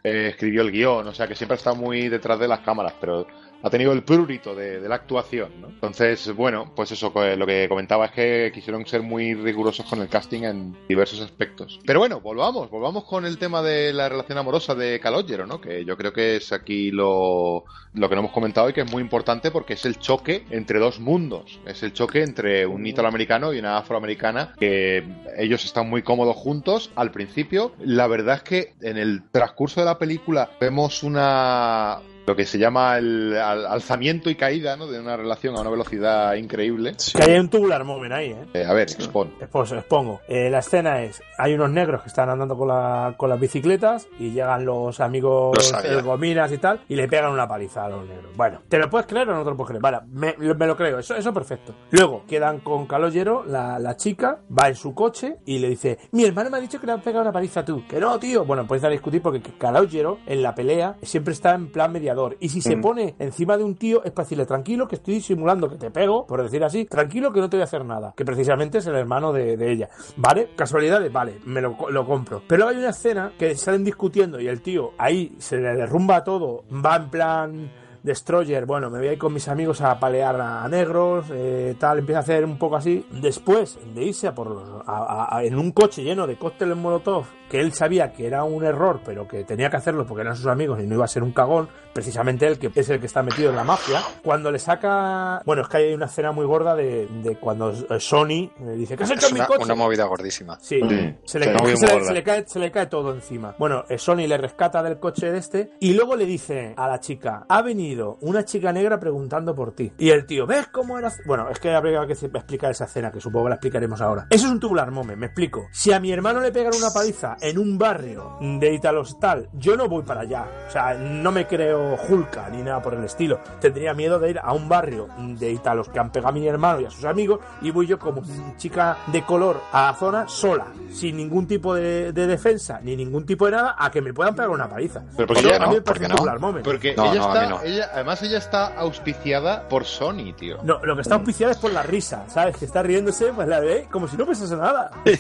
eh, 0.03 0.29
escribió 0.31 0.61
el 0.61 0.71
guion. 0.71 1.07
O 1.07 1.13
sea 1.13 1.27
que 1.27 1.35
siempre 1.35 1.57
está 1.57 1.73
muy 1.73 2.09
detrás 2.09 2.39
de 2.39 2.47
las 2.47 2.59
cámaras, 2.59 2.93
pero 2.99 3.27
ha 3.64 3.70
tenido 3.70 3.93
el 3.93 4.03
prurito 4.03 4.53
de, 4.53 4.82
la 4.82 4.95
actuación, 4.95 5.61
¿no? 5.61 5.70
Entonces, 5.70 6.36
bueno, 6.36 6.74
pues 6.76 6.91
eso, 6.91 7.14
pues, 7.14 7.38
lo 7.38 7.47
que 7.47 7.68
comentaba 7.70 8.07
es 8.07 8.11
que 8.11 8.51
quisieron 8.53 8.86
ser 8.86 9.01
muy 9.01 9.34
rigurosos 9.34 9.86
con 9.86 10.01
el 10.01 10.09
casting 10.09 10.43
en 10.43 10.76
diversos 10.89 11.22
aspectos. 11.22 11.80
Pero 11.86 11.99
bueno, 11.99 12.20
volvamos, 12.20 12.70
volvamos 12.70 13.05
con 13.05 13.26
el 13.26 13.38
tema 13.38 13.61
de 13.61 13.93
la 13.93 14.09
relación 14.09 14.38
amorosa 14.38 14.76
de 14.76 14.99
Calogero, 14.99 15.47
¿no? 15.47 15.61
Que 15.61 15.86
yo 15.86 15.95
creo 15.95 16.11
que 16.11 16.36
es 16.36 16.51
aquí 16.51 16.91
lo, 16.91 17.64
lo 17.93 18.09
que 18.09 18.16
no 18.16 18.22
hemos 18.22 18.34
comentado 18.34 18.70
y 18.70 18.74
que 18.74 18.82
es 18.82 18.91
muy 18.91 19.01
importante 19.01 19.49
porque 19.49 19.74
es 19.74 19.86
el 19.86 19.97
choque 19.97 20.45
entre 20.49 20.80
dos 20.80 20.99
mundos. 20.99 21.59
Es 21.66 21.84
el 21.84 21.93
choque 21.93 22.22
entre 22.22 22.66
un 22.66 22.86
italoamericano 22.86 23.53
y 23.53 23.59
una 23.59 23.78
afroamericana 23.78 24.53
que 24.59 25.05
ellos 25.38 25.64
están 25.64 25.89
muy 25.89 26.03
cómodos 26.03 26.36
juntos 26.36 26.91
al 26.95 27.11
principio. 27.11 27.72
La 27.80 28.07
verdad 28.07 28.38
es 28.38 28.43
que 28.43 28.74
en 28.82 28.97
el 28.97 29.24
transcurso 29.32 29.80
de 29.80 29.86
la 29.86 29.97
película 29.97 30.51
vemos 30.59 31.03
una 31.03 32.01
lo 32.26 32.36
que 32.36 32.45
se 32.45 32.57
llama 32.57 32.97
el 32.97 33.36
al- 33.38 33.65
alzamiento 33.65 34.30
y 34.30 34.36
caída 34.36 34.76
¿no? 34.78 34.88
de 34.88 34.99
una 34.99 35.17
relación 35.17 35.55
a 35.57 35.61
una 35.61 35.69
velocidad 35.69 36.34
increíble. 36.36 36.93
Que 37.15 37.24
hay 37.24 37.39
un 37.39 37.49
tubular 37.49 37.84
moment 37.84 38.13
ahí, 38.13 38.32
¿eh? 38.32 38.45
Eh, 38.53 38.65
a 38.65 38.74
ver, 38.74 38.89
expon. 38.89 39.32
Pues 39.51 39.71
expongo. 39.71 40.21
Eh, 40.28 40.49
la 40.49 40.59
escena 40.59 41.01
es, 41.03 41.21
hay 41.38 41.53
unos 41.53 41.69
negros 41.71 42.01
que 42.01 42.07
están 42.09 42.30
andando 42.30 42.57
con, 42.57 42.67
la, 42.67 43.13
con 43.17 43.30
las 43.30 43.39
bicicletas 43.39 44.07
y 44.19 44.32
llegan 44.32 44.65
los 44.65 44.99
amigos 44.99 45.74
eh, 45.84 46.01
gominas 46.01 46.51
y 46.51 46.57
tal 46.57 46.82
y 46.88 46.95
le 46.95 47.07
pegan 47.07 47.32
una 47.32 47.47
paliza 47.47 47.86
a 47.86 47.89
los 47.89 48.05
negros. 48.07 48.32
Bueno, 48.36 48.61
¿te 48.69 48.78
lo 48.78 48.89
puedes 48.89 49.07
creer 49.07 49.30
o 49.30 49.36
no 49.36 49.43
te 49.43 49.49
lo 49.49 49.57
puedes 49.57 49.69
creer? 49.69 49.82
Vale, 49.82 49.99
me, 50.11 50.36
lo- 50.39 50.55
me 50.55 50.67
lo 50.67 50.76
creo, 50.78 50.99
eso, 50.99 51.15
eso 51.15 51.34
perfecto. 51.34 51.74
Luego 51.91 52.24
quedan 52.28 52.59
con 52.59 52.86
Calogero, 52.88 53.43
la, 53.45 53.80
la 53.80 53.97
chica 53.97 54.39
va 54.57 54.69
en 54.69 54.76
su 54.76 54.93
coche 54.93 55.38
y 55.45 55.59
le 55.59 55.69
dice, 55.69 55.97
mi 56.11 56.24
hermano 56.26 56.49
me 56.49 56.57
ha 56.57 56.61
dicho 56.61 56.80
que 56.80 56.86
le 56.88 56.93
han 56.93 57.01
pegado 57.01 57.21
una 57.24 57.32
paliza 57.32 57.61
a 57.61 57.65
tú. 57.65 57.84
Que 57.88 57.99
no, 57.99 58.17
tío. 58.19 58.45
Bueno, 58.45 58.65
puedes 58.67 58.84
a 58.84 58.89
discutir 58.89 59.21
porque 59.21 59.41
Calogero 59.57 60.19
en 60.26 60.41
la 60.41 60.55
pelea 60.55 60.95
siempre 61.01 61.34
está 61.34 61.53
en 61.55 61.71
plan 61.71 61.91
Y 62.39 62.49
si 62.49 62.61
se 62.61 62.78
pone 62.78 63.16
encima 63.20 63.57
de 63.57 63.64
un 63.64 63.76
tío 63.76 64.03
es 64.03 64.11
para 64.11 64.26
decirle, 64.26 64.45
tranquilo 64.45 64.88
que 64.88 64.95
estoy 64.95 65.22
simulando 65.22 65.70
que 65.70 65.78
te 65.78 65.91
pego, 65.91 66.26
por 66.26 66.41
decir 66.41 66.64
así, 66.64 66.86
tranquilo 66.86 67.32
que 67.32 67.39
no 67.39 67.49
te 67.49 67.57
voy 67.57 67.61
a 67.61 67.66
hacer 67.66 67.86
nada. 67.86 68.14
Que 68.16 68.26
precisamente 68.26 68.80
es 68.80 68.88
el 68.88 68.95
hermano 68.95 69.34
de, 69.34 69.57
de 69.57 69.72
ella. 69.72 69.89
¿Vale? 70.18 70.49
Casualidades, 70.55 71.11
vale, 71.11 71.39
me 71.45 71.61
lo, 71.61 71.78
lo 71.89 72.05
compro. 72.05 72.41
Pero 72.47 72.68
hay 72.68 72.78
una 72.78 72.89
escena 72.89 73.34
que 73.38 73.55
salen 73.55 73.84
discutiendo 73.84 74.39
y 74.39 74.47
el 74.47 74.61
tío 74.61 74.91
ahí 74.97 75.36
se 75.38 75.57
le 75.57 75.74
derrumba 75.74 76.24
todo, 76.24 76.64
va 76.74 76.95
en 76.97 77.09
plan 77.09 77.72
Destroyer, 78.03 78.65
bueno, 78.65 78.89
me 78.89 78.99
voy 78.99 79.07
a 79.07 79.13
ir 79.13 79.17
con 79.17 79.33
mis 79.33 79.47
amigos 79.47 79.79
a 79.81 79.97
palear 79.99 80.39
a 80.39 80.67
negros, 80.67 81.25
eh, 81.31 81.75
tal, 81.79 81.99
empieza 81.99 82.19
a 82.19 82.21
hacer 82.21 82.43
un 82.45 82.57
poco 82.57 82.75
así. 82.75 83.05
Después 83.11 83.79
de 83.95 84.03
irse 84.03 84.27
a 84.27 84.35
por 84.35 84.47
los- 84.51 84.87
a- 84.87 84.97
a- 85.31 85.37
a- 85.37 85.43
en 85.43 85.57
un 85.57 85.71
coche 85.71 86.03
lleno 86.03 86.27
de 86.27 86.35
cócteles 86.37 86.75
Molotov, 86.75 87.25
que 87.49 87.59
él 87.61 87.71
sabía 87.71 88.11
que 88.11 88.27
era 88.27 88.43
un 88.43 88.63
error, 88.65 88.99
pero 89.05 89.27
que 89.27 89.43
tenía 89.45 89.69
que 89.69 89.77
hacerlo 89.77 90.05
porque 90.05 90.21
eran 90.21 90.35
sus 90.35 90.47
amigos 90.47 90.79
y 90.81 90.87
no 90.87 90.95
iba 90.95 91.05
a 91.05 91.07
ser 91.07 91.23
un 91.23 91.31
cagón, 91.31 91.69
precisamente 91.93 92.45
él 92.47 92.57
que 92.59 92.71
es 92.73 92.89
el 92.89 92.99
que 92.99 93.05
está 93.05 93.23
metido 93.23 93.51
en 93.51 93.55
la 93.55 93.63
mafia, 93.63 94.01
cuando 94.23 94.51
le 94.51 94.59
saca... 94.59 95.41
Bueno, 95.45 95.61
es 95.61 95.69
que 95.69 95.77
hay 95.77 95.93
una 95.93 96.07
escena 96.07 96.31
muy 96.31 96.45
gorda 96.45 96.75
de, 96.75 97.07
de 97.07 97.37
cuando 97.37 97.71
eh, 97.71 97.99
Sony 97.99 98.49
le 98.65 98.73
dice, 98.75 98.97
¿qué 98.97 99.03
has 99.03 99.11
hecho 99.11 99.27
es 99.27 99.29
en 99.29 99.33
mi 99.35 99.39
una, 99.39 99.47
coche? 99.47 99.63
una 99.63 99.75
movida 99.75 100.05
gordísima. 100.05 100.57
Sí, 100.59 100.81
Sí, 100.81 101.15
se, 101.25 101.39
le, 101.39 101.45
sí, 101.45 101.51
muy 101.63 101.77
se 101.77 101.85
le- 101.87 101.93
gorda. 101.93 102.07
se 102.07 102.13
le 102.13 102.23
cae, 102.23 102.43
se 102.47 102.59
le 102.59 102.71
cae 102.71 102.87
todo 102.87 103.13
encima. 103.13 103.55
Bueno, 103.59 103.85
eh, 103.87 103.97
Sony 103.97 104.27
le 104.27 104.37
rescata 104.37 104.81
del 104.83 104.99
coche 104.99 105.31
de 105.31 105.37
este 105.37 105.71
y 105.79 105.93
luego 105.93 106.15
le 106.15 106.25
dice 106.25 106.73
a 106.75 106.87
la 106.87 106.99
chica, 106.99 107.45
ha 107.47 107.61
venido 107.61 107.92
una 108.21 108.43
chica 108.45 108.71
negra 108.71 108.99
preguntando 108.99 109.53
por 109.55 109.71
ti. 109.73 109.91
Y 109.97 110.09
el 110.09 110.25
tío, 110.25 110.45
¿ves 110.45 110.67
cómo 110.67 110.97
era? 110.97 111.11
Bueno, 111.25 111.49
es 111.49 111.59
que 111.59 111.73
habría 111.73 112.05
que 112.07 112.13
explicar 112.13 112.71
esa 112.71 112.85
escena, 112.85 113.11
que 113.11 113.19
supongo 113.19 113.45
que 113.45 113.49
la 113.49 113.55
explicaremos 113.55 114.01
ahora. 114.01 114.27
Eso 114.29 114.45
es 114.47 114.51
un 114.51 114.59
tubular 114.59 114.91
moment, 114.91 115.19
me 115.19 115.27
explico. 115.27 115.67
Si 115.71 115.91
a 115.91 115.99
mi 115.99 116.11
hermano 116.11 116.39
le 116.39 116.51
pegan 116.51 116.73
una 116.75 116.91
paliza 116.91 117.37
en 117.41 117.57
un 117.57 117.77
barrio 117.77 118.37
de 118.41 118.73
Italos 118.73 119.19
tal, 119.19 119.49
yo 119.53 119.75
no 119.77 119.87
voy 119.87 120.03
para 120.03 120.21
allá. 120.21 120.45
O 120.67 120.71
sea, 120.71 120.93
no 120.93 121.31
me 121.31 121.47
creo 121.47 121.95
Hulka 122.07 122.49
ni 122.49 122.61
nada 122.63 122.81
por 122.81 122.93
el 122.93 123.03
estilo. 123.03 123.39
Tendría 123.59 123.93
miedo 123.93 124.19
de 124.19 124.31
ir 124.31 124.39
a 124.41 124.53
un 124.53 124.67
barrio 124.69 125.07
de 125.17 125.51
Italos 125.51 125.89
que 125.89 125.99
han 125.99 126.11
pegado 126.11 126.29
a 126.29 126.31
mi 126.31 126.47
hermano 126.47 126.81
y 126.81 126.85
a 126.85 126.89
sus 126.89 127.05
amigos 127.05 127.39
y 127.61 127.71
voy 127.71 127.87
yo 127.87 127.99
como 127.99 128.21
chica 128.57 128.97
de 129.07 129.23
color 129.23 129.59
a 129.71 129.87
la 129.87 129.93
zona 129.93 130.27
sola, 130.27 130.67
sin 130.91 131.17
ningún 131.17 131.47
tipo 131.47 131.73
de, 131.75 132.11
de 132.13 132.27
defensa 132.27 132.79
ni 132.81 132.95
ningún 132.95 133.25
tipo 133.25 133.45
de 133.45 133.51
nada, 133.51 133.75
a 133.77 133.91
que 133.91 134.01
me 134.01 134.13
puedan 134.13 134.35
pegar 134.35 134.49
una 134.49 134.67
paliza. 134.69 135.03
Pero 135.15 135.27
porque 135.27 135.43
ya 135.43 135.59
no, 135.59 135.71
me 135.71 135.81
parece 135.81 135.83
¿por 135.83 135.97
qué 135.99 136.03
un 136.05 136.09
no? 136.09 136.15
tubular 136.15 136.39
moment. 136.39 136.65
Porque 136.65 136.95
No, 136.95 137.05
ella 137.11 137.19
no, 137.19 137.25
a 137.25 137.33
está, 137.33 137.41
mí 137.43 137.49
no. 137.49 137.61
ella, 137.63 137.82
además 137.91 138.21
ella 138.23 138.38
está 138.38 138.67
auspiciada 138.77 139.67
por 139.67 139.86
Sony, 139.86 140.34
tío. 140.38 140.57
No, 140.63 140.79
lo 140.84 140.95
que 140.95 141.01
está 141.01 141.15
auspiciado 141.15 141.51
es 141.51 141.57
por 141.57 141.71
la 141.73 141.84
risa, 141.84 142.23
¿sabes? 142.27 142.57
Que 142.57 142.65
está 142.65 142.84
riéndose, 142.84 143.34
pues 143.34 143.47
la 143.47 143.59
ve 143.59 143.88
como 143.91 144.07
si 144.07 144.15
no 144.17 144.25
pensase 144.25 144.55
nada. 144.55 144.91
Te 145.03 145.17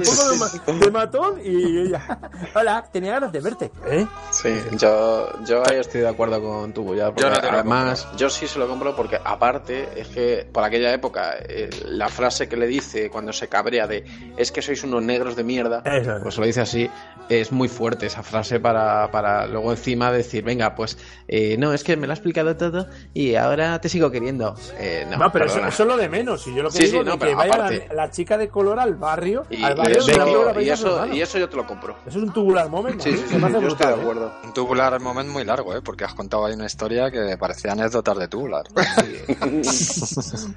pongo 0.00 0.30
de, 0.30 0.38
ma- 0.38 0.78
de 0.84 0.90
matón 0.90 1.40
y 1.44 1.78
ella, 1.86 2.18
hola, 2.54 2.84
tenía 2.92 3.12
ganas 3.12 3.32
de 3.32 3.40
verte. 3.40 3.70
¿Eh? 3.86 4.06
Sí, 4.30 4.50
yo, 4.78 5.28
yo 5.44 5.62
ahí 5.68 5.78
estoy 5.78 6.00
de 6.02 6.08
acuerdo 6.08 6.40
con 6.42 6.72
tu 6.72 6.94
ya, 6.94 7.12
Yo 7.14 7.30
no 7.30 7.36
además 7.36 8.08
yo 8.16 8.28
sí 8.28 8.46
se 8.46 8.58
lo 8.58 8.68
compro 8.68 8.94
porque 8.96 9.18
aparte 9.22 9.88
es 9.96 10.08
que 10.08 10.48
por 10.52 10.64
aquella 10.64 10.92
época 10.92 11.34
eh, 11.40 11.70
la 11.86 12.08
frase 12.08 12.48
que 12.48 12.56
le 12.56 12.66
dice 12.66 13.10
cuando 13.10 13.32
se 13.32 13.48
cabrea 13.48 13.86
de 13.86 14.04
es 14.36 14.50
que 14.52 14.62
sois 14.62 14.82
unos 14.84 15.02
negros 15.02 15.36
de 15.36 15.44
mierda, 15.44 15.82
Eso 15.84 16.16
es. 16.16 16.22
pues 16.22 16.36
lo 16.38 16.44
dice 16.46 16.60
así, 16.60 16.90
es 17.28 17.52
muy 17.52 17.68
fuerte 17.68 18.06
esa 18.06 18.22
frase 18.22 18.60
para, 18.60 19.10
para 19.10 19.46
luego 19.46 19.70
encima 19.72 20.10
decir, 20.12 20.44
venga, 20.44 20.74
pues 20.74 20.98
eh, 21.28 21.56
no, 21.58 21.72
es 21.72 21.82
que 21.84 21.96
me 21.96 22.06
lo 22.06 22.12
ha 22.12 22.16
explicado 22.16 22.56
todo 22.56 22.86
y 23.14 23.34
ahora 23.34 23.80
te 23.80 23.88
sigo 23.88 24.10
queriendo. 24.10 24.54
Eh, 24.78 25.06
no, 25.10 25.16
No, 25.18 25.32
pero 25.32 25.46
eso, 25.46 25.66
es 25.66 25.78
lo 25.80 25.96
de 25.96 26.08
menos. 26.08 26.46
Y 26.46 26.54
yo 26.54 26.62
lo 26.62 26.70
que 26.70 26.78
Sí, 26.78 26.84
digo 26.86 27.02
sí, 27.04 27.10
es 27.10 27.16
que 27.16 27.34
vaya 27.34 27.56
la, 27.56 27.66
aparte- 27.66 27.88
la 27.94 28.10
chica 28.10 28.36
de 28.38 28.48
color 28.48 28.78
al 28.80 28.94
barrio. 28.96 29.44
Y, 29.50 29.62
al 29.62 29.72
y 29.72 29.76
barrio 29.76 29.98
eso, 29.98 30.06
película 30.06 30.62
y, 30.62 30.70
eso, 30.70 30.94
hermano. 30.96 31.14
y 31.14 31.22
eso 31.22 31.38
yo 31.38 31.48
te 31.48 31.56
lo 31.56 31.66
compro. 31.66 31.96
Eso 32.06 32.18
es 32.18 32.24
un 32.24 32.32
tubular 32.32 32.68
moment. 32.68 33.00
Sí, 33.00 33.10
mí 33.12 33.16
sí, 33.18 33.24
se 33.28 33.38
me 33.38 33.48
sí, 33.48 33.56
hace 33.56 33.62
yo 33.64 33.68
estoy 33.68 33.86
de 33.86 33.92
¿eh? 33.92 34.00
acuerdo. 34.00 34.32
Un 34.44 34.52
tubular 34.54 35.00
moment 35.00 35.28
muy 35.30 35.44
largo, 35.44 35.74
¿eh? 35.74 35.80
Porque 35.82 36.04
has 36.04 36.14
contado 36.14 36.44
ahí 36.46 36.54
una 36.54 36.66
historia 36.66 37.10
que 37.10 37.36
parecía 37.38 37.72
anécdotas 37.72 38.18
de 38.18 38.28
tubular. 38.28 38.64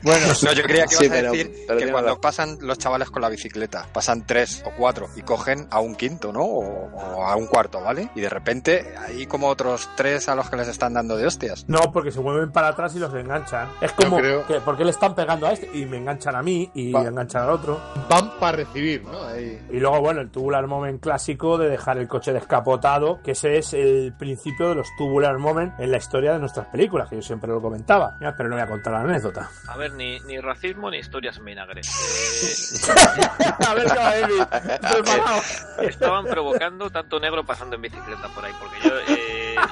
Bueno, 0.01 0.28
No, 0.43 0.53
yo 0.53 0.63
creía 0.63 0.86
que 0.86 0.95
ibas 0.95 0.99
Sí, 0.99 1.05
a 1.26 1.32
decir 1.32 1.51
pero 1.68 1.80
que 1.80 1.91
cuando 1.91 2.20
pasan 2.22 2.57
los 2.61 2.78
chavales 2.78 3.09
con 3.09 3.22
la 3.22 3.30
bicicleta, 3.30 3.88
pasan 3.91 4.26
tres 4.26 4.63
o 4.66 4.72
cuatro 4.78 5.07
y 5.16 5.22
cogen 5.22 5.68
a 5.72 5.80
un 5.80 5.95
quinto, 5.95 6.32
¿no? 6.32 6.43
O, 6.58 6.89
o 6.93 7.26
a 7.26 7.36
un 7.36 7.47
cuarto, 7.47 7.82
¿vale? 7.82 8.10
Y 8.16 8.22
de 8.22 8.30
repente 8.30 8.93
hay 8.97 9.26
como 9.28 9.47
otros 9.47 9.89
tres 9.95 10.30
a 10.30 10.36
los 10.36 10.49
que 10.49 10.56
les 10.56 10.68
están 10.68 10.93
dando 10.93 11.18
de 11.18 11.26
hostias. 11.26 11.66
No, 11.68 11.91
porque 11.91 12.12
se 12.12 12.20
mueven 12.22 12.51
para 12.51 12.70
atrás 12.70 12.95
y 12.95 12.99
los 12.99 13.14
enganchan. 13.14 13.68
Es 13.82 13.91
como, 13.93 14.18
creo- 14.18 14.45
que, 14.47 14.62
¿por 14.62 14.78
qué 14.78 14.86
le 14.86 14.91
están 14.91 15.16
pegando 15.16 15.47
a 15.47 15.53
este? 15.53 15.70
Y 15.74 15.86
me 15.86 15.97
enganchan 15.97 16.36
a 16.36 16.41
mí 16.41 16.70
y 16.74 16.91
Va. 16.91 17.01
enganchan 17.03 17.43
al 17.43 17.49
otro. 17.51 17.80
van 18.10 18.32
para 18.39 18.58
recibir, 18.58 19.03
¿no? 19.03 19.24
Ahí. 19.26 19.60
Y 19.72 19.80
luego, 19.80 19.99
bueno, 20.01 20.22
el 20.22 20.30
tubular 20.30 20.66
moment 20.68 21.01
clásico 21.01 21.58
de 21.58 21.70
dejar 21.70 21.97
el 21.97 22.08
coche 22.08 22.32
descapotado, 22.34 23.20
que 23.24 23.32
ese 23.32 23.58
es 23.58 23.74
el 23.74 24.14
principio 24.18 24.70
de 24.70 24.76
los 24.76 24.88
tubular 24.97 25.38
moment 25.38 25.74
en 25.80 25.91
la 25.91 25.97
historia 25.97 26.34
de 26.34 26.39
nuestras 26.39 26.68
películas, 26.68 27.10
que 27.10 27.16
yo 27.18 27.22
siempre 27.22 27.49
lo 27.49 27.62
comentaba. 27.62 28.18
Ya, 28.22 28.34
pero 28.38 28.49
no 28.49 28.56
voy 28.56 28.64
a 28.64 28.68
contar 28.68 28.93
la 28.93 29.01
anécdota. 29.01 29.49
A 29.68 29.78
ver, 29.78 29.93
ni, 29.93 30.20
ni 30.22 30.39
racismo 30.39 30.89
ni 30.89 30.97
historias 30.99 31.43
vinagres. 31.43 31.89
a 33.68 33.74
ver 33.74 33.86
qué 33.86 33.97
va 33.97 34.10
a. 34.10 34.91
Preparado. 34.93 35.41
Eh, 35.78 35.88
estaban 35.88 36.24
provocando 36.46 36.91
tanto 36.91 37.20
negro 37.20 37.43
pasando 37.43 37.76
en 37.76 37.82
bicicleta 37.82 38.28
por 38.30 38.46
ahí, 38.46 38.54
porque 38.60 38.78
yo, 38.84 39.00
eh, 39.00 39.24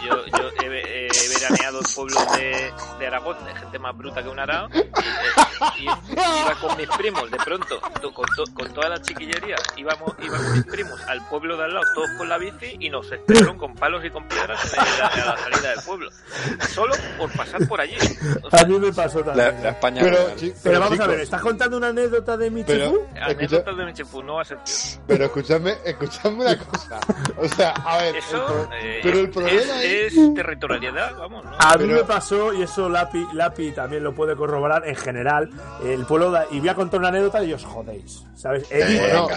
yo, 0.06 0.26
yo 0.26 0.50
he, 0.64 1.08
he 1.08 1.30
veraneado 1.40 1.80
en 1.80 1.86
pueblos 1.96 2.32
de, 2.38 2.74
de 3.00 3.08
Aragón, 3.08 3.38
de 3.46 3.56
gente 3.56 3.80
más 3.80 3.96
bruta 3.98 4.24
que 4.24 4.30
un 4.30 4.40
arao, 4.40 4.70
y, 4.74 4.78
eh, 4.80 4.86
y- 5.80 5.84
y 5.84 6.40
iba 6.42 6.56
con 6.62 6.78
mis 6.78 6.88
primos, 6.90 7.30
de 7.32 7.38
pronto, 7.38 7.80
to- 8.02 8.14
con, 8.14 8.26
to- 8.36 8.54
con 8.54 8.74
toda 8.74 8.90
la 8.90 9.02
chiquillería, 9.02 9.56
íbamos, 9.78 10.14
iba 10.22 10.38
con 10.38 10.54
mis 10.54 10.66
primos 10.66 11.02
al 11.08 11.26
pueblo 11.28 11.58
de 11.58 11.64
al 11.66 11.74
lado, 11.74 11.86
todos 11.96 12.10
con 12.18 12.30
la 12.30 12.38
bici, 12.38 12.76
y 12.80 12.90
nos 12.90 13.12
esperaron 13.12 13.58
con 13.58 13.76
palos 13.76 14.04
y 14.06 14.10
con 14.10 14.28
piedras 14.28 14.74
en 14.74 14.80
la, 15.00 15.08
a 15.08 15.26
la 15.26 15.38
salida 15.38 15.70
del 15.72 15.82
pueblo, 15.86 16.10
solo 16.74 16.94
por 17.18 17.32
pasar 17.34 17.68
por 17.68 17.80
allí. 17.82 17.96
O 18.44 18.50
sea, 18.50 18.62
A 18.62 18.66
mí 18.66 18.80
me 18.80 18.92
pasó 18.94 19.20
La, 19.20 19.26
también. 19.26 19.64
la 19.64 19.70
España 19.70 20.02
Pero, 20.64 20.80
vamos 20.80 21.00
a 21.00 21.08
ver, 21.08 21.20
¿estás 21.22 21.42
contando 21.42 21.78
una 21.78 21.88
anécdota 21.88 22.38
de 22.38 22.50
Michifu? 22.50 22.74
Pero- 23.14 23.26
anécdotas 23.26 23.78
de 23.78 23.86
Michipú, 23.86 24.24
no 24.24 24.42
excepción. 24.42 25.04
Pero 25.08 25.26
escuchadme, 25.26 25.78
escuchadme 25.86 26.42
una 26.46 26.58
cosa. 26.58 27.00
O 27.38 27.48
sea, 27.48 27.72
a 27.72 27.98
ver, 27.98 28.16
el 28.16 28.16
Eso 28.18 28.46
pro- 28.46 28.70
eh, 28.74 29.00
pero 29.04 29.20
el 29.20 29.30
problema 29.30 29.62
es, 29.62 29.70
es... 29.82 30.14
territorialidad, 30.36 31.16
vamos, 31.18 31.46
¿no? 31.46 31.52
A 31.58 31.78
mí 31.78 31.86
Pero- 31.86 31.98
me 31.98 32.04
pasó, 32.04 32.54
y 32.54 32.62
eso 32.64 32.90
Lapi, 32.90 33.26
Lapi 33.34 33.72
también 33.72 34.04
lo 34.04 34.14
puede 34.14 34.36
corroborar, 34.36 34.88
en 34.88 34.96
general, 34.96 35.50
el 35.84 36.06
pueblo, 36.06 36.32
de- 36.32 36.46
y 36.52 36.60
voy 36.60 36.70
a 36.70 36.76
contar 36.76 37.00
una 37.00 37.10
anécdota 37.10 37.44
y 37.44 37.54
os 37.54 37.64
jodéis, 37.64 38.24
¿sabes? 38.36 38.66
Evita, 38.70 39.28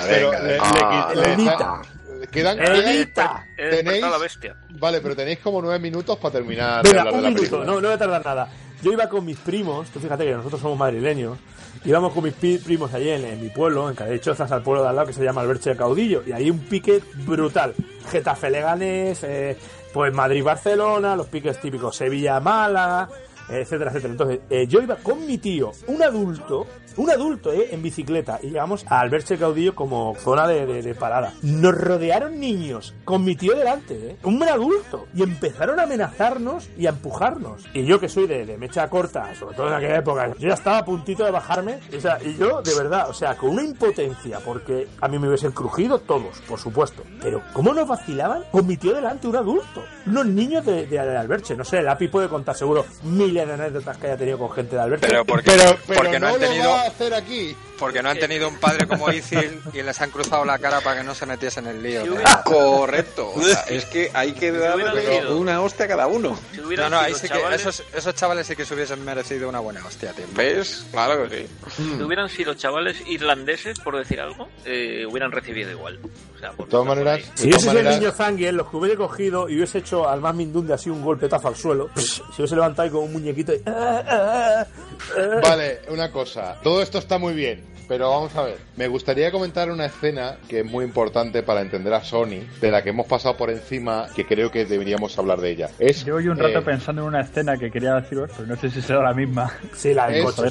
quedan, 2.31 2.59
Evita. 2.61 3.45
Tenéis, 3.57 4.01
la 4.03 4.19
bestia. 4.19 4.57
vale, 4.79 5.01
pero 5.01 5.15
tenéis 5.17 5.39
como 5.41 5.61
nueve 5.63 5.79
minutos 5.79 6.19
para 6.19 6.33
terminar 6.33 6.83
Venga, 6.83 7.05
de 7.05 7.11
un 7.11 7.23
la 7.23 7.29
minuto, 7.31 7.59
no, 7.65 7.75
no 7.75 7.81
voy 7.89 7.93
a 7.93 7.99
tardar 7.99 8.25
nada. 8.25 8.49
Yo 8.83 8.93
iba 8.93 9.09
con 9.09 9.25
mis 9.25 9.39
primos, 9.39 9.89
tú 9.91 10.01
fíjate 10.01 10.25
que 10.25 10.33
nosotros 10.33 10.61
somos 10.61 10.79
madrileños, 10.79 11.39
íbamos 11.85 12.13
con 12.13 12.25
mis 12.25 12.35
primos 12.35 12.93
allí 12.93 13.09
en, 13.11 13.25
en 13.25 13.41
mi 13.41 13.49
pueblo, 13.49 13.89
en 13.89 13.97
Cadechozas, 13.97 14.51
al 14.53 14.63
pueblo 14.63 14.83
de 14.83 14.91
al 14.91 14.97
lado 14.97 15.09
que 15.09 15.15
se 15.15 15.25
llama 15.25 15.41
Alberche 15.41 15.71
de 15.71 15.77
Caudillo, 15.77 16.23
y 16.27 16.33
hay 16.33 16.51
un 16.51 16.59
pique 16.61 17.01
brutal. 17.25 17.75
Getafe 18.11 18.51
Leganés, 18.51 19.23
eh, 19.25 19.57
pues 19.97 20.13
Madrid-Barcelona, 20.13 21.17
los 21.17 21.27
piques 21.29 21.59
típicos 21.59 21.97
Sevilla-Málaga, 21.97 23.09
etcétera, 23.49 23.91
etcétera. 23.93 24.13
Entonces, 24.13 24.41
eh, 24.51 24.67
yo 24.67 24.83
iba 24.83 24.97
con 24.97 25.25
mi 25.27 25.39
tío, 25.39 25.73
un 25.87 26.03
adulto, 26.03 26.67
un 26.97 27.11
adulto, 27.11 27.53
eh, 27.53 27.69
en 27.73 27.83
bicicleta, 27.83 28.39
y 28.43 28.49
llegamos 28.49 28.85
a 28.89 29.01
Alberche 29.01 29.37
Caudillo 29.39 29.75
como 29.75 30.15
zona 30.17 30.47
de, 30.49 30.67
de- 30.67 30.83
de 30.83 30.95
parada. 30.95 31.33
Nos 31.43 31.75
rodearon 31.77 32.39
niños, 32.41 32.95
con 33.05 33.25
mi 33.25 33.37
tío 33.37 33.55
delante, 33.57 33.95
eh, 33.95 34.17
un 34.25 34.43
adulto, 34.43 35.07
y 35.15 35.23
empezaron 35.23 35.79
a 35.81 35.85
amenazarnos 35.85 36.69
y 36.79 36.87
a 36.87 36.91
empujarnos. 36.91 37.65
Y 37.75 37.85
yo 37.85 38.01
que 38.01 38.09
soy 38.09 38.27
de, 38.27 38.47
de 38.47 38.57
mecha 38.59 38.89
corta, 38.89 39.35
sobre 39.35 39.57
todo 39.57 39.69
en 39.69 39.75
aquella 39.75 39.97
época, 39.99 40.29
yo 40.39 40.49
ya 40.49 40.55
estaba 40.55 40.79
a 40.79 40.85
puntito 40.85 41.25
de 41.25 41.31
bajarme, 41.31 41.79
o 41.97 42.01
sea, 42.01 42.19
y 42.25 42.37
yo, 42.37 42.63
de 42.63 42.75
verdad, 42.75 43.09
o 43.11 43.15
sea, 43.15 43.37
con 43.37 43.51
una 43.51 43.63
impotencia, 43.63 44.41
porque 44.45 44.89
a 45.01 45.09
mí 45.09 45.19
me 45.19 45.29
hubiesen 45.29 45.53
crujido 45.53 45.99
todos, 45.99 46.41
por 46.49 46.59
supuesto, 46.59 47.03
pero 47.21 47.43
¿cómo 47.53 47.73
nos 47.75 47.87
vacilaban 47.89 48.45
con 48.51 48.67
mi 48.67 48.77
tío 48.77 48.95
delante, 48.95 49.27
un 49.29 49.37
adulto? 49.37 49.85
Unos 50.07 50.27
niños 50.27 50.65
de, 50.65 50.87
de, 50.87 50.99
de 50.99 51.17
Alberche, 51.17 51.55
no 51.57 51.65
sé, 51.65 51.79
el 51.79 51.89
API 51.89 52.09
puede 52.09 52.29
contar 52.29 52.55
seguro 52.57 52.85
miles 53.03 53.47
de 53.47 53.53
anécdotas 53.55 53.97
que 53.99 54.07
haya 54.07 54.17
tenido 54.17 54.39
con 54.39 54.51
gente 54.51 54.77
de 54.77 54.83
Alberche. 54.83 55.07
Pero 55.09 55.25
porque, 55.25 55.51
Pero, 55.51 55.77
pero 55.87 56.01
porque 56.01 56.19
no, 56.21 56.29
no, 56.29 56.35
han 56.35 56.41
tenido 56.41 56.71
hacer 56.87 57.15
aquí. 57.15 57.57
Porque 57.79 58.03
no 58.03 58.11
han 58.11 58.19
tenido 58.19 58.49
un 58.49 58.57
padre 58.59 58.87
como 58.87 59.11
Izil 59.11 59.61
y 59.73 59.83
les 59.83 60.01
han 60.01 60.11
cruzado 60.11 60.45
la 60.45 60.59
cara 60.59 60.81
para 60.81 60.99
que 61.01 61.05
no 61.07 61.15
se 61.15 61.27
metiesen 61.27 61.67
en 61.67 61.77
el 61.77 61.83
lío. 61.83 62.01
Si 62.03 62.05
tío. 62.09 62.15
hubiera- 62.15 62.43
Correcto. 62.43 63.33
O 63.35 63.43
sea, 63.43 63.61
es 63.69 63.85
que 63.87 64.11
hay 64.15 64.33
que 64.33 64.53
dar 64.53 64.75
hubieran 64.75 64.95
pero 64.95 65.13
sido- 65.21 65.39
una 65.39 65.61
hostia 65.63 65.85
a 65.85 65.89
cada 65.89 66.07
uno. 66.07 66.39
Si 66.53 66.61
No, 66.61 66.91
no, 66.91 66.99
ahí 66.99 67.07
sido 67.15 67.19
sí 67.19 67.29
que 67.29 67.35
chavales- 67.35 67.61
esos, 67.61 67.83
esos 67.95 68.15
chavales 68.15 68.47
sí 68.47 68.57
que 68.57 68.65
se 68.65 68.75
hubiesen 68.75 69.05
merecido 69.05 69.49
una 69.49 69.61
buena 69.61 69.85
hostia, 69.85 70.13
tío. 70.13 70.25
¿Ves? 70.35 70.87
Claro 70.91 71.29
que 71.29 71.47
sí. 71.47 71.47
Si 71.97 72.03
hubieran 72.03 72.29
sido 72.29 72.55
chavales 72.55 72.97
irlandeses, 73.07 73.79
por 73.81 73.97
decir 73.97 74.21
algo, 74.21 74.49
eh, 74.65 75.05
hubieran 75.09 75.33
recibido 75.33 75.71
igual. 75.71 75.99
O 76.35 76.39
sea, 76.39 76.53
por 76.53 76.67
De 76.67 76.71
todas 76.71 76.87
maneras. 76.87 77.21
Si 77.35 77.45
de 77.49 77.51
ese 77.51 77.51
todas 77.51 77.63
es 77.63 77.67
el 77.69 77.75
maneras, 77.75 77.99
niño 78.01 78.13
Zangiel, 78.13 78.57
los 78.57 78.71
que 78.71 78.77
hubiera 78.77 78.97
cogido 78.97 79.49
y 79.49 79.57
hubiese 79.57 79.79
hecho 79.79 80.09
al 80.09 80.21
más 80.21 80.35
mindunde 80.35 80.75
así 80.75 80.91
un 80.91 81.03
golpetazo 81.03 81.49
al 81.49 81.57
suelo, 81.57 81.91
si 81.97 82.21
hubiese 82.39 82.55
levantado 82.55 82.83
ahí 82.85 82.91
con 82.91 83.05
un 83.05 83.13
muñequito 83.13 83.53
y... 83.55 83.63
"Ah, 83.67 84.03
ah, 84.07 84.67
ah". 85.17 85.41
Vale, 85.43 85.81
una 85.89 86.11
cosa. 86.11 86.57
Todo 86.63 86.83
esto 86.83 86.99
está 86.99 87.19
muy 87.19 87.35
bien, 87.35 87.65
pero 87.89 88.11
vamos 88.11 88.35
a 88.37 88.43
ver. 88.43 88.59
Me 88.77 88.89
gustaría 88.89 89.31
comentar 89.31 89.71
una 89.71 89.87
escena 89.87 90.37
que 90.49 90.61
es 90.61 90.67
muy 90.67 90.85
importante 90.85 91.43
para 91.43 91.61
entender 91.61 91.93
a 91.95 92.03
Sony, 92.03 92.41
de 92.61 92.71
la 92.71 92.83
que 92.83 92.91
hemos 92.91 93.07
pasado 93.07 93.37
por 93.37 93.51
encima, 93.51 94.07
que 94.15 94.27
creo 94.27 94.51
que 94.51 94.65
deberíamos 94.65 95.17
hablar 95.19 95.41
de 95.41 95.51
ella. 95.51 95.71
Es, 95.79 96.05
Llevo 96.05 96.21
yo 96.21 96.33
un 96.33 96.39
rato 96.39 96.59
eh, 96.59 96.63
pensando 96.63 97.03
en 97.03 97.09
una 97.09 97.21
escena 97.21 97.57
que 97.57 97.71
quería 97.71 97.95
deciros, 97.95 98.31
pero 98.37 98.47
no 98.49 98.57
sé 98.57 98.71
si 98.71 98.83
será 98.83 99.03
la 99.03 99.15
misma. 99.15 99.53
Sí, 99.75 99.95
la 99.95 100.09
del 100.09 100.25
coche. 100.25 100.51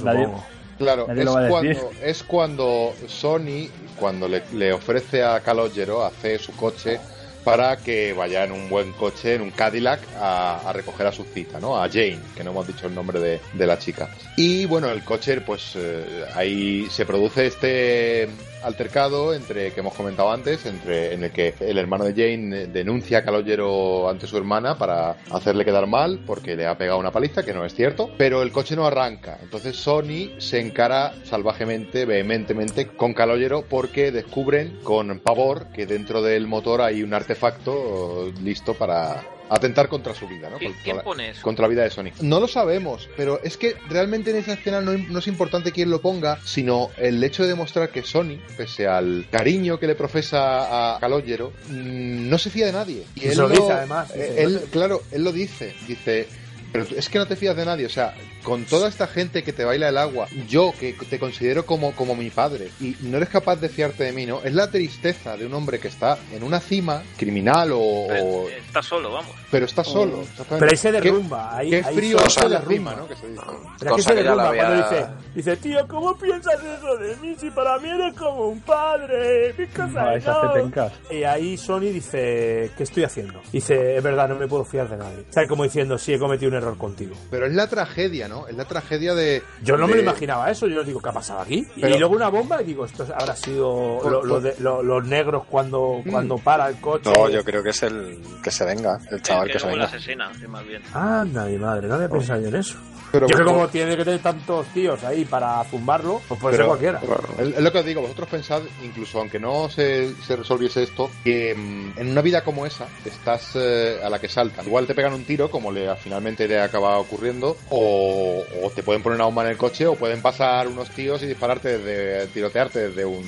Claro, 0.77 1.05
Nadie 1.07 1.21
es 1.21 1.25
lo 1.25 1.33
va 1.33 1.39
a 1.39 1.43
decir. 1.43 1.77
cuando, 1.77 1.91
es 2.03 2.23
cuando 2.23 2.93
Sony, 3.07 3.69
cuando 3.97 4.27
le, 4.27 4.43
le 4.53 4.73
ofrece 4.73 5.23
a 5.23 5.39
Calogero 5.39 6.03
hacer 6.03 6.39
su 6.41 6.53
coche 6.55 6.99
para 7.45 7.77
que 7.77 8.11
vaya 8.11 8.43
en 8.43 8.51
un 8.51 8.67
buen 8.67 8.91
coche, 8.93 9.35
en 9.35 9.41
un 9.43 9.51
Cadillac, 9.51 10.01
a, 10.19 10.67
a 10.67 10.73
recoger 10.73 11.05
a 11.05 11.11
su 11.11 11.23
cita, 11.23 11.59
¿no? 11.59 11.77
A 11.77 11.87
Jane, 11.87 12.19
que 12.35 12.43
no 12.43 12.49
hemos 12.49 12.65
dicho 12.65 12.87
el 12.87 12.95
nombre 12.95 13.19
de, 13.19 13.65
la 13.65 13.77
chica. 13.77 14.09
Y 14.35 14.65
bueno, 14.65 14.89
el 14.89 15.03
coche, 15.03 15.39
pues 15.41 15.73
eh, 15.75 16.25
ahí 16.33 16.87
se 16.89 17.05
produce 17.05 17.45
este 17.45 18.27
altercado 18.65 19.33
entre 19.33 19.71
que 19.71 19.79
hemos 19.79 19.93
comentado 19.93 20.31
antes, 20.31 20.65
entre 20.65 21.13
en 21.13 21.23
el 21.23 21.31
que 21.31 21.53
el 21.59 21.77
hermano 21.77 22.05
de 22.05 22.13
Jane 22.13 22.63
eh, 22.63 22.67
denuncia 22.67 23.19
a 23.19 23.23
Calogero 23.23 24.09
ante 24.09 24.27
su 24.27 24.37
hermana 24.37 24.77
para 24.77 25.17
hacerle 25.31 25.65
quedar 25.65 25.87
mal 25.87 26.19
porque 26.25 26.55
le 26.55 26.65
ha 26.65 26.77
pegado 26.77 26.99
una 26.99 27.11
paliza, 27.11 27.43
que 27.43 27.53
no 27.53 27.63
es 27.63 27.75
cierto, 27.75 28.09
pero 28.17 28.41
el 28.41 28.51
coche 28.51 28.75
no 28.75 28.85
arranca. 28.85 29.37
Entonces 29.41 29.75
Sony 29.75 30.39
se 30.39 30.59
encara 30.59 31.13
salvajemente, 31.23 32.05
vehementemente 32.05 32.87
con 32.87 33.13
Calogero 33.13 33.63
porque 33.69 34.11
descubren 34.11 34.79
con 34.83 35.19
pavor 35.19 35.67
que 35.67 35.85
dentro 35.85 36.21
del 36.21 36.47
motor 36.47 36.81
hay 36.81 37.03
un 37.03 37.13
artefacto 37.13 38.27
eh, 38.27 38.33
listo 38.41 38.73
para 38.73 39.34
atentar 39.49 39.87
contra 39.87 40.13
su 40.15 40.27
vida, 40.27 40.49
¿no? 40.49 40.57
¿Qui- 40.57 40.65
Contra 40.67 40.83
quién 40.83 40.97
la- 40.97 41.03
pone 41.03 41.29
eso? 41.29 41.41
Contra 41.41 41.63
la 41.63 41.67
vida 41.69 41.83
de 41.83 41.89
Sony. 41.89 42.11
No 42.21 42.39
lo 42.39 42.47
sabemos, 42.47 43.09
pero 43.15 43.39
es 43.43 43.57
que 43.57 43.75
realmente 43.89 44.31
en 44.31 44.37
esa 44.37 44.53
escena 44.53 44.81
no, 44.81 44.93
no 44.93 45.19
es 45.19 45.27
importante 45.27 45.71
quién 45.71 45.89
lo 45.89 46.01
ponga, 46.01 46.39
sino 46.43 46.89
el 46.97 47.23
hecho 47.23 47.43
de 47.43 47.49
demostrar 47.49 47.89
que 47.89 48.03
Sony, 48.03 48.37
pese 48.57 48.87
al 48.87 49.27
cariño 49.29 49.79
que 49.79 49.87
le 49.87 49.95
profesa 49.95 50.95
a 50.95 50.99
Calogero, 50.99 51.51
mm, 51.69 52.29
no 52.29 52.37
se 52.37 52.49
fía 52.49 52.65
de 52.67 52.71
nadie. 52.73 53.03
Y 53.15 53.25
él 53.25 53.31
se 53.31 53.37
lo 53.41 53.47
lo- 53.49 53.55
dice, 53.55 53.71
además, 53.73 54.11
eh, 54.15 54.19
dice, 54.29 54.43
él, 54.43 54.53
"No 54.53 54.59
te- 54.61 54.65
claro, 54.67 55.01
él 55.11 55.23
lo 55.23 55.31
dice. 55.31 55.75
Dice, 55.87 56.27
pero 56.71 56.85
es 56.95 57.09
que 57.09 57.19
no 57.19 57.25
te 57.27 57.35
fías 57.35 57.55
de 57.55 57.65
nadie. 57.65 57.85
O 57.85 57.89
sea, 57.89 58.13
con 58.45 58.63
toda 58.63 58.87
esta 58.87 59.07
gente 59.07 59.43
que 59.43 59.51
te 59.51 59.65
baila 59.65 59.89
el 59.89 59.97
agua, 59.97 60.27
yo 60.47 60.71
que 60.79 60.93
te 60.93 61.19
considero 61.19 61.65
como, 61.65 61.91
como 61.93 62.15
mi 62.15 62.29
padre, 62.29 62.69
y 62.79 62.95
no 63.01 63.17
eres 63.17 63.27
capaz 63.29 63.57
de 63.57 63.67
fiarte 63.67 64.05
de 64.05 64.13
mí, 64.13 64.25
¿no? 64.25 64.41
Es 64.43 64.53
la 64.53 64.69
tristeza 64.71 65.35
de 65.35 65.45
un 65.45 65.53
hombre 65.53 65.79
que 65.79 65.89
está 65.89 66.17
en 66.31 66.43
una 66.43 66.59
cima 66.61 67.03
criminal 67.17 67.71
o... 67.73 68.05
Pero, 68.07 68.47
Está 68.65 68.81
solo, 68.81 69.11
vamos. 69.11 69.31
pero 69.51 69.65
está 69.65 69.83
solo. 69.83 70.21
exactamente. 70.21 70.55
Pero 70.59 70.71
ahí 70.71 70.77
se 70.77 70.91
Qué- 70.91 71.01
derrumba. 71.01 71.57
Ahí, 71.57 71.69
Qué 71.71 71.83
ahí 71.85 71.95
frío 71.95 72.19
Sony 72.19 72.29
se 72.29 72.49
derrumba. 72.49 72.95
¿no? 72.95 73.07
Que 73.07 73.15
se 73.15 73.27
dice. 73.29 73.41
Pero 73.79 73.93
aquí 73.93 74.01
Cosa 74.03 74.09
se 74.09 74.15
que 74.15 74.23
ya 74.23 74.35
la 74.35 74.43
derrumba 74.51 74.55
cuando 74.55 74.83
había- 74.85 74.89
dice, 74.89 75.31
dice, 75.35 75.57
tío, 75.57 75.87
¿cómo 75.87 76.17
piensas 76.17 76.55
eso 76.63 76.97
de 76.97 77.15
mí? 77.17 77.35
Si 77.39 77.49
para 77.49 77.79
mí 77.79 77.89
eres 77.89 78.13
como 78.13 78.47
un 78.49 78.61
padre, 78.61 79.53
No, 79.93 80.11
esas 80.11 80.37
know". 80.39 80.53
petencas. 80.53 80.93
Y 81.09 81.23
ahí 81.23 81.57
Sony 81.57 81.79
dice, 81.91 82.71
¿qué 82.77 82.83
estoy 82.83 83.03
haciendo? 83.03 83.41
Dice, 83.51 83.97
es 83.97 84.03
verdad, 84.03 84.29
no 84.29 84.35
me 84.35 84.47
puedo 84.47 84.63
fiar 84.65 84.89
de 84.89 84.97
nadie. 84.97 85.25
O 85.29 85.33
sea, 85.33 85.47
como 85.47 85.63
diciendo, 85.63 85.97
sí, 85.97 86.13
he 86.13 86.19
cometido 86.19 86.49
un 86.51 86.57
error 86.57 86.77
contigo. 86.77 87.15
Pero 87.31 87.45
es 87.47 87.53
la 87.53 87.67
tragedia, 87.67 88.27
¿no? 88.27 88.34
Es 88.47 88.55
la 88.55 88.65
tragedia 88.65 89.13
de. 89.15 89.41
Yo 89.63 89.77
no 89.77 89.87
me 89.87 89.95
lo 89.95 90.01
imaginaba 90.01 90.49
eso, 90.51 90.67
yo 90.67 90.83
digo, 90.83 90.99
¿qué 91.01 91.09
ha 91.09 91.13
pasado 91.13 91.39
aquí? 91.41 91.65
Pero- 91.79 91.95
y 91.95 91.99
luego 91.99 92.15
una 92.15 92.29
bomba 92.29 92.61
y 92.61 92.65
digo, 92.65 92.85
esto 92.85 93.05
habrá 93.17 93.35
sido 93.35 93.99
Por- 94.01 94.11
lo- 94.11 94.23
lo 94.23 94.33
por- 94.35 94.43
de- 94.43 94.55
lo- 94.59 94.83
los 94.83 95.05
negros 95.07 95.43
cuando, 95.49 96.01
Mm. 96.03 96.11
cuando 96.11 96.37
para 96.37 96.67
el 96.67 96.75
coche. 96.81 97.11
No, 97.15 97.29
yo 97.29 97.43
creo 97.43 97.63
que 97.63 97.69
es 97.69 97.83
el 97.83 98.19
que 98.43 98.51
se 98.51 98.65
venga, 98.65 98.99
el 99.11 99.21
chaval 99.21 99.47
que 99.47 99.53
que 99.53 99.59
se 99.59 99.67
venga. 99.67 99.85
asesina, 99.85 100.31
sí, 100.39 100.47
más 100.47 100.65
bien. 100.65 100.81
Anda, 100.93 101.45
mi 101.45 101.57
madre, 101.57 101.87
no 101.87 101.95
había 101.95 102.09
pensado 102.09 102.41
yo 102.41 102.47
en 102.49 102.55
eso. 102.55 102.75
Pero- 103.11 103.27
yo 103.27 103.37
que 103.37 103.43
como 103.45 103.67
tiene 103.69 103.95
que 103.95 104.03
tener 104.03 104.19
tantos 104.19 104.65
tíos 104.73 105.01
ahí 105.05 105.23
para 105.23 105.63
zumbarlo, 105.65 106.21
pues 106.27 106.37
puede 106.37 106.57
ser 106.57 106.65
cualquiera. 106.65 106.99
Es 107.39 107.59
lo 107.61 107.71
que 107.71 107.77
os 107.79 107.85
digo, 107.85 108.01
vosotros 108.01 108.27
pensad, 108.27 108.61
incluso 108.83 109.19
aunque 109.19 109.39
no 109.39 109.69
se, 109.69 110.13
se 110.15 110.35
resolviese 110.35 110.83
esto, 110.83 111.09
que 111.23 111.55
mm, 111.55 111.97
en 111.97 112.09
una 112.09 112.21
vida 112.21 112.43
como 112.43 112.65
esa 112.65 112.87
estás 113.05 113.51
eh, 113.55 113.99
a 114.03 114.09
la 114.09 114.19
que 114.19 114.27
saltan. 114.27 114.65
Igual 114.65 114.85
te 114.85 114.93
pegan 114.95 115.13
un 115.13 115.23
tiro, 115.23 115.49
como 115.49 115.71
le 115.71 115.95
finalmente 115.95 116.45
le 116.45 116.59
acaba 116.59 116.97
ocurriendo, 116.97 117.55
o, 117.69 118.24
o 118.63 118.69
te 118.69 118.83
pueden 118.83 119.01
poner 119.03 119.15
una 119.17 119.25
bomba 119.25 119.43
en 119.43 119.49
el 119.51 119.57
coche, 119.57 119.85
o 119.87 119.95
pueden 119.95 120.21
pasar 120.21 120.67
unos 120.67 120.89
tíos 120.89 121.21
y 121.23 121.27
dispararte 121.27 121.77
desde, 121.77 122.27
tirotearte 122.27 122.89
desde 122.89 123.05
un, 123.05 123.23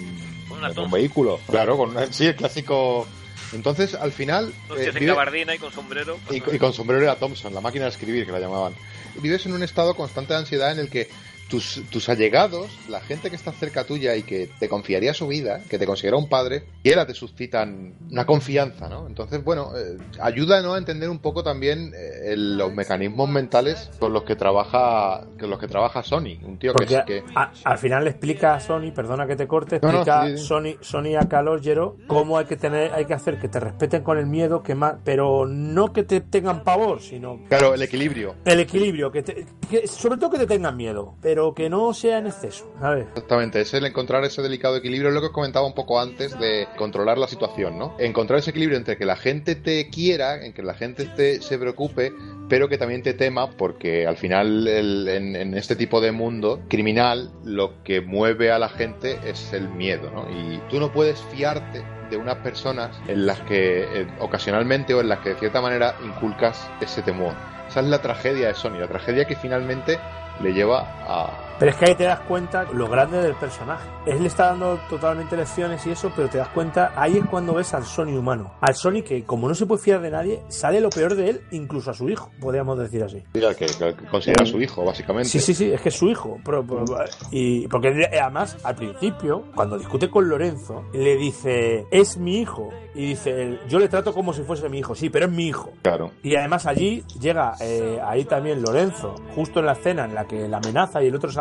Una 0.50 0.68
desde 0.70 0.82
un 0.82 0.90
tos. 0.90 0.92
vehículo. 0.92 1.40
Claro, 1.50 1.78
con 1.78 2.14
sí, 2.14 2.26
el 2.28 2.36
clásico. 2.36 3.08
Entonces, 3.54 3.96
al 3.96 4.12
final. 4.12 4.54
Eh, 4.78 4.92
vive- 4.94 5.06
gabardina 5.08 5.56
y 5.56 5.58
con 5.60 5.72
sombrero. 5.72 6.18
y, 6.30 6.36
y 6.38 6.60
con 6.60 6.74
sombrero 6.74 7.02
era 7.04 7.16
Thompson, 7.16 7.54
la 7.54 7.62
máquina 7.62 7.86
de 7.86 7.92
escribir 7.92 8.26
que 8.26 8.32
la 8.32 8.40
llamaban. 8.40 8.74
Vives 9.22 9.46
en 9.46 9.54
un 9.54 9.64
estado 9.64 9.96
constante 9.96 10.34
de 10.34 10.40
ansiedad 10.40 10.72
en 10.72 10.80
el 10.80 10.90
que 10.90 11.10
tus, 11.50 11.82
tus 11.90 12.10
allegados, 12.10 12.68
la 12.90 13.00
gente 13.00 13.30
que 13.30 13.36
está 13.36 13.52
cerca 13.52 13.84
tuya 13.86 14.16
y 14.16 14.24
que 14.24 14.50
te 14.60 14.68
confiaría 14.68 15.14
su 15.14 15.28
vida, 15.28 15.62
que 15.70 15.78
te 15.80 15.86
considera 15.86 16.18
un 16.18 16.28
padre, 16.30 16.64
quiera 16.84 17.06
te 17.06 17.14
suscitan 17.14 17.94
una 18.12 18.26
confianza, 18.26 18.90
¿no? 18.90 19.08
Entonces, 19.08 19.44
bueno, 19.44 19.72
eh, 19.78 19.98
ayuda 20.20 20.62
¿no? 20.62 20.74
a 20.74 20.78
entender 20.78 21.10
un 21.10 21.20
poco 21.20 21.44
también 21.44 21.94
eh, 21.96 22.34
el- 22.34 22.58
los 22.58 22.74
mecanismos 22.74 23.30
mentales 23.30 23.90
con 24.00 24.14
los 24.14 24.24
que 24.24 24.36
trabaja 24.36 25.24
con 25.40 25.50
los 25.50 25.60
que 25.60 25.68
trabaja 25.68 26.04
Sony, 26.04 26.38
un 26.44 26.58
tío 26.58 26.74
que, 26.74 26.86
Porque 26.86 27.04
que 27.06 27.24
a- 27.36 27.52
al 27.64 27.78
final 27.78 28.04
le 28.04 28.10
explica 28.12 28.56
a 28.56 28.60
Sony, 28.60 28.92
perdona 28.94 29.28
que 29.28 29.36
te 29.36 29.48
corte, 29.48 29.80
No, 29.82 29.92
no, 29.92 29.98
explica 30.00 30.26
sí, 30.28 30.38
sí. 30.38 30.46
Sony, 30.46 30.76
Sony 30.82 31.16
a 31.20 31.28
Calogero 31.30 31.96
cómo 32.08 32.38
hay 32.38 32.46
que 32.46 32.58
tener, 32.58 32.94
hay 32.94 33.06
que 33.06 33.14
hacer 33.14 33.40
que 33.40 33.48
te 33.48 33.60
respeten 33.60 34.04
con 34.04 34.18
el 34.18 34.26
miedo, 34.26 34.64
que 34.64 34.76
más, 34.76 34.96
pero 35.04 35.46
no 35.46 35.94
que 35.94 36.04
te 36.04 36.22
tengan 36.22 36.64
pavor, 36.64 37.02
sino 37.02 37.40
claro, 37.48 37.74
el 37.74 37.82
equilibrio. 37.82 38.36
el 38.46 38.60
equilibrio, 38.60 39.12
que, 39.12 39.24
te- 39.24 39.46
que- 39.70 39.88
sobre 39.88 40.18
todo 40.18 40.32
que 40.32 40.40
te 40.40 40.48
tengan 40.48 40.76
miedo, 40.76 41.16
pero 41.22 41.37
que 41.56 41.70
no 41.70 41.94
sea 41.94 42.18
en 42.20 42.28
exceso, 42.28 42.66
¿sabes? 42.80 43.08
Exactamente, 43.10 43.62
es 43.62 43.74
el 43.74 43.86
encontrar 43.86 44.24
ese 44.24 44.42
delicado 44.42 44.76
equilibrio, 44.78 45.12
lo 45.12 45.20
que 45.22 45.28
os 45.28 45.32
comentaba 45.34 45.66
un 45.66 45.74
poco 45.74 46.00
antes 46.00 46.38
de 46.40 46.68
controlar 46.78 47.18
la 47.18 47.28
situación, 47.28 47.78
¿no? 47.78 47.96
Encontrar 48.00 48.40
ese 48.40 48.50
equilibrio 48.52 48.78
entre 48.78 48.98
que 48.98 49.06
la 49.06 49.16
gente 49.16 49.56
te 49.56 49.90
quiera, 49.90 50.44
en 50.46 50.54
que 50.54 50.64
la 50.64 50.74
gente 50.74 51.06
te, 51.06 51.42
se 51.42 51.58
preocupe, 51.58 52.14
pero 52.50 52.70
que 52.70 52.78
también 52.78 53.04
te 53.04 53.14
tema, 53.14 53.52
porque 53.52 54.08
al 54.08 54.18
final 54.18 54.68
el- 54.68 55.08
en, 55.08 55.36
en 55.36 55.54
este 55.56 55.76
tipo 55.76 56.02
de 56.02 56.12
mundo 56.12 56.62
criminal 56.70 57.30
lo 57.44 57.84
que 57.84 58.02
mueve 58.02 58.52
a 58.52 58.60
la 58.60 58.70
gente 58.70 59.18
es 59.26 59.54
el 59.54 59.70
miedo, 59.70 60.10
¿no? 60.12 60.28
Y 60.30 60.60
tú 60.70 60.80
no 60.80 60.92
puedes 60.92 61.20
fiarte 61.22 61.84
de 62.10 62.16
unas 62.18 62.38
personas 62.38 62.98
en 63.10 63.26
las 63.26 63.40
que 63.42 63.84
eh, 64.02 64.08
ocasionalmente 64.20 64.94
o 64.94 65.02
en 65.02 65.10
las 65.10 65.20
que 65.20 65.30
de 65.30 65.36
cierta 65.36 65.60
manera 65.60 65.96
inculcas 66.06 66.70
ese 66.80 67.02
temor. 67.02 67.34
Esa 67.68 67.82
es 67.82 67.88
la 67.88 68.02
tragedia 68.02 68.48
de 68.48 68.56
Sony, 68.56 68.78
la 68.78 68.88
tragedia 68.88 69.26
que 69.26 69.36
finalmente 69.36 70.00
le 70.40 70.54
lleva 70.54 70.88
a, 71.06 71.47
Pero 71.60 71.72
es 71.72 71.78
que 71.78 71.86
ahí 71.86 71.96
te 71.96 72.04
das 72.04 72.20
cuenta 72.22 72.64
lo 72.74 72.88
grande 72.88 73.22
del 73.22 73.34
personaje. 73.36 73.88
Él 74.06 74.22
le 74.22 74.28
está 74.28 74.48
dando 74.48 74.80
totalmente 74.90 75.36
lecciones 75.36 75.86
y 75.88 75.92
eso, 75.92 76.12
pero 76.16 76.30
te 76.30 76.38
das 76.38 76.50
cuenta, 76.50 76.94
ahí 76.96 77.18
es 77.18 77.26
cuando 77.26 77.54
ves 77.56 77.74
al 77.74 77.84
Sony 77.84 78.16
humano. 78.18 78.54
Al 78.62 78.76
Sony 78.76 79.02
que, 79.04 79.24
como 79.24 79.48
no 79.48 79.56
se 79.56 79.66
puede 79.66 79.82
fiar 79.82 80.02
de 80.02 80.12
nadie, 80.12 80.44
sale 80.50 80.80
lo 80.80 80.90
peor 80.90 81.16
de 81.16 81.30
él, 81.32 81.42
incluso 81.52 81.92
a 81.92 81.94
su 81.94 82.10
hijo, 82.10 82.32
podríamos 82.40 82.78
decir 82.78 83.04
así. 83.04 83.24
Sí, 83.34 83.44
al 83.44 83.56
que, 83.56 83.66
que 83.66 84.06
considera 84.10 84.44
a 84.44 84.46
su 84.46 84.62
hijo, 84.62 84.86
básicamente. 84.86 85.30
Sí, 85.30 85.40
sí, 85.40 85.54
sí, 85.54 85.72
es 85.72 85.82
que 85.82 85.90
es 85.90 85.96
su 85.96 86.08
hijo. 86.10 86.38
Pero- 86.46 86.66
pero- 86.66 86.86
y 87.32 87.68
porque 87.68 87.90
además, 88.22 88.58
al 88.64 88.76
principio, 88.76 89.44
cuando 89.56 89.78
discute 89.78 90.10
con 90.10 90.30
Lorenzo, 90.30 90.86
le 90.94 91.16
dice, 91.16 91.86
es 91.92 92.18
mi 92.18 92.40
hijo. 92.40 92.70
Y 92.94 93.10
dice, 93.10 93.30
él, 93.44 93.60
yo 93.68 93.80
le 93.80 93.90
trato 93.90 94.14
como 94.14 94.34
si 94.34 94.42
fuese 94.44 94.70
mi 94.70 94.80
hijo. 94.80 94.96
Sí, 94.96 95.10
pero 95.10 95.26
es 95.26 95.32
mi 95.32 95.48
hijo. 95.48 95.72
Claro. 95.84 96.12
Y 96.24 96.36
además 96.36 96.66
allí 96.66 97.04
llega 97.20 97.54
eh, 97.62 98.00
ahí 98.04 98.26
también 98.26 98.62
Lorenzo, 98.62 99.16
justo 99.36 99.60
en 99.60 99.68
la 99.68 99.74
escena 99.74 100.06
en 100.06 100.16
la 100.16 100.26
que 100.26 100.48
la 100.48 100.58
amenaza 100.58 101.02
y 101.04 101.08
el 101.08 101.16
otro 101.16 101.32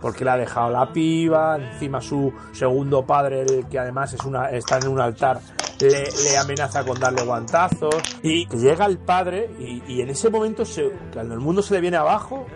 porque 0.00 0.24
le 0.24 0.30
ha 0.30 0.36
dejado 0.36 0.70
la 0.70 0.92
piba, 0.92 1.56
encima 1.56 2.00
su 2.00 2.32
segundo 2.52 3.04
padre, 3.04 3.42
el 3.42 3.66
que 3.66 3.78
además 3.78 4.12
es 4.12 4.24
una, 4.24 4.50
está 4.50 4.78
en 4.78 4.88
un 4.88 5.00
altar, 5.00 5.40
le, 5.80 6.38
amenaza 6.38 6.84
con 6.84 6.98
darle 6.98 7.22
guantazos. 7.24 7.94
Y 8.22 8.46
llega 8.56 8.86
el 8.86 8.98
padre 8.98 9.50
y, 9.58 10.00
en 10.00 10.08
ese 10.08 10.30
momento, 10.30 10.64
se, 10.64 10.90
cuando 11.12 11.34
el 11.34 11.40
mundo 11.40 11.62
se 11.62 11.74
le 11.74 11.80
viene 11.80 11.96
abajo, 11.96 12.46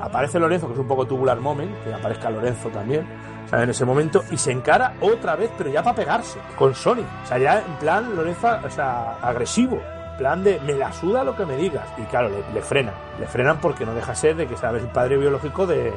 aparece 0.00 0.38
Lorenzo, 0.38 0.66
que 0.68 0.74
es 0.74 0.78
un 0.78 0.88
poco 0.88 1.06
tubular 1.06 1.38
moment, 1.40 1.72
que 1.84 1.92
aparezca 1.92 2.30
Lorenzo 2.30 2.68
también. 2.68 3.06
o 3.52 3.56
en 3.56 3.70
ese 3.70 3.84
momento 3.84 4.24
y 4.30 4.36
se 4.36 4.52
encara 4.52 4.94
otra 5.00 5.36
vez, 5.36 5.50
pero 5.56 5.70
ya 5.70 5.82
para 5.82 5.96
pegarse 5.96 6.38
con 6.56 6.74
Sony. 6.74 7.04
O 7.24 7.26
sea, 7.26 7.38
ya 7.38 7.60
en 7.60 7.74
plan 7.78 8.14
Lorenzo, 8.14 8.48
o 8.64 8.70
sea, 8.70 9.18
agresivo. 9.22 9.80
Plan 10.18 10.44
de 10.44 10.60
me 10.60 10.74
la 10.74 10.92
suda 10.92 11.24
lo 11.24 11.36
que 11.36 11.44
me 11.44 11.56
digas. 11.56 11.88
Y 11.98 12.02
claro, 12.02 12.28
le, 12.28 12.36
le 12.52 12.62
frenan. 12.62 12.94
Le 13.18 13.26
frenan 13.26 13.60
porque 13.60 13.84
no 13.84 13.94
deja 13.94 14.14
ser 14.14 14.36
de 14.36 14.46
que 14.46 14.56
sabes 14.56 14.84
el 14.84 14.88
padre 14.88 15.16
biológico 15.16 15.66
de, 15.66 15.92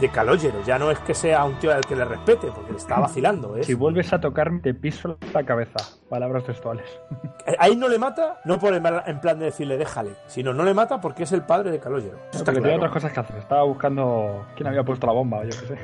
de 0.00 0.08
Calogero. 0.08 0.62
Ya 0.64 0.78
no 0.78 0.90
es 0.90 0.98
que 1.00 1.14
sea 1.14 1.44
un 1.44 1.58
tío 1.58 1.72
al 1.72 1.82
que 1.82 1.96
le 1.96 2.04
respete, 2.04 2.48
porque 2.48 2.72
le 2.72 2.78
está 2.78 3.00
vacilando. 3.00 3.56
¿eh? 3.56 3.64
Si 3.64 3.74
vuelves 3.74 4.12
a 4.12 4.20
tocarme, 4.20 4.60
te 4.60 4.74
piso 4.74 5.16
la 5.32 5.44
cabeza. 5.44 5.78
Palabras 6.08 6.44
textuales. 6.44 6.86
Eh, 7.46 7.56
Ahí 7.58 7.76
no 7.76 7.88
le 7.88 7.98
mata, 7.98 8.40
no 8.46 8.58
por 8.58 8.72
en 8.72 9.20
plan 9.20 9.38
de 9.38 9.44
decirle 9.44 9.76
déjale, 9.76 10.12
sino 10.26 10.54
no 10.54 10.64
le 10.64 10.72
mata 10.72 10.98
porque 10.98 11.24
es 11.24 11.32
el 11.32 11.42
padre 11.42 11.70
de 11.70 11.78
Calogero. 11.78 12.18
Está 12.32 12.54
claro. 12.54 12.76
otras 12.76 12.90
cosas 12.90 13.12
que 13.12 13.20
hacer. 13.20 13.36
Estaba 13.36 13.64
buscando 13.64 14.46
quién 14.56 14.66
había 14.66 14.82
puesto 14.82 15.06
la 15.06 15.12
bomba, 15.12 15.44
yo 15.44 15.50
qué 15.50 15.66
sé. 15.66 15.78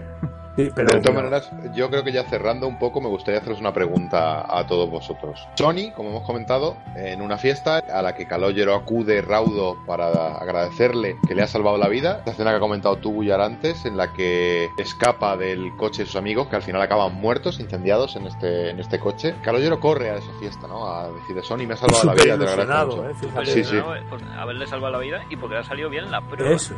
Sí, 0.66 0.72
pero, 0.74 0.88
de 0.94 1.00
todas 1.00 1.14
maneras, 1.14 1.50
yo 1.74 1.88
creo 1.90 2.04
que 2.04 2.12
ya 2.12 2.24
cerrando 2.24 2.66
un 2.66 2.78
poco, 2.78 3.00
me 3.00 3.08
gustaría 3.08 3.40
haceros 3.40 3.60
una 3.60 3.72
pregunta 3.72 4.44
a 4.48 4.66
todos 4.66 4.90
vosotros. 4.90 5.46
Sony, 5.54 5.92
como 5.94 6.10
hemos 6.10 6.24
comentado, 6.24 6.76
en 6.96 7.22
una 7.22 7.38
fiesta 7.38 7.78
a 7.78 8.02
la 8.02 8.14
que 8.14 8.26
Calogero 8.26 8.74
acude 8.74 9.22
raudo 9.22 9.76
para 9.86 10.36
agradecerle 10.36 11.16
que 11.26 11.34
le 11.34 11.42
ha 11.42 11.46
salvado 11.46 11.78
la 11.78 11.88
vida, 11.88 12.18
esta 12.18 12.32
escena 12.32 12.50
que 12.50 12.56
ha 12.56 12.60
comentado 12.60 12.96
tú, 12.96 13.12
Guyar, 13.12 13.40
antes, 13.40 13.84
en 13.84 13.96
la 13.96 14.12
que 14.12 14.68
escapa 14.78 15.36
del 15.36 15.74
coche 15.76 16.02
de 16.02 16.06
sus 16.06 16.16
amigos, 16.16 16.48
que 16.48 16.56
al 16.56 16.62
final 16.62 16.82
acaban 16.82 17.14
muertos, 17.14 17.60
incendiados 17.60 18.16
en 18.16 18.26
este, 18.26 18.70
en 18.70 18.80
este 18.80 18.98
coche. 18.98 19.34
Calogero 19.42 19.80
corre 19.80 20.10
a 20.10 20.16
esa 20.16 20.32
fiesta, 20.38 20.66
¿no? 20.66 20.86
A 20.86 21.10
decir, 21.10 21.42
Sony 21.42 21.66
me 21.66 21.74
ha 21.74 21.76
salvado 21.76 22.04
la 22.04 22.12
Súper 22.12 22.24
vida, 22.24 22.38
te 22.38 22.44
lo 22.44 22.62
agradezco 22.62 22.96
mucho. 22.96 23.40
eh. 23.40 23.46
Sí, 23.46 23.64
sí. 23.64 23.76
Por 24.08 24.22
haberle 24.38 24.66
salvado 24.66 24.92
la 24.92 24.98
vida 24.98 25.22
y 25.30 25.36
porque 25.36 25.54
le 25.54 25.60
ha 25.60 25.64
salido 25.64 25.88
bien 25.90 26.10
la 26.10 26.20
prueba. 26.20 26.54
Eso, 26.54 26.74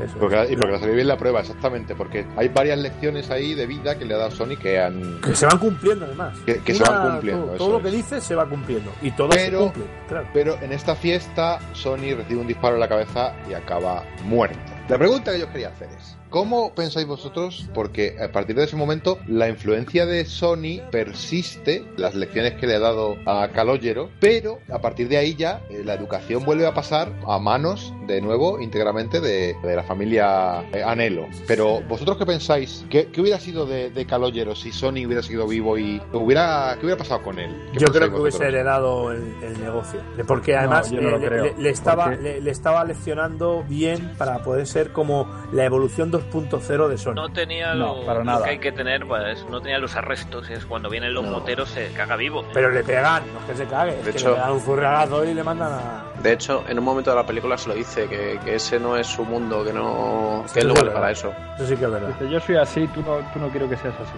eso. 0.00 0.16
Porque, 0.18 0.46
y 0.50 0.56
porque 0.56 0.72
le 0.72 0.78
salió 0.78 0.94
bien 0.94 1.08
la 1.08 1.16
prueba, 1.16 1.40
exactamente, 1.40 1.94
porque 1.94 2.24
hay 2.36 2.48
varias 2.48 2.78
lecciones 2.78 3.30
ahí 3.30 3.54
de 3.54 3.66
vida 3.66 3.98
que 3.98 4.04
le 4.04 4.14
ha 4.14 4.18
dado 4.18 4.30
Sony 4.30 4.56
que 4.60 4.78
han... 4.80 5.20
Que 5.20 5.34
se 5.34 5.46
van 5.46 5.58
cumpliendo 5.58 6.04
además. 6.06 6.36
Que- 6.46 6.58
que 6.60 6.74
se 6.74 6.82
van 6.84 7.10
cumpliendo, 7.12 7.46
Todo, 7.58 7.72
lo 7.78 7.82
que 7.82 7.90
dice 7.90 8.20
se 8.20 8.34
va 8.34 8.46
cumpliendo. 8.48 8.90
Y 9.02 9.10
todo 9.12 9.28
Pero- 9.30 9.58
se 9.58 9.64
cumple, 9.64 9.84
claro. 10.08 10.26
Pero 10.32 10.58
en 10.62 10.72
esta 10.72 10.94
fiesta, 10.94 11.58
Sony 11.72 12.14
recibe 12.16 12.40
un 12.40 12.46
disparo 12.46 12.74
en 12.74 12.80
la 12.80 12.88
cabeza 12.88 13.34
y 13.48 13.54
acaba 13.54 14.02
muerto. 14.24 14.58
La 14.88 14.98
pregunta 14.98 15.32
que 15.32 15.40
yo 15.40 15.50
quería 15.50 15.68
hacer 15.68 15.88
es, 15.96 16.16
¿cómo 16.32 16.74
pensáis 16.74 17.06
vosotros? 17.06 17.68
Porque 17.72 18.16
a 18.20 18.32
partir 18.32 18.56
de 18.56 18.64
ese 18.64 18.74
momento, 18.74 19.18
la 19.28 19.48
influencia 19.48 20.04
de 20.06 20.24
Sony 20.24 20.80
persiste, 20.90 21.84
las 21.96 22.14
lecciones 22.16 22.54
que 22.54 22.66
le 22.66 22.74
ha 22.74 22.80
dado 22.80 23.16
a 23.26 23.48
Calogero, 23.52 24.08
pero 24.18 24.58
a 24.72 24.80
partir 24.80 25.08
de 25.08 25.18
ahí 25.18 25.36
ya 25.36 25.60
eh, 25.70 25.82
la 25.84 25.94
educación 25.94 26.44
vuelve 26.44 26.66
a 26.66 26.74
pasar 26.74 27.12
a 27.28 27.38
manos, 27.38 27.92
de 28.06 28.20
nuevo, 28.20 28.60
íntegramente 28.60 29.20
de, 29.20 29.54
de 29.62 29.76
la 29.76 29.82
familia 29.84 30.62
eh, 30.72 30.82
Anelo. 30.82 31.26
Pero 31.46 31.80
vosotros 31.82 32.16
qué 32.16 32.26
pensáis? 32.26 32.84
¿Qué, 32.90 33.06
qué 33.12 33.20
hubiera 33.20 33.38
sido 33.38 33.66
de, 33.66 33.90
de 33.90 34.06
Calogero 34.06 34.54
si 34.56 34.72
Sony 34.72 35.06
hubiera 35.06 35.22
sido 35.22 35.46
vivo 35.46 35.76
y 35.78 36.00
hubiera, 36.12 36.74
qué 36.80 36.86
hubiera 36.86 36.98
pasado 36.98 37.22
con 37.22 37.38
él? 37.38 37.54
¿Qué 37.74 37.80
Yo 37.80 37.86
creo 37.88 38.08
que 38.10 38.14
hubiese 38.20 38.38
vosotros? 38.38 38.48
heredado 38.48 39.12
el, 39.12 39.34
el 39.42 39.60
negocio. 39.60 40.00
Porque 40.26 40.56
además 40.56 40.90
no 40.90 40.98
eh, 40.98 41.02
lo 41.02 41.18
le, 41.18 41.30
le- 41.42 41.54
le 41.58 41.68
estaba, 41.70 42.04
porque- 42.06 42.22
le, 42.22 42.40
le 42.40 42.50
estaba 42.50 42.84
leccionando 42.84 43.64
bien 43.68 44.12
para 44.16 44.42
poder 44.42 44.66
ser 44.66 44.92
como 44.92 45.28
la 45.52 45.64
evolución 45.64 46.10
2.0 46.30 46.88
de 46.88 46.98
Sony. 46.98 47.14
No 47.14 47.28
tenía 47.30 47.74
No, 47.74 47.96
lo, 47.96 48.06
para 48.06 48.18
lo 48.20 48.24
nada. 48.24 48.44
que 48.44 48.50
hay 48.50 48.58
que 48.58 48.72
tener, 48.72 49.06
pues 49.06 49.44
no 49.48 49.60
tenía 49.60 49.78
los 49.78 49.94
arrestos. 49.96 50.48
Es 50.50 50.64
cuando 50.66 50.88
vienen 50.90 51.14
los 51.14 51.24
No. 51.24 51.30
moteros 51.32 51.68
se 51.70 51.90
caga 51.92 52.16
vivo. 52.16 52.44
Pero 52.52 52.70
le 52.70 52.82
pegan, 52.84 53.22
no 53.32 53.40
es 53.40 53.46
que 53.46 53.54
se 53.56 53.66
cague, 53.66 53.98
es 53.98 54.04
De 54.04 54.12
que 54.12 54.18
hecho- 54.18 54.30
le 54.32 54.36
dan 54.38 54.52
un 54.52 54.60
zurriagazo 54.60 55.24
y 55.24 55.34
le 55.34 55.42
mandan 55.44 55.72
a... 55.72 56.04
De 56.22 56.32
hecho, 56.32 56.62
en 56.68 56.78
un 56.78 56.84
momento 56.84 57.10
de 57.10 57.16
la 57.16 57.26
película 57.26 57.58
se 57.58 57.68
lo 57.68 57.74
dice, 57.74 58.06
que, 58.06 58.38
que 58.44 58.54
ese 58.54 58.78
no 58.78 58.96
es 58.96 59.06
su 59.08 59.24
mundo, 59.24 59.64
que 59.64 59.72
no 59.72 60.44
Sí, 60.46 60.54
que 60.54 60.60
él 60.60 60.68
no 60.68 60.74
es 60.74 60.80
vale 60.80 60.92
para 60.92 61.10
eso. 61.10 61.32
Eso 61.56 61.66
sí 61.66 61.76
que 61.76 61.84
es 61.84 61.90
verdad. 61.90 62.08
Dice, 62.08 62.30
yo 62.30 62.40
soy 62.40 62.56
así, 62.56 62.86
tú 62.88 63.00
no, 63.02 63.16
tú 63.32 63.38
no 63.40 63.48
quiero 63.48 63.68
que 63.68 63.76
seas 63.76 63.94
así. 63.94 64.12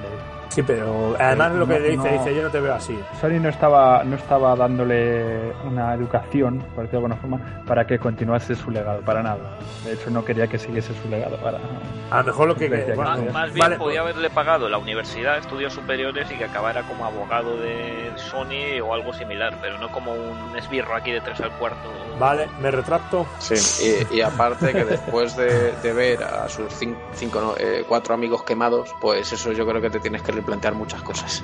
Sí, 0.49 0.63
pero 0.63 1.17
además 1.19 1.53
Eh, 1.53 1.57
lo 1.57 1.67
que 1.67 1.79
no- 1.79 1.85
dice, 1.87 1.97
no- 1.97 2.19
dice, 2.19 2.35
yo 2.35 2.43
no 2.43 2.51
te 2.51 2.61
veo 2.61 2.75
así. 2.75 2.99
Sony 3.21 3.41
no 3.41 3.49
estaba, 3.49 4.05
no 4.05 4.17
estaba 4.17 4.55
dándole 4.55 5.53
una 5.67 5.95
educación, 5.95 6.59
por 6.75 6.85
decirlo 6.85 6.91
de 6.91 6.97
alguna 7.15 7.17
forma, 7.17 7.65
para 7.67 7.87
que 7.87 7.99
continuase 7.99 8.55
su 8.55 8.71
legado, 8.71 9.01
para 9.01 9.23
nada. 9.23 9.57
De 9.85 9.95
hecho, 9.95 10.11
no 10.11 10.25
quería 10.25 10.47
que 10.47 10.59
siguiese 10.59 10.93
su 11.03 11.09
legado. 11.09 11.37
Para... 11.39 11.59
A 12.11 12.19
lo 12.19 12.25
mejor 12.25 12.49
lo 12.49 12.55
que... 12.55 12.69
Que 12.69 12.93
bueno, 12.95 13.17
Más, 13.33 13.53
bien 13.53 13.65
vale, 13.65 13.77
podía 13.79 14.01
haberle 14.01 14.29
pagado 14.31 14.69
la 14.69 14.77
universidad, 14.79 15.39
estudios 15.39 15.73
superiores 15.73 16.31
y 16.31 16.35
que 16.37 16.45
acabara 16.45 16.83
como 16.83 17.05
abogado 17.07 17.57
de 17.57 18.13
Sony 18.17 18.81
o 18.85 18.93
algo 18.95 19.13
similar, 19.15 19.55
pero 19.63 19.79
no 19.79 19.89
como 19.91 20.13
un 20.13 20.55
esbirro 20.57 20.95
aquí 20.95 21.11
de 21.11 21.21
tres 21.23 21.41
al 21.41 21.51
cuarto 21.53 21.89
Vale, 22.19 22.49
me 22.61 22.71
retracto. 22.71 23.27
Sí, 23.41 23.55
y, 24.13 24.17
y 24.19 24.21
aparte 24.21 24.73
que 24.73 24.85
después 24.85 25.37
de, 25.37 25.73
de 25.73 25.93
ver 25.93 26.23
a 26.23 26.49
sus 26.49 26.67
cin- 26.81 26.97
cinco, 27.15 27.41
no, 27.41 27.55
eh, 27.59 27.85
cuatro 27.89 28.15
amigos 28.15 28.43
quemados, 28.45 28.91
pues 29.01 29.33
eso 29.33 29.51
yo 29.53 29.67
creo 29.67 29.81
que 29.83 29.91
te 29.91 29.99
tienes 30.01 30.23
que 30.23 30.31
replantear 30.33 30.75
muchas 30.75 31.03
cosas. 31.03 31.43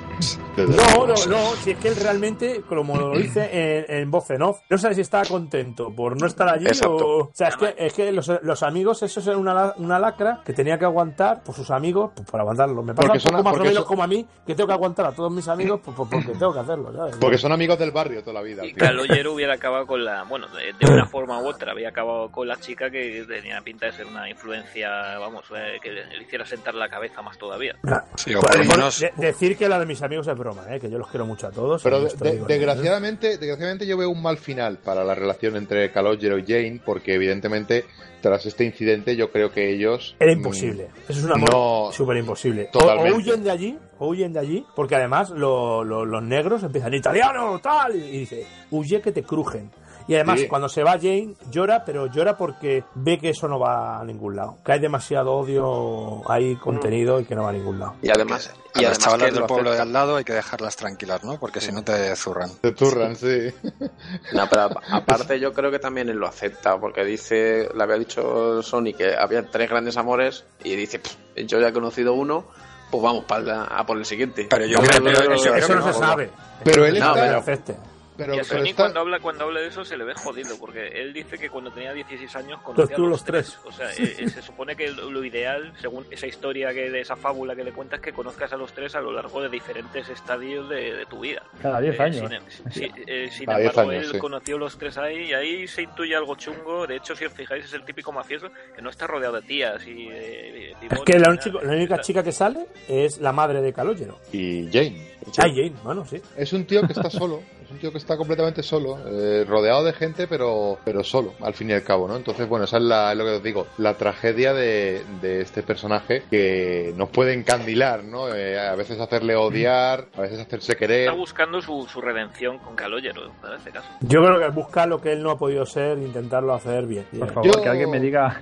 No, 0.57 1.07
no, 1.07 1.13
no, 1.27 1.55
si 1.61 1.71
es 1.71 1.77
que 1.77 1.89
él 1.89 1.95
realmente, 1.95 2.61
como 2.67 2.95
lo 2.97 3.17
dice 3.17 3.49
en, 3.89 4.01
en 4.01 4.11
voz 4.11 4.29
en 4.31 4.41
off, 4.43 4.59
no 4.69 4.77
sabe 4.77 4.95
si 4.95 5.01
está 5.01 5.23
contento 5.25 5.93
por 5.93 6.19
no 6.19 6.27
estar 6.27 6.47
allí 6.49 6.67
Exacto. 6.67 6.95
o... 6.95 7.23
O 7.25 7.31
sea, 7.33 7.49
es 7.49 7.55
que, 7.57 7.75
es 7.77 7.93
que 7.93 8.11
los, 8.11 8.29
los 8.41 8.63
amigos, 8.63 9.01
eso 9.03 9.19
es 9.19 9.27
una, 9.27 9.53
la- 9.53 9.73
una 9.77 9.99
lacra 9.99 10.41
que 10.45 10.53
tenía 10.53 10.77
que 10.79 10.85
aguantar 10.85 11.43
por 11.43 11.55
sus 11.55 11.69
amigos, 11.71 12.11
pues 12.15 12.29
por 12.29 12.39
aguantarlo. 12.39 12.81
Me 12.83 12.93
pasa 12.93 13.07
Porque 13.09 13.17
un 13.19 13.23
poco 13.23 13.35
son- 13.37 13.43
más 13.43 13.53
o 13.53 13.57
menos 13.63 13.75
son- 13.75 13.85
como 13.85 14.03
a 14.03 14.07
mí, 14.07 14.25
que 14.45 14.55
tengo 14.55 14.67
que 14.67 14.73
aguantar 14.73 15.05
a 15.07 15.11
todos 15.11 15.31
mis 15.31 15.47
amigos 15.47 15.79
pues, 15.83 15.95
pues, 15.97 16.09
porque 16.11 16.31
tengo 16.37 16.53
que 16.53 16.59
hacerlo, 16.59 16.93
¿sabes? 16.93 17.15
Porque 17.17 17.37
son 17.37 17.51
amigos 17.51 17.77
del 17.79 17.91
barrio 17.91 18.21
toda 18.21 18.33
la 18.35 18.41
vida. 18.41 18.65
Y 18.65 18.73
tío. 18.73 18.77
Calogero 18.85 19.33
hubiera 19.33 19.53
acabado 19.55 19.85
con 19.87 20.03
la. 20.05 20.23
Bueno, 20.23 20.40
de, 20.47 20.73
de 20.73 20.93
una 20.93 21.05
forma 21.05 21.39
u 21.41 21.47
otra, 21.47 21.71
había 21.71 21.89
acabado 21.89 22.31
con 22.31 22.47
la 22.47 22.57
chica 22.59 22.89
que 22.89 23.23
tenía 23.27 23.61
pinta 23.61 23.85
de 23.87 23.91
ser 23.93 24.05
una 24.05 24.29
influencia, 24.29 25.17
vamos, 25.19 25.43
eh, 25.55 25.77
que 25.81 25.91
le 25.91 26.03
hiciera 26.21 26.45
sentar 26.45 26.73
la 26.75 26.89
cabeza 26.89 27.21
más 27.21 27.37
todavía. 27.37 27.75
Sí, 28.15 28.33
o 28.35 28.39
por 28.41 28.51
lo 28.51 28.57
Bueno, 28.57 28.71
menos 28.77 28.99
de- 28.99 29.11
decir 29.17 29.57
que 29.57 29.67
la 29.69 29.79
de 29.79 29.85
mis 29.85 30.01
amigos 30.01 30.27
es 30.27 30.37
broma, 30.37 30.63
¿eh? 30.69 30.79
que 30.79 30.89
yo 30.89 30.97
los 30.97 31.07
quiero 31.07 31.25
mucho 31.25 31.47
a 31.47 31.51
todos. 31.51 31.83
Pero 31.83 32.01
de- 32.01 32.29
¿eh? 32.29 32.41
desgraciadamente, 32.47 33.37
desgraciadamente 33.37 33.85
yo 33.85 33.97
veo 33.97 34.09
un 34.09 34.21
mal 34.21 34.37
final 34.37 34.77
para 34.77 35.03
la 35.03 35.15
relación 35.15 35.55
entre 35.55 35.91
Calogero 35.91 36.37
y 36.37 36.43
Jane, 36.45 36.81
porque 36.85 37.13
evidentemente 37.15 37.85
tras 38.21 38.45
este 38.45 38.63
incidente 38.65 39.15
yo 39.15 39.31
creo 39.31 39.51
que 39.51 39.73
ellos... 39.73 40.15
Era 40.19 40.31
mm, 40.31 40.37
imposible. 40.37 40.87
Eso 41.09 41.19
es 41.19 41.23
un 41.23 41.31
amor 41.31 41.49
No, 41.51 41.89
súper 41.91 42.17
imposible. 42.17 42.69
O, 42.73 43.03
huyen 43.15 43.43
de 43.43 43.49
allí, 43.49 43.79
o 43.97 44.09
huyen 44.09 44.31
de 44.31 44.39
allí, 44.39 44.63
porque 44.75 44.95
además 44.95 45.31
lo- 45.31 45.83
lo- 45.83 46.05
los 46.05 46.21
negros 46.21 46.61
empiezan 46.61 46.93
italiano, 46.93 47.59
tal, 47.59 47.95
y 47.95 48.19
dice, 48.19 48.45
huye 48.69 49.01
que 49.01 49.11
te 49.11 49.23
crujen. 49.23 49.71
Y 50.07 50.15
además, 50.15 50.39
Sí. 50.41 50.47
cuando 50.47 50.67
se 50.69 50.83
va 50.83 50.93
Jane, 50.93 51.35
llora, 51.49 51.83
pero 51.85 52.07
llora 52.07 52.37
porque 52.37 52.83
ve 52.95 53.17
que 53.19 53.29
eso 53.29 53.47
no 53.47 53.59
va 53.59 53.99
a 53.99 54.03
ningún 54.03 54.35
lado. 54.35 54.57
Que 54.65 54.73
hay 54.73 54.79
demasiado 54.79 55.33
odio 55.33 56.21
ahí 56.29 56.55
contenido 56.55 57.19
y 57.19 57.25
que 57.25 57.35
no 57.35 57.43
va 57.43 57.49
a 57.49 57.53
ningún 57.53 57.79
lado. 57.79 57.95
Y 58.01 58.09
además, 58.09 58.47
a 58.75 58.79
y 58.79 58.83
las 58.83 58.91
además 58.91 58.97
chavalas 58.99 59.25
que 59.27 59.31
del 59.33 59.41
lo 59.41 59.47
pueblo 59.47 59.71
de 59.71 59.79
al 59.79 59.93
lado 59.93 60.15
hay 60.15 60.23
que 60.23 60.33
dejarlas 60.33 60.75
tranquilas, 60.75 61.23
¿no? 61.23 61.37
Porque 61.39 61.61
si 61.61 61.71
no 61.71 61.83
te 61.83 62.15
zurran. 62.15 62.49
Se 62.61 62.71
turran, 62.71 63.15
sí. 63.15 63.49
No, 64.33 64.47
pero 64.49 64.61
a- 64.63 64.81
aparte 64.97 65.39
yo 65.39 65.53
creo 65.53 65.71
que 65.71 65.79
también 65.79 66.09
él 66.09 66.17
lo 66.17 66.27
acepta, 66.27 66.77
porque 66.79 67.03
dice, 67.03 67.69
le 67.75 67.83
había 67.83 67.97
dicho 67.97 68.61
Sony 68.63 68.93
que 68.97 69.15
había 69.15 69.45
tres 69.49 69.69
grandes 69.69 69.97
amores 69.97 70.45
y 70.63 70.75
dice, 70.75 70.99
"Pff, 70.99 71.15
yo 71.47 71.59
ya 71.59 71.69
he 71.69 71.73
conocido 71.73 72.13
uno, 72.13 72.45
pues 72.89 73.03
vamos 73.03 73.25
para 73.25 73.63
a 73.65 73.85
por 73.85 73.97
el 73.97 74.05
siguiente. 74.05 74.47
Pero 74.49 74.65
yo 74.65 74.77
Hombre, 74.79 74.91
creo- 74.97 75.03
pero 75.05 75.19
pero 75.19 75.33
eso, 75.35 75.55
eso 75.55 75.75
no 75.75 75.85
que 75.85 75.93
se 75.93 75.99
no. 75.99 76.07
sabe. 76.07 76.29
Pero 76.63 76.85
él 76.85 76.99
No, 76.99 77.15
está... 77.15 77.41
Que 77.43 77.57
pero-. 77.57 77.90
Pero- 78.25 78.35
y 78.35 78.39
a 78.39 78.43
pero 78.43 78.59
Sony 78.59 78.65
está- 78.69 78.83
cuando 78.83 78.99
habla 79.01 79.19
cuando 79.19 79.43
habla 79.45 79.59
de 79.61 79.67
eso 79.67 79.83
se 79.85 79.97
le 79.97 80.03
ve 80.03 80.13
jodido, 80.15 80.57
porque 80.59 80.87
él 80.87 81.13
dice 81.13 81.37
que 81.37 81.49
cuando 81.49 81.71
tenía 81.71 81.93
16 81.93 82.35
años 82.35 82.59
Pues 82.63 82.75
conocía 82.75 82.95
tú 82.95 83.05
a 83.05 83.09
los 83.09 83.23
tres. 83.25 83.57
O 83.65 83.71
sea, 83.71 83.91
eh, 83.93 84.15
eh, 84.19 84.29
se 84.29 84.41
supone 84.41 84.75
que 84.75 84.89
lo 84.91 85.23
ideal, 85.23 85.73
según 85.79 86.05
esa 86.11 86.27
historia, 86.27 86.73
que 86.73 86.89
de 86.89 87.01
esa 87.01 87.15
fábula 87.15 87.55
que 87.55 87.63
le 87.63 87.71
cuentas, 87.71 87.99
es 87.99 88.05
que 88.05 88.13
conozcas 88.13 88.51
a 88.53 88.57
los 88.57 88.71
tres 88.73 88.95
a 88.95 89.01
lo 89.01 89.11
largo 89.11 89.41
de 89.41 89.49
diferentes 89.49 90.07
estadios 90.09 90.69
de, 90.69 90.93
de 90.93 91.05
tu 91.05 91.19
vida. 91.19 91.43
Cada 91.61 91.79
10 91.81 91.99
Eh, 91.99 92.03
años. 92.03 92.31
Sin, 92.47 92.71
sí, 92.71 92.91
eh, 93.07 93.29
sin 93.31 93.45
Cada 93.45 93.57
10 93.59 93.71
embargo, 93.71 93.91
años, 93.91 94.05
él 94.05 94.11
sí. 94.13 94.17
conoció 94.19 94.57
los 94.57 94.77
tres 94.77 94.97
ahí 94.97 95.29
y 95.29 95.33
ahí 95.33 95.67
se 95.67 95.81
intuye 95.83 96.15
algo 96.15 96.35
chungo. 96.35 96.85
De 96.87 96.95
hecho, 96.97 97.15
si 97.15 97.25
os 97.25 97.33
fijáis, 97.33 97.65
es 97.65 97.73
el 97.73 97.83
típico 97.83 98.11
mafioso 98.11 98.49
que 98.75 98.81
no 98.81 98.89
está 98.89 99.07
rodeado 99.07 99.35
de 99.35 99.41
tías 99.43 99.85
y 99.87 100.05
de, 100.09 100.75
de 100.81 100.87
Es 100.89 101.01
que 101.05 101.19
la, 101.19 101.29
única- 101.29 101.49
la 101.63 101.73
única 101.73 101.99
chica 102.01 102.23
que 102.23 102.31
sale 102.31 102.65
es 102.87 103.19
la 103.19 103.31
madre 103.31 103.61
de 103.61 103.73
Calogero. 103.73 104.19
Y 104.31 104.67
Jane. 104.71 105.11
Ah, 105.37 105.43
Jane, 105.47 105.73
bueno, 105.83 106.05
sí. 106.05 106.21
Es 106.35 106.51
un 106.53 106.65
tío 106.65 106.81
que 106.81 106.93
está 106.93 107.09
solo, 107.09 107.41
un 107.71 107.79
tío 107.79 107.91
que 107.91 107.97
está 107.97 108.17
completamente 108.17 108.61
solo, 108.63 108.97
eh, 109.07 109.45
rodeado 109.47 109.83
de 109.83 109.93
gente, 109.93 110.27
pero, 110.27 110.77
pero 110.83 111.03
solo, 111.03 111.33
al 111.41 111.53
fin 111.53 111.69
y 111.69 111.73
al 111.73 111.83
cabo, 111.83 112.07
¿no? 112.07 112.15
Entonces, 112.17 112.47
bueno, 112.47 112.65
esa 112.65 112.77
es, 112.77 112.83
la- 112.83 113.11
es 113.11 113.17
lo 113.17 113.23
que 113.25 113.31
os 113.31 113.43
digo, 113.43 113.67
la 113.77 113.95
tragedia 113.95 114.53
de, 114.53 115.01
de 115.21 115.41
este 115.41 115.63
personaje 115.63 116.23
que 116.29 116.93
nos 116.97 117.09
puede 117.09 117.33
encandilar, 117.33 118.03
¿no? 118.03 118.33
Eh, 118.33 118.59
a 118.59 118.75
veces 118.75 118.99
hacerle 118.99 119.35
odiar, 119.35 120.07
a 120.17 120.21
veces 120.21 120.39
hacerse 120.39 120.75
querer. 120.75 121.01
Está 121.01 121.13
buscando 121.13 121.61
su, 121.61 121.87
su 121.87 122.01
redención 122.01 122.59
con 122.59 122.75
Calogero, 122.75 123.25
en 123.25 123.53
este 123.57 123.71
caso. 123.71 123.87
Yo 124.01 124.21
creo 124.23 124.39
que 124.39 124.49
busca 124.49 124.85
lo 124.85 124.99
que 125.01 125.13
él 125.13 125.23
no 125.23 125.31
ha 125.31 125.37
podido 125.37 125.65
ser 125.65 125.97
e 125.97 126.03
intentarlo 126.03 126.53
hacer 126.53 126.85
bien. 126.85 127.05
Por 127.17 127.31
favor, 127.33 127.45
Yo- 127.55 127.61
que 127.61 127.69
alguien 127.69 127.89
me 127.89 127.99
diga, 127.99 128.41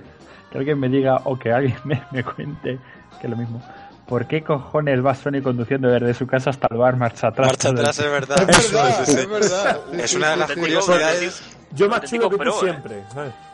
que 0.50 0.58
alguien 0.58 0.78
me 0.80 0.88
diga 0.88 1.16
o 1.24 1.38
que 1.38 1.52
alguien 1.52 1.76
me, 1.84 2.02
me 2.10 2.24
cuente, 2.24 2.78
que 3.20 3.26
es 3.26 3.30
lo 3.30 3.36
mismo. 3.36 3.62
¿Por 4.10 4.26
qué 4.26 4.42
cojones 4.42 5.02
va 5.06 5.14
Sony 5.14 5.40
conduciendo 5.42 5.88
desde 5.88 6.12
su 6.14 6.26
casa 6.26 6.50
hasta 6.50 6.66
el 6.70 6.76
bar 6.76 6.96
marcha 6.96 7.28
atrás? 7.28 7.46
Marcha 7.46 7.68
atrás, 7.70 7.98
es 7.98 8.04
verdad. 8.10 8.50
Es 8.50 8.72
verdad, 8.72 8.88
Sí, 8.98 9.04
sí, 9.06 9.12
sí. 9.12 9.18
es 9.20 9.28
verdad. 9.30 9.80
Es 9.98 10.14
una 10.14 10.30
de 10.32 10.36
las 10.36 10.50
curiosidades, 10.52 11.42
Yo 11.72 11.88
más 11.88 12.02
chulo 12.10 12.28
que 12.28 12.36
tú 12.36 12.52
siempre. 12.60 13.04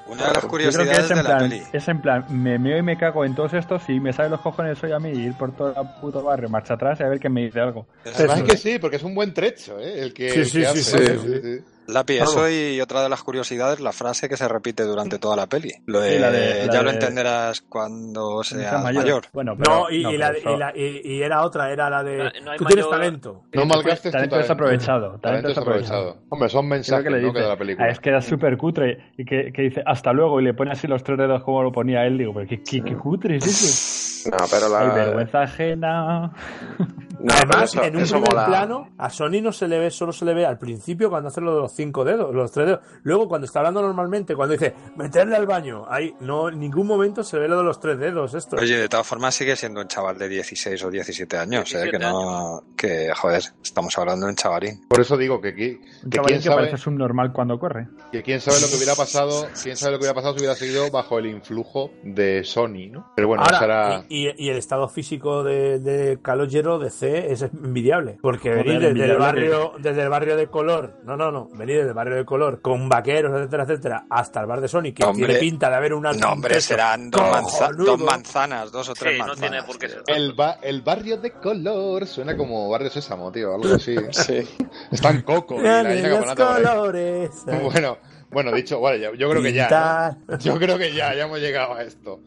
una 0.09 0.26
de 0.28 0.32
las 0.32 0.44
curiosidades 0.46 0.98
es 1.04 1.11
en, 1.11 1.16
de 1.18 1.22
la 1.22 1.28
plan, 1.28 1.38
peli. 1.50 1.62
es 1.72 1.88
en 1.88 2.00
plan, 2.00 2.24
me 2.30 2.59
meo 2.59 2.78
y 2.78 2.82
me 2.82 2.96
cago 2.96 3.24
en 3.26 3.34
todos 3.34 3.52
estos 3.52 3.82
y 3.90 4.00
me 4.00 4.12
sale 4.14 4.30
los 4.30 4.40
cojones 4.40 4.82
hoy 4.82 4.92
a 4.92 4.98
mí 4.98 5.11
y 5.11 5.26
ir 5.26 5.34
por 5.34 5.52
todo 5.54 5.68
el 5.78 5.88
puto 6.00 6.22
barrio, 6.22 6.48
marcha 6.48 6.74
atrás 6.74 6.98
y 7.00 7.02
a 7.02 7.09
ver 7.09 7.20
que 7.20 7.28
me 7.28 7.42
dice 7.42 7.61
algo. 7.61 7.86
Además 8.14 8.38
es 8.38 8.44
que 8.44 8.57
sí, 8.57 8.78
porque 8.78 8.96
es 8.96 9.02
un 9.02 9.14
buen 9.14 9.34
trecho, 9.34 9.78
¿eh? 9.78 10.00
El 10.00 10.14
que, 10.14 10.30
Sí, 10.30 10.38
el 10.40 10.46
sí, 10.46 10.59
que 10.61 10.66
sí, 10.82 10.96
hace, 10.96 11.18
sí, 11.18 11.40
sí. 11.42 11.64
Lápiz, 11.89 12.18
Vamos. 12.18 12.34
eso 12.37 12.51
y 12.51 12.80
otra 12.80 13.03
de 13.03 13.09
las 13.09 13.22
curiosidades, 13.22 13.80
la 13.80 13.93
frase 13.93 14.28
que 14.28 14.37
se 14.37 14.49
repite 14.49 14.82
durante 14.84 15.18
toda 15.18 15.37
la 15.37 15.47
peli. 15.47 15.70
Lo 15.87 16.01
de, 16.01 16.18
la 16.18 16.30
de- 16.30 16.66
la 16.66 16.72
ya 16.72 16.82
lo 16.82 16.89
de- 16.91 16.95
entenderás 16.95 17.61
cuando 17.61 18.43
Sea 18.43 18.70
seas 18.70 18.82
mayor. 18.82 19.24
Bueno, 19.32 19.55
pero, 19.57 19.72
No, 19.82 19.91
y, 19.91 19.99
y 20.01 20.05
pero 20.05 20.18
la 20.18 20.39
y, 20.39 20.57
la- 20.59 20.72
y- 20.76 21.01
y 21.05 21.22
era 21.22 21.43
otra, 21.45 21.70
era 21.70 21.89
la 21.89 22.03
de. 22.03 22.18
No- 22.18 22.24
no 22.24 22.57
tú 22.57 22.64
tienes 22.64 22.84
mayor- 22.87 22.91
talento. 22.91 23.43
No 23.53 23.66
malgastes 23.66 24.12
talento 24.12 24.12
talento. 24.12 24.37
desaprovechado. 24.37 25.18
Talento 25.20 25.49
desaprovechado. 25.49 26.16
Hombre, 26.28 26.49
son 26.49 26.68
mensajes 26.68 27.05
que 27.05 27.11
le 27.11 27.20
¿no? 27.20 27.28
dice, 27.28 27.34
que 27.39 27.43
de 27.43 27.49
la 27.49 27.57
película. 27.57 27.87
"Ah, 27.87 27.91
es 27.91 28.01
que 28.01 28.09
era 28.11 28.20
súper 28.20 28.57
cutre 28.59 29.12
y 29.16 29.24
que, 29.24 29.53
que 29.53 29.62
dice 29.62 29.82
hasta 29.87 30.12
luego 30.12 30.41
y 30.41 30.45
le 30.45 30.55
pone 30.55 30.72
así 30.72 30.87
los 30.89 31.05
tres 31.05 31.18
dedos 31.18 31.43
como 31.45 31.62
lo 31.62 31.70
ponía 31.72 32.05
él. 32.05 32.18
Digo, 32.18 32.32
pero 32.34 32.49
qué, 32.49 32.62
qué, 32.62 32.82
qué 32.82 32.97
cutre 32.97 33.37
es 33.37 33.47
eso. 33.47 34.30
No, 34.30 34.39
pero 34.51 34.68
la... 34.68 34.80
Hay 34.80 34.89
vergüenza 35.05 35.43
ajena. 35.43 36.32
No, 37.20 37.32
Además, 37.34 37.72
eso- 37.74 37.82
en 37.82 37.96
un 37.96 38.02
primer 38.04 38.20
mola. 38.30 38.46
plano, 38.46 38.90
a 38.98 39.10
Sony 39.10 39.40
no 39.42 39.52
se 39.52 39.66
le 39.68 39.78
ve, 39.78 39.90
solo 39.90 40.12
se 40.12 40.24
le 40.24 40.34
ve 40.34 40.44
al 40.46 40.58
principio 40.58 41.08
cuando 41.10 41.28
hace 41.28 41.40
lo 41.40 41.54
de 41.54 41.60
los 41.62 41.72
cinco 41.72 42.04
dedos, 42.04 42.34
los 42.34 42.52
tres 42.52 42.66
dedos. 42.66 42.80
Luego, 43.02 43.28
cuando 43.28 43.46
está 43.46 43.60
hablando 43.60 43.82
normalmente, 43.82 44.34
cuando 44.36 44.52
dice 44.52 44.74
meterle 44.96 45.36
al 45.36 45.46
baño, 45.46 45.84
ahí 45.88 46.14
no 46.20 46.48
en 46.48 46.58
ningún 46.60 46.86
momento 46.86 47.24
se 47.24 47.38
ve 47.38 47.48
lo 47.48 47.58
de 47.58 47.64
los 47.64 47.80
tres 47.80 47.98
dedos. 47.98 48.34
Esto. 48.34 48.56
Oye, 48.56 48.76
de 48.78 48.88
todas 48.88 49.06
formas 49.06 49.34
sigue 49.34 49.56
siendo 49.56 49.80
un 49.80 49.88
chaval 49.88 50.18
de 50.18 50.28
16 50.28 50.82
o 50.84 50.90
17 50.90 51.38
años, 51.38 51.72
¿eh? 51.74 51.78
17 51.84 51.90
Que 51.90 51.98
no... 51.98 52.62
Que, 52.76 53.12
joder, 53.14 53.42
estamos 53.62 53.96
hablando 53.98 54.26
de 54.26 54.30
un 54.30 54.36
chavalín. 54.36 54.80
Por 54.88 55.00
eso 55.00 55.16
digo 55.16 55.40
que, 55.40 55.48
aquí, 55.48 55.80
Un 56.04 56.10
que 56.10 56.16
chavalín 56.18 56.26
quién 56.26 56.38
que 56.38 56.42
sabe, 56.48 56.56
parece 56.56 56.76
subnormal 56.76 57.32
cuando 57.32 57.58
corre. 57.58 57.88
que 58.12 58.22
quién 58.22 58.40
sabe 58.40 58.60
lo 58.60 58.68
que 58.68 58.76
hubiera 58.76 58.94
pasado, 58.94 59.46
quién 59.62 59.76
sabe 59.76 59.92
lo 59.92 59.98
que 59.98 60.02
hubiera 60.04 60.14
pasado 60.14 60.34
si 60.34 60.40
hubiera 60.40 60.54
seguido 60.54 60.90
bajo 60.90 61.18
el 61.18 61.26
influjo 61.26 61.90
de 62.02 62.44
Sony, 62.44 62.88
¿no? 62.90 63.12
Pero 63.16 63.28
bueno, 63.28 63.42
Ahora, 63.44 63.64
era... 63.64 64.04
y, 64.08 64.28
y- 64.28 64.34
y 64.46 64.50
el 64.50 64.56
estado 64.58 64.88
físico 64.88 65.42
de, 65.42 65.78
de 65.78 66.18
Calogero 66.20 66.78
de 66.78 66.90
C 66.90 67.05
es 67.32 67.42
envidiable. 67.42 68.18
Porque 68.20 68.50
Joder, 68.50 68.64
venir 68.64 68.94
desde 68.94 69.12
el 69.12 69.18
barrio, 69.18 69.72
desde 69.78 70.02
el 70.02 70.09
barrio 70.09 70.36
de 70.36 70.46
color, 70.48 71.00
no, 71.04 71.16
no, 71.16 71.30
no, 71.30 71.48
venir 71.52 71.76
desde 71.76 71.88
el 71.88 71.94
barrio 71.94 72.16
de 72.16 72.24
color, 72.24 72.61
con 72.61 72.88
vaqueros, 72.88 73.34
etcétera, 73.36 73.62
etcétera, 73.64 74.07
hasta 74.11 74.40
el 74.40 74.46
bar 74.46 74.61
de 74.61 74.68
Sony, 74.68 74.92
que 74.94 75.04
Hombre. 75.04 75.26
tiene 75.26 75.40
pinta 75.40 75.70
de 75.70 75.76
haber 75.76 75.94
una 75.94 76.12
No, 76.12 76.32
hombre, 76.32 76.61
serán 76.61 77.11
dos, 77.11 77.22
manza- 77.22 77.70
dos 77.76 78.00
manzanas, 78.00 78.70
dos 78.72 78.88
o 78.88 78.94
tres 78.94 79.14
Sí, 79.14 79.18
no 79.20 79.26
manzanas. 79.28 79.50
tiene 79.50 79.62
por 79.66 79.78
qué 79.78 79.88
ser. 79.88 80.02
El, 80.07 80.32
ba- 80.34 80.59
el 80.62 80.82
barrio 80.82 81.16
de 81.18 81.30
color 81.32 82.07
suena 82.07 82.36
como 82.36 82.68
barrio 82.68 82.90
sésamo, 82.90 83.30
tío, 83.32 83.54
algo 83.54 83.74
así. 83.74 83.94
Sí. 84.12 84.42
Está 84.90 85.11
en 85.11 85.22
Coco 85.22 85.59
y 85.61 85.62
la 85.62 85.94
Isla 85.94 86.09
los 86.09 86.34
colores. 86.34 87.30
Bueno, 87.62 87.98
bueno, 88.30 88.52
dicho, 88.52 88.78
bueno, 88.80 88.96
yo, 88.98 89.14
yo 89.14 89.30
creo 89.30 89.42
que 89.42 89.52
ya. 89.52 90.16
¿no? 90.26 90.38
Yo 90.38 90.59
creo 90.59 90.78
que 90.78 90.92
ya, 90.92 91.14
ya 91.14 91.24
hemos 91.24 91.38
llegado 91.40 91.74
a 91.74 91.82
esto. 91.82 92.20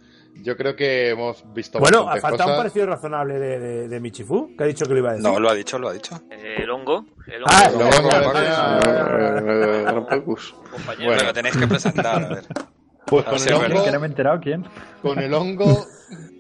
Yo 0.44 0.56
creo 0.56 0.76
que 0.76 1.10
hemos 1.10 1.44
visto 1.54 1.80
Bueno, 1.80 2.10
ha 2.10 2.18
faltado 2.18 2.52
un 2.52 2.58
parecido 2.58 2.86
razonable 2.86 3.40
de, 3.40 3.60
de, 3.60 3.88
de 3.88 4.00
Michifu, 4.00 4.56
que 4.58 4.64
ha 4.64 4.68
dicho 4.68 4.86
que 4.86 4.94
lo 4.94 5.00
iba 5.00 5.10
a 5.10 5.14
decir. 5.14 5.30
No, 5.30 5.40
lo 5.40 5.50
ha 5.50 5.54
dicho, 5.54 5.78
lo 5.80 5.90
ha 5.90 5.94
dicho. 5.94 6.22
Eh, 6.30 6.58
el 6.60 6.70
hongo. 6.70 7.06
El 7.28 7.44
hongo. 7.44 7.46
Ah, 7.48 7.66
el 7.68 7.76
hongo. 7.76 8.10
Eh, 10.12 10.24
compañero. 10.72 11.10
Bueno, 11.10 11.24
lo 11.24 11.34
tenéis 11.34 11.58
que 11.58 11.68
presentar, 11.68 12.24
a 12.24 12.28
ver. 12.30 12.46
Pues 13.06 13.26
con 13.26 13.36
el, 13.42 13.54
hongo, 13.54 13.84
Que 13.86 13.92
no 13.92 14.00
me 14.00 14.06
he 14.06 14.10
enterado 14.10 14.40
quién. 14.40 14.66
con 15.02 15.20
el 15.20 15.34
hongo, 15.34 15.88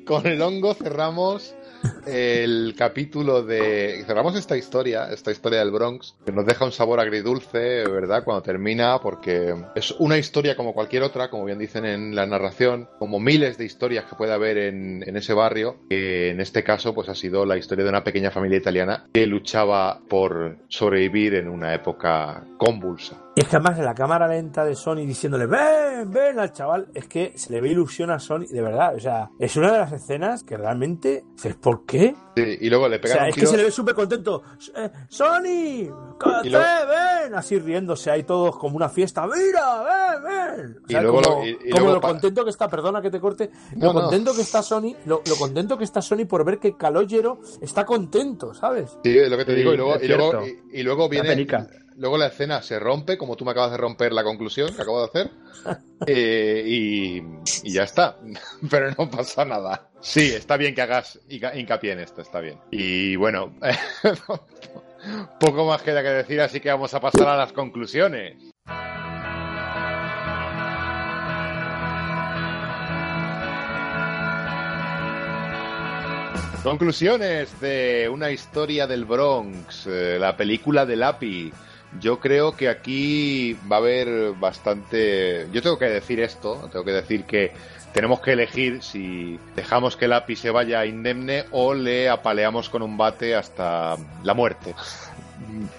con 0.06 0.28
el 0.28 0.41
hongo 0.41 0.74
cerramos 0.76 1.56
el 2.06 2.76
capítulo 2.78 3.44
de 3.44 4.04
cerramos 4.06 4.36
esta 4.36 4.58
historia, 4.58 5.10
esta 5.12 5.32
historia 5.32 5.60
del 5.60 5.72
Bronx, 5.72 6.16
que 6.26 6.32
nos 6.32 6.46
deja 6.46 6.66
un 6.66 6.72
sabor 6.72 7.00
agridulce, 7.00 7.84
¿verdad? 7.88 8.24
Cuando 8.24 8.42
termina, 8.42 9.00
porque 9.00 9.56
es 9.76 9.92
una 10.00 10.18
historia 10.18 10.56
como 10.56 10.74
cualquier 10.74 11.04
otra, 11.04 11.30
como 11.30 11.46
bien 11.46 11.60
dicen 11.60 11.86
en 11.86 12.16
la 12.16 12.26
narración, 12.26 12.90
como 13.00 13.20
miles 13.20 13.58
de 13.58 13.66
historias 13.66 14.06
que 14.06 14.16
puede 14.16 14.34
haber 14.34 14.58
en, 14.58 15.04
en 15.08 15.18
ese 15.18 15.34
barrio, 15.34 15.78
que 15.90 16.30
en 16.30 16.42
este 16.42 16.64
caso, 16.64 16.94
pues 16.94 17.10
ha 17.10 17.16
sido 17.16 17.46
la 17.46 17.58
historia 17.58 17.84
de 17.84 17.90
una 17.90 18.04
pequeña 18.04 18.32
familia 18.32 18.58
italiana 18.58 19.06
que 19.14 19.28
luchaba 19.28 20.02
por 20.08 20.58
sobrevivir 20.68 21.36
en 21.36 21.48
una 21.48 21.74
época 21.74 22.44
convulsa. 22.58 23.29
Y 23.36 23.42
es 23.42 23.48
que 23.48 23.56
además 23.56 23.78
en 23.80 23.86
la 23.86 23.94
cámara 23.94 24.28
lenta 24.28 24.66
de 24.66 24.76
Sony 24.76 25.06
diciéndole 25.06 25.46
ven, 25.46 26.12
ven 26.12 26.40
al 26.40 26.52
chaval, 26.52 26.88
es 26.94 27.08
que 27.08 27.34
se 27.38 27.54
le 27.54 27.62
ve 27.62 27.70
ilusión 27.70 28.12
a 28.12 28.20
Sony, 28.20 28.46
de 28.50 28.62
verdad, 28.62 28.96
o 28.96 29.00
sea, 29.00 29.30
es 29.40 29.56
una 29.56 29.72
de 29.72 29.78
las 29.78 29.92
escenas 29.94 30.44
que 30.44 30.58
realmente 30.58 31.24
se 31.36 31.54
¿por 31.54 31.86
qué? 31.86 32.16
Sí, 32.36 32.58
y 32.62 32.70
luego 32.70 32.90
le 32.90 32.98
O 32.98 33.02
pegan 33.02 33.16
sea, 33.18 33.24
un 33.24 33.30
es 33.30 33.36
que 33.36 33.42
tiro. 33.42 33.52
se 33.52 33.58
le 33.58 33.64
ve 33.64 33.72
súper 33.72 33.96
contento. 33.96 34.42
Eh, 34.76 34.90
¡Sony! 35.08 35.90
¡Cate, 36.20 36.48
Y 36.48 36.50
luego- 36.52 36.66
ven! 36.90 37.36
Así 37.36 37.60
riéndose 37.60 38.10
ahí 38.12 38.24
todos 38.24 38.58
como 38.58 38.76
una 38.76 38.90
fiesta. 38.90 39.26
¡Mira, 39.28 39.84
ven, 39.84 40.24
ven! 40.24 40.78
O 40.78 40.86
Y 40.88 40.92
sea, 40.92 41.02
luego 41.02 41.22
como, 41.22 41.36
lo- 41.40 41.46
y- 41.46 41.50
y 41.52 41.70
como 41.70 41.86
luego 41.86 41.94
lo 41.96 42.02
contento 42.02 42.44
que 42.44 42.50
está, 42.50 42.68
perdona 42.68 43.02
que 43.02 43.12
te 43.12 43.20
corte, 43.22 43.52
No, 43.76 43.88
lo 43.88 43.94
no. 43.94 44.02
contento 44.02 44.34
que 44.36 44.42
está 44.42 44.62
Sony, 44.64 44.96
lo, 45.06 45.22
lo 45.28 45.36
contento 45.38 45.78
que 45.78 45.84
está 45.86 46.02
Sony 46.02 46.26
por 46.28 46.44
ver 46.44 46.60
que 46.60 46.76
Calogero 46.76 47.40
está 47.62 47.86
contento, 47.86 48.54
¿sabes? 48.54 48.98
Sí, 49.04 49.18
es 49.18 49.30
lo 49.30 49.38
que 49.38 49.46
te 49.46 49.54
Sí, 49.54 49.60
digo. 49.60 49.74
Y 49.74 49.78
luego, 49.78 49.96
y 50.02 50.08
luego, 50.08 50.46
y, 50.46 50.80
y 50.80 50.84
luego 50.84 51.08
viene. 51.08 51.48
Luego 52.00 52.18
la 52.18 52.28
escena 52.28 52.62
se 52.62 52.80
rompe, 52.80 53.18
como 53.18 53.36
tú 53.36 53.43
me 53.43 53.52
acabas 53.52 53.72
de 53.72 53.78
romper 53.78 54.14
la 54.14 54.24
conclusión 54.24 54.74
que 54.74 54.82
acabo 54.82 55.02
de 55.02 55.08
hacer. 55.08 55.32
eh, 56.08 56.64
y, 56.66 57.18
y 57.64 57.74
ya 57.74 57.84
está. 57.84 58.18
Pero 58.72 58.91
no 58.97 59.10
pasa 59.12 59.43
nada. 59.43 59.89
Sí, 60.00 60.32
está 60.34 60.56
bien 60.56 60.74
que 60.74 60.82
hagas 60.82 61.20
hinca- 61.28 61.54
hincapié 61.58 61.91
en 61.91 62.00
esto, 62.00 62.22
está 62.22 62.39
bien. 62.39 62.58
Y 62.72 63.18
bueno, 63.18 63.54
poco 65.41 65.66
más 65.66 65.82
queda 65.82 66.02
que 66.02 66.08
decir, 66.10 66.39
así 66.39 66.62
que 66.62 66.70
vamos 66.72 66.93
a 66.93 67.02
pasar 67.02 67.28
a 67.28 67.36
las 67.36 67.52
conclusiones. 67.52 68.38
Conclusiones 76.64 77.60
de 77.62 78.10
una 78.12 78.32
historia 78.32 78.86
del 78.86 79.06
Bronx, 79.06 79.88
eh, 79.88 80.18
la 80.20 80.36
película 80.36 80.86
de 80.86 80.95
Lapi. 80.97 81.54
Yo 82.00 82.20
creo 82.20 82.56
que 82.56 82.70
aquí 82.70 83.58
va 83.72 83.78
a 83.78 83.80
haber 83.80 84.34
bastante. 84.34 85.48
Yo 85.52 85.62
tengo 85.62 85.80
que 85.80 85.86
decir 85.86 86.20
esto, 86.20 86.70
tengo 86.72 86.86
que 86.86 86.92
decir 86.92 87.24
que 87.24 87.52
tenemos 87.94 88.20
que 88.20 88.34
elegir 88.34 88.84
si 88.84 89.40
dejamos 89.56 89.98
que 89.98 90.08
Lapi 90.08 90.36
se 90.36 90.52
vaya 90.52 90.86
indemne 90.86 91.46
o 91.52 91.74
le 91.74 92.10
apaleamos 92.10 92.70
con 92.70 92.84
un 92.84 92.96
bate 92.98 93.36
hasta 93.36 93.96
la 94.24 94.34
muerte. 94.34 94.76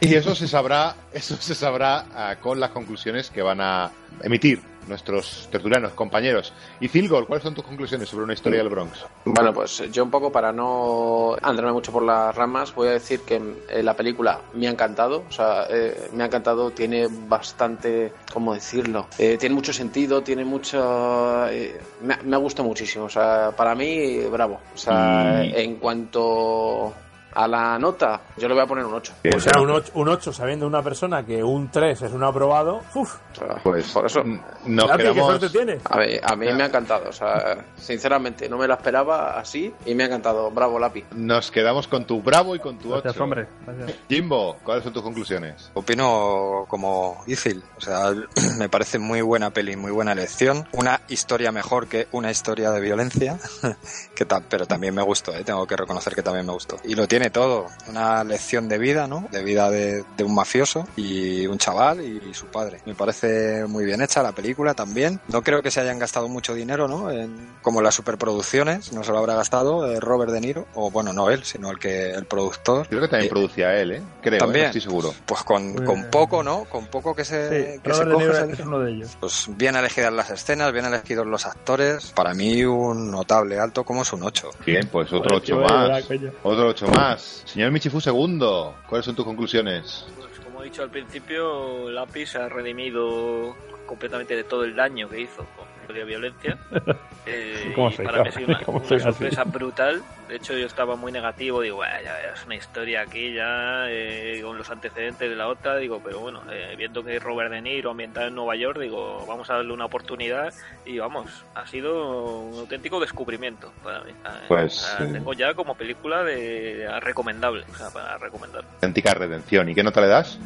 Y 0.01 0.15
eso 0.15 0.35
se 0.35 0.49
sabrá, 0.49 0.97
eso 1.13 1.37
se 1.37 1.55
sabrá 1.55 2.07
ah, 2.15 2.37
con 2.41 2.59
las 2.59 2.71
conclusiones 2.71 3.31
que 3.31 3.43
van 3.43 3.61
a 3.61 3.91
emitir 4.23 4.70
nuestros 4.91 5.49
tertulianos 5.51 5.93
compañeros. 5.93 6.53
Y 6.81 6.89
Cilgol, 6.89 7.27
¿cuáles 7.27 7.43
son 7.45 7.55
tus 7.55 7.65
conclusiones 7.65 8.09
sobre 8.09 8.25
una 8.25 8.35
historia 8.35 8.59
del 8.59 8.69
Bronx? 8.69 9.07
Bueno, 9.25 9.55
pues 9.55 9.83
yo 9.91 10.05
un 10.05 10.11
poco 10.11 10.31
para 10.31 10.53
no 10.53 11.35
andarme 11.41 11.73
mucho 11.73 11.91
por 11.93 12.03
las 12.03 12.35
ramas, 12.35 12.75
voy 12.75 12.89
a 12.89 12.93
decir 12.93 13.21
que 13.23 13.41
eh, 13.69 13.83
la 13.83 13.95
película 13.97 14.41
me 14.53 14.67
ha 14.67 14.71
encantado, 14.71 15.25
o 15.29 15.33
sea, 15.33 15.67
eh, 15.71 16.11
me 16.13 16.25
ha 16.25 16.27
encantado, 16.27 16.71
tiene 16.73 17.09
bastante, 17.09 18.13
¿cómo 18.33 18.53
decirlo? 18.53 19.07
Eh, 19.19 19.39
tiene 19.39 19.55
mucho 19.55 19.73
sentido, 19.73 20.23
tiene 20.23 20.45
mucho... 20.45 21.49
eh, 21.49 21.81
me, 22.03 22.15
ha- 22.15 22.21
me 22.25 22.37
ha 22.37 22.39
gustado 22.39 22.69
muchísimo, 22.69 23.07
o 23.07 23.09
sea, 23.09 23.53
para 23.57 23.75
mí, 23.75 24.19
bravo. 24.31 24.61
O 24.75 24.77
sea, 24.79 25.45
Y- 25.45 25.53
en 25.55 25.77
cuanto 25.77 26.93
a 27.35 27.47
la 27.49 27.79
nota, 27.79 28.21
yo 28.37 28.49
le 28.49 28.55
voy 28.55 28.63
a 28.63 28.67
poner 28.67 28.85
un 28.85 28.95
8. 28.95 29.13
O 29.37 29.41
sea, 29.41 29.61
un 29.61 29.71
8, 29.71 29.93
un 29.95 30.09
8 30.09 30.33
sabiendo 30.33 30.67
una 30.67 30.83
persona 30.83 31.25
que 31.25 31.43
un 31.43 31.71
3 31.71 32.03
es 32.03 32.13
un 32.13 32.23
aprobado. 32.25 32.81
¡Uf! 32.95 33.17
Pues 33.63 33.89
por 33.93 34.07
eso 34.07 34.23
¿qué 34.23 34.97
quedamos. 34.97 35.27
suerte 35.27 35.49
tienes? 35.51 35.83
A 35.89 35.99
ver, 35.99 36.21
a 36.23 36.37
mí 36.37 36.47
me 36.53 36.63
ha 36.63 36.67
encantado, 36.67 37.09
o 37.09 37.13
sea, 37.13 37.65
sinceramente, 37.77 38.49
no 38.49 38.59
me 38.59 38.67
la 38.69 38.75
esperaba 38.75 39.39
así 39.39 39.73
y 39.87 39.95
me 39.95 40.03
ha 40.05 40.07
encantado. 40.07 40.51
Bravo, 40.51 40.79
Lapi. 40.79 41.05
Nos 41.13 41.51
quedamos 41.51 41.87
con 41.89 42.05
tu 42.07 42.21
bravo 42.23 42.55
y 42.55 42.59
con 42.59 42.79
tu 42.79 42.91
Gracias, 42.91 43.15
8. 43.15 43.25
hombre. 43.25 43.47
Gracias. 43.67 43.99
Jimbo, 44.09 44.57
¿cuáles 44.65 44.85
son 44.85 44.93
tus 44.93 45.03
conclusiones? 45.03 45.71
Opino 45.75 46.65
como 46.69 47.23
Ithil, 47.27 47.63
o 47.77 47.81
sea, 47.81 48.13
me 48.59 48.69
parece 48.69 48.99
muy 48.99 49.21
buena 49.23 49.51
peli, 49.51 49.77
muy 49.77 49.91
buena 49.93 50.13
elección, 50.13 50.67
una 50.73 51.01
historia 51.09 51.53
mejor 51.53 51.87
que 51.89 52.09
una 52.13 52.31
historia 52.31 52.71
de 52.71 52.81
violencia, 52.81 53.39
que 54.15 54.25
ta- 54.25 54.43
pero 54.49 54.67
también 54.67 54.95
me 54.95 55.03
gustó, 55.03 55.35
¿eh? 55.35 55.45
tengo 55.45 55.67
que 55.67 55.77
reconocer 55.77 56.15
que 56.15 56.23
también 56.23 56.47
me 56.47 56.53
gustó. 56.53 56.77
Y 56.85 56.95
lo 56.95 57.07
tiene 57.09 57.20
todo, 57.29 57.67
una 57.89 58.25
lección 58.25 58.69
de 58.69 58.79
vida, 58.79 59.07
¿no? 59.07 59.29
De 59.31 59.43
vida 59.45 59.69
de, 59.71 60.03
de 60.17 60.25
un 60.25 60.35
mafioso 60.35 60.89
y 60.97 61.47
un 61.47 61.59
chaval 61.59 62.01
y, 62.01 62.33
su 62.33 62.47
padre. 62.47 62.81
Me 62.87 62.95
parece 62.95 63.67
muy 63.67 63.85
bien 63.85 64.01
hecha 64.01 64.23
la 64.23 64.33
película 64.33 64.73
también. 64.73 65.21
No 65.29 65.43
creo 65.43 65.61
que 65.63 65.71
se 65.73 65.81
hayan 65.81 65.99
gastado 65.99 66.29
mucho 66.29 66.55
dinero, 66.55 66.87
¿no? 66.89 67.11
En, 67.11 67.51
como 67.61 67.83
las 67.83 67.97
superproducciones, 67.97 68.93
no 68.93 69.03
se 69.05 69.11
lo 69.13 69.19
habrá 69.19 69.35
gastado 69.35 69.91
eh, 69.91 69.99
Robert 70.01 70.31
De 70.33 70.41
Niro, 70.41 70.67
o 70.75 70.91
bueno, 70.91 71.13
no 71.13 71.29
él, 71.29 71.43
sino 71.45 71.71
el 71.71 71.79
que 71.79 72.13
el 72.13 72.25
productor. 72.25 72.87
Creo 72.89 73.01
que 73.01 73.09
también 73.09 73.27
Eh, 73.27 73.31
producía 73.31 73.75
él, 73.77 73.91
¿eh? 73.93 74.03
Creo, 74.23 74.37
¿eh? 74.37 74.39
También. 74.39 74.65
No 74.65 74.67
estoy 74.69 74.81
seguro. 74.81 75.15
Pues 75.27 75.43
con, 75.43 75.75
Pues- 75.75 75.87
con 75.87 76.05
poco, 76.05 76.43
¿no? 76.45 76.65
Con 76.65 76.87
poco 76.87 77.15
que 77.15 77.25
se, 77.25 77.75
Sí, 77.75 77.81
que 77.83 77.93
se 77.95 78.05
coge, 78.05 78.53
es 78.53 78.61
uno 78.61 78.79
de 78.79 78.93
ellos. 78.93 79.17
Pues 79.19 79.47
bien 79.57 79.75
elegidas 79.75 80.13
las 80.13 80.31
escenas, 80.31 80.73
bien 80.73 80.85
elegidos 80.85 81.27
los 81.27 81.45
actores. 81.47 82.13
Para 82.15 82.33
mí 82.35 82.65
un 82.65 83.11
notable 83.11 83.59
alto 83.59 83.83
como 83.85 84.03
es 84.03 84.13
un 84.13 84.23
8. 84.23 84.51
Bien, 84.65 84.89
pues 84.91 85.09
otro 85.13 85.41
Joder, 85.41 85.43
8 85.43 85.45
tío, 85.45 85.61
más. 85.61 86.05
Otro 86.45 86.69
8 86.69 86.87
más. 86.89 87.10
Señor 87.19 87.71
Michifu 87.71 88.01
segundo, 88.01 88.77
¿cuáles 88.89 89.05
son 89.05 89.15
tus 89.15 89.25
conclusiones? 89.25 90.07
Pues 90.17 90.39
como 90.41 90.63
he 90.63 90.67
dicho 90.67 90.83
al 90.83 90.91
principio, 90.91 91.91
Lápiz 91.91 92.37
ha 92.37 92.49
redimido 92.49 93.57
completamente 93.87 94.37
de 94.37 94.45
todo 94.45 94.65
el 94.65 94.77
daño 94.77 95.09
que 95.09 95.21
hizo 95.21 95.47
la 95.93 96.05
violencia. 96.05 96.57
Eh, 97.27 97.73
¿Cómo 97.75 97.91
y 97.91 97.93
soy, 97.93 98.07
para 98.07 98.25
mí 98.25 98.33
sido 98.33 98.49
una, 98.49 98.63
¿Cómo 98.65 98.79
una 98.79 98.89
soy 98.89 98.97
así? 98.97 99.05
sorpresa 99.05 99.45
brutal. 99.45 100.03
De 100.27 100.37
hecho, 100.37 100.55
yo 100.57 100.65
estaba 100.67 100.97
muy 100.97 101.13
negativo. 101.13 101.61
Digo, 101.61 101.77
"Buah, 101.77 102.01
ya 102.03 102.19
es 102.35 102.45
una 102.47 102.55
historia 102.57 103.03
aquí 103.03 103.35
ya 103.35 103.85
eh, 103.91 104.41
con 104.43 104.57
los 104.57 104.71
antecedentes 104.71 105.29
de 105.29 105.37
la 105.37 105.47
otra. 105.49 105.77
Digo, 105.77 106.01
pero 106.03 106.21
bueno, 106.21 106.41
eh, 106.51 106.75
viendo 106.79 107.05
que 107.05 107.19
Robert 107.19 107.51
De 107.53 107.61
Niro 107.61 107.91
ambientado 107.91 108.29
en 108.29 108.35
Nueva 108.35 108.57
York, 108.57 108.81
digo, 108.81 109.25
vamos 109.29 109.51
a 109.51 109.57
darle 109.57 109.73
una 109.75 109.85
oportunidad. 109.85 110.53
Y 110.87 110.99
vamos, 110.99 111.45
ha 111.55 111.67
sido 111.67 112.39
un 112.41 112.59
auténtico 112.61 112.99
descubrimiento 112.99 113.71
para 113.85 114.01
mí. 114.01 114.13
Eh, 114.13 114.45
Pues, 114.49 114.73
sí. 114.99 115.05
tengo 115.13 115.35
ya 115.35 115.53
como 115.53 115.75
película 115.75 116.25
de 116.25 116.89
recomendable, 117.01 117.65
o 117.71 117.77
sea, 117.77 117.91
para 117.91 118.17
recomendar. 118.17 118.65
Auténtica 118.77 119.13
redención. 119.13 119.69
¿Y 119.69 119.75
qué 119.75 119.83
nota 119.83 120.01
le 120.01 120.09
das? 120.09 120.39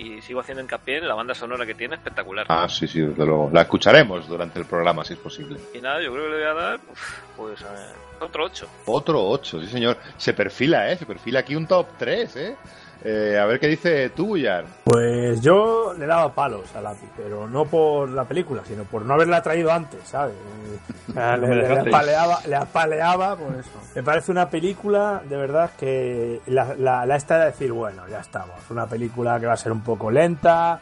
Y 0.00 0.22
sigo 0.22 0.40
haciendo 0.40 0.62
hincapié 0.62 0.96
en 0.96 1.08
la 1.08 1.14
banda 1.14 1.34
sonora 1.34 1.66
que 1.66 1.74
tiene, 1.74 1.96
espectacular. 1.96 2.46
Ah, 2.48 2.66
sí, 2.70 2.88
sí, 2.88 3.00
desde 3.00 3.26
luego. 3.26 3.50
La 3.52 3.62
escucharemos 3.62 4.26
durante 4.26 4.58
el 4.58 4.64
programa, 4.64 5.04
si 5.04 5.12
es 5.12 5.18
posible. 5.18 5.60
Y 5.74 5.80
nada, 5.80 6.00
yo 6.00 6.10
creo 6.10 6.24
que 6.24 6.30
le 6.30 6.36
voy 6.36 6.46
a 6.46 6.54
dar, 6.54 6.80
pues, 7.36 7.60
eh, 7.60 7.64
otro 8.20 8.44
8. 8.44 8.66
Otro 8.86 9.28
8, 9.28 9.60
sí, 9.60 9.66
señor. 9.66 9.98
Se 10.16 10.32
perfila, 10.32 10.90
¿eh? 10.90 10.96
Se 10.96 11.04
perfila 11.04 11.40
aquí 11.40 11.54
un 11.54 11.66
top 11.66 11.86
3, 11.98 12.36
¿eh? 12.36 12.56
Eh, 13.04 13.38
a 13.40 13.46
ver 13.46 13.58
qué 13.58 13.68
dice 13.68 14.10
tú, 14.10 14.28
Bullar. 14.28 14.64
Pues 14.84 15.40
yo 15.40 15.94
le 15.98 16.06
daba 16.06 16.34
palos 16.34 16.74
a 16.76 16.80
Lapi, 16.82 17.06
pero 17.16 17.48
no 17.48 17.64
por 17.64 18.08
la 18.10 18.24
película, 18.24 18.62
sino 18.66 18.84
por 18.84 19.02
no 19.06 19.14
haberla 19.14 19.42
traído 19.42 19.72
antes, 19.72 20.00
¿sabes? 20.04 20.34
Le, 21.14 21.54
le 21.56 21.78
apaleaba, 21.80 22.38
le 22.46 22.54
apaleaba 22.54 23.36
por 23.36 23.54
eso. 23.54 23.70
Me 23.96 24.02
parece 24.02 24.30
una 24.30 24.48
película, 24.48 25.20
de 25.28 25.36
verdad, 25.36 25.70
que 25.78 26.40
la, 26.46 26.74
la, 26.78 27.04
la 27.04 27.16
esta 27.16 27.38
de 27.40 27.46
decir, 27.46 27.72
bueno, 27.72 28.06
ya 28.08 28.20
estamos. 28.20 28.56
Una 28.70 28.86
película 28.86 29.40
que 29.40 29.46
va 29.46 29.54
a 29.54 29.56
ser 29.56 29.72
un 29.72 29.80
poco 29.80 30.10
lenta, 30.10 30.78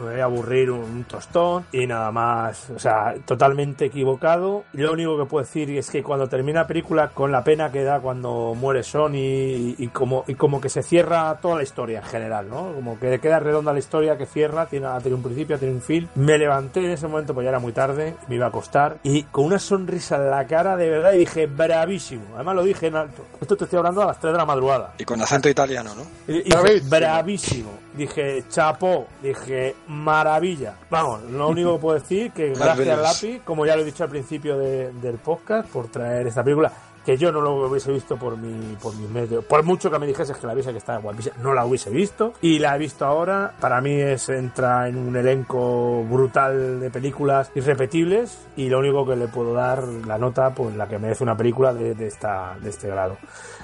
voy 0.00 0.20
a 0.20 0.24
aburrir 0.24 0.70
un, 0.70 0.80
un 0.80 1.04
tostón 1.04 1.66
y 1.72 1.86
nada 1.86 2.10
más. 2.12 2.70
O 2.70 2.78
sea, 2.78 3.14
totalmente 3.24 3.86
equivocado. 3.86 4.64
Lo 4.72 4.92
único 4.92 5.18
que 5.18 5.24
puedo 5.24 5.44
decir 5.44 5.70
es 5.76 5.90
que 5.90 6.02
cuando 6.02 6.28
termina 6.28 6.60
la 6.62 6.66
película, 6.66 7.08
con 7.08 7.32
la 7.32 7.42
pena 7.44 7.70
que 7.70 7.82
da 7.82 8.00
cuando 8.00 8.54
muere 8.54 8.82
Sony 8.82 9.14
y, 9.14 9.74
y 9.78 9.88
como, 9.88 10.24
y 10.26 10.34
como 10.34 10.60
que 10.60 10.68
se 10.68 10.82
cierra 10.82 11.36
toda 11.40 11.56
la 11.56 11.62
historia 11.62 11.98
en 11.98 12.04
general, 12.04 12.48
¿no? 12.48 12.72
Como 12.74 12.98
que 12.98 13.18
queda 13.20 13.38
redonda 13.40 13.72
la 13.72 13.78
historia 13.78 14.16
que 14.18 14.26
cierra, 14.26 14.66
tiene, 14.66 14.86
ha 14.86 14.98
tenido 14.98 15.16
un 15.16 15.22
principio, 15.22 15.58
tiene 15.58 15.74
un 15.74 15.82
fin. 15.82 16.08
Me 16.14 16.38
levanté 16.38 16.80
en 16.84 16.90
ese 16.90 17.06
momento, 17.08 17.34
pues 17.34 17.44
ya 17.44 17.50
era 17.50 17.58
muy 17.58 17.72
tarde, 17.72 18.14
me 18.28 18.36
iba 18.36 18.46
a 18.46 18.48
acostar 18.48 18.98
y 19.02 19.22
con 19.24 19.44
una 19.46 19.58
sonrisa 19.58 20.16
en 20.16 20.30
la 20.30 20.46
cara 20.46 20.76
de 20.76 20.88
verdad 20.90 21.12
y 21.12 21.18
dije, 21.18 21.46
bravísimo. 21.46 22.22
Además 22.34 22.56
lo 22.56 22.62
dije 22.64 22.86
en 22.88 22.96
alto. 22.96 23.24
Esto 23.40 23.56
te 23.56 23.64
estoy 23.64 23.78
hablando 23.78 24.02
a 24.02 24.06
las 24.06 24.20
3 24.20 24.32
de 24.32 24.38
la 24.38 24.44
madrugada. 24.46 24.94
Y 24.98 25.04
con 25.04 25.20
acento 25.20 25.48
italiano, 25.48 25.94
¿no? 25.94 26.02
Y- 26.32 26.38
y 26.38 26.42
dije, 26.44 26.80
Bravísimo. 26.88 27.70
Dije, 27.96 28.44
chapó. 28.50 29.06
Dije, 29.22 29.74
maravilla. 29.88 30.74
Vamos, 30.90 31.22
lo 31.30 31.48
único 31.48 31.74
que 31.74 31.80
puedo 31.80 31.98
decir 31.98 32.30
que 32.32 32.48
gracias 32.54 32.66
Marvelous. 32.86 33.02
Lapi, 33.22 33.38
como 33.44 33.64
ya 33.66 33.74
lo 33.76 33.82
he 33.82 33.84
dicho 33.86 34.04
al 34.04 34.10
principio 34.10 34.58
de- 34.58 34.92
del 34.92 35.16
podcast, 35.16 35.68
por 35.70 35.88
traer 35.88 36.26
esta 36.26 36.44
película, 36.44 36.70
que 37.06 37.16
yo 37.16 37.30
no 37.30 37.40
lo 37.40 37.68
hubiese 37.68 37.92
visto 37.92 38.16
por 38.16 38.36
mi, 38.36 38.74
por 38.82 38.94
mis 38.96 39.08
medios. 39.08 39.44
Por 39.44 39.62
mucho 39.62 39.92
que 39.92 39.98
me 40.00 40.08
dijeses 40.08 40.36
que 40.36 40.44
la 40.44 40.54
viese 40.54 40.72
que 40.72 40.78
estaba 40.78 40.98
guapísima, 40.98 41.36
no 41.40 41.54
la 41.54 41.64
hubiese 41.64 41.88
visto. 41.88 42.32
Y 42.40 42.58
la 42.58 42.74
he 42.74 42.78
visto 42.80 43.06
ahora. 43.06 43.54
Para 43.60 43.80
mí 43.80 43.92
es 43.92 44.28
entra 44.28 44.88
en 44.88 44.96
un 44.96 45.14
elenco 45.14 46.02
brutal 46.02 46.80
de 46.80 46.90
películas 46.90 47.52
irrepetibles. 47.54 48.48
Y 48.56 48.68
lo 48.68 48.80
único 48.80 49.06
que 49.06 49.14
le 49.14 49.28
puedo 49.28 49.54
dar 49.54 49.84
la 49.84 50.18
nota, 50.18 50.52
pues 50.52 50.74
la 50.74 50.88
que 50.88 50.98
merece 50.98 51.22
una 51.22 51.36
película 51.36 51.72
de, 51.72 51.94
de 51.94 52.08
esta, 52.08 52.56
de 52.60 52.70
este 52.70 52.88
grado. 52.88 53.16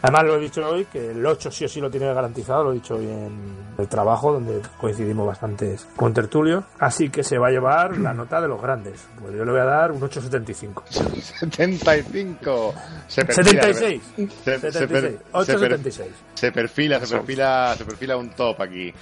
Además 0.02 0.24
lo 0.24 0.36
he 0.36 0.40
dicho 0.40 0.68
hoy, 0.68 0.84
que 0.84 1.10
el 1.10 1.24
8 1.24 1.50
sí 1.50 1.64
o 1.64 1.68
sí 1.68 1.80
lo 1.80 1.90
tiene 1.90 2.12
garantizado, 2.12 2.64
lo 2.64 2.70
he 2.72 2.74
dicho 2.74 2.94
hoy 2.94 3.06
en 3.06 3.56
el 3.78 3.88
trabajo, 3.88 4.32
donde 4.32 4.60
coincidimos 4.80 5.26
bastantes 5.26 5.86
con 5.96 6.12
tertulios. 6.12 6.64
Así 6.78 7.08
que 7.08 7.22
se 7.22 7.38
va 7.38 7.48
a 7.48 7.50
llevar 7.50 7.98
la 7.98 8.12
nota 8.12 8.40
de 8.40 8.48
los 8.48 8.60
grandes. 8.60 9.04
Pues 9.20 9.34
yo 9.34 9.44
le 9.44 9.52
voy 9.52 9.60
a 9.60 9.64
dar 9.64 9.92
un 9.92 10.00
8,75. 10.00 10.82
75. 10.88 12.74
Se 13.06 13.24
perfila, 13.34 13.62
76. 13.62 14.02
Se, 14.44 14.54
se 14.54 14.60
per- 14.60 14.72
76. 14.72 15.16
se 15.46 15.58
per- 15.58 15.78
8,76. 15.80 16.04
se 16.34 16.52
perfila, 16.52 17.00
se 17.06 17.14
perfila, 17.16 17.74
se 17.78 17.84
perfila 17.84 18.16
un 18.16 18.30
top 18.30 18.60
aquí. 18.60 18.92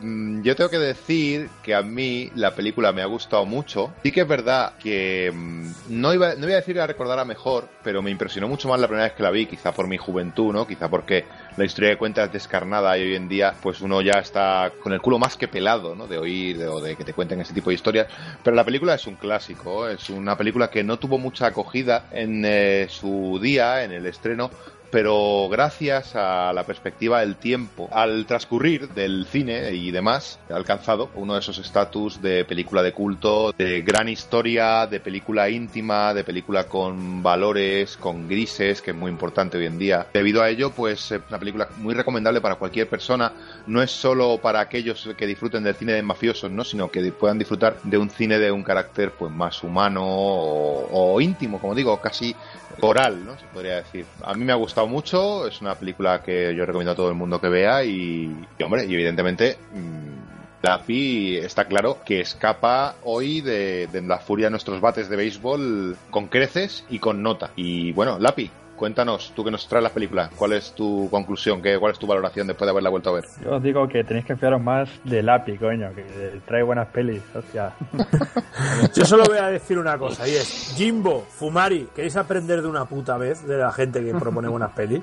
Mm, 0.00 0.42
yo 0.42 0.54
tengo 0.56 0.70
que 0.70 0.78
decir 0.78 1.50
que 1.62 1.74
a 1.74 1.82
mí 1.82 2.30
la 2.34 2.54
película 2.54 2.92
me 2.92 3.02
ha 3.02 3.06
gustado 3.06 3.46
mucho. 3.46 3.94
Sí 4.02 4.12
que 4.12 4.20
es 4.22 4.28
verdad 4.28 4.74
que 4.78 5.30
mm, 5.34 5.70
no 5.88 6.14
iba, 6.14 6.34
no 6.34 6.44
iba 6.46 6.54
a 6.54 6.60
decir 6.60 6.74
que 6.74 6.80
la 6.80 6.86
recordara 6.86 7.24
mejor, 7.24 7.68
pero 7.82 8.02
me 8.02 8.10
impresionó 8.10 8.48
mucho 8.48 8.68
más 8.68 8.80
la 8.80 8.86
primera 8.88 9.06
vez 9.08 9.14
que 9.14 9.22
la 9.22 9.30
vi, 9.30 9.46
quizá 9.46 9.72
por 9.72 9.86
mi 9.88 9.96
juventud, 9.96 10.52
¿no? 10.52 10.66
Quizá 10.66 10.88
porque 10.88 11.24
la 11.56 11.64
historia 11.64 11.90
de 11.90 11.96
cuenta 11.98 12.24
es 12.24 12.32
descarnada 12.32 12.96
y 12.98 13.02
hoy 13.02 13.14
en 13.16 13.28
día 13.28 13.56
pues 13.60 13.80
uno 13.80 14.00
ya 14.02 14.18
está 14.20 14.72
con 14.78 14.92
el 14.92 15.00
culo 15.00 15.18
más 15.18 15.36
que 15.36 15.48
pelado, 15.48 15.94
¿no? 15.94 16.06
De 16.06 16.18
oír 16.18 16.58
de- 16.58 16.68
o 16.68 16.80
de 16.80 16.96
que 16.96 17.04
te 17.04 17.14
cuenten 17.14 17.40
ese 17.40 17.54
tipo 17.54 17.70
de 17.70 17.74
historias. 17.74 18.06
Pero 18.42 18.54
la 18.56 18.64
película 18.64 18.94
es 18.94 19.06
un 19.06 19.16
clásico, 19.16 19.88
es 19.88 20.08
una 20.10 20.36
película 20.36 20.70
que 20.70 20.84
no 20.84 20.98
tuvo 20.98 21.18
mucha 21.18 21.46
acogida 21.46 22.06
en 22.10 22.42
eh, 22.44 22.86
su 22.88 23.38
día, 23.42 23.84
en 23.84 23.92
el 23.92 24.06
estreno, 24.06 24.50
pero 24.90 25.48
gracias 25.50 26.16
a 26.16 26.52
la 26.52 26.64
perspectiva 26.64 27.20
del 27.20 27.36
tiempo, 27.36 27.88
al 27.92 28.26
transcurrir 28.26 28.88
del 28.88 29.26
cine 29.26 29.72
y 29.72 29.90
demás, 29.90 30.38
ha 30.50 30.56
alcanzado 30.56 31.10
uno 31.14 31.34
de 31.34 31.40
esos 31.40 31.58
estatus 31.58 32.20
de 32.20 32.44
película 32.44 32.82
de 32.82 32.92
culto, 32.92 33.52
de 33.56 33.82
gran 33.82 34.08
historia, 34.08 34.86
de 34.86 35.00
película 35.00 35.48
íntima, 35.48 36.12
de 36.14 36.24
película 36.24 36.64
con 36.64 37.22
valores, 37.22 37.96
con 37.96 38.28
grises, 38.28 38.82
que 38.82 38.90
es 38.90 38.96
muy 38.96 39.10
importante 39.10 39.58
hoy 39.58 39.66
en 39.66 39.78
día. 39.78 40.06
Debido 40.12 40.42
a 40.42 40.48
ello, 40.48 40.70
pues 40.70 41.12
es 41.12 41.20
una 41.28 41.38
película 41.38 41.68
muy 41.78 41.94
recomendable 41.94 42.40
para 42.40 42.56
cualquier 42.56 42.88
persona, 42.88 43.32
no 43.66 43.82
es 43.82 43.90
solo 43.90 44.38
para 44.38 44.60
aquellos 44.60 45.08
que 45.16 45.26
disfruten 45.26 45.62
del 45.62 45.74
cine 45.74 45.92
de 45.92 46.02
mafiosos, 46.02 46.50
¿no? 46.50 46.64
sino 46.64 46.90
que 46.90 47.00
puedan 47.12 47.38
disfrutar 47.38 47.76
de 47.82 47.98
un 47.98 48.10
cine 48.10 48.38
de 48.38 48.50
un 48.50 48.62
carácter 48.62 49.12
pues 49.12 49.32
más 49.32 49.62
humano 49.62 50.02
o, 50.04 51.14
o 51.14 51.20
íntimo, 51.20 51.60
como 51.60 51.74
digo, 51.74 52.00
casi 52.00 52.34
coral, 52.80 53.24
¿no? 53.24 53.38
Se 53.38 53.46
podría 53.46 53.76
decir. 53.76 54.06
A 54.22 54.34
mí 54.34 54.44
me 54.44 54.52
ha 54.52 54.56
gustado 54.56 54.79
mucho, 54.86 55.46
es 55.46 55.60
una 55.60 55.74
película 55.74 56.22
que 56.22 56.54
yo 56.54 56.66
recomiendo 56.66 56.92
a 56.92 56.96
todo 56.96 57.08
el 57.08 57.14
mundo 57.14 57.40
que 57.40 57.48
vea 57.48 57.84
y, 57.84 58.34
hombre, 58.64 58.86
y 58.86 58.94
evidentemente 58.94 59.56
mm, 59.74 60.62
Lapi 60.62 61.36
está 61.38 61.64
claro 61.66 61.98
que 62.04 62.20
escapa 62.20 62.96
hoy 63.04 63.40
de 63.40 63.88
la 64.06 64.18
furia 64.18 64.46
de 64.46 64.50
nuestros 64.50 64.80
bates 64.80 65.08
de 65.08 65.16
béisbol 65.16 65.96
con 66.10 66.28
creces 66.28 66.84
y 66.90 66.98
con 66.98 67.22
nota. 67.22 67.50
Y 67.56 67.92
bueno, 67.92 68.18
Lapi, 68.18 68.50
cuéntanos, 68.80 69.32
tú 69.36 69.44
que 69.44 69.50
nos 69.50 69.68
traes 69.68 69.82
las 69.82 69.92
películas, 69.92 70.30
¿cuál 70.34 70.54
es 70.54 70.74
tu 70.74 71.06
conclusión? 71.10 71.60
¿Qué, 71.60 71.78
¿Cuál 71.78 71.92
es 71.92 71.98
tu 71.98 72.06
valoración 72.06 72.46
después 72.46 72.66
de 72.66 72.70
haberla 72.70 72.88
vuelto 72.88 73.10
a 73.10 73.12
ver? 73.12 73.24
Yo 73.44 73.56
os 73.56 73.62
digo 73.62 73.86
que 73.86 74.02
tenéis 74.04 74.24
que 74.24 74.36
fiaros 74.36 74.62
más 74.62 74.88
de 75.04 75.22
Lapi, 75.22 75.58
coño, 75.58 75.94
que 75.94 76.40
trae 76.46 76.62
buenas 76.62 76.88
pelis, 76.88 77.20
hostia. 77.34 77.74
Yo 78.94 79.04
solo 79.04 79.24
voy 79.26 79.36
a 79.36 79.48
decir 79.48 79.78
una 79.78 79.98
cosa 79.98 80.26
y 80.26 80.30
es 80.30 80.72
Jimbo, 80.76 81.26
Fumari, 81.28 81.88
¿queréis 81.94 82.16
aprender 82.16 82.62
de 82.62 82.68
una 82.68 82.86
puta 82.86 83.18
vez 83.18 83.46
de 83.46 83.58
la 83.58 83.70
gente 83.70 84.02
que 84.02 84.14
propone 84.14 84.48
buenas 84.48 84.72
pelis? 84.72 85.02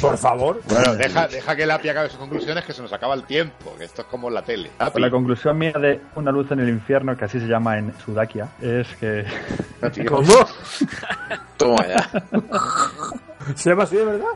Por 0.00 0.16
favor. 0.16 0.60
Bueno, 0.68 0.94
deja, 0.94 1.28
deja 1.28 1.56
que 1.56 1.66
Lapi 1.66 1.88
acabe 1.88 2.08
sus 2.08 2.18
conclusiones, 2.18 2.64
que 2.64 2.72
se 2.72 2.82
nos 2.82 2.92
acaba 2.92 3.14
el 3.14 3.24
tiempo, 3.24 3.74
que 3.76 3.84
esto 3.84 4.02
es 4.02 4.08
como 4.08 4.30
la 4.30 4.42
tele. 4.42 4.70
Pues 4.78 4.94
la 4.96 5.10
conclusión 5.10 5.58
mía 5.58 5.72
de 5.72 6.00
Una 6.14 6.30
luz 6.30 6.50
en 6.50 6.60
el 6.60 6.68
infierno, 6.68 7.16
que 7.16 7.24
así 7.24 7.40
se 7.40 7.46
llama 7.46 7.78
en 7.78 7.92
Sudakia, 8.04 8.48
es 8.60 8.88
que... 8.96 9.24
¿Cómo? 10.06 10.32
Toma 11.56 11.86
ya. 11.86 12.10
¿Se 13.54 13.70
llama 13.70 13.84
así 13.84 13.96
de 13.96 14.04
verdad? 14.04 14.26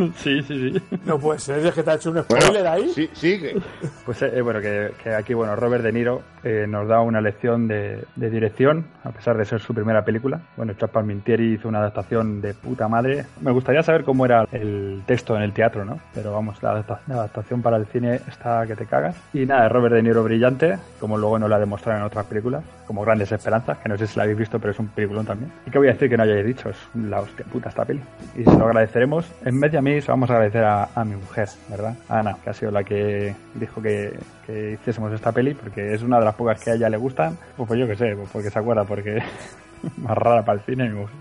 sí, 0.16 0.42
sí, 0.42 0.72
sí. 0.72 0.82
No 1.04 1.18
puede 1.18 1.38
ser, 1.38 1.64
es 1.66 1.74
que 1.74 1.82
te 1.82 1.90
ha 1.90 1.94
hecho 1.94 2.10
un 2.10 2.22
spoiler 2.22 2.66
ahí. 2.66 2.88
Sí, 2.94 3.08
sigue. 3.12 3.56
Pues 4.04 4.22
eh, 4.22 4.40
bueno, 4.40 4.60
que, 4.60 4.92
que 5.02 5.14
aquí, 5.14 5.34
bueno, 5.34 5.54
Robert 5.56 5.82
De 5.84 5.92
Niro 5.92 6.22
eh, 6.42 6.66
nos 6.68 6.88
da 6.88 7.00
una 7.00 7.20
lección 7.20 7.68
de, 7.68 8.04
de 8.16 8.30
dirección, 8.30 8.86
a 9.04 9.10
pesar 9.10 9.36
de 9.36 9.44
ser 9.44 9.60
su 9.60 9.74
primera 9.74 10.04
película. 10.04 10.40
Bueno, 10.56 10.72
Charles 10.74 10.90
Palmintieri 10.94 11.54
hizo 11.54 11.68
una 11.68 11.78
adaptación 11.80 12.40
de 12.40 12.54
puta 12.54 12.88
madre. 12.88 13.26
Me 13.40 13.50
gustaría 13.50 13.82
saber 13.82 14.04
cómo 14.04 14.24
era 14.24 14.46
el 14.52 15.02
texto 15.06 15.36
en 15.36 15.42
el 15.42 15.52
teatro, 15.52 15.84
¿no? 15.84 15.98
Pero 16.14 16.32
vamos, 16.32 16.62
la, 16.62 16.72
adapta- 16.72 17.00
la 17.06 17.14
adaptación 17.16 17.62
para 17.62 17.76
el 17.76 17.86
cine 17.86 18.20
está 18.28 18.66
que 18.66 18.76
te 18.76 18.86
cagas. 18.86 19.16
Y 19.32 19.46
nada, 19.46 19.68
Robert 19.68 19.94
De 19.94 20.02
Niro 20.02 20.24
brillante, 20.24 20.78
como 20.98 21.18
luego 21.18 21.38
nos 21.38 21.50
la 21.50 21.58
demostraron 21.58 22.00
en 22.00 22.06
otras 22.06 22.26
películas, 22.26 22.64
como 22.86 23.02
Grandes 23.04 23.30
Esperanzas, 23.32 23.78
que 23.78 23.88
no 23.88 23.96
sé 23.98 24.06
si 24.06 24.16
la 24.16 24.22
habéis 24.24 24.38
visto, 24.38 24.58
pero 24.58 24.72
es 24.72 24.78
un 24.78 24.88
peliculón 24.88 25.26
también. 25.26 25.52
¿Y 25.66 25.70
qué 25.70 25.78
voy 25.78 25.88
a 25.88 25.92
decir 25.92 26.08
que 26.08 26.16
no 26.16 26.22
hayáis 26.22 26.46
dicho? 26.46 26.70
Es 26.70 26.76
la 26.94 27.20
hostia 27.20 27.44
puta 27.46 27.68
esta 27.68 27.84
peli. 27.84 28.00
Y 28.36 28.44
se 28.44 28.58
lo 28.58 28.66
agradeceremos. 28.66 29.26
En 29.44 29.60
vez 29.60 29.72
de 29.72 29.78
a 29.78 29.82
mí, 29.94 30.00
se 30.00 30.08
lo 30.08 30.12
vamos 30.14 30.30
a 30.30 30.34
agradecer 30.34 30.64
a, 30.64 30.88
a 30.94 31.04
mi 31.04 31.16
mujer, 31.16 31.48
¿verdad? 31.68 31.94
A 32.08 32.18
Ana, 32.20 32.36
que 32.42 32.50
ha 32.50 32.54
sido 32.54 32.70
la 32.70 32.82
que 32.84 33.34
dijo 33.54 33.80
que, 33.82 34.18
que 34.46 34.72
hiciésemos 34.80 35.12
esta 35.12 35.32
peli, 35.32 35.54
porque 35.54 35.94
es 35.94 36.02
una 36.02 36.18
de 36.18 36.24
las 36.24 36.34
pocas 36.34 36.60
que 36.62 36.70
a 36.70 36.74
ella 36.74 36.88
le 36.88 36.96
gustan. 36.96 37.36
Pues, 37.56 37.66
pues 37.68 37.80
yo 37.80 37.86
qué 37.86 37.96
sé, 37.96 38.14
pues 38.16 38.28
porque 38.32 38.50
se 38.50 38.58
acuerda, 38.58 38.84
porque 38.84 39.22
más 39.98 40.16
rara 40.18 40.44
para 40.44 40.58
el 40.58 40.64
cine. 40.64 40.88
mi 40.88 40.94
mujer. 41.00 41.16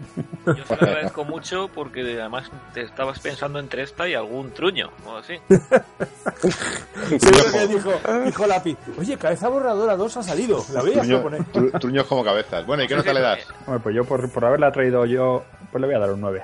Yo 0.46 0.66
se 0.66 0.76
lo 0.76 0.82
agradezco 0.88 1.26
mucho 1.26 1.70
porque 1.74 2.02
además 2.20 2.50
te 2.74 2.82
estabas 2.82 3.20
pensando 3.20 3.60
entre 3.60 3.84
esta 3.84 4.08
y 4.08 4.14
algún 4.16 4.52
truño 4.52 4.90
o 5.06 5.18
así. 5.18 5.36
Seguro 7.20 7.52
que 7.52 7.68
dijo, 7.68 7.92
dijo 8.26 8.48
Lapi, 8.48 8.78
oye, 8.98 9.18
cabeza 9.18 9.50
borradora 9.50 9.96
2 9.96 10.18
ha 10.18 10.24
salido, 10.24 10.64
la 10.74 10.82
voy 10.82 10.94
a 10.94 11.02
tru- 11.04 11.80
truños 11.80 12.06
como 12.06 12.24
cabezas. 12.24 12.66
Bueno, 12.66 12.84
¿y 12.84 12.88
qué 12.88 12.96
nota 12.96 13.14
le 13.14 13.22
das? 13.22 13.40
Hombre, 13.66 13.80
pues 13.84 13.96
yo 13.96 14.04
por, 14.06 14.30
por 14.32 14.46
haberla 14.46 14.72
traído 14.72 15.06
yo, 15.06 15.44
pues 15.72 15.82
le 15.82 15.88
voy 15.88 15.96
a 15.96 16.00
dar 16.00 16.12
un 16.12 16.22
9. 16.22 16.44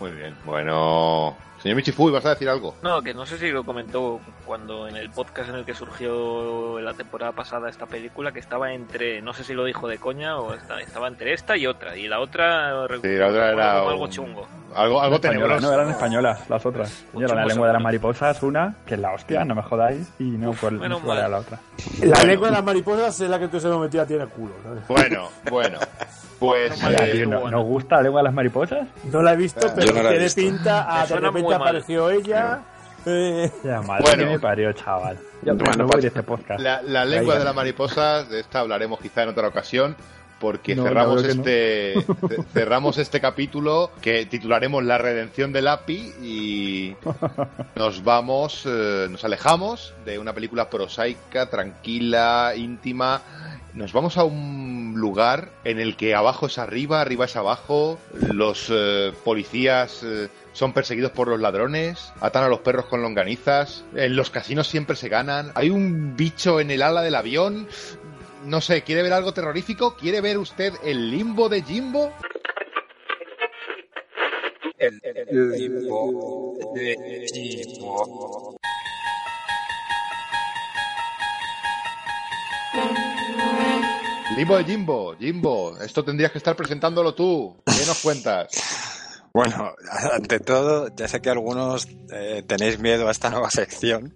Muy 0.00 0.10
bien. 0.12 0.34
Bueno, 0.46 1.36
señor 1.62 1.76
Michifuy, 1.76 2.10
¿vas 2.12 2.24
a 2.26 2.30
decir 2.30 2.48
algo? 2.48 2.74
No, 2.82 3.02
que 3.02 3.12
no 3.14 3.24
sé 3.26 3.38
si 3.38 3.50
lo 3.50 3.64
comentó 3.64 4.20
cuando 4.46 4.88
en 4.88 4.96
el 4.96 5.10
podcast 5.10 5.48
en 5.50 5.56
el 5.56 5.64
que 5.64 5.74
surgió 5.74 6.80
la 6.80 6.94
temporada 6.94 7.32
pasada 7.32 7.68
esta 7.68 7.86
película, 7.86 8.32
que 8.32 8.40
estaba 8.40 8.72
entre, 8.72 9.20
no 9.22 9.32
sé 9.32 9.44
si 9.44 9.52
lo 9.54 9.64
dijo 9.64 9.86
de 9.88 9.98
coña 9.98 10.38
o 10.38 10.54
esta- 10.54 10.80
estaba 10.80 11.08
entre 11.08 11.32
esta 11.34 11.56
y 11.56 11.66
otra. 11.66 11.96
Y 11.96 12.08
la 12.08 12.20
otra, 12.20 12.86
Sí, 13.02 13.08
la 13.16 13.28
otra 13.28 13.52
era 13.52 13.78
como 13.78 13.90
algo 13.90 14.04
un- 14.04 14.10
chungo. 14.10 14.48
Algo, 14.74 15.00
algo 15.02 15.20
tenebroso. 15.20 15.66
No, 15.66 15.72
eran 15.74 15.90
españolas 15.90 16.48
las 16.48 16.64
otras. 16.64 17.04
Era 17.18 17.34
la 17.34 17.44
lengua 17.44 17.66
de 17.66 17.72
las 17.72 17.82
mariposas, 17.82 18.40
una, 18.44 18.76
que 18.86 18.94
es 18.94 19.00
la 19.00 19.12
hostia, 19.12 19.44
no 19.44 19.54
me 19.56 19.62
jodáis, 19.62 20.08
y 20.20 20.24
no, 20.24 20.52
pues 20.52 20.72
no 20.72 20.78
menos 20.80 21.00
sé 21.00 21.04
cuál 21.06 21.18
era 21.18 21.28
la 21.28 21.38
otra. 21.38 21.58
La 22.02 22.22
lengua 22.22 22.48
de 22.48 22.52
las 22.54 22.64
mariposas 22.64 23.20
es 23.20 23.28
la 23.28 23.38
que 23.40 23.48
tú 23.48 23.58
se 23.58 23.66
me 23.68 23.78
metía 23.78 24.06
tiene 24.06 24.26
culo. 24.26 24.52
¿sabes? 24.62 24.86
Bueno, 24.86 25.28
bueno. 25.50 25.78
Pues. 26.40 26.82
Eh, 26.82 27.10
tío, 27.12 27.26
¿no- 27.28 27.48
¿Nos 27.50 27.64
gusta 27.64 27.96
la 27.96 28.02
lengua 28.02 28.20
de 28.20 28.24
las 28.24 28.34
mariposas? 28.34 28.88
No 29.04 29.22
la 29.22 29.34
he 29.34 29.36
visto, 29.36 29.60
pero 29.76 29.94
no 29.94 30.00
tiene 30.08 30.24
visto. 30.24 30.40
pinta 30.40 30.82
a 30.84 31.02
Me 31.02 31.08
de 31.08 31.14
repente 31.16 31.30
muy 31.42 31.42
mal. 31.52 31.54
apareció 31.62 32.10
ella. 32.10 32.60
eh, 33.06 33.50
Ya, 33.62 33.80
madre 33.82 34.02
Bueno. 34.04 34.24
que 34.24 34.30
me 34.30 34.38
parió, 34.40 34.72
chaval. 34.72 35.18
Yo 35.42 35.54
Bueno, 35.54 35.72
me 35.76 35.82
voy 35.84 35.90
pues, 35.92 36.02
de 36.02 36.08
este 36.08 36.22
podcast. 36.22 36.60
La, 36.60 37.04
lengua 37.04 37.38
de 37.38 37.44
la 37.44 37.52
mariposa, 37.52 38.24
de 38.24 38.40
esta 38.40 38.60
hablaremos 38.60 38.98
quizá 39.00 39.22
en 39.22 39.28
otra 39.30 39.48
ocasión, 39.48 39.96
porque 40.38 40.74
No, 40.74 40.84
cerramos 40.84 41.22
este 41.24 41.94
ce- 42.02 42.42
cerramos 42.54 42.96
este 42.96 43.20
capítulo 43.20 43.90
que 44.00 44.24
titularemos 44.24 44.82
La 44.84 44.96
redención 44.96 45.52
del 45.52 45.68
API 45.68 46.14
y 46.22 46.96
nos 47.76 48.02
vamos, 48.04 48.64
eh, 48.66 49.06
nos 49.10 49.22
alejamos 49.24 49.92
de 50.06 50.18
una 50.18 50.32
película 50.32 50.70
prosaica, 50.70 51.50
tranquila, 51.50 52.52
íntima. 52.56 53.20
Nos 53.74 53.92
vamos 53.92 54.18
a 54.18 54.24
un 54.24 54.94
lugar 54.96 55.50
en 55.64 55.78
el 55.78 55.96
que 55.96 56.14
abajo 56.14 56.46
es 56.46 56.58
arriba, 56.58 57.00
arriba 57.00 57.26
es 57.26 57.36
abajo, 57.36 57.98
los 58.32 58.68
eh, 58.70 59.12
policías 59.24 60.02
eh, 60.02 60.28
son 60.52 60.72
perseguidos 60.72 61.12
por 61.12 61.28
los 61.28 61.38
ladrones, 61.38 62.12
atan 62.20 62.44
a 62.44 62.48
los 62.48 62.60
perros 62.60 62.86
con 62.86 63.00
longanizas, 63.00 63.84
en 63.94 64.16
los 64.16 64.30
casinos 64.30 64.66
siempre 64.66 64.96
se 64.96 65.08
ganan, 65.08 65.52
hay 65.54 65.70
un 65.70 66.16
bicho 66.16 66.58
en 66.58 66.72
el 66.72 66.82
ala 66.82 67.02
del 67.02 67.14
avión, 67.14 67.68
no 68.44 68.60
sé, 68.60 68.82
¿quiere 68.82 69.02
ver 69.02 69.12
algo 69.12 69.32
terrorífico? 69.32 69.94
¿Quiere 69.96 70.20
ver 70.20 70.38
usted 70.38 70.72
el 70.82 71.10
limbo 71.10 71.48
de 71.48 71.62
Jimbo? 71.62 72.12
El, 74.78 75.00
limbo 75.52 76.58
de 76.74 77.26
Jimbo. 77.32 78.56
Limbo 84.36 84.56
de 84.56 84.64
Jimbo, 84.64 85.16
Jimbo, 85.18 85.76
esto 85.80 86.04
tendrías 86.04 86.30
que 86.32 86.38
estar 86.38 86.54
presentándolo 86.56 87.14
tú. 87.14 87.56
¿Qué 87.66 87.86
nos 87.86 88.00
cuentas? 88.02 88.48
Bueno, 89.32 89.70
ante 90.12 90.40
todo, 90.40 90.88
ya 90.96 91.06
sé 91.06 91.20
que 91.22 91.30
algunos 91.30 91.86
eh, 92.12 92.42
tenéis 92.48 92.80
miedo 92.80 93.06
a 93.06 93.12
esta 93.12 93.30
nueva 93.30 93.48
sección, 93.52 94.12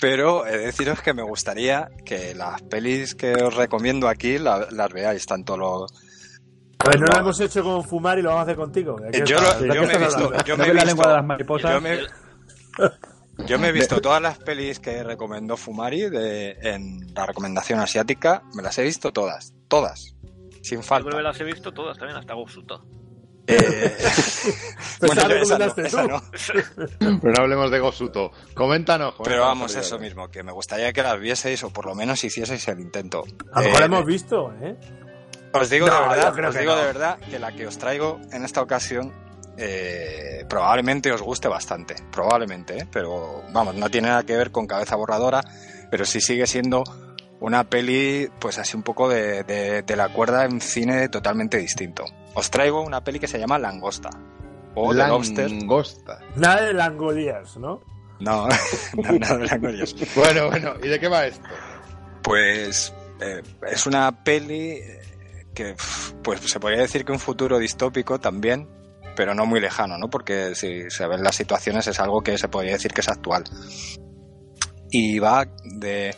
pero 0.00 0.44
he 0.48 0.50
de 0.58 0.66
deciros 0.66 1.00
que 1.00 1.14
me 1.14 1.22
gustaría 1.22 1.88
que 2.04 2.34
las 2.34 2.60
pelis 2.62 3.14
que 3.14 3.34
os 3.34 3.54
recomiendo 3.54 4.08
aquí 4.08 4.36
la- 4.38 4.66
las 4.72 4.92
veáis, 4.92 5.24
tanto 5.26 5.56
lo... 5.56 5.84
A 5.84 6.88
ver, 6.88 6.98
no 6.98 7.06
lo 7.06 7.18
hemos 7.20 7.38
hecho 7.40 7.62
con 7.62 7.84
fumar 7.84 8.18
y 8.18 8.22
lo 8.22 8.30
vamos 8.30 8.40
a 8.40 8.42
hacer 8.46 8.56
contigo. 8.56 8.96
¿De 8.98 9.12
qué 9.12 9.22
Yo, 9.24 9.40
lo- 9.40 9.60
de 9.60 9.68
yo 9.76 9.82
me 9.86 9.92
he 9.94 9.98
visto, 9.98 10.32
yo 10.44 10.56
¿No 10.56 10.64
me 10.64 10.70
he 10.70 10.72
visto- 10.72 10.86
lengua 10.88 11.06
de 11.06 11.14
las 11.14 11.24
mariposas? 11.26 11.82
Yo 13.40 13.44
me, 13.44 13.46
yo 13.48 13.58
me 13.58 13.68
he 13.68 13.72
visto 13.72 14.00
todas 14.00 14.20
las 14.22 14.38
pelis 14.38 14.78
que 14.80 15.02
recomendó 15.02 15.56
Fumari 15.56 16.08
de, 16.10 16.56
en 16.62 17.12
la 17.14 17.26
recomendación 17.26 17.80
asiática, 17.80 18.42
me 18.54 18.62
las 18.62 18.78
he 18.78 18.82
visto 18.82 19.12
todas, 19.12 19.52
todas, 19.68 20.14
sin 20.62 20.78
Yo 20.78 20.82
falta. 20.82 21.08
creo 21.08 21.18
que 21.18 21.22
las 21.24 21.40
he 21.40 21.44
visto 21.44 21.72
todas 21.72 21.96
también, 21.98 22.18
hasta 22.18 22.34
Gosuto. 22.34 22.84
Pues 23.46 23.58
Bueno, 25.00 25.14
la 25.28 25.40
esa 25.40 25.58
no, 25.58 25.74
recomendaste 25.74 25.86
esa 25.86 26.02
tú. 26.02 26.08
no. 26.08 26.22
Pero 27.20 27.32
no 27.34 27.42
hablemos 27.42 27.70
de 27.70 27.78
Gosuto. 27.80 28.30
Coméntanos. 28.54 29.14
Pero 29.24 29.42
vamos, 29.42 29.74
eso 29.74 29.98
mismo, 29.98 30.28
que 30.30 30.42
me 30.42 30.52
gustaría 30.52 30.92
que 30.92 31.02
las 31.02 31.18
vieseis 31.18 31.62
o 31.64 31.70
por 31.70 31.86
lo 31.86 31.94
menos 31.94 32.22
hicieseis 32.22 32.68
el 32.68 32.80
intento. 32.80 33.24
A 33.52 33.60
lo 33.62 33.66
mejor 33.66 33.82
Eh, 33.82 33.84
hemos 33.86 34.06
visto, 34.06 34.52
¿eh? 34.62 34.76
Os 35.52 35.68
digo 35.68 35.88
No, 35.88 35.94
de 35.94 36.00
yo 36.00 36.10
verdad, 36.10 36.48
os 36.48 36.54
digo 36.56 36.72
no. 36.72 36.78
de 36.78 36.84
verdad 36.86 37.18
que 37.28 37.38
la 37.40 37.50
que 37.52 37.66
os 37.66 37.76
traigo 37.78 38.20
en 38.30 38.44
esta 38.44 38.62
ocasión 38.62 39.12
eh, 39.56 40.44
probablemente 40.48 41.12
os 41.12 41.22
guste 41.22 41.48
bastante, 41.48 41.94
probablemente, 42.12 42.78
¿eh? 42.78 42.88
pero 42.90 43.42
vamos, 43.52 43.74
no 43.74 43.88
tiene 43.90 44.08
nada 44.08 44.22
que 44.22 44.36
ver 44.36 44.50
con 44.50 44.66
cabeza 44.66 44.96
borradora, 44.96 45.42
pero 45.90 46.04
sí 46.04 46.20
sigue 46.20 46.46
siendo 46.46 46.82
una 47.40 47.64
peli, 47.64 48.28
pues 48.38 48.58
así 48.58 48.76
un 48.76 48.82
poco 48.82 49.08
de, 49.08 49.44
de- 49.44 49.82
de 49.82 49.96
la 49.96 50.08
cuerda 50.10 50.44
en 50.44 50.60
cine 50.60 51.08
totalmente 51.08 51.56
distinto. 51.58 52.04
Os 52.34 52.50
traigo 52.50 52.82
una 52.82 53.02
peli 53.02 53.18
que 53.18 53.26
se 53.28 53.38
llama 53.38 53.58
Langosta. 53.58 54.10
O 54.74 54.92
The 54.94 55.08
Lobster. 55.08 55.50
Langosta. 55.50 56.20
Nada 56.36 56.62
de 56.62 56.72
langolías, 56.74 57.56
¿no? 57.56 57.80
No, 58.20 58.46
no, 58.96 59.12
nada 59.18 59.38
de 59.38 59.46
Langolías. 59.46 59.94
Bueno, 60.14 60.48
bueno, 60.48 60.74
¿y 60.82 60.88
de 60.88 61.00
qué 61.00 61.08
va 61.08 61.26
esto? 61.26 61.48
Pues 62.22 62.92
eh, 63.20 63.42
es 63.66 63.86
una 63.86 64.22
peli 64.22 64.80
que 65.54 65.74
pues 66.22 66.40
se 66.42 66.60
podría 66.60 66.82
decir 66.82 67.04
que 67.04 67.12
un 67.12 67.18
futuro 67.18 67.58
distópico 67.58 68.20
también, 68.20 68.68
pero 69.16 69.34
no 69.34 69.46
muy 69.46 69.60
lejano, 69.60 69.98
¿no? 69.98 70.08
Porque 70.08 70.54
si 70.54 70.90
se 70.90 71.06
ven 71.06 71.22
las 71.22 71.36
situaciones 71.36 71.86
es 71.86 72.00
algo 72.00 72.22
que 72.22 72.38
se 72.38 72.48
podría 72.48 72.72
decir 72.72 72.92
que 72.92 73.00
es 73.00 73.08
actual. 73.08 73.44
Y 74.90 75.18
va 75.18 75.46
de 75.64 76.14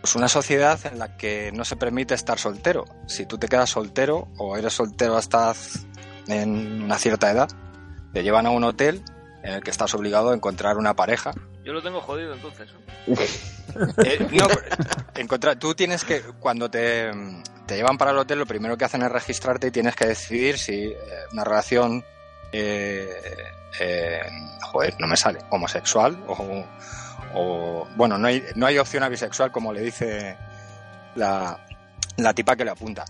pues, 0.00 0.14
una 0.16 0.28
sociedad 0.28 0.78
en 0.84 0.98
la 0.98 1.16
que 1.16 1.52
no 1.52 1.64
se 1.64 1.76
permite 1.76 2.14
estar 2.14 2.38
soltero. 2.38 2.84
Si 3.06 3.26
tú 3.26 3.38
te 3.38 3.48
quedas 3.48 3.70
soltero 3.70 4.28
o 4.38 4.56
eres 4.56 4.74
soltero 4.74 5.16
hasta 5.16 5.52
en 6.26 6.82
una 6.82 6.98
cierta 6.98 7.30
edad, 7.30 7.48
te 8.12 8.22
llevan 8.22 8.46
a 8.46 8.50
un 8.50 8.64
hotel 8.64 9.02
en 9.42 9.54
el 9.54 9.62
que 9.62 9.70
estás 9.70 9.94
obligado 9.94 10.30
a 10.30 10.34
encontrar 10.34 10.76
una 10.76 10.94
pareja 10.94 11.32
Yo 11.64 11.72
lo 11.72 11.82
tengo 11.82 12.00
jodido 12.00 12.34
entonces. 12.34 12.68
eh, 14.04 14.26
no, 14.32 14.46
encontrar, 15.14 15.58
tú 15.58 15.74
tienes 15.74 16.04
que, 16.04 16.20
cuando 16.38 16.70
te, 16.70 17.10
te 17.66 17.76
llevan 17.76 17.96
para 17.96 18.10
el 18.10 18.18
hotel, 18.18 18.38
lo 18.38 18.46
primero 18.46 18.76
que 18.76 18.84
hacen 18.84 19.02
es 19.02 19.10
registrarte 19.10 19.68
y 19.68 19.70
tienes 19.70 19.94
que 19.96 20.06
decidir 20.06 20.58
si 20.58 20.86
eh, 20.86 20.96
una 21.32 21.44
relación, 21.44 22.04
eh, 22.52 23.10
eh, 23.80 24.20
joder, 24.62 24.94
no 24.98 25.06
me 25.06 25.16
sale, 25.16 25.38
homosexual 25.50 26.18
o, 27.34 27.86
bueno, 27.96 28.18
no 28.18 28.26
hay, 28.26 28.42
no 28.56 28.66
hay 28.66 28.78
opción 28.78 29.02
a 29.02 29.08
bisexual 29.08 29.52
como 29.52 29.72
le 29.72 29.82
dice 29.82 30.36
la, 31.14 31.64
la 32.16 32.34
tipa 32.34 32.56
que 32.56 32.64
le 32.64 32.70
apunta. 32.72 33.04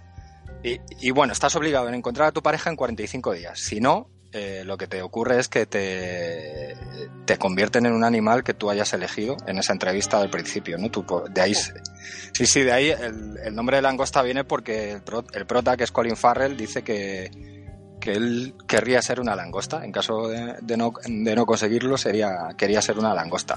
Y, 0.63 1.11
bueno, 1.13 1.33
estás 1.33 1.57
obligado 1.57 1.89
a 1.89 1.95
encontrar 1.97 2.29
a 2.29 2.33
tu 2.33 2.43
pareja 2.43 2.69
en 2.69 2.77
45 2.77 3.33
días. 3.33 3.59
Si 3.59 3.81
no, 3.81 4.11
eh, 4.33 4.63
lo 4.67 4.77
que 4.77 4.87
te 4.87 5.01
ocurre 5.01 5.41
es 5.41 5.49
que 5.49 5.65
te, 5.65 6.77
te 7.25 7.39
convierten 7.39 7.87
en 7.87 7.93
un 7.95 8.05
animal 8.05 8.45
que 8.45 8.53
tú 8.53 8.69
hayas 8.69 8.93
elegido 8.93 9.39
en 9.47 9.57
esa 9.57 9.73
entrevista 9.73 10.21
del 10.21 10.29
principio, 10.29 10.77
¿no? 10.77 10.91
De 11.31 11.41
ahí, 11.41 11.55
sí, 11.55 12.45
sí, 12.45 12.61
de 12.61 12.73
ahí 12.73 12.91
el, 12.91 13.55
nombre 13.55 13.77
de 13.79 13.83
langosta 13.83 14.21
viene 14.21 14.45
porque 14.45 14.93
el, 14.93 15.03
pro- 15.03 15.25
el 15.33 15.47
prota, 15.47 15.79
que 15.79 15.85
es 15.85 15.93
Colin 15.93 16.17
Farrell, 16.17 16.59
dice 16.59 16.83
que, 16.83 17.31
que 18.01 18.13
él 18.13 18.55
querría 18.67 19.01
ser 19.03 19.21
una 19.21 19.37
langosta. 19.37 19.85
En 19.85 19.93
caso 19.93 20.29
de, 20.29 20.55
de 20.63 20.77
no, 20.77 20.93
de 21.07 21.35
no 21.37 21.47
conseguirlo, 21.47 21.97
sería, 21.99 22.49
quería 22.57 22.81
ser 22.83 22.99
una 22.99 23.15
langosta. 23.15 23.55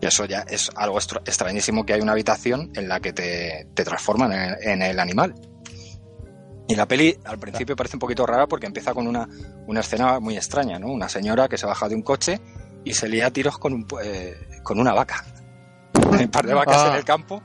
Y 0.00 0.06
eso 0.06 0.24
ya 0.24 0.40
es 0.48 0.70
algo 0.76 0.96
extra- 0.98 1.20
extrañísimo 1.24 1.84
que 1.84 1.92
hay 1.94 2.00
una 2.00 2.12
habitación 2.12 2.70
en 2.74 2.88
la 2.88 3.00
que 3.00 3.12
te, 3.12 3.68
te 3.74 3.84
transforman 3.84 4.32
en, 4.32 4.56
en 4.62 4.82
el 4.82 4.98
animal. 5.00 5.34
Y 6.68 6.74
la 6.76 6.86
peli 6.86 7.18
al 7.24 7.38
principio 7.38 7.76
parece 7.76 7.96
un 7.96 8.00
poquito 8.00 8.24
rara 8.24 8.46
porque 8.46 8.66
empieza 8.66 8.94
con 8.94 9.06
una, 9.06 9.28
una 9.66 9.80
escena 9.80 10.20
muy 10.20 10.36
extraña, 10.36 10.78
¿no? 10.78 10.86
Una 10.88 11.08
señora 11.08 11.48
que 11.48 11.58
se 11.58 11.66
baja 11.66 11.88
de 11.88 11.94
un 11.94 12.02
coche 12.02 12.40
y 12.84 12.94
se 12.94 13.08
lía 13.08 13.26
a 13.26 13.30
tiros 13.30 13.58
con, 13.58 13.74
un, 13.74 13.86
eh, 14.02 14.34
con 14.62 14.78
una 14.80 14.92
vaca. 14.94 15.24
Un 15.94 16.28
par 16.30 16.46
de 16.46 16.54
vacas 16.54 16.76
Ah. 16.78 16.88
en 16.90 16.94
el 16.96 17.04
campo 17.04 17.42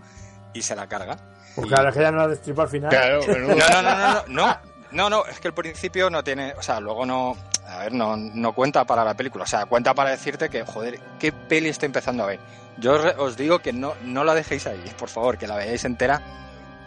y 0.53 0.61
se 0.61 0.75
la 0.75 0.87
carga. 0.87 1.17
Porque 1.55 1.73
ahora 1.75 1.89
es 1.89 1.95
que 1.95 2.01
ya 2.01 2.11
no 2.11 2.17
la 2.19 2.27
destripa 2.27 2.63
al 2.63 2.69
final. 2.69 2.91
no, 3.27 3.37
no, 3.37 3.55
no, 3.55 3.81
no, 3.81 3.81
no, 3.81 4.23
no, 4.27 4.57
no, 4.91 5.09
no, 5.09 5.25
es 5.25 5.39
que 5.39 5.47
el 5.49 5.53
principio 5.53 6.09
no 6.09 6.23
tiene, 6.23 6.53
o 6.57 6.61
sea, 6.61 6.79
luego 6.79 7.05
no, 7.05 7.35
a 7.67 7.79
ver, 7.79 7.93
no, 7.93 8.15
no 8.17 8.53
cuenta 8.53 8.85
para 8.85 9.03
la 9.03 9.13
película, 9.13 9.43
o 9.43 9.47
sea, 9.47 9.65
cuenta 9.65 9.93
para 9.93 10.11
decirte 10.11 10.49
que, 10.49 10.63
joder, 10.63 10.99
qué 11.19 11.31
peli 11.31 11.69
estoy 11.69 11.87
empezando 11.87 12.23
a 12.23 12.27
ver. 12.27 12.39
Yo 12.77 12.93
os, 12.93 13.03
re- 13.03 13.15
os 13.17 13.35
digo 13.37 13.59
que 13.59 13.73
no, 13.73 13.93
no 14.03 14.23
la 14.23 14.33
dejéis 14.33 14.67
ahí, 14.67 14.83
por 14.97 15.09
favor, 15.09 15.37
que 15.37 15.47
la 15.47 15.55
veáis 15.55 15.83
entera. 15.85 16.21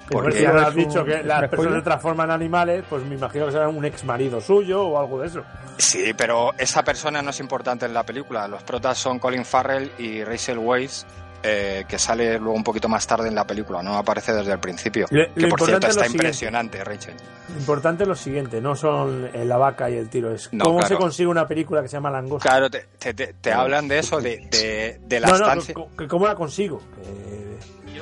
Porque 0.08 0.38
si 0.38 0.44
ahora 0.44 0.66
has 0.66 0.74
dicho 0.74 1.04
que 1.04 1.22
las 1.22 1.48
personas 1.48 1.74
se 1.74 1.82
transforman 1.82 2.30
en 2.30 2.34
animales, 2.34 2.84
pues 2.90 3.04
me 3.04 3.14
imagino 3.14 3.46
que 3.46 3.52
será 3.52 3.68
un 3.68 3.84
ex 3.84 4.02
marido 4.04 4.40
suyo 4.40 4.82
o 4.82 4.98
algo 4.98 5.20
de 5.20 5.28
eso. 5.28 5.42
Sí, 5.78 6.12
pero 6.16 6.52
esa 6.58 6.82
persona 6.82 7.22
no 7.22 7.30
es 7.30 7.38
importante 7.38 7.86
en 7.86 7.94
la 7.94 8.02
película. 8.02 8.48
Los 8.48 8.64
protas 8.64 8.98
son 8.98 9.20
Colin 9.20 9.44
Farrell 9.44 9.92
y 9.98 10.24
Rachel 10.24 10.58
Weisz, 10.58 11.06
eh, 11.42 11.84
que 11.88 11.98
sale 11.98 12.38
luego 12.38 12.54
un 12.54 12.64
poquito 12.64 12.88
más 12.88 13.06
tarde 13.06 13.28
en 13.28 13.34
la 13.34 13.46
película, 13.46 13.82
no 13.82 13.96
aparece 13.96 14.32
desde 14.32 14.52
el 14.52 14.58
principio. 14.58 15.06
Le- 15.10 15.30
que 15.32 15.46
por 15.48 15.62
cierto 15.62 15.86
está 15.86 16.06
impresionante, 16.06 16.82
Rachel. 16.84 17.14
Lo 17.52 17.58
importante 17.58 18.02
es 18.04 18.08
lo 18.08 18.14
siguiente, 18.14 18.60
no 18.60 18.76
son 18.76 19.30
la 19.32 19.56
vaca 19.56 19.88
y 19.90 19.94
el 19.96 20.08
tiro, 20.08 20.32
es 20.32 20.52
No, 20.52 20.64
cómo 20.64 20.78
claro. 20.80 20.94
se 20.94 21.00
consigue 21.00 21.28
una 21.28 21.46
película 21.46 21.82
que 21.82 21.88
se 21.88 21.96
llama 21.96 22.10
Langosta. 22.10 22.48
Claro, 22.48 22.70
te, 22.70 22.86
te- 22.98 23.14
te- 23.14 23.32
te 23.34 23.52
hablan 23.52 23.88
de 23.88 23.98
eso, 23.98 24.20
de, 24.20 24.46
de, 24.50 25.00
de 25.02 25.20
la 25.20 25.28
no, 25.28 25.38
no, 25.38 25.44
estancia. 25.44 25.74
que- 25.74 25.96
que 25.96 26.08
¿cómo 26.08 26.26
la 26.26 26.34
consigo? 26.34 26.80
Que- 27.02 27.50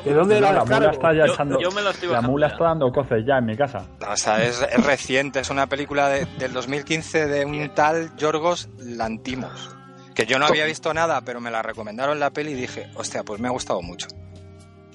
¿De 0.04 0.14
dónde 0.14 0.40
la 0.40 0.52
la 0.52 0.64
mula 0.64 0.90
está 0.92 1.12
ya 1.12 1.26
Yo- 1.26 1.32
echando. 1.32 1.60
yo 1.60 1.70
me 1.72 1.82
la 1.82 1.90
estoy 1.90 2.08
la 2.08 2.14
bajando 2.14 2.30
mula 2.32 2.46
ya. 2.48 2.52
está 2.52 2.64
dando 2.66 2.92
coces 2.92 3.24
ya 3.26 3.38
en 3.38 3.46
mi 3.46 3.56
casa. 3.56 3.84
O 4.08 4.16
sea, 4.16 4.44
es, 4.44 4.62
es 4.62 4.84
reciente, 4.86 5.40
es 5.40 5.50
una 5.50 5.66
película 5.66 6.08
de- 6.08 6.24
del 6.38 6.52
2015 6.52 7.26
de 7.26 7.44
un 7.44 7.68
tal 7.74 8.14
Yorgos 8.16 8.68
Lantimos. 8.78 9.76
Que 10.18 10.26
yo 10.26 10.38
no 10.40 10.46
había 10.46 10.64
visto 10.64 10.92
nada, 10.92 11.20
pero 11.20 11.40
me 11.40 11.48
la 11.50 11.62
recomendaron 11.62 12.18
la 12.18 12.30
peli 12.30 12.50
y 12.50 12.54
dije, 12.54 12.88
hostia, 12.96 13.22
pues 13.22 13.40
me 13.40 13.46
ha 13.46 13.52
gustado 13.52 13.80
mucho. 13.82 14.08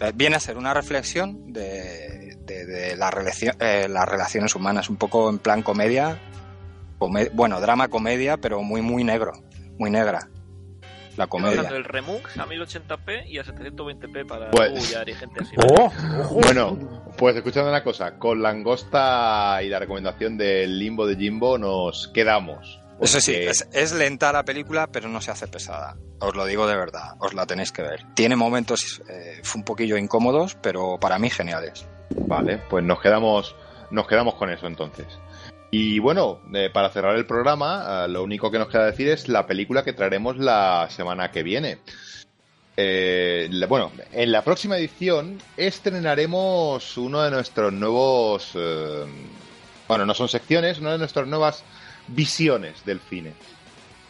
Eh, 0.01 0.11
Viene 0.13 0.35
a 0.35 0.39
ser 0.41 0.57
una 0.57 0.73
reflexión 0.73 1.53
de, 1.53 2.35
de- 2.45 2.65
de 2.65 2.97
la 2.97 3.09
eh, 3.61 3.87
las 3.89 4.05
relaciones 4.09 4.53
humanas, 4.53 4.89
un 4.89 4.97
poco 4.97 5.29
en 5.29 5.39
plan 5.39 5.61
comedia, 5.63 6.19
come- 6.99 7.29
bueno, 7.33 7.61
drama 7.61 7.87
comedia, 7.87 8.35
pero 8.35 8.61
muy, 8.63 8.81
muy 8.81 9.05
negro, 9.05 9.31
muy 9.79 9.89
negra. 9.89 10.27
La 11.15 11.27
comedia. 11.27 11.61
El 11.69 11.85
Remux 11.85 12.37
a 12.37 12.45
1080p 12.45 13.27
y 13.29 13.37
a 13.37 13.45
720p 13.45 14.27
para 14.27 14.51
Pues- 14.51 14.89
Uyar 14.89 15.07
y 15.07 15.13
gente 15.13 15.41
así. 15.41 15.55
Bueno, 16.31 16.77
pues 17.17 17.35
escuchando 17.37 17.69
una 17.69 17.83
cosa, 17.83 18.17
con 18.19 18.41
Langosta 18.41 19.59
y 19.63 19.69
la 19.69 19.79
recomendación 19.79 20.37
del 20.37 20.77
Limbo 20.79 21.07
de 21.07 21.15
Jimbo 21.15 21.57
nos 21.57 22.09
quedamos. 22.13 22.81
Eso 23.03 23.19
sí, 23.19 23.35
es, 23.35 23.67
es 23.73 23.91
lenta 23.93 24.31
la 24.31 24.43
película, 24.45 24.87
pero 24.87 25.09
no 25.09 25.19
se 25.21 25.31
hace 25.31 25.47
pesada. 25.47 25.95
Os 26.19 26.35
lo 26.35 26.45
digo 26.45 26.65
de 26.67 26.75
verdad, 26.75 27.15
os 27.19 27.33
la 27.33 27.45
tenéis 27.45 27.71
que 27.71 27.81
ver. 27.81 28.05
Tiene 28.15 28.35
momentos 28.35 29.01
eh, 29.09 29.41
un 29.55 29.63
poquillo 29.63 29.97
incómodos, 29.97 30.55
pero 30.61 30.97
para 30.99 31.19
mí 31.19 31.29
geniales. 31.29 31.85
Vale, 32.11 32.59
pues 32.69 32.83
nos 32.83 33.01
quedamos, 33.01 33.55
nos 33.91 34.07
quedamos 34.07 34.35
con 34.35 34.49
eso 34.51 34.67
entonces. 34.67 35.07
Y 35.71 35.99
bueno, 35.99 36.39
eh, 36.53 36.69
para 36.71 36.89
cerrar 36.89 37.15
el 37.15 37.25
programa, 37.25 38.05
eh, 38.05 38.07
lo 38.07 38.23
único 38.23 38.49
que 38.51 38.59
nos 38.59 38.69
queda 38.69 38.85
decir 38.85 39.09
es 39.09 39.27
la 39.27 39.45
película 39.47 39.83
que 39.83 39.93
traeremos 39.93 40.37
la 40.37 40.87
semana 40.89 41.29
que 41.31 41.43
viene. 41.43 41.79
Eh, 42.77 43.47
la- 43.51 43.67
bueno, 43.67 43.91
en 44.11 44.31
la 44.31 44.43
próxima 44.43 44.77
edición 44.77 45.39
estrenaremos 45.57 46.97
uno 46.97 47.21
de 47.21 47.31
nuestros 47.31 47.71
nuevos, 47.73 48.51
bueno, 49.87 50.05
no 50.05 50.13
son 50.13 50.27
secciones, 50.29 50.79
una 50.79 50.93
de 50.93 50.97
nuestras 50.99 51.27
nuevas 51.27 51.63
visiones 52.07 52.83
del 52.85 52.99
cine. 52.99 53.33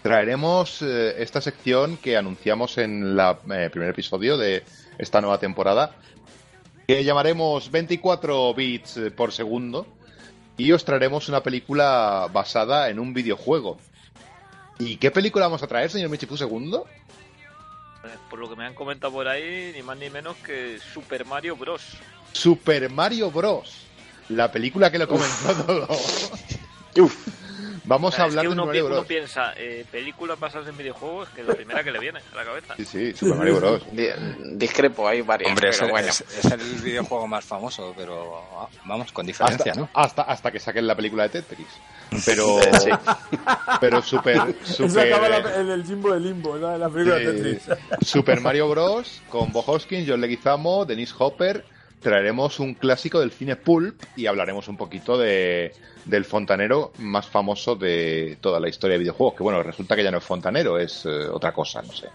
Traeremos 0.01 0.81
eh, 0.81 1.15
esta 1.19 1.39
sección 1.41 1.97
que 1.97 2.17
anunciamos 2.17 2.77
en 2.77 3.15
la- 3.15 3.39
eh, 3.53 3.69
primer 3.71 3.89
episodio 3.89 4.37
de 4.37 4.63
esta 4.97 5.21
nueva 5.21 5.39
temporada, 5.39 5.95
que 6.87 7.03
llamaremos 7.03 7.71
24 7.71 8.53
bits 8.53 8.97
eh, 8.97 9.11
por 9.11 9.31
segundo 9.31 9.87
y 10.57 10.71
os 10.73 10.83
traeremos 10.83 11.29
una 11.29 11.41
película 11.41 12.27
basada 12.33 12.89
en 12.89 12.99
un 12.99 13.13
videojuego. 13.13 13.77
¿Y 14.79 14.97
qué 14.97 15.09
película 15.11 15.45
vamos 15.45 15.63
a 15.63 15.67
traer, 15.67 15.89
señor 15.89 16.09
Michifu 16.09 16.35
segundo? 16.35 16.85
Por 18.29 18.39
lo 18.39 18.49
que 18.49 18.55
me 18.57 18.65
han 18.65 18.73
comentado 18.73 19.13
por 19.13 19.27
ahí, 19.29 19.71
ni 19.73 19.81
más 19.81 19.97
ni 19.97 20.09
menos 20.09 20.35
que 20.37 20.77
Super 20.93 21.23
Mario 21.25 21.55
Bros. 21.55 21.81
Super 22.33 22.89
Mario 22.89 23.31
Bros. 23.31 23.85
La 24.29 24.51
película 24.51 24.91
que 24.91 24.99
lo 24.99 25.07
comenzó 25.07 25.53
todo. 25.63 25.87
Vamos 27.85 28.13
O 28.13 28.15
sea, 28.15 28.25
a 28.25 28.27
es 28.27 28.31
hablar 28.31 28.45
de 28.45 28.51
uno, 28.53 28.65
Mario 28.65 28.81
pi- 28.83 28.85
uno 28.85 28.95
Bros. 28.95 29.07
piensa, 29.07 29.53
eh, 29.57 29.85
películas 29.91 30.39
basadas 30.39 30.67
en 30.69 30.77
videojuegos, 30.77 31.27
que 31.29 31.41
es 31.41 31.47
la 31.47 31.53
primera 31.53 31.83
que 31.83 31.91
le 31.91 31.99
viene 31.99 32.19
a 32.31 32.35
la 32.35 32.43
cabeza. 32.45 32.75
Sí, 32.77 32.85
sí, 32.85 33.13
Super 33.13 33.35
Mario 33.35 33.55
Bros. 33.57 33.81
Di- 33.91 34.07
Discrepo, 34.53 35.07
hay 35.07 35.21
varias. 35.21 35.49
Hombre, 35.49 35.69
es, 35.69 35.77
pero 35.79 35.91
bueno. 35.91 36.07
es- 36.07 36.21
es 36.21 36.45
el 36.45 36.59
videojuego 36.81 37.27
más 37.27 37.43
famoso, 37.43 37.93
pero 37.97 38.41
ah, 38.57 38.67
vamos, 38.85 39.11
con 39.11 39.25
diferencia, 39.25 39.71
Hasta, 39.73 39.81
¿no? 39.81 39.89
hasta, 39.93 40.21
hasta 40.21 40.51
que 40.51 40.59
saquen 40.59 40.87
la 40.87 40.95
película 40.95 41.23
de 41.23 41.29
Tetris. 41.41 41.67
Pero, 42.25 42.59
Sí. 42.81 42.89
pero 43.81 44.01
super, 44.01 44.37
Eso 44.63 44.87
super, 44.87 45.11
acaba 45.13 45.29
la- 45.29 45.55
en 45.59 45.69
el 45.69 45.83
Jimbo 45.85 46.13
de 46.13 46.19
Limbo, 46.19 46.57
la, 46.57 46.77
la 46.77 46.89
película 46.89 47.15
de 47.17 47.31
Sí. 47.31 47.59
Tetris. 47.67 48.07
Super 48.07 48.39
Mario 48.39 48.69
Bros. 48.69 49.21
con 49.29 49.51
Bo 49.51 49.61
Hoskins, 49.65 50.07
John 50.07 50.21
Leguizamo, 50.21 50.85
Denise 50.85 51.13
Hopper. 51.17 51.65
Traeremos 52.03 52.59
un 52.59 52.73
clásico 52.73 53.19
del 53.19 53.31
cine 53.31 53.55
pulp 53.55 54.03
y 54.17 54.25
hablaremos 54.25 54.67
un 54.67 54.75
poquito 54.75 55.17
de, 55.17 55.73
del 56.05 56.25
fontanero 56.25 56.91
más 56.99 57.27
famoso 57.27 57.75
de 57.75 58.37
toda 58.41 58.59
la 58.59 58.67
historia 58.67 58.95
de 58.95 58.99
videojuegos. 58.99 59.35
Que 59.35 59.43
bueno, 59.43 59.63
resulta 59.63 59.95
que 59.95 60.03
ya 60.03 60.11
no 60.11 60.17
es 60.17 60.23
fontanero, 60.23 60.77
es 60.77 61.05
eh, 61.05 61.09
otra 61.09 61.53
cosa, 61.53 61.81
no 61.81 61.93
sé. 61.93 62.09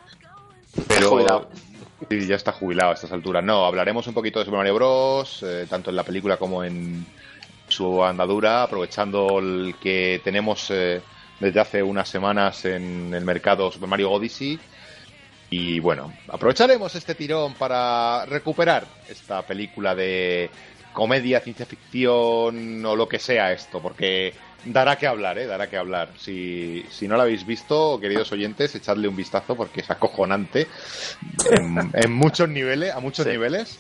Pero. 0.87 1.49
Sí, 2.09 2.27
ya 2.27 2.37
está 2.37 2.53
jubilado 2.53 2.93
a 2.93 2.95
estas 2.95 3.11
alturas. 3.11 3.43
No, 3.43 3.65
hablaremos 3.65 4.07
un 4.07 4.15
poquito 4.15 4.39
de 4.39 4.45
Super 4.45 4.59
Mario 4.59 4.75
Bros. 4.75 5.43
eh, 5.43 5.67
tanto 5.69 5.91
en 5.91 5.97
la 5.97 6.05
película 6.05 6.37
como 6.37 6.63
en 6.63 7.05
su 7.67 8.05
andadura, 8.05 8.63
aprovechando 8.63 9.41
el 9.41 9.75
que 9.81 10.21
tenemos 10.23 10.71
eh, 10.71 11.01
desde 11.41 11.61
hace 11.61 11.83
unas 11.83 12.09
semanas 12.09 12.65
en 12.65 13.13
el 13.13 13.25
mercado 13.25 13.71
Super 13.73 13.89
Mario 13.89 14.13
Odyssey. 14.13 14.59
Y 15.51 15.81
bueno, 15.81 16.13
aprovecharemos 16.29 16.95
este 16.95 17.15
tirón 17.15 17.55
para 17.55 18.27
recuperar 18.27 18.87
esta 19.09 19.43
película 19.47 19.95
de 19.95 20.51
comedia, 20.93 21.41
ciencia 21.41 21.65
ficción 21.65 22.85
o 22.85 22.97
lo 22.97 23.09
que 23.09 23.19
sea 23.19 23.53
esto, 23.53 23.81
porque 23.81 24.35
dará 24.65 24.97
que 24.97 25.07
hablar, 25.07 25.39
¿eh? 25.39 25.47
Dará 25.47 25.69
que 25.71 25.77
hablar. 25.77 26.11
Si, 26.19 26.85
si 26.91 27.09
no 27.09 27.17
la 27.17 27.23
habéis 27.23 27.47
visto, 27.47 27.99
queridos 28.01 28.31
oyentes, 28.33 28.75
echadle 28.75 29.09
un 29.09 29.17
vistazo 29.17 29.55
porque 29.57 29.81
es 29.81 29.91
acojonante 29.91 30.67
en, 31.51 31.91
en 31.95 32.13
muchos 32.13 32.49
niveles, 32.49 32.93
a 32.95 33.01
muchos 33.01 33.27
niveles. 33.27 33.79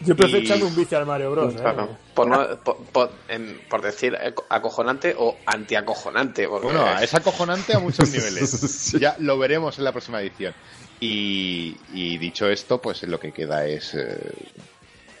Yo 0.00 0.14
prefiero 0.14 0.42
Y- 0.42 0.44
echarme 0.44 0.64
un 0.64 0.76
bici 0.76 0.94
al 0.94 1.06
Mario 1.06 1.32
Bros. 1.32 1.54
¿eh? 1.54 1.58
Claro, 1.60 1.96
por, 2.14 2.28
no- 2.28 2.56
por, 2.62 2.76
por- 2.84 3.10
en- 3.28 3.60
por 3.68 3.82
decir 3.82 4.14
aco- 4.14 4.44
acojonante 4.48 5.16
o 5.18 5.36
antiacojonante. 5.46 6.46
Porque 6.46 6.66
Bueno, 6.68 7.00
es 7.00 7.12
acojonante 7.14 7.74
a 7.74 7.80
muchos 7.80 8.08
niveles. 8.10 8.94
Ya 9.00 9.16
lo 9.18 9.36
veremos 9.38 9.76
en 9.78 9.84
la 9.84 9.90
próxima 9.92 10.20
edición. 10.20 10.54
Y, 11.00 11.76
y 11.92 12.18
dicho 12.18 12.48
esto, 12.48 12.80
pues 12.80 13.02
lo 13.04 13.20
que 13.20 13.30
queda 13.32 13.64
es 13.66 13.94
eh, 13.94 14.18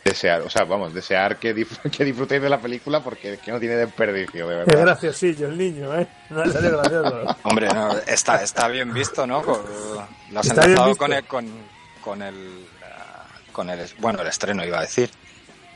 desear, 0.04 0.40
o 0.42 0.50
sea, 0.50 0.64
vamos, 0.64 0.92
desear 0.92 1.36
que, 1.38 1.54
que 1.96 2.04
disfrutéis 2.04 2.42
de 2.42 2.48
la 2.48 2.60
película 2.60 3.00
porque 3.00 3.34
es 3.34 3.38
que 3.40 3.52
no 3.52 3.60
tiene 3.60 3.76
desperdicio, 3.76 4.48
de 4.48 4.60
Es 4.60 4.66
verdad. 4.66 4.82
graciosillo 4.82 5.46
el 5.48 5.56
niño, 5.58 5.96
¿eh? 5.98 6.06
No 6.30 6.42
es 6.42 6.52
gracioso. 6.52 7.36
Hombre, 7.44 7.68
no, 7.68 7.96
está, 8.06 8.42
está 8.42 8.68
bien 8.68 8.92
visto, 8.92 9.26
¿no? 9.26 9.42
Lo 9.42 10.40
has 10.40 10.46
Está 10.46 10.62
bien 10.66 10.78
empezado 10.78 10.88
visto. 10.88 10.98
con 11.04 11.12
el, 11.12 11.24
con, 11.26 11.46
con 12.00 12.22
el, 12.22 12.66
ah, 12.84 13.26
con 13.52 13.70
el, 13.70 13.86
bueno, 13.98 14.20
el 14.22 14.26
estreno 14.28 14.64
iba 14.64 14.78
a 14.78 14.82
decir, 14.82 15.10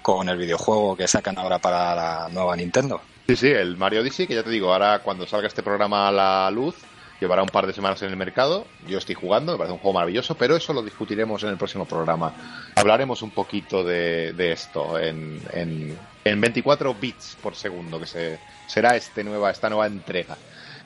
con 0.02 0.28
el 0.28 0.36
videojuego 0.36 0.96
que 0.96 1.06
sacan 1.06 1.38
ahora 1.38 1.58
para 1.60 1.94
la 1.94 2.28
nueva 2.32 2.56
Nintendo. 2.56 3.00
Sí, 3.28 3.36
sí, 3.36 3.46
el 3.48 3.76
Mario 3.76 4.00
Odyssey, 4.00 4.26
que 4.26 4.34
ya 4.34 4.42
te 4.42 4.50
digo, 4.50 4.72
ahora 4.72 4.98
cuando 4.98 5.26
salga 5.28 5.46
este 5.46 5.62
programa 5.62 6.08
a 6.08 6.12
la 6.12 6.50
luz, 6.50 6.74
llevará 7.22 7.42
un 7.42 7.48
par 7.48 7.66
de 7.66 7.72
semanas 7.72 8.02
en 8.02 8.10
el 8.10 8.16
mercado. 8.16 8.66
Yo 8.88 8.98
estoy 8.98 9.14
jugando, 9.14 9.52
me 9.52 9.58
parece 9.58 9.74
un 9.74 9.78
juego 9.78 9.94
maravilloso, 9.94 10.34
pero 10.34 10.56
eso 10.56 10.72
lo 10.72 10.82
discutiremos 10.82 11.42
en 11.44 11.50
el 11.50 11.56
próximo 11.56 11.84
programa. 11.84 12.34
Hablaremos 12.74 13.22
un 13.22 13.30
poquito 13.30 13.84
de, 13.84 14.52
esto 14.52 14.98
en, 14.98 15.40
en, 15.52 15.96
en 16.24 16.40
24 16.40 16.94
bits 16.94 17.36
por 17.40 17.54
segundo, 17.54 18.00
que 18.00 18.06
se, 18.06 18.40
será 18.66 18.96
este 18.96 19.22
nueva, 19.22 19.50
esta 19.50 19.70
nueva 19.70 19.86
entrega. 19.86 20.36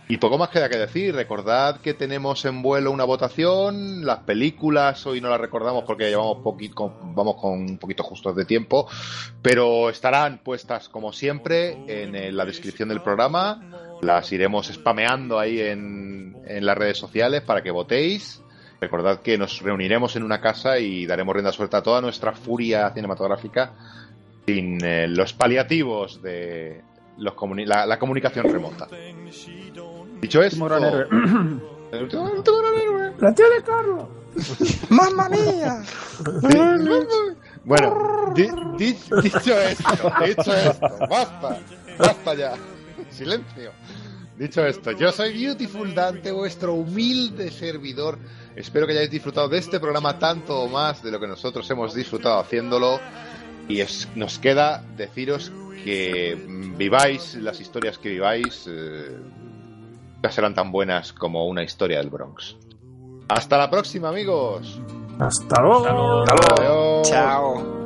Y 0.09 0.19
poco 0.19 0.39
más 0.39 0.51
queda 0.51 0.69
que 0.69 0.77
decir, 0.77 1.17
recordad 1.17 1.81
que 1.81 1.93
tenemos 1.93 2.45
en 2.45 2.63
vuelo 2.63 2.93
una 2.93 3.03
votación, 3.03 4.07
las 4.07 4.21
películas 4.21 5.05
hoy 5.05 5.21
no 5.21 5.29
las 5.29 5.41
recordamos 5.41 5.83
porque 5.83 6.09
llevamos 6.09 6.45
poquito, 6.45 6.97
vamos 7.03 7.37
con 7.41 7.53
un 7.55 7.79
poquito 7.79 8.05
justos 8.05 8.37
de 8.37 8.45
tiempo, 8.45 8.87
pero 9.43 9.91
estarán 9.91 10.39
puestas 10.39 10.89
como 10.89 11.13
siempre 11.13 11.73
en, 11.89 12.15
eh, 12.15 12.31
la 12.31 12.45
descripción 12.45 12.89
del 12.89 13.03
programa, 13.03 13.61
las 14.03 14.31
iremos 14.33 14.67
spameando 14.69 15.39
ahí 15.39 15.61
en, 15.61 16.37
en 16.47 16.67
las 16.67 16.77
redes 16.77 16.99
sociales 16.99 17.43
para 17.43 17.63
que 17.63 17.71
votéis. 17.71 18.43
Recordad 18.81 19.21
que 19.23 19.39
nos 19.39 19.61
reuniremos 19.63 20.17
en 20.17 20.23
una 20.23 20.41
casa 20.41 20.79
y 20.79 21.07
daremos 21.07 21.35
rienda 21.35 21.51
suelta 21.53 21.79
a 21.79 21.83
toda 21.83 22.01
nuestra 22.03 22.33
furia 22.33 22.91
cinematográfica 22.91 23.73
sin 24.47 24.85
eh, 24.85 25.09
los 25.09 25.33
paliativos 25.33 26.21
de 26.23 26.83
los 27.19 27.35
comuni- 27.35 27.65
la, 27.67 27.87
la 27.87 27.99
comunicación 27.99 28.45
remota. 28.53 28.87
Dicho 30.21 30.43
esto, 30.43 30.63
Último 30.63 30.69
gran 30.69 30.85
héroe. 30.85 31.07
el 31.93 32.03
último- 32.03 32.29
el 32.29 32.37
último 32.39 32.59
gran 32.59 32.75
héroe. 32.75 33.13
¡La 33.19 33.35
tía 33.35 33.47
de 33.49 33.63
Carlos! 33.63 34.05
¡Mamma 34.91 35.29
mía! 35.31 35.83
Bueno, 37.65 38.33
di- 38.35 38.49
di- 38.77 38.97
dicho 39.23 39.59
esto, 39.61 40.13
dicho 40.25 40.55
esto, 40.55 40.89
basta, 41.11 41.59
basta 41.99 42.35
ya, 42.35 42.53
silencio. 43.17 43.73
Dicho 44.39 44.65
esto, 44.67 44.93
yo 44.93 45.11
soy 45.13 45.33
Beautiful 45.33 45.95
Dante, 45.95 46.31
vuestro 46.31 46.75
humilde 46.75 47.51
servidor. 47.51 48.19
Espero 48.55 48.87
que 48.87 48.93
hayáis 48.93 49.11
disfrutado 49.11 49.49
de 49.49 49.59
este 49.59 49.81
programa 49.81 50.19
tanto 50.19 50.61
o 50.61 50.69
más 50.69 51.03
de 51.03 51.11
lo 51.11 51.19
que 51.19 51.27
nosotros 51.27 51.69
hemos 51.71 51.95
disfrutado 51.95 52.39
haciéndolo. 52.41 53.01
Y 53.69 53.81
es- 53.81 54.09
nos 54.15 54.39
queda 54.39 54.85
deciros 54.97 55.51
que 55.85 56.37
viváis 56.77 57.35
las 57.37 57.61
historias 57.61 57.97
que 57.99 58.11
viváis, 58.11 58.65
eh, 58.69 59.17
ya 60.23 60.31
serán 60.31 60.55
tan 60.55 60.71
buenas 60.71 61.13
como 61.13 61.47
una 61.47 61.63
historia 61.63 61.99
del 61.99 62.11
Bronx. 62.11 62.57
Hasta 63.29 63.57
la 63.59 63.71
próxima, 63.71 64.11
amigos. 64.11 64.81
Hasta 65.19 65.63
luego. 65.63 66.25
Adiós. 66.29 67.09
Chao. 67.09 67.86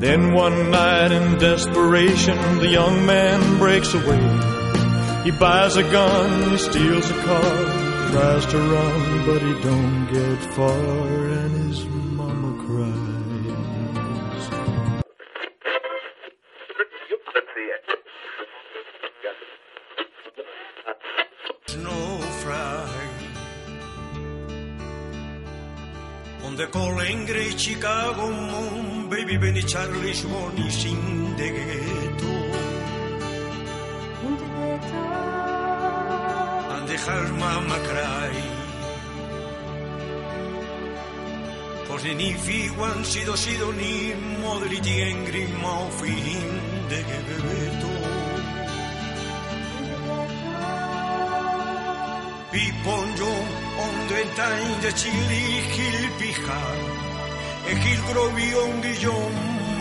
Then 0.00 0.32
one 0.32 0.70
night 0.70 1.12
in 1.12 1.36
desperation, 1.36 2.38
the 2.58 2.68
young 2.68 3.04
man 3.04 3.58
breaks 3.58 3.92
away. 3.92 4.22
He 5.24 5.30
buys 5.30 5.76
a 5.76 5.82
gun, 5.82 6.50
he 6.52 6.56
steals 6.56 7.10
a 7.10 7.22
car, 7.22 7.52
tries 8.10 8.46
to 8.46 8.58
run, 8.58 9.26
but 9.26 9.42
he 9.42 9.52
don't 9.60 10.06
get 10.10 10.38
far, 10.56 11.26
and 11.40 11.52
his 11.68 11.84
mama 12.16 12.52
cries. 12.64 13.10
Snow 21.66 22.20
fry 22.40 23.10
On 26.46 26.56
the 26.56 26.66
calling 26.68 27.26
great 27.26 27.60
Chicago 27.60 28.30
moon, 28.30 28.89
baby 29.10 29.36
Benny 29.36 29.62
Charlie 29.62 30.12
Shmoney 30.12 30.70
in 30.86 31.36
the 31.36 31.48
ghetto. 31.56 32.34
And 36.74 36.88
the 36.88 36.96
her 36.96 37.32
mama 37.42 37.78
cry. 37.88 38.32
For 41.86 41.98
the 41.98 42.14
nifi 42.20 42.60
one 42.78 43.02
sido 43.04 43.34
sido 43.36 43.72
ni 43.72 44.14
modriti 44.42 45.02
angry 45.10 45.46
mouth 45.64 46.02
in 46.04 46.50
the 46.90 47.00
ghetto. 47.08 47.94
Piponjo 52.52 53.32
on 53.84 53.94
the 54.10 54.22
time 54.38 54.80
the 54.82 54.92
chili 55.00 55.44
hill 55.74 56.99
pija 57.70 57.74
e 57.74 57.74
hill 57.74 58.02
grovion 58.08 58.80
guillon 58.80 59.32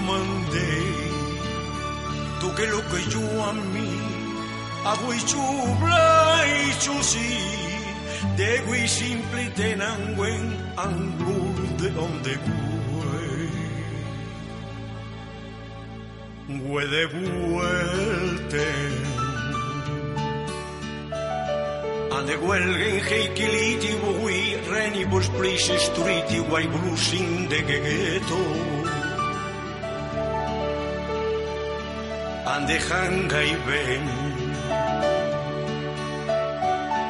mande 0.06 0.72
tu 2.40 2.53
que 2.56 2.66
lo 2.68 2.82
que 2.90 3.10
yo 3.10 3.44
a 3.44 3.53
mí 3.53 3.91
hago 4.86 5.14
y 5.14 5.20
chubla 5.26 6.45
y 6.48 6.80
chusi 6.80 7.38
de 8.38 8.61
gui 8.68 8.88
simple 8.88 9.49
tenan 9.56 10.16
buen 10.16 10.57
angur 10.78 11.56
de 11.78 11.90
donde 11.90 12.38
güey 12.48 13.49
güey 16.60 16.88
de 16.88 17.06
vuelta 17.06 18.68
And 22.30 22.42
the 22.42 22.46
Welgen 22.46 23.00
Heikiliti 23.00 23.94
Bui 24.02 24.42
Reni 24.70 25.04
Bush 25.10 25.30
Place 25.30 25.82
Street 25.82 26.30
Wai 26.50 26.68
Bruce 26.68 27.14
in 27.14 27.50
the 27.50 27.62
ghetto 27.64 28.44
And 32.52 32.68
the 32.70 32.78
Hangai 32.88 33.52
Ben. 33.66 34.06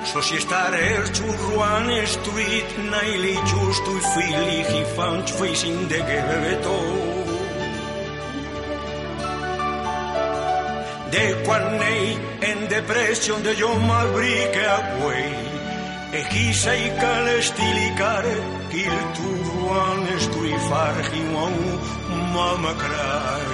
So 0.05 0.21
she 0.21 0.37
started 0.39 1.13
to 1.13 1.23
run 1.57 2.07
street 2.07 2.69
Naili 2.91 3.35
just 3.53 3.83
to 3.87 3.99
feel 4.13 4.43
he 4.71 4.83
found 4.95 5.29
facing 5.29 5.87
the 5.89 5.97
ghetto 5.97 6.88
e 16.11 16.21
chi 16.27 16.53
sei 16.53 16.91
cale 16.95 17.41
stilicare 17.41 18.33
il 18.69 18.95
turuan 19.13 20.07
stuifar 20.17 20.95
hiwan 21.11 21.55
mama 22.33 22.73
cry 22.83 23.47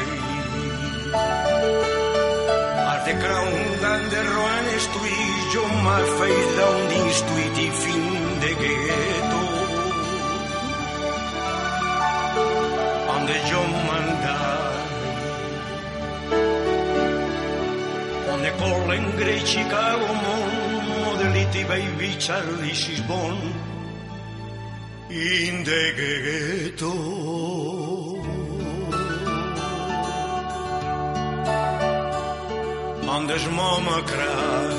At 2.94 3.02
the 3.06 3.14
ground 3.23 3.84
and 3.91 4.06
the 4.11 4.22
ruan 4.34 4.68
stui 4.86 5.19
John 5.52 5.73
my 5.84 6.03
face 6.18 6.49
down 6.60 6.80
the 6.91 7.02
street 7.19 7.57
fin 7.82 8.03
de 8.41 8.52
gueto. 8.61 9.41
Ande 13.14 13.38
yo 13.49 13.61
mandai 13.88 14.55
Onde 18.56 18.86
collen 18.86 19.15
grei 19.15 19.45
Chicago 19.45 20.14
Mon 20.14 20.86
Modeliti 21.03 21.65
baby 21.65 22.18
Charlie 22.18 22.73
Sisbon 22.73 23.38
In 25.10 25.64
the 25.64 25.94
ghetto 25.95 26.94
Andes 33.07 33.45
mama 33.49 34.02
cry 34.03 34.74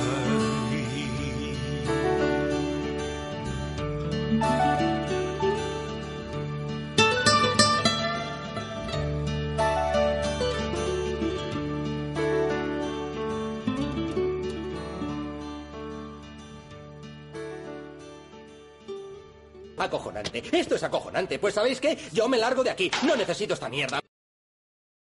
Esto 20.53 20.75
es 20.77 20.83
acojonante. 20.83 21.39
Pues 21.39 21.55
¿sabéis 21.55 21.81
qué? 21.81 21.99
Yo 22.13 22.29
me 22.29 22.39
largo 22.39 22.63
de 22.65 22.71
aquí. 22.71 22.91
No 23.03 23.17
necesito 23.17 23.55
esta 23.55 23.69
mierda. 23.69 24.01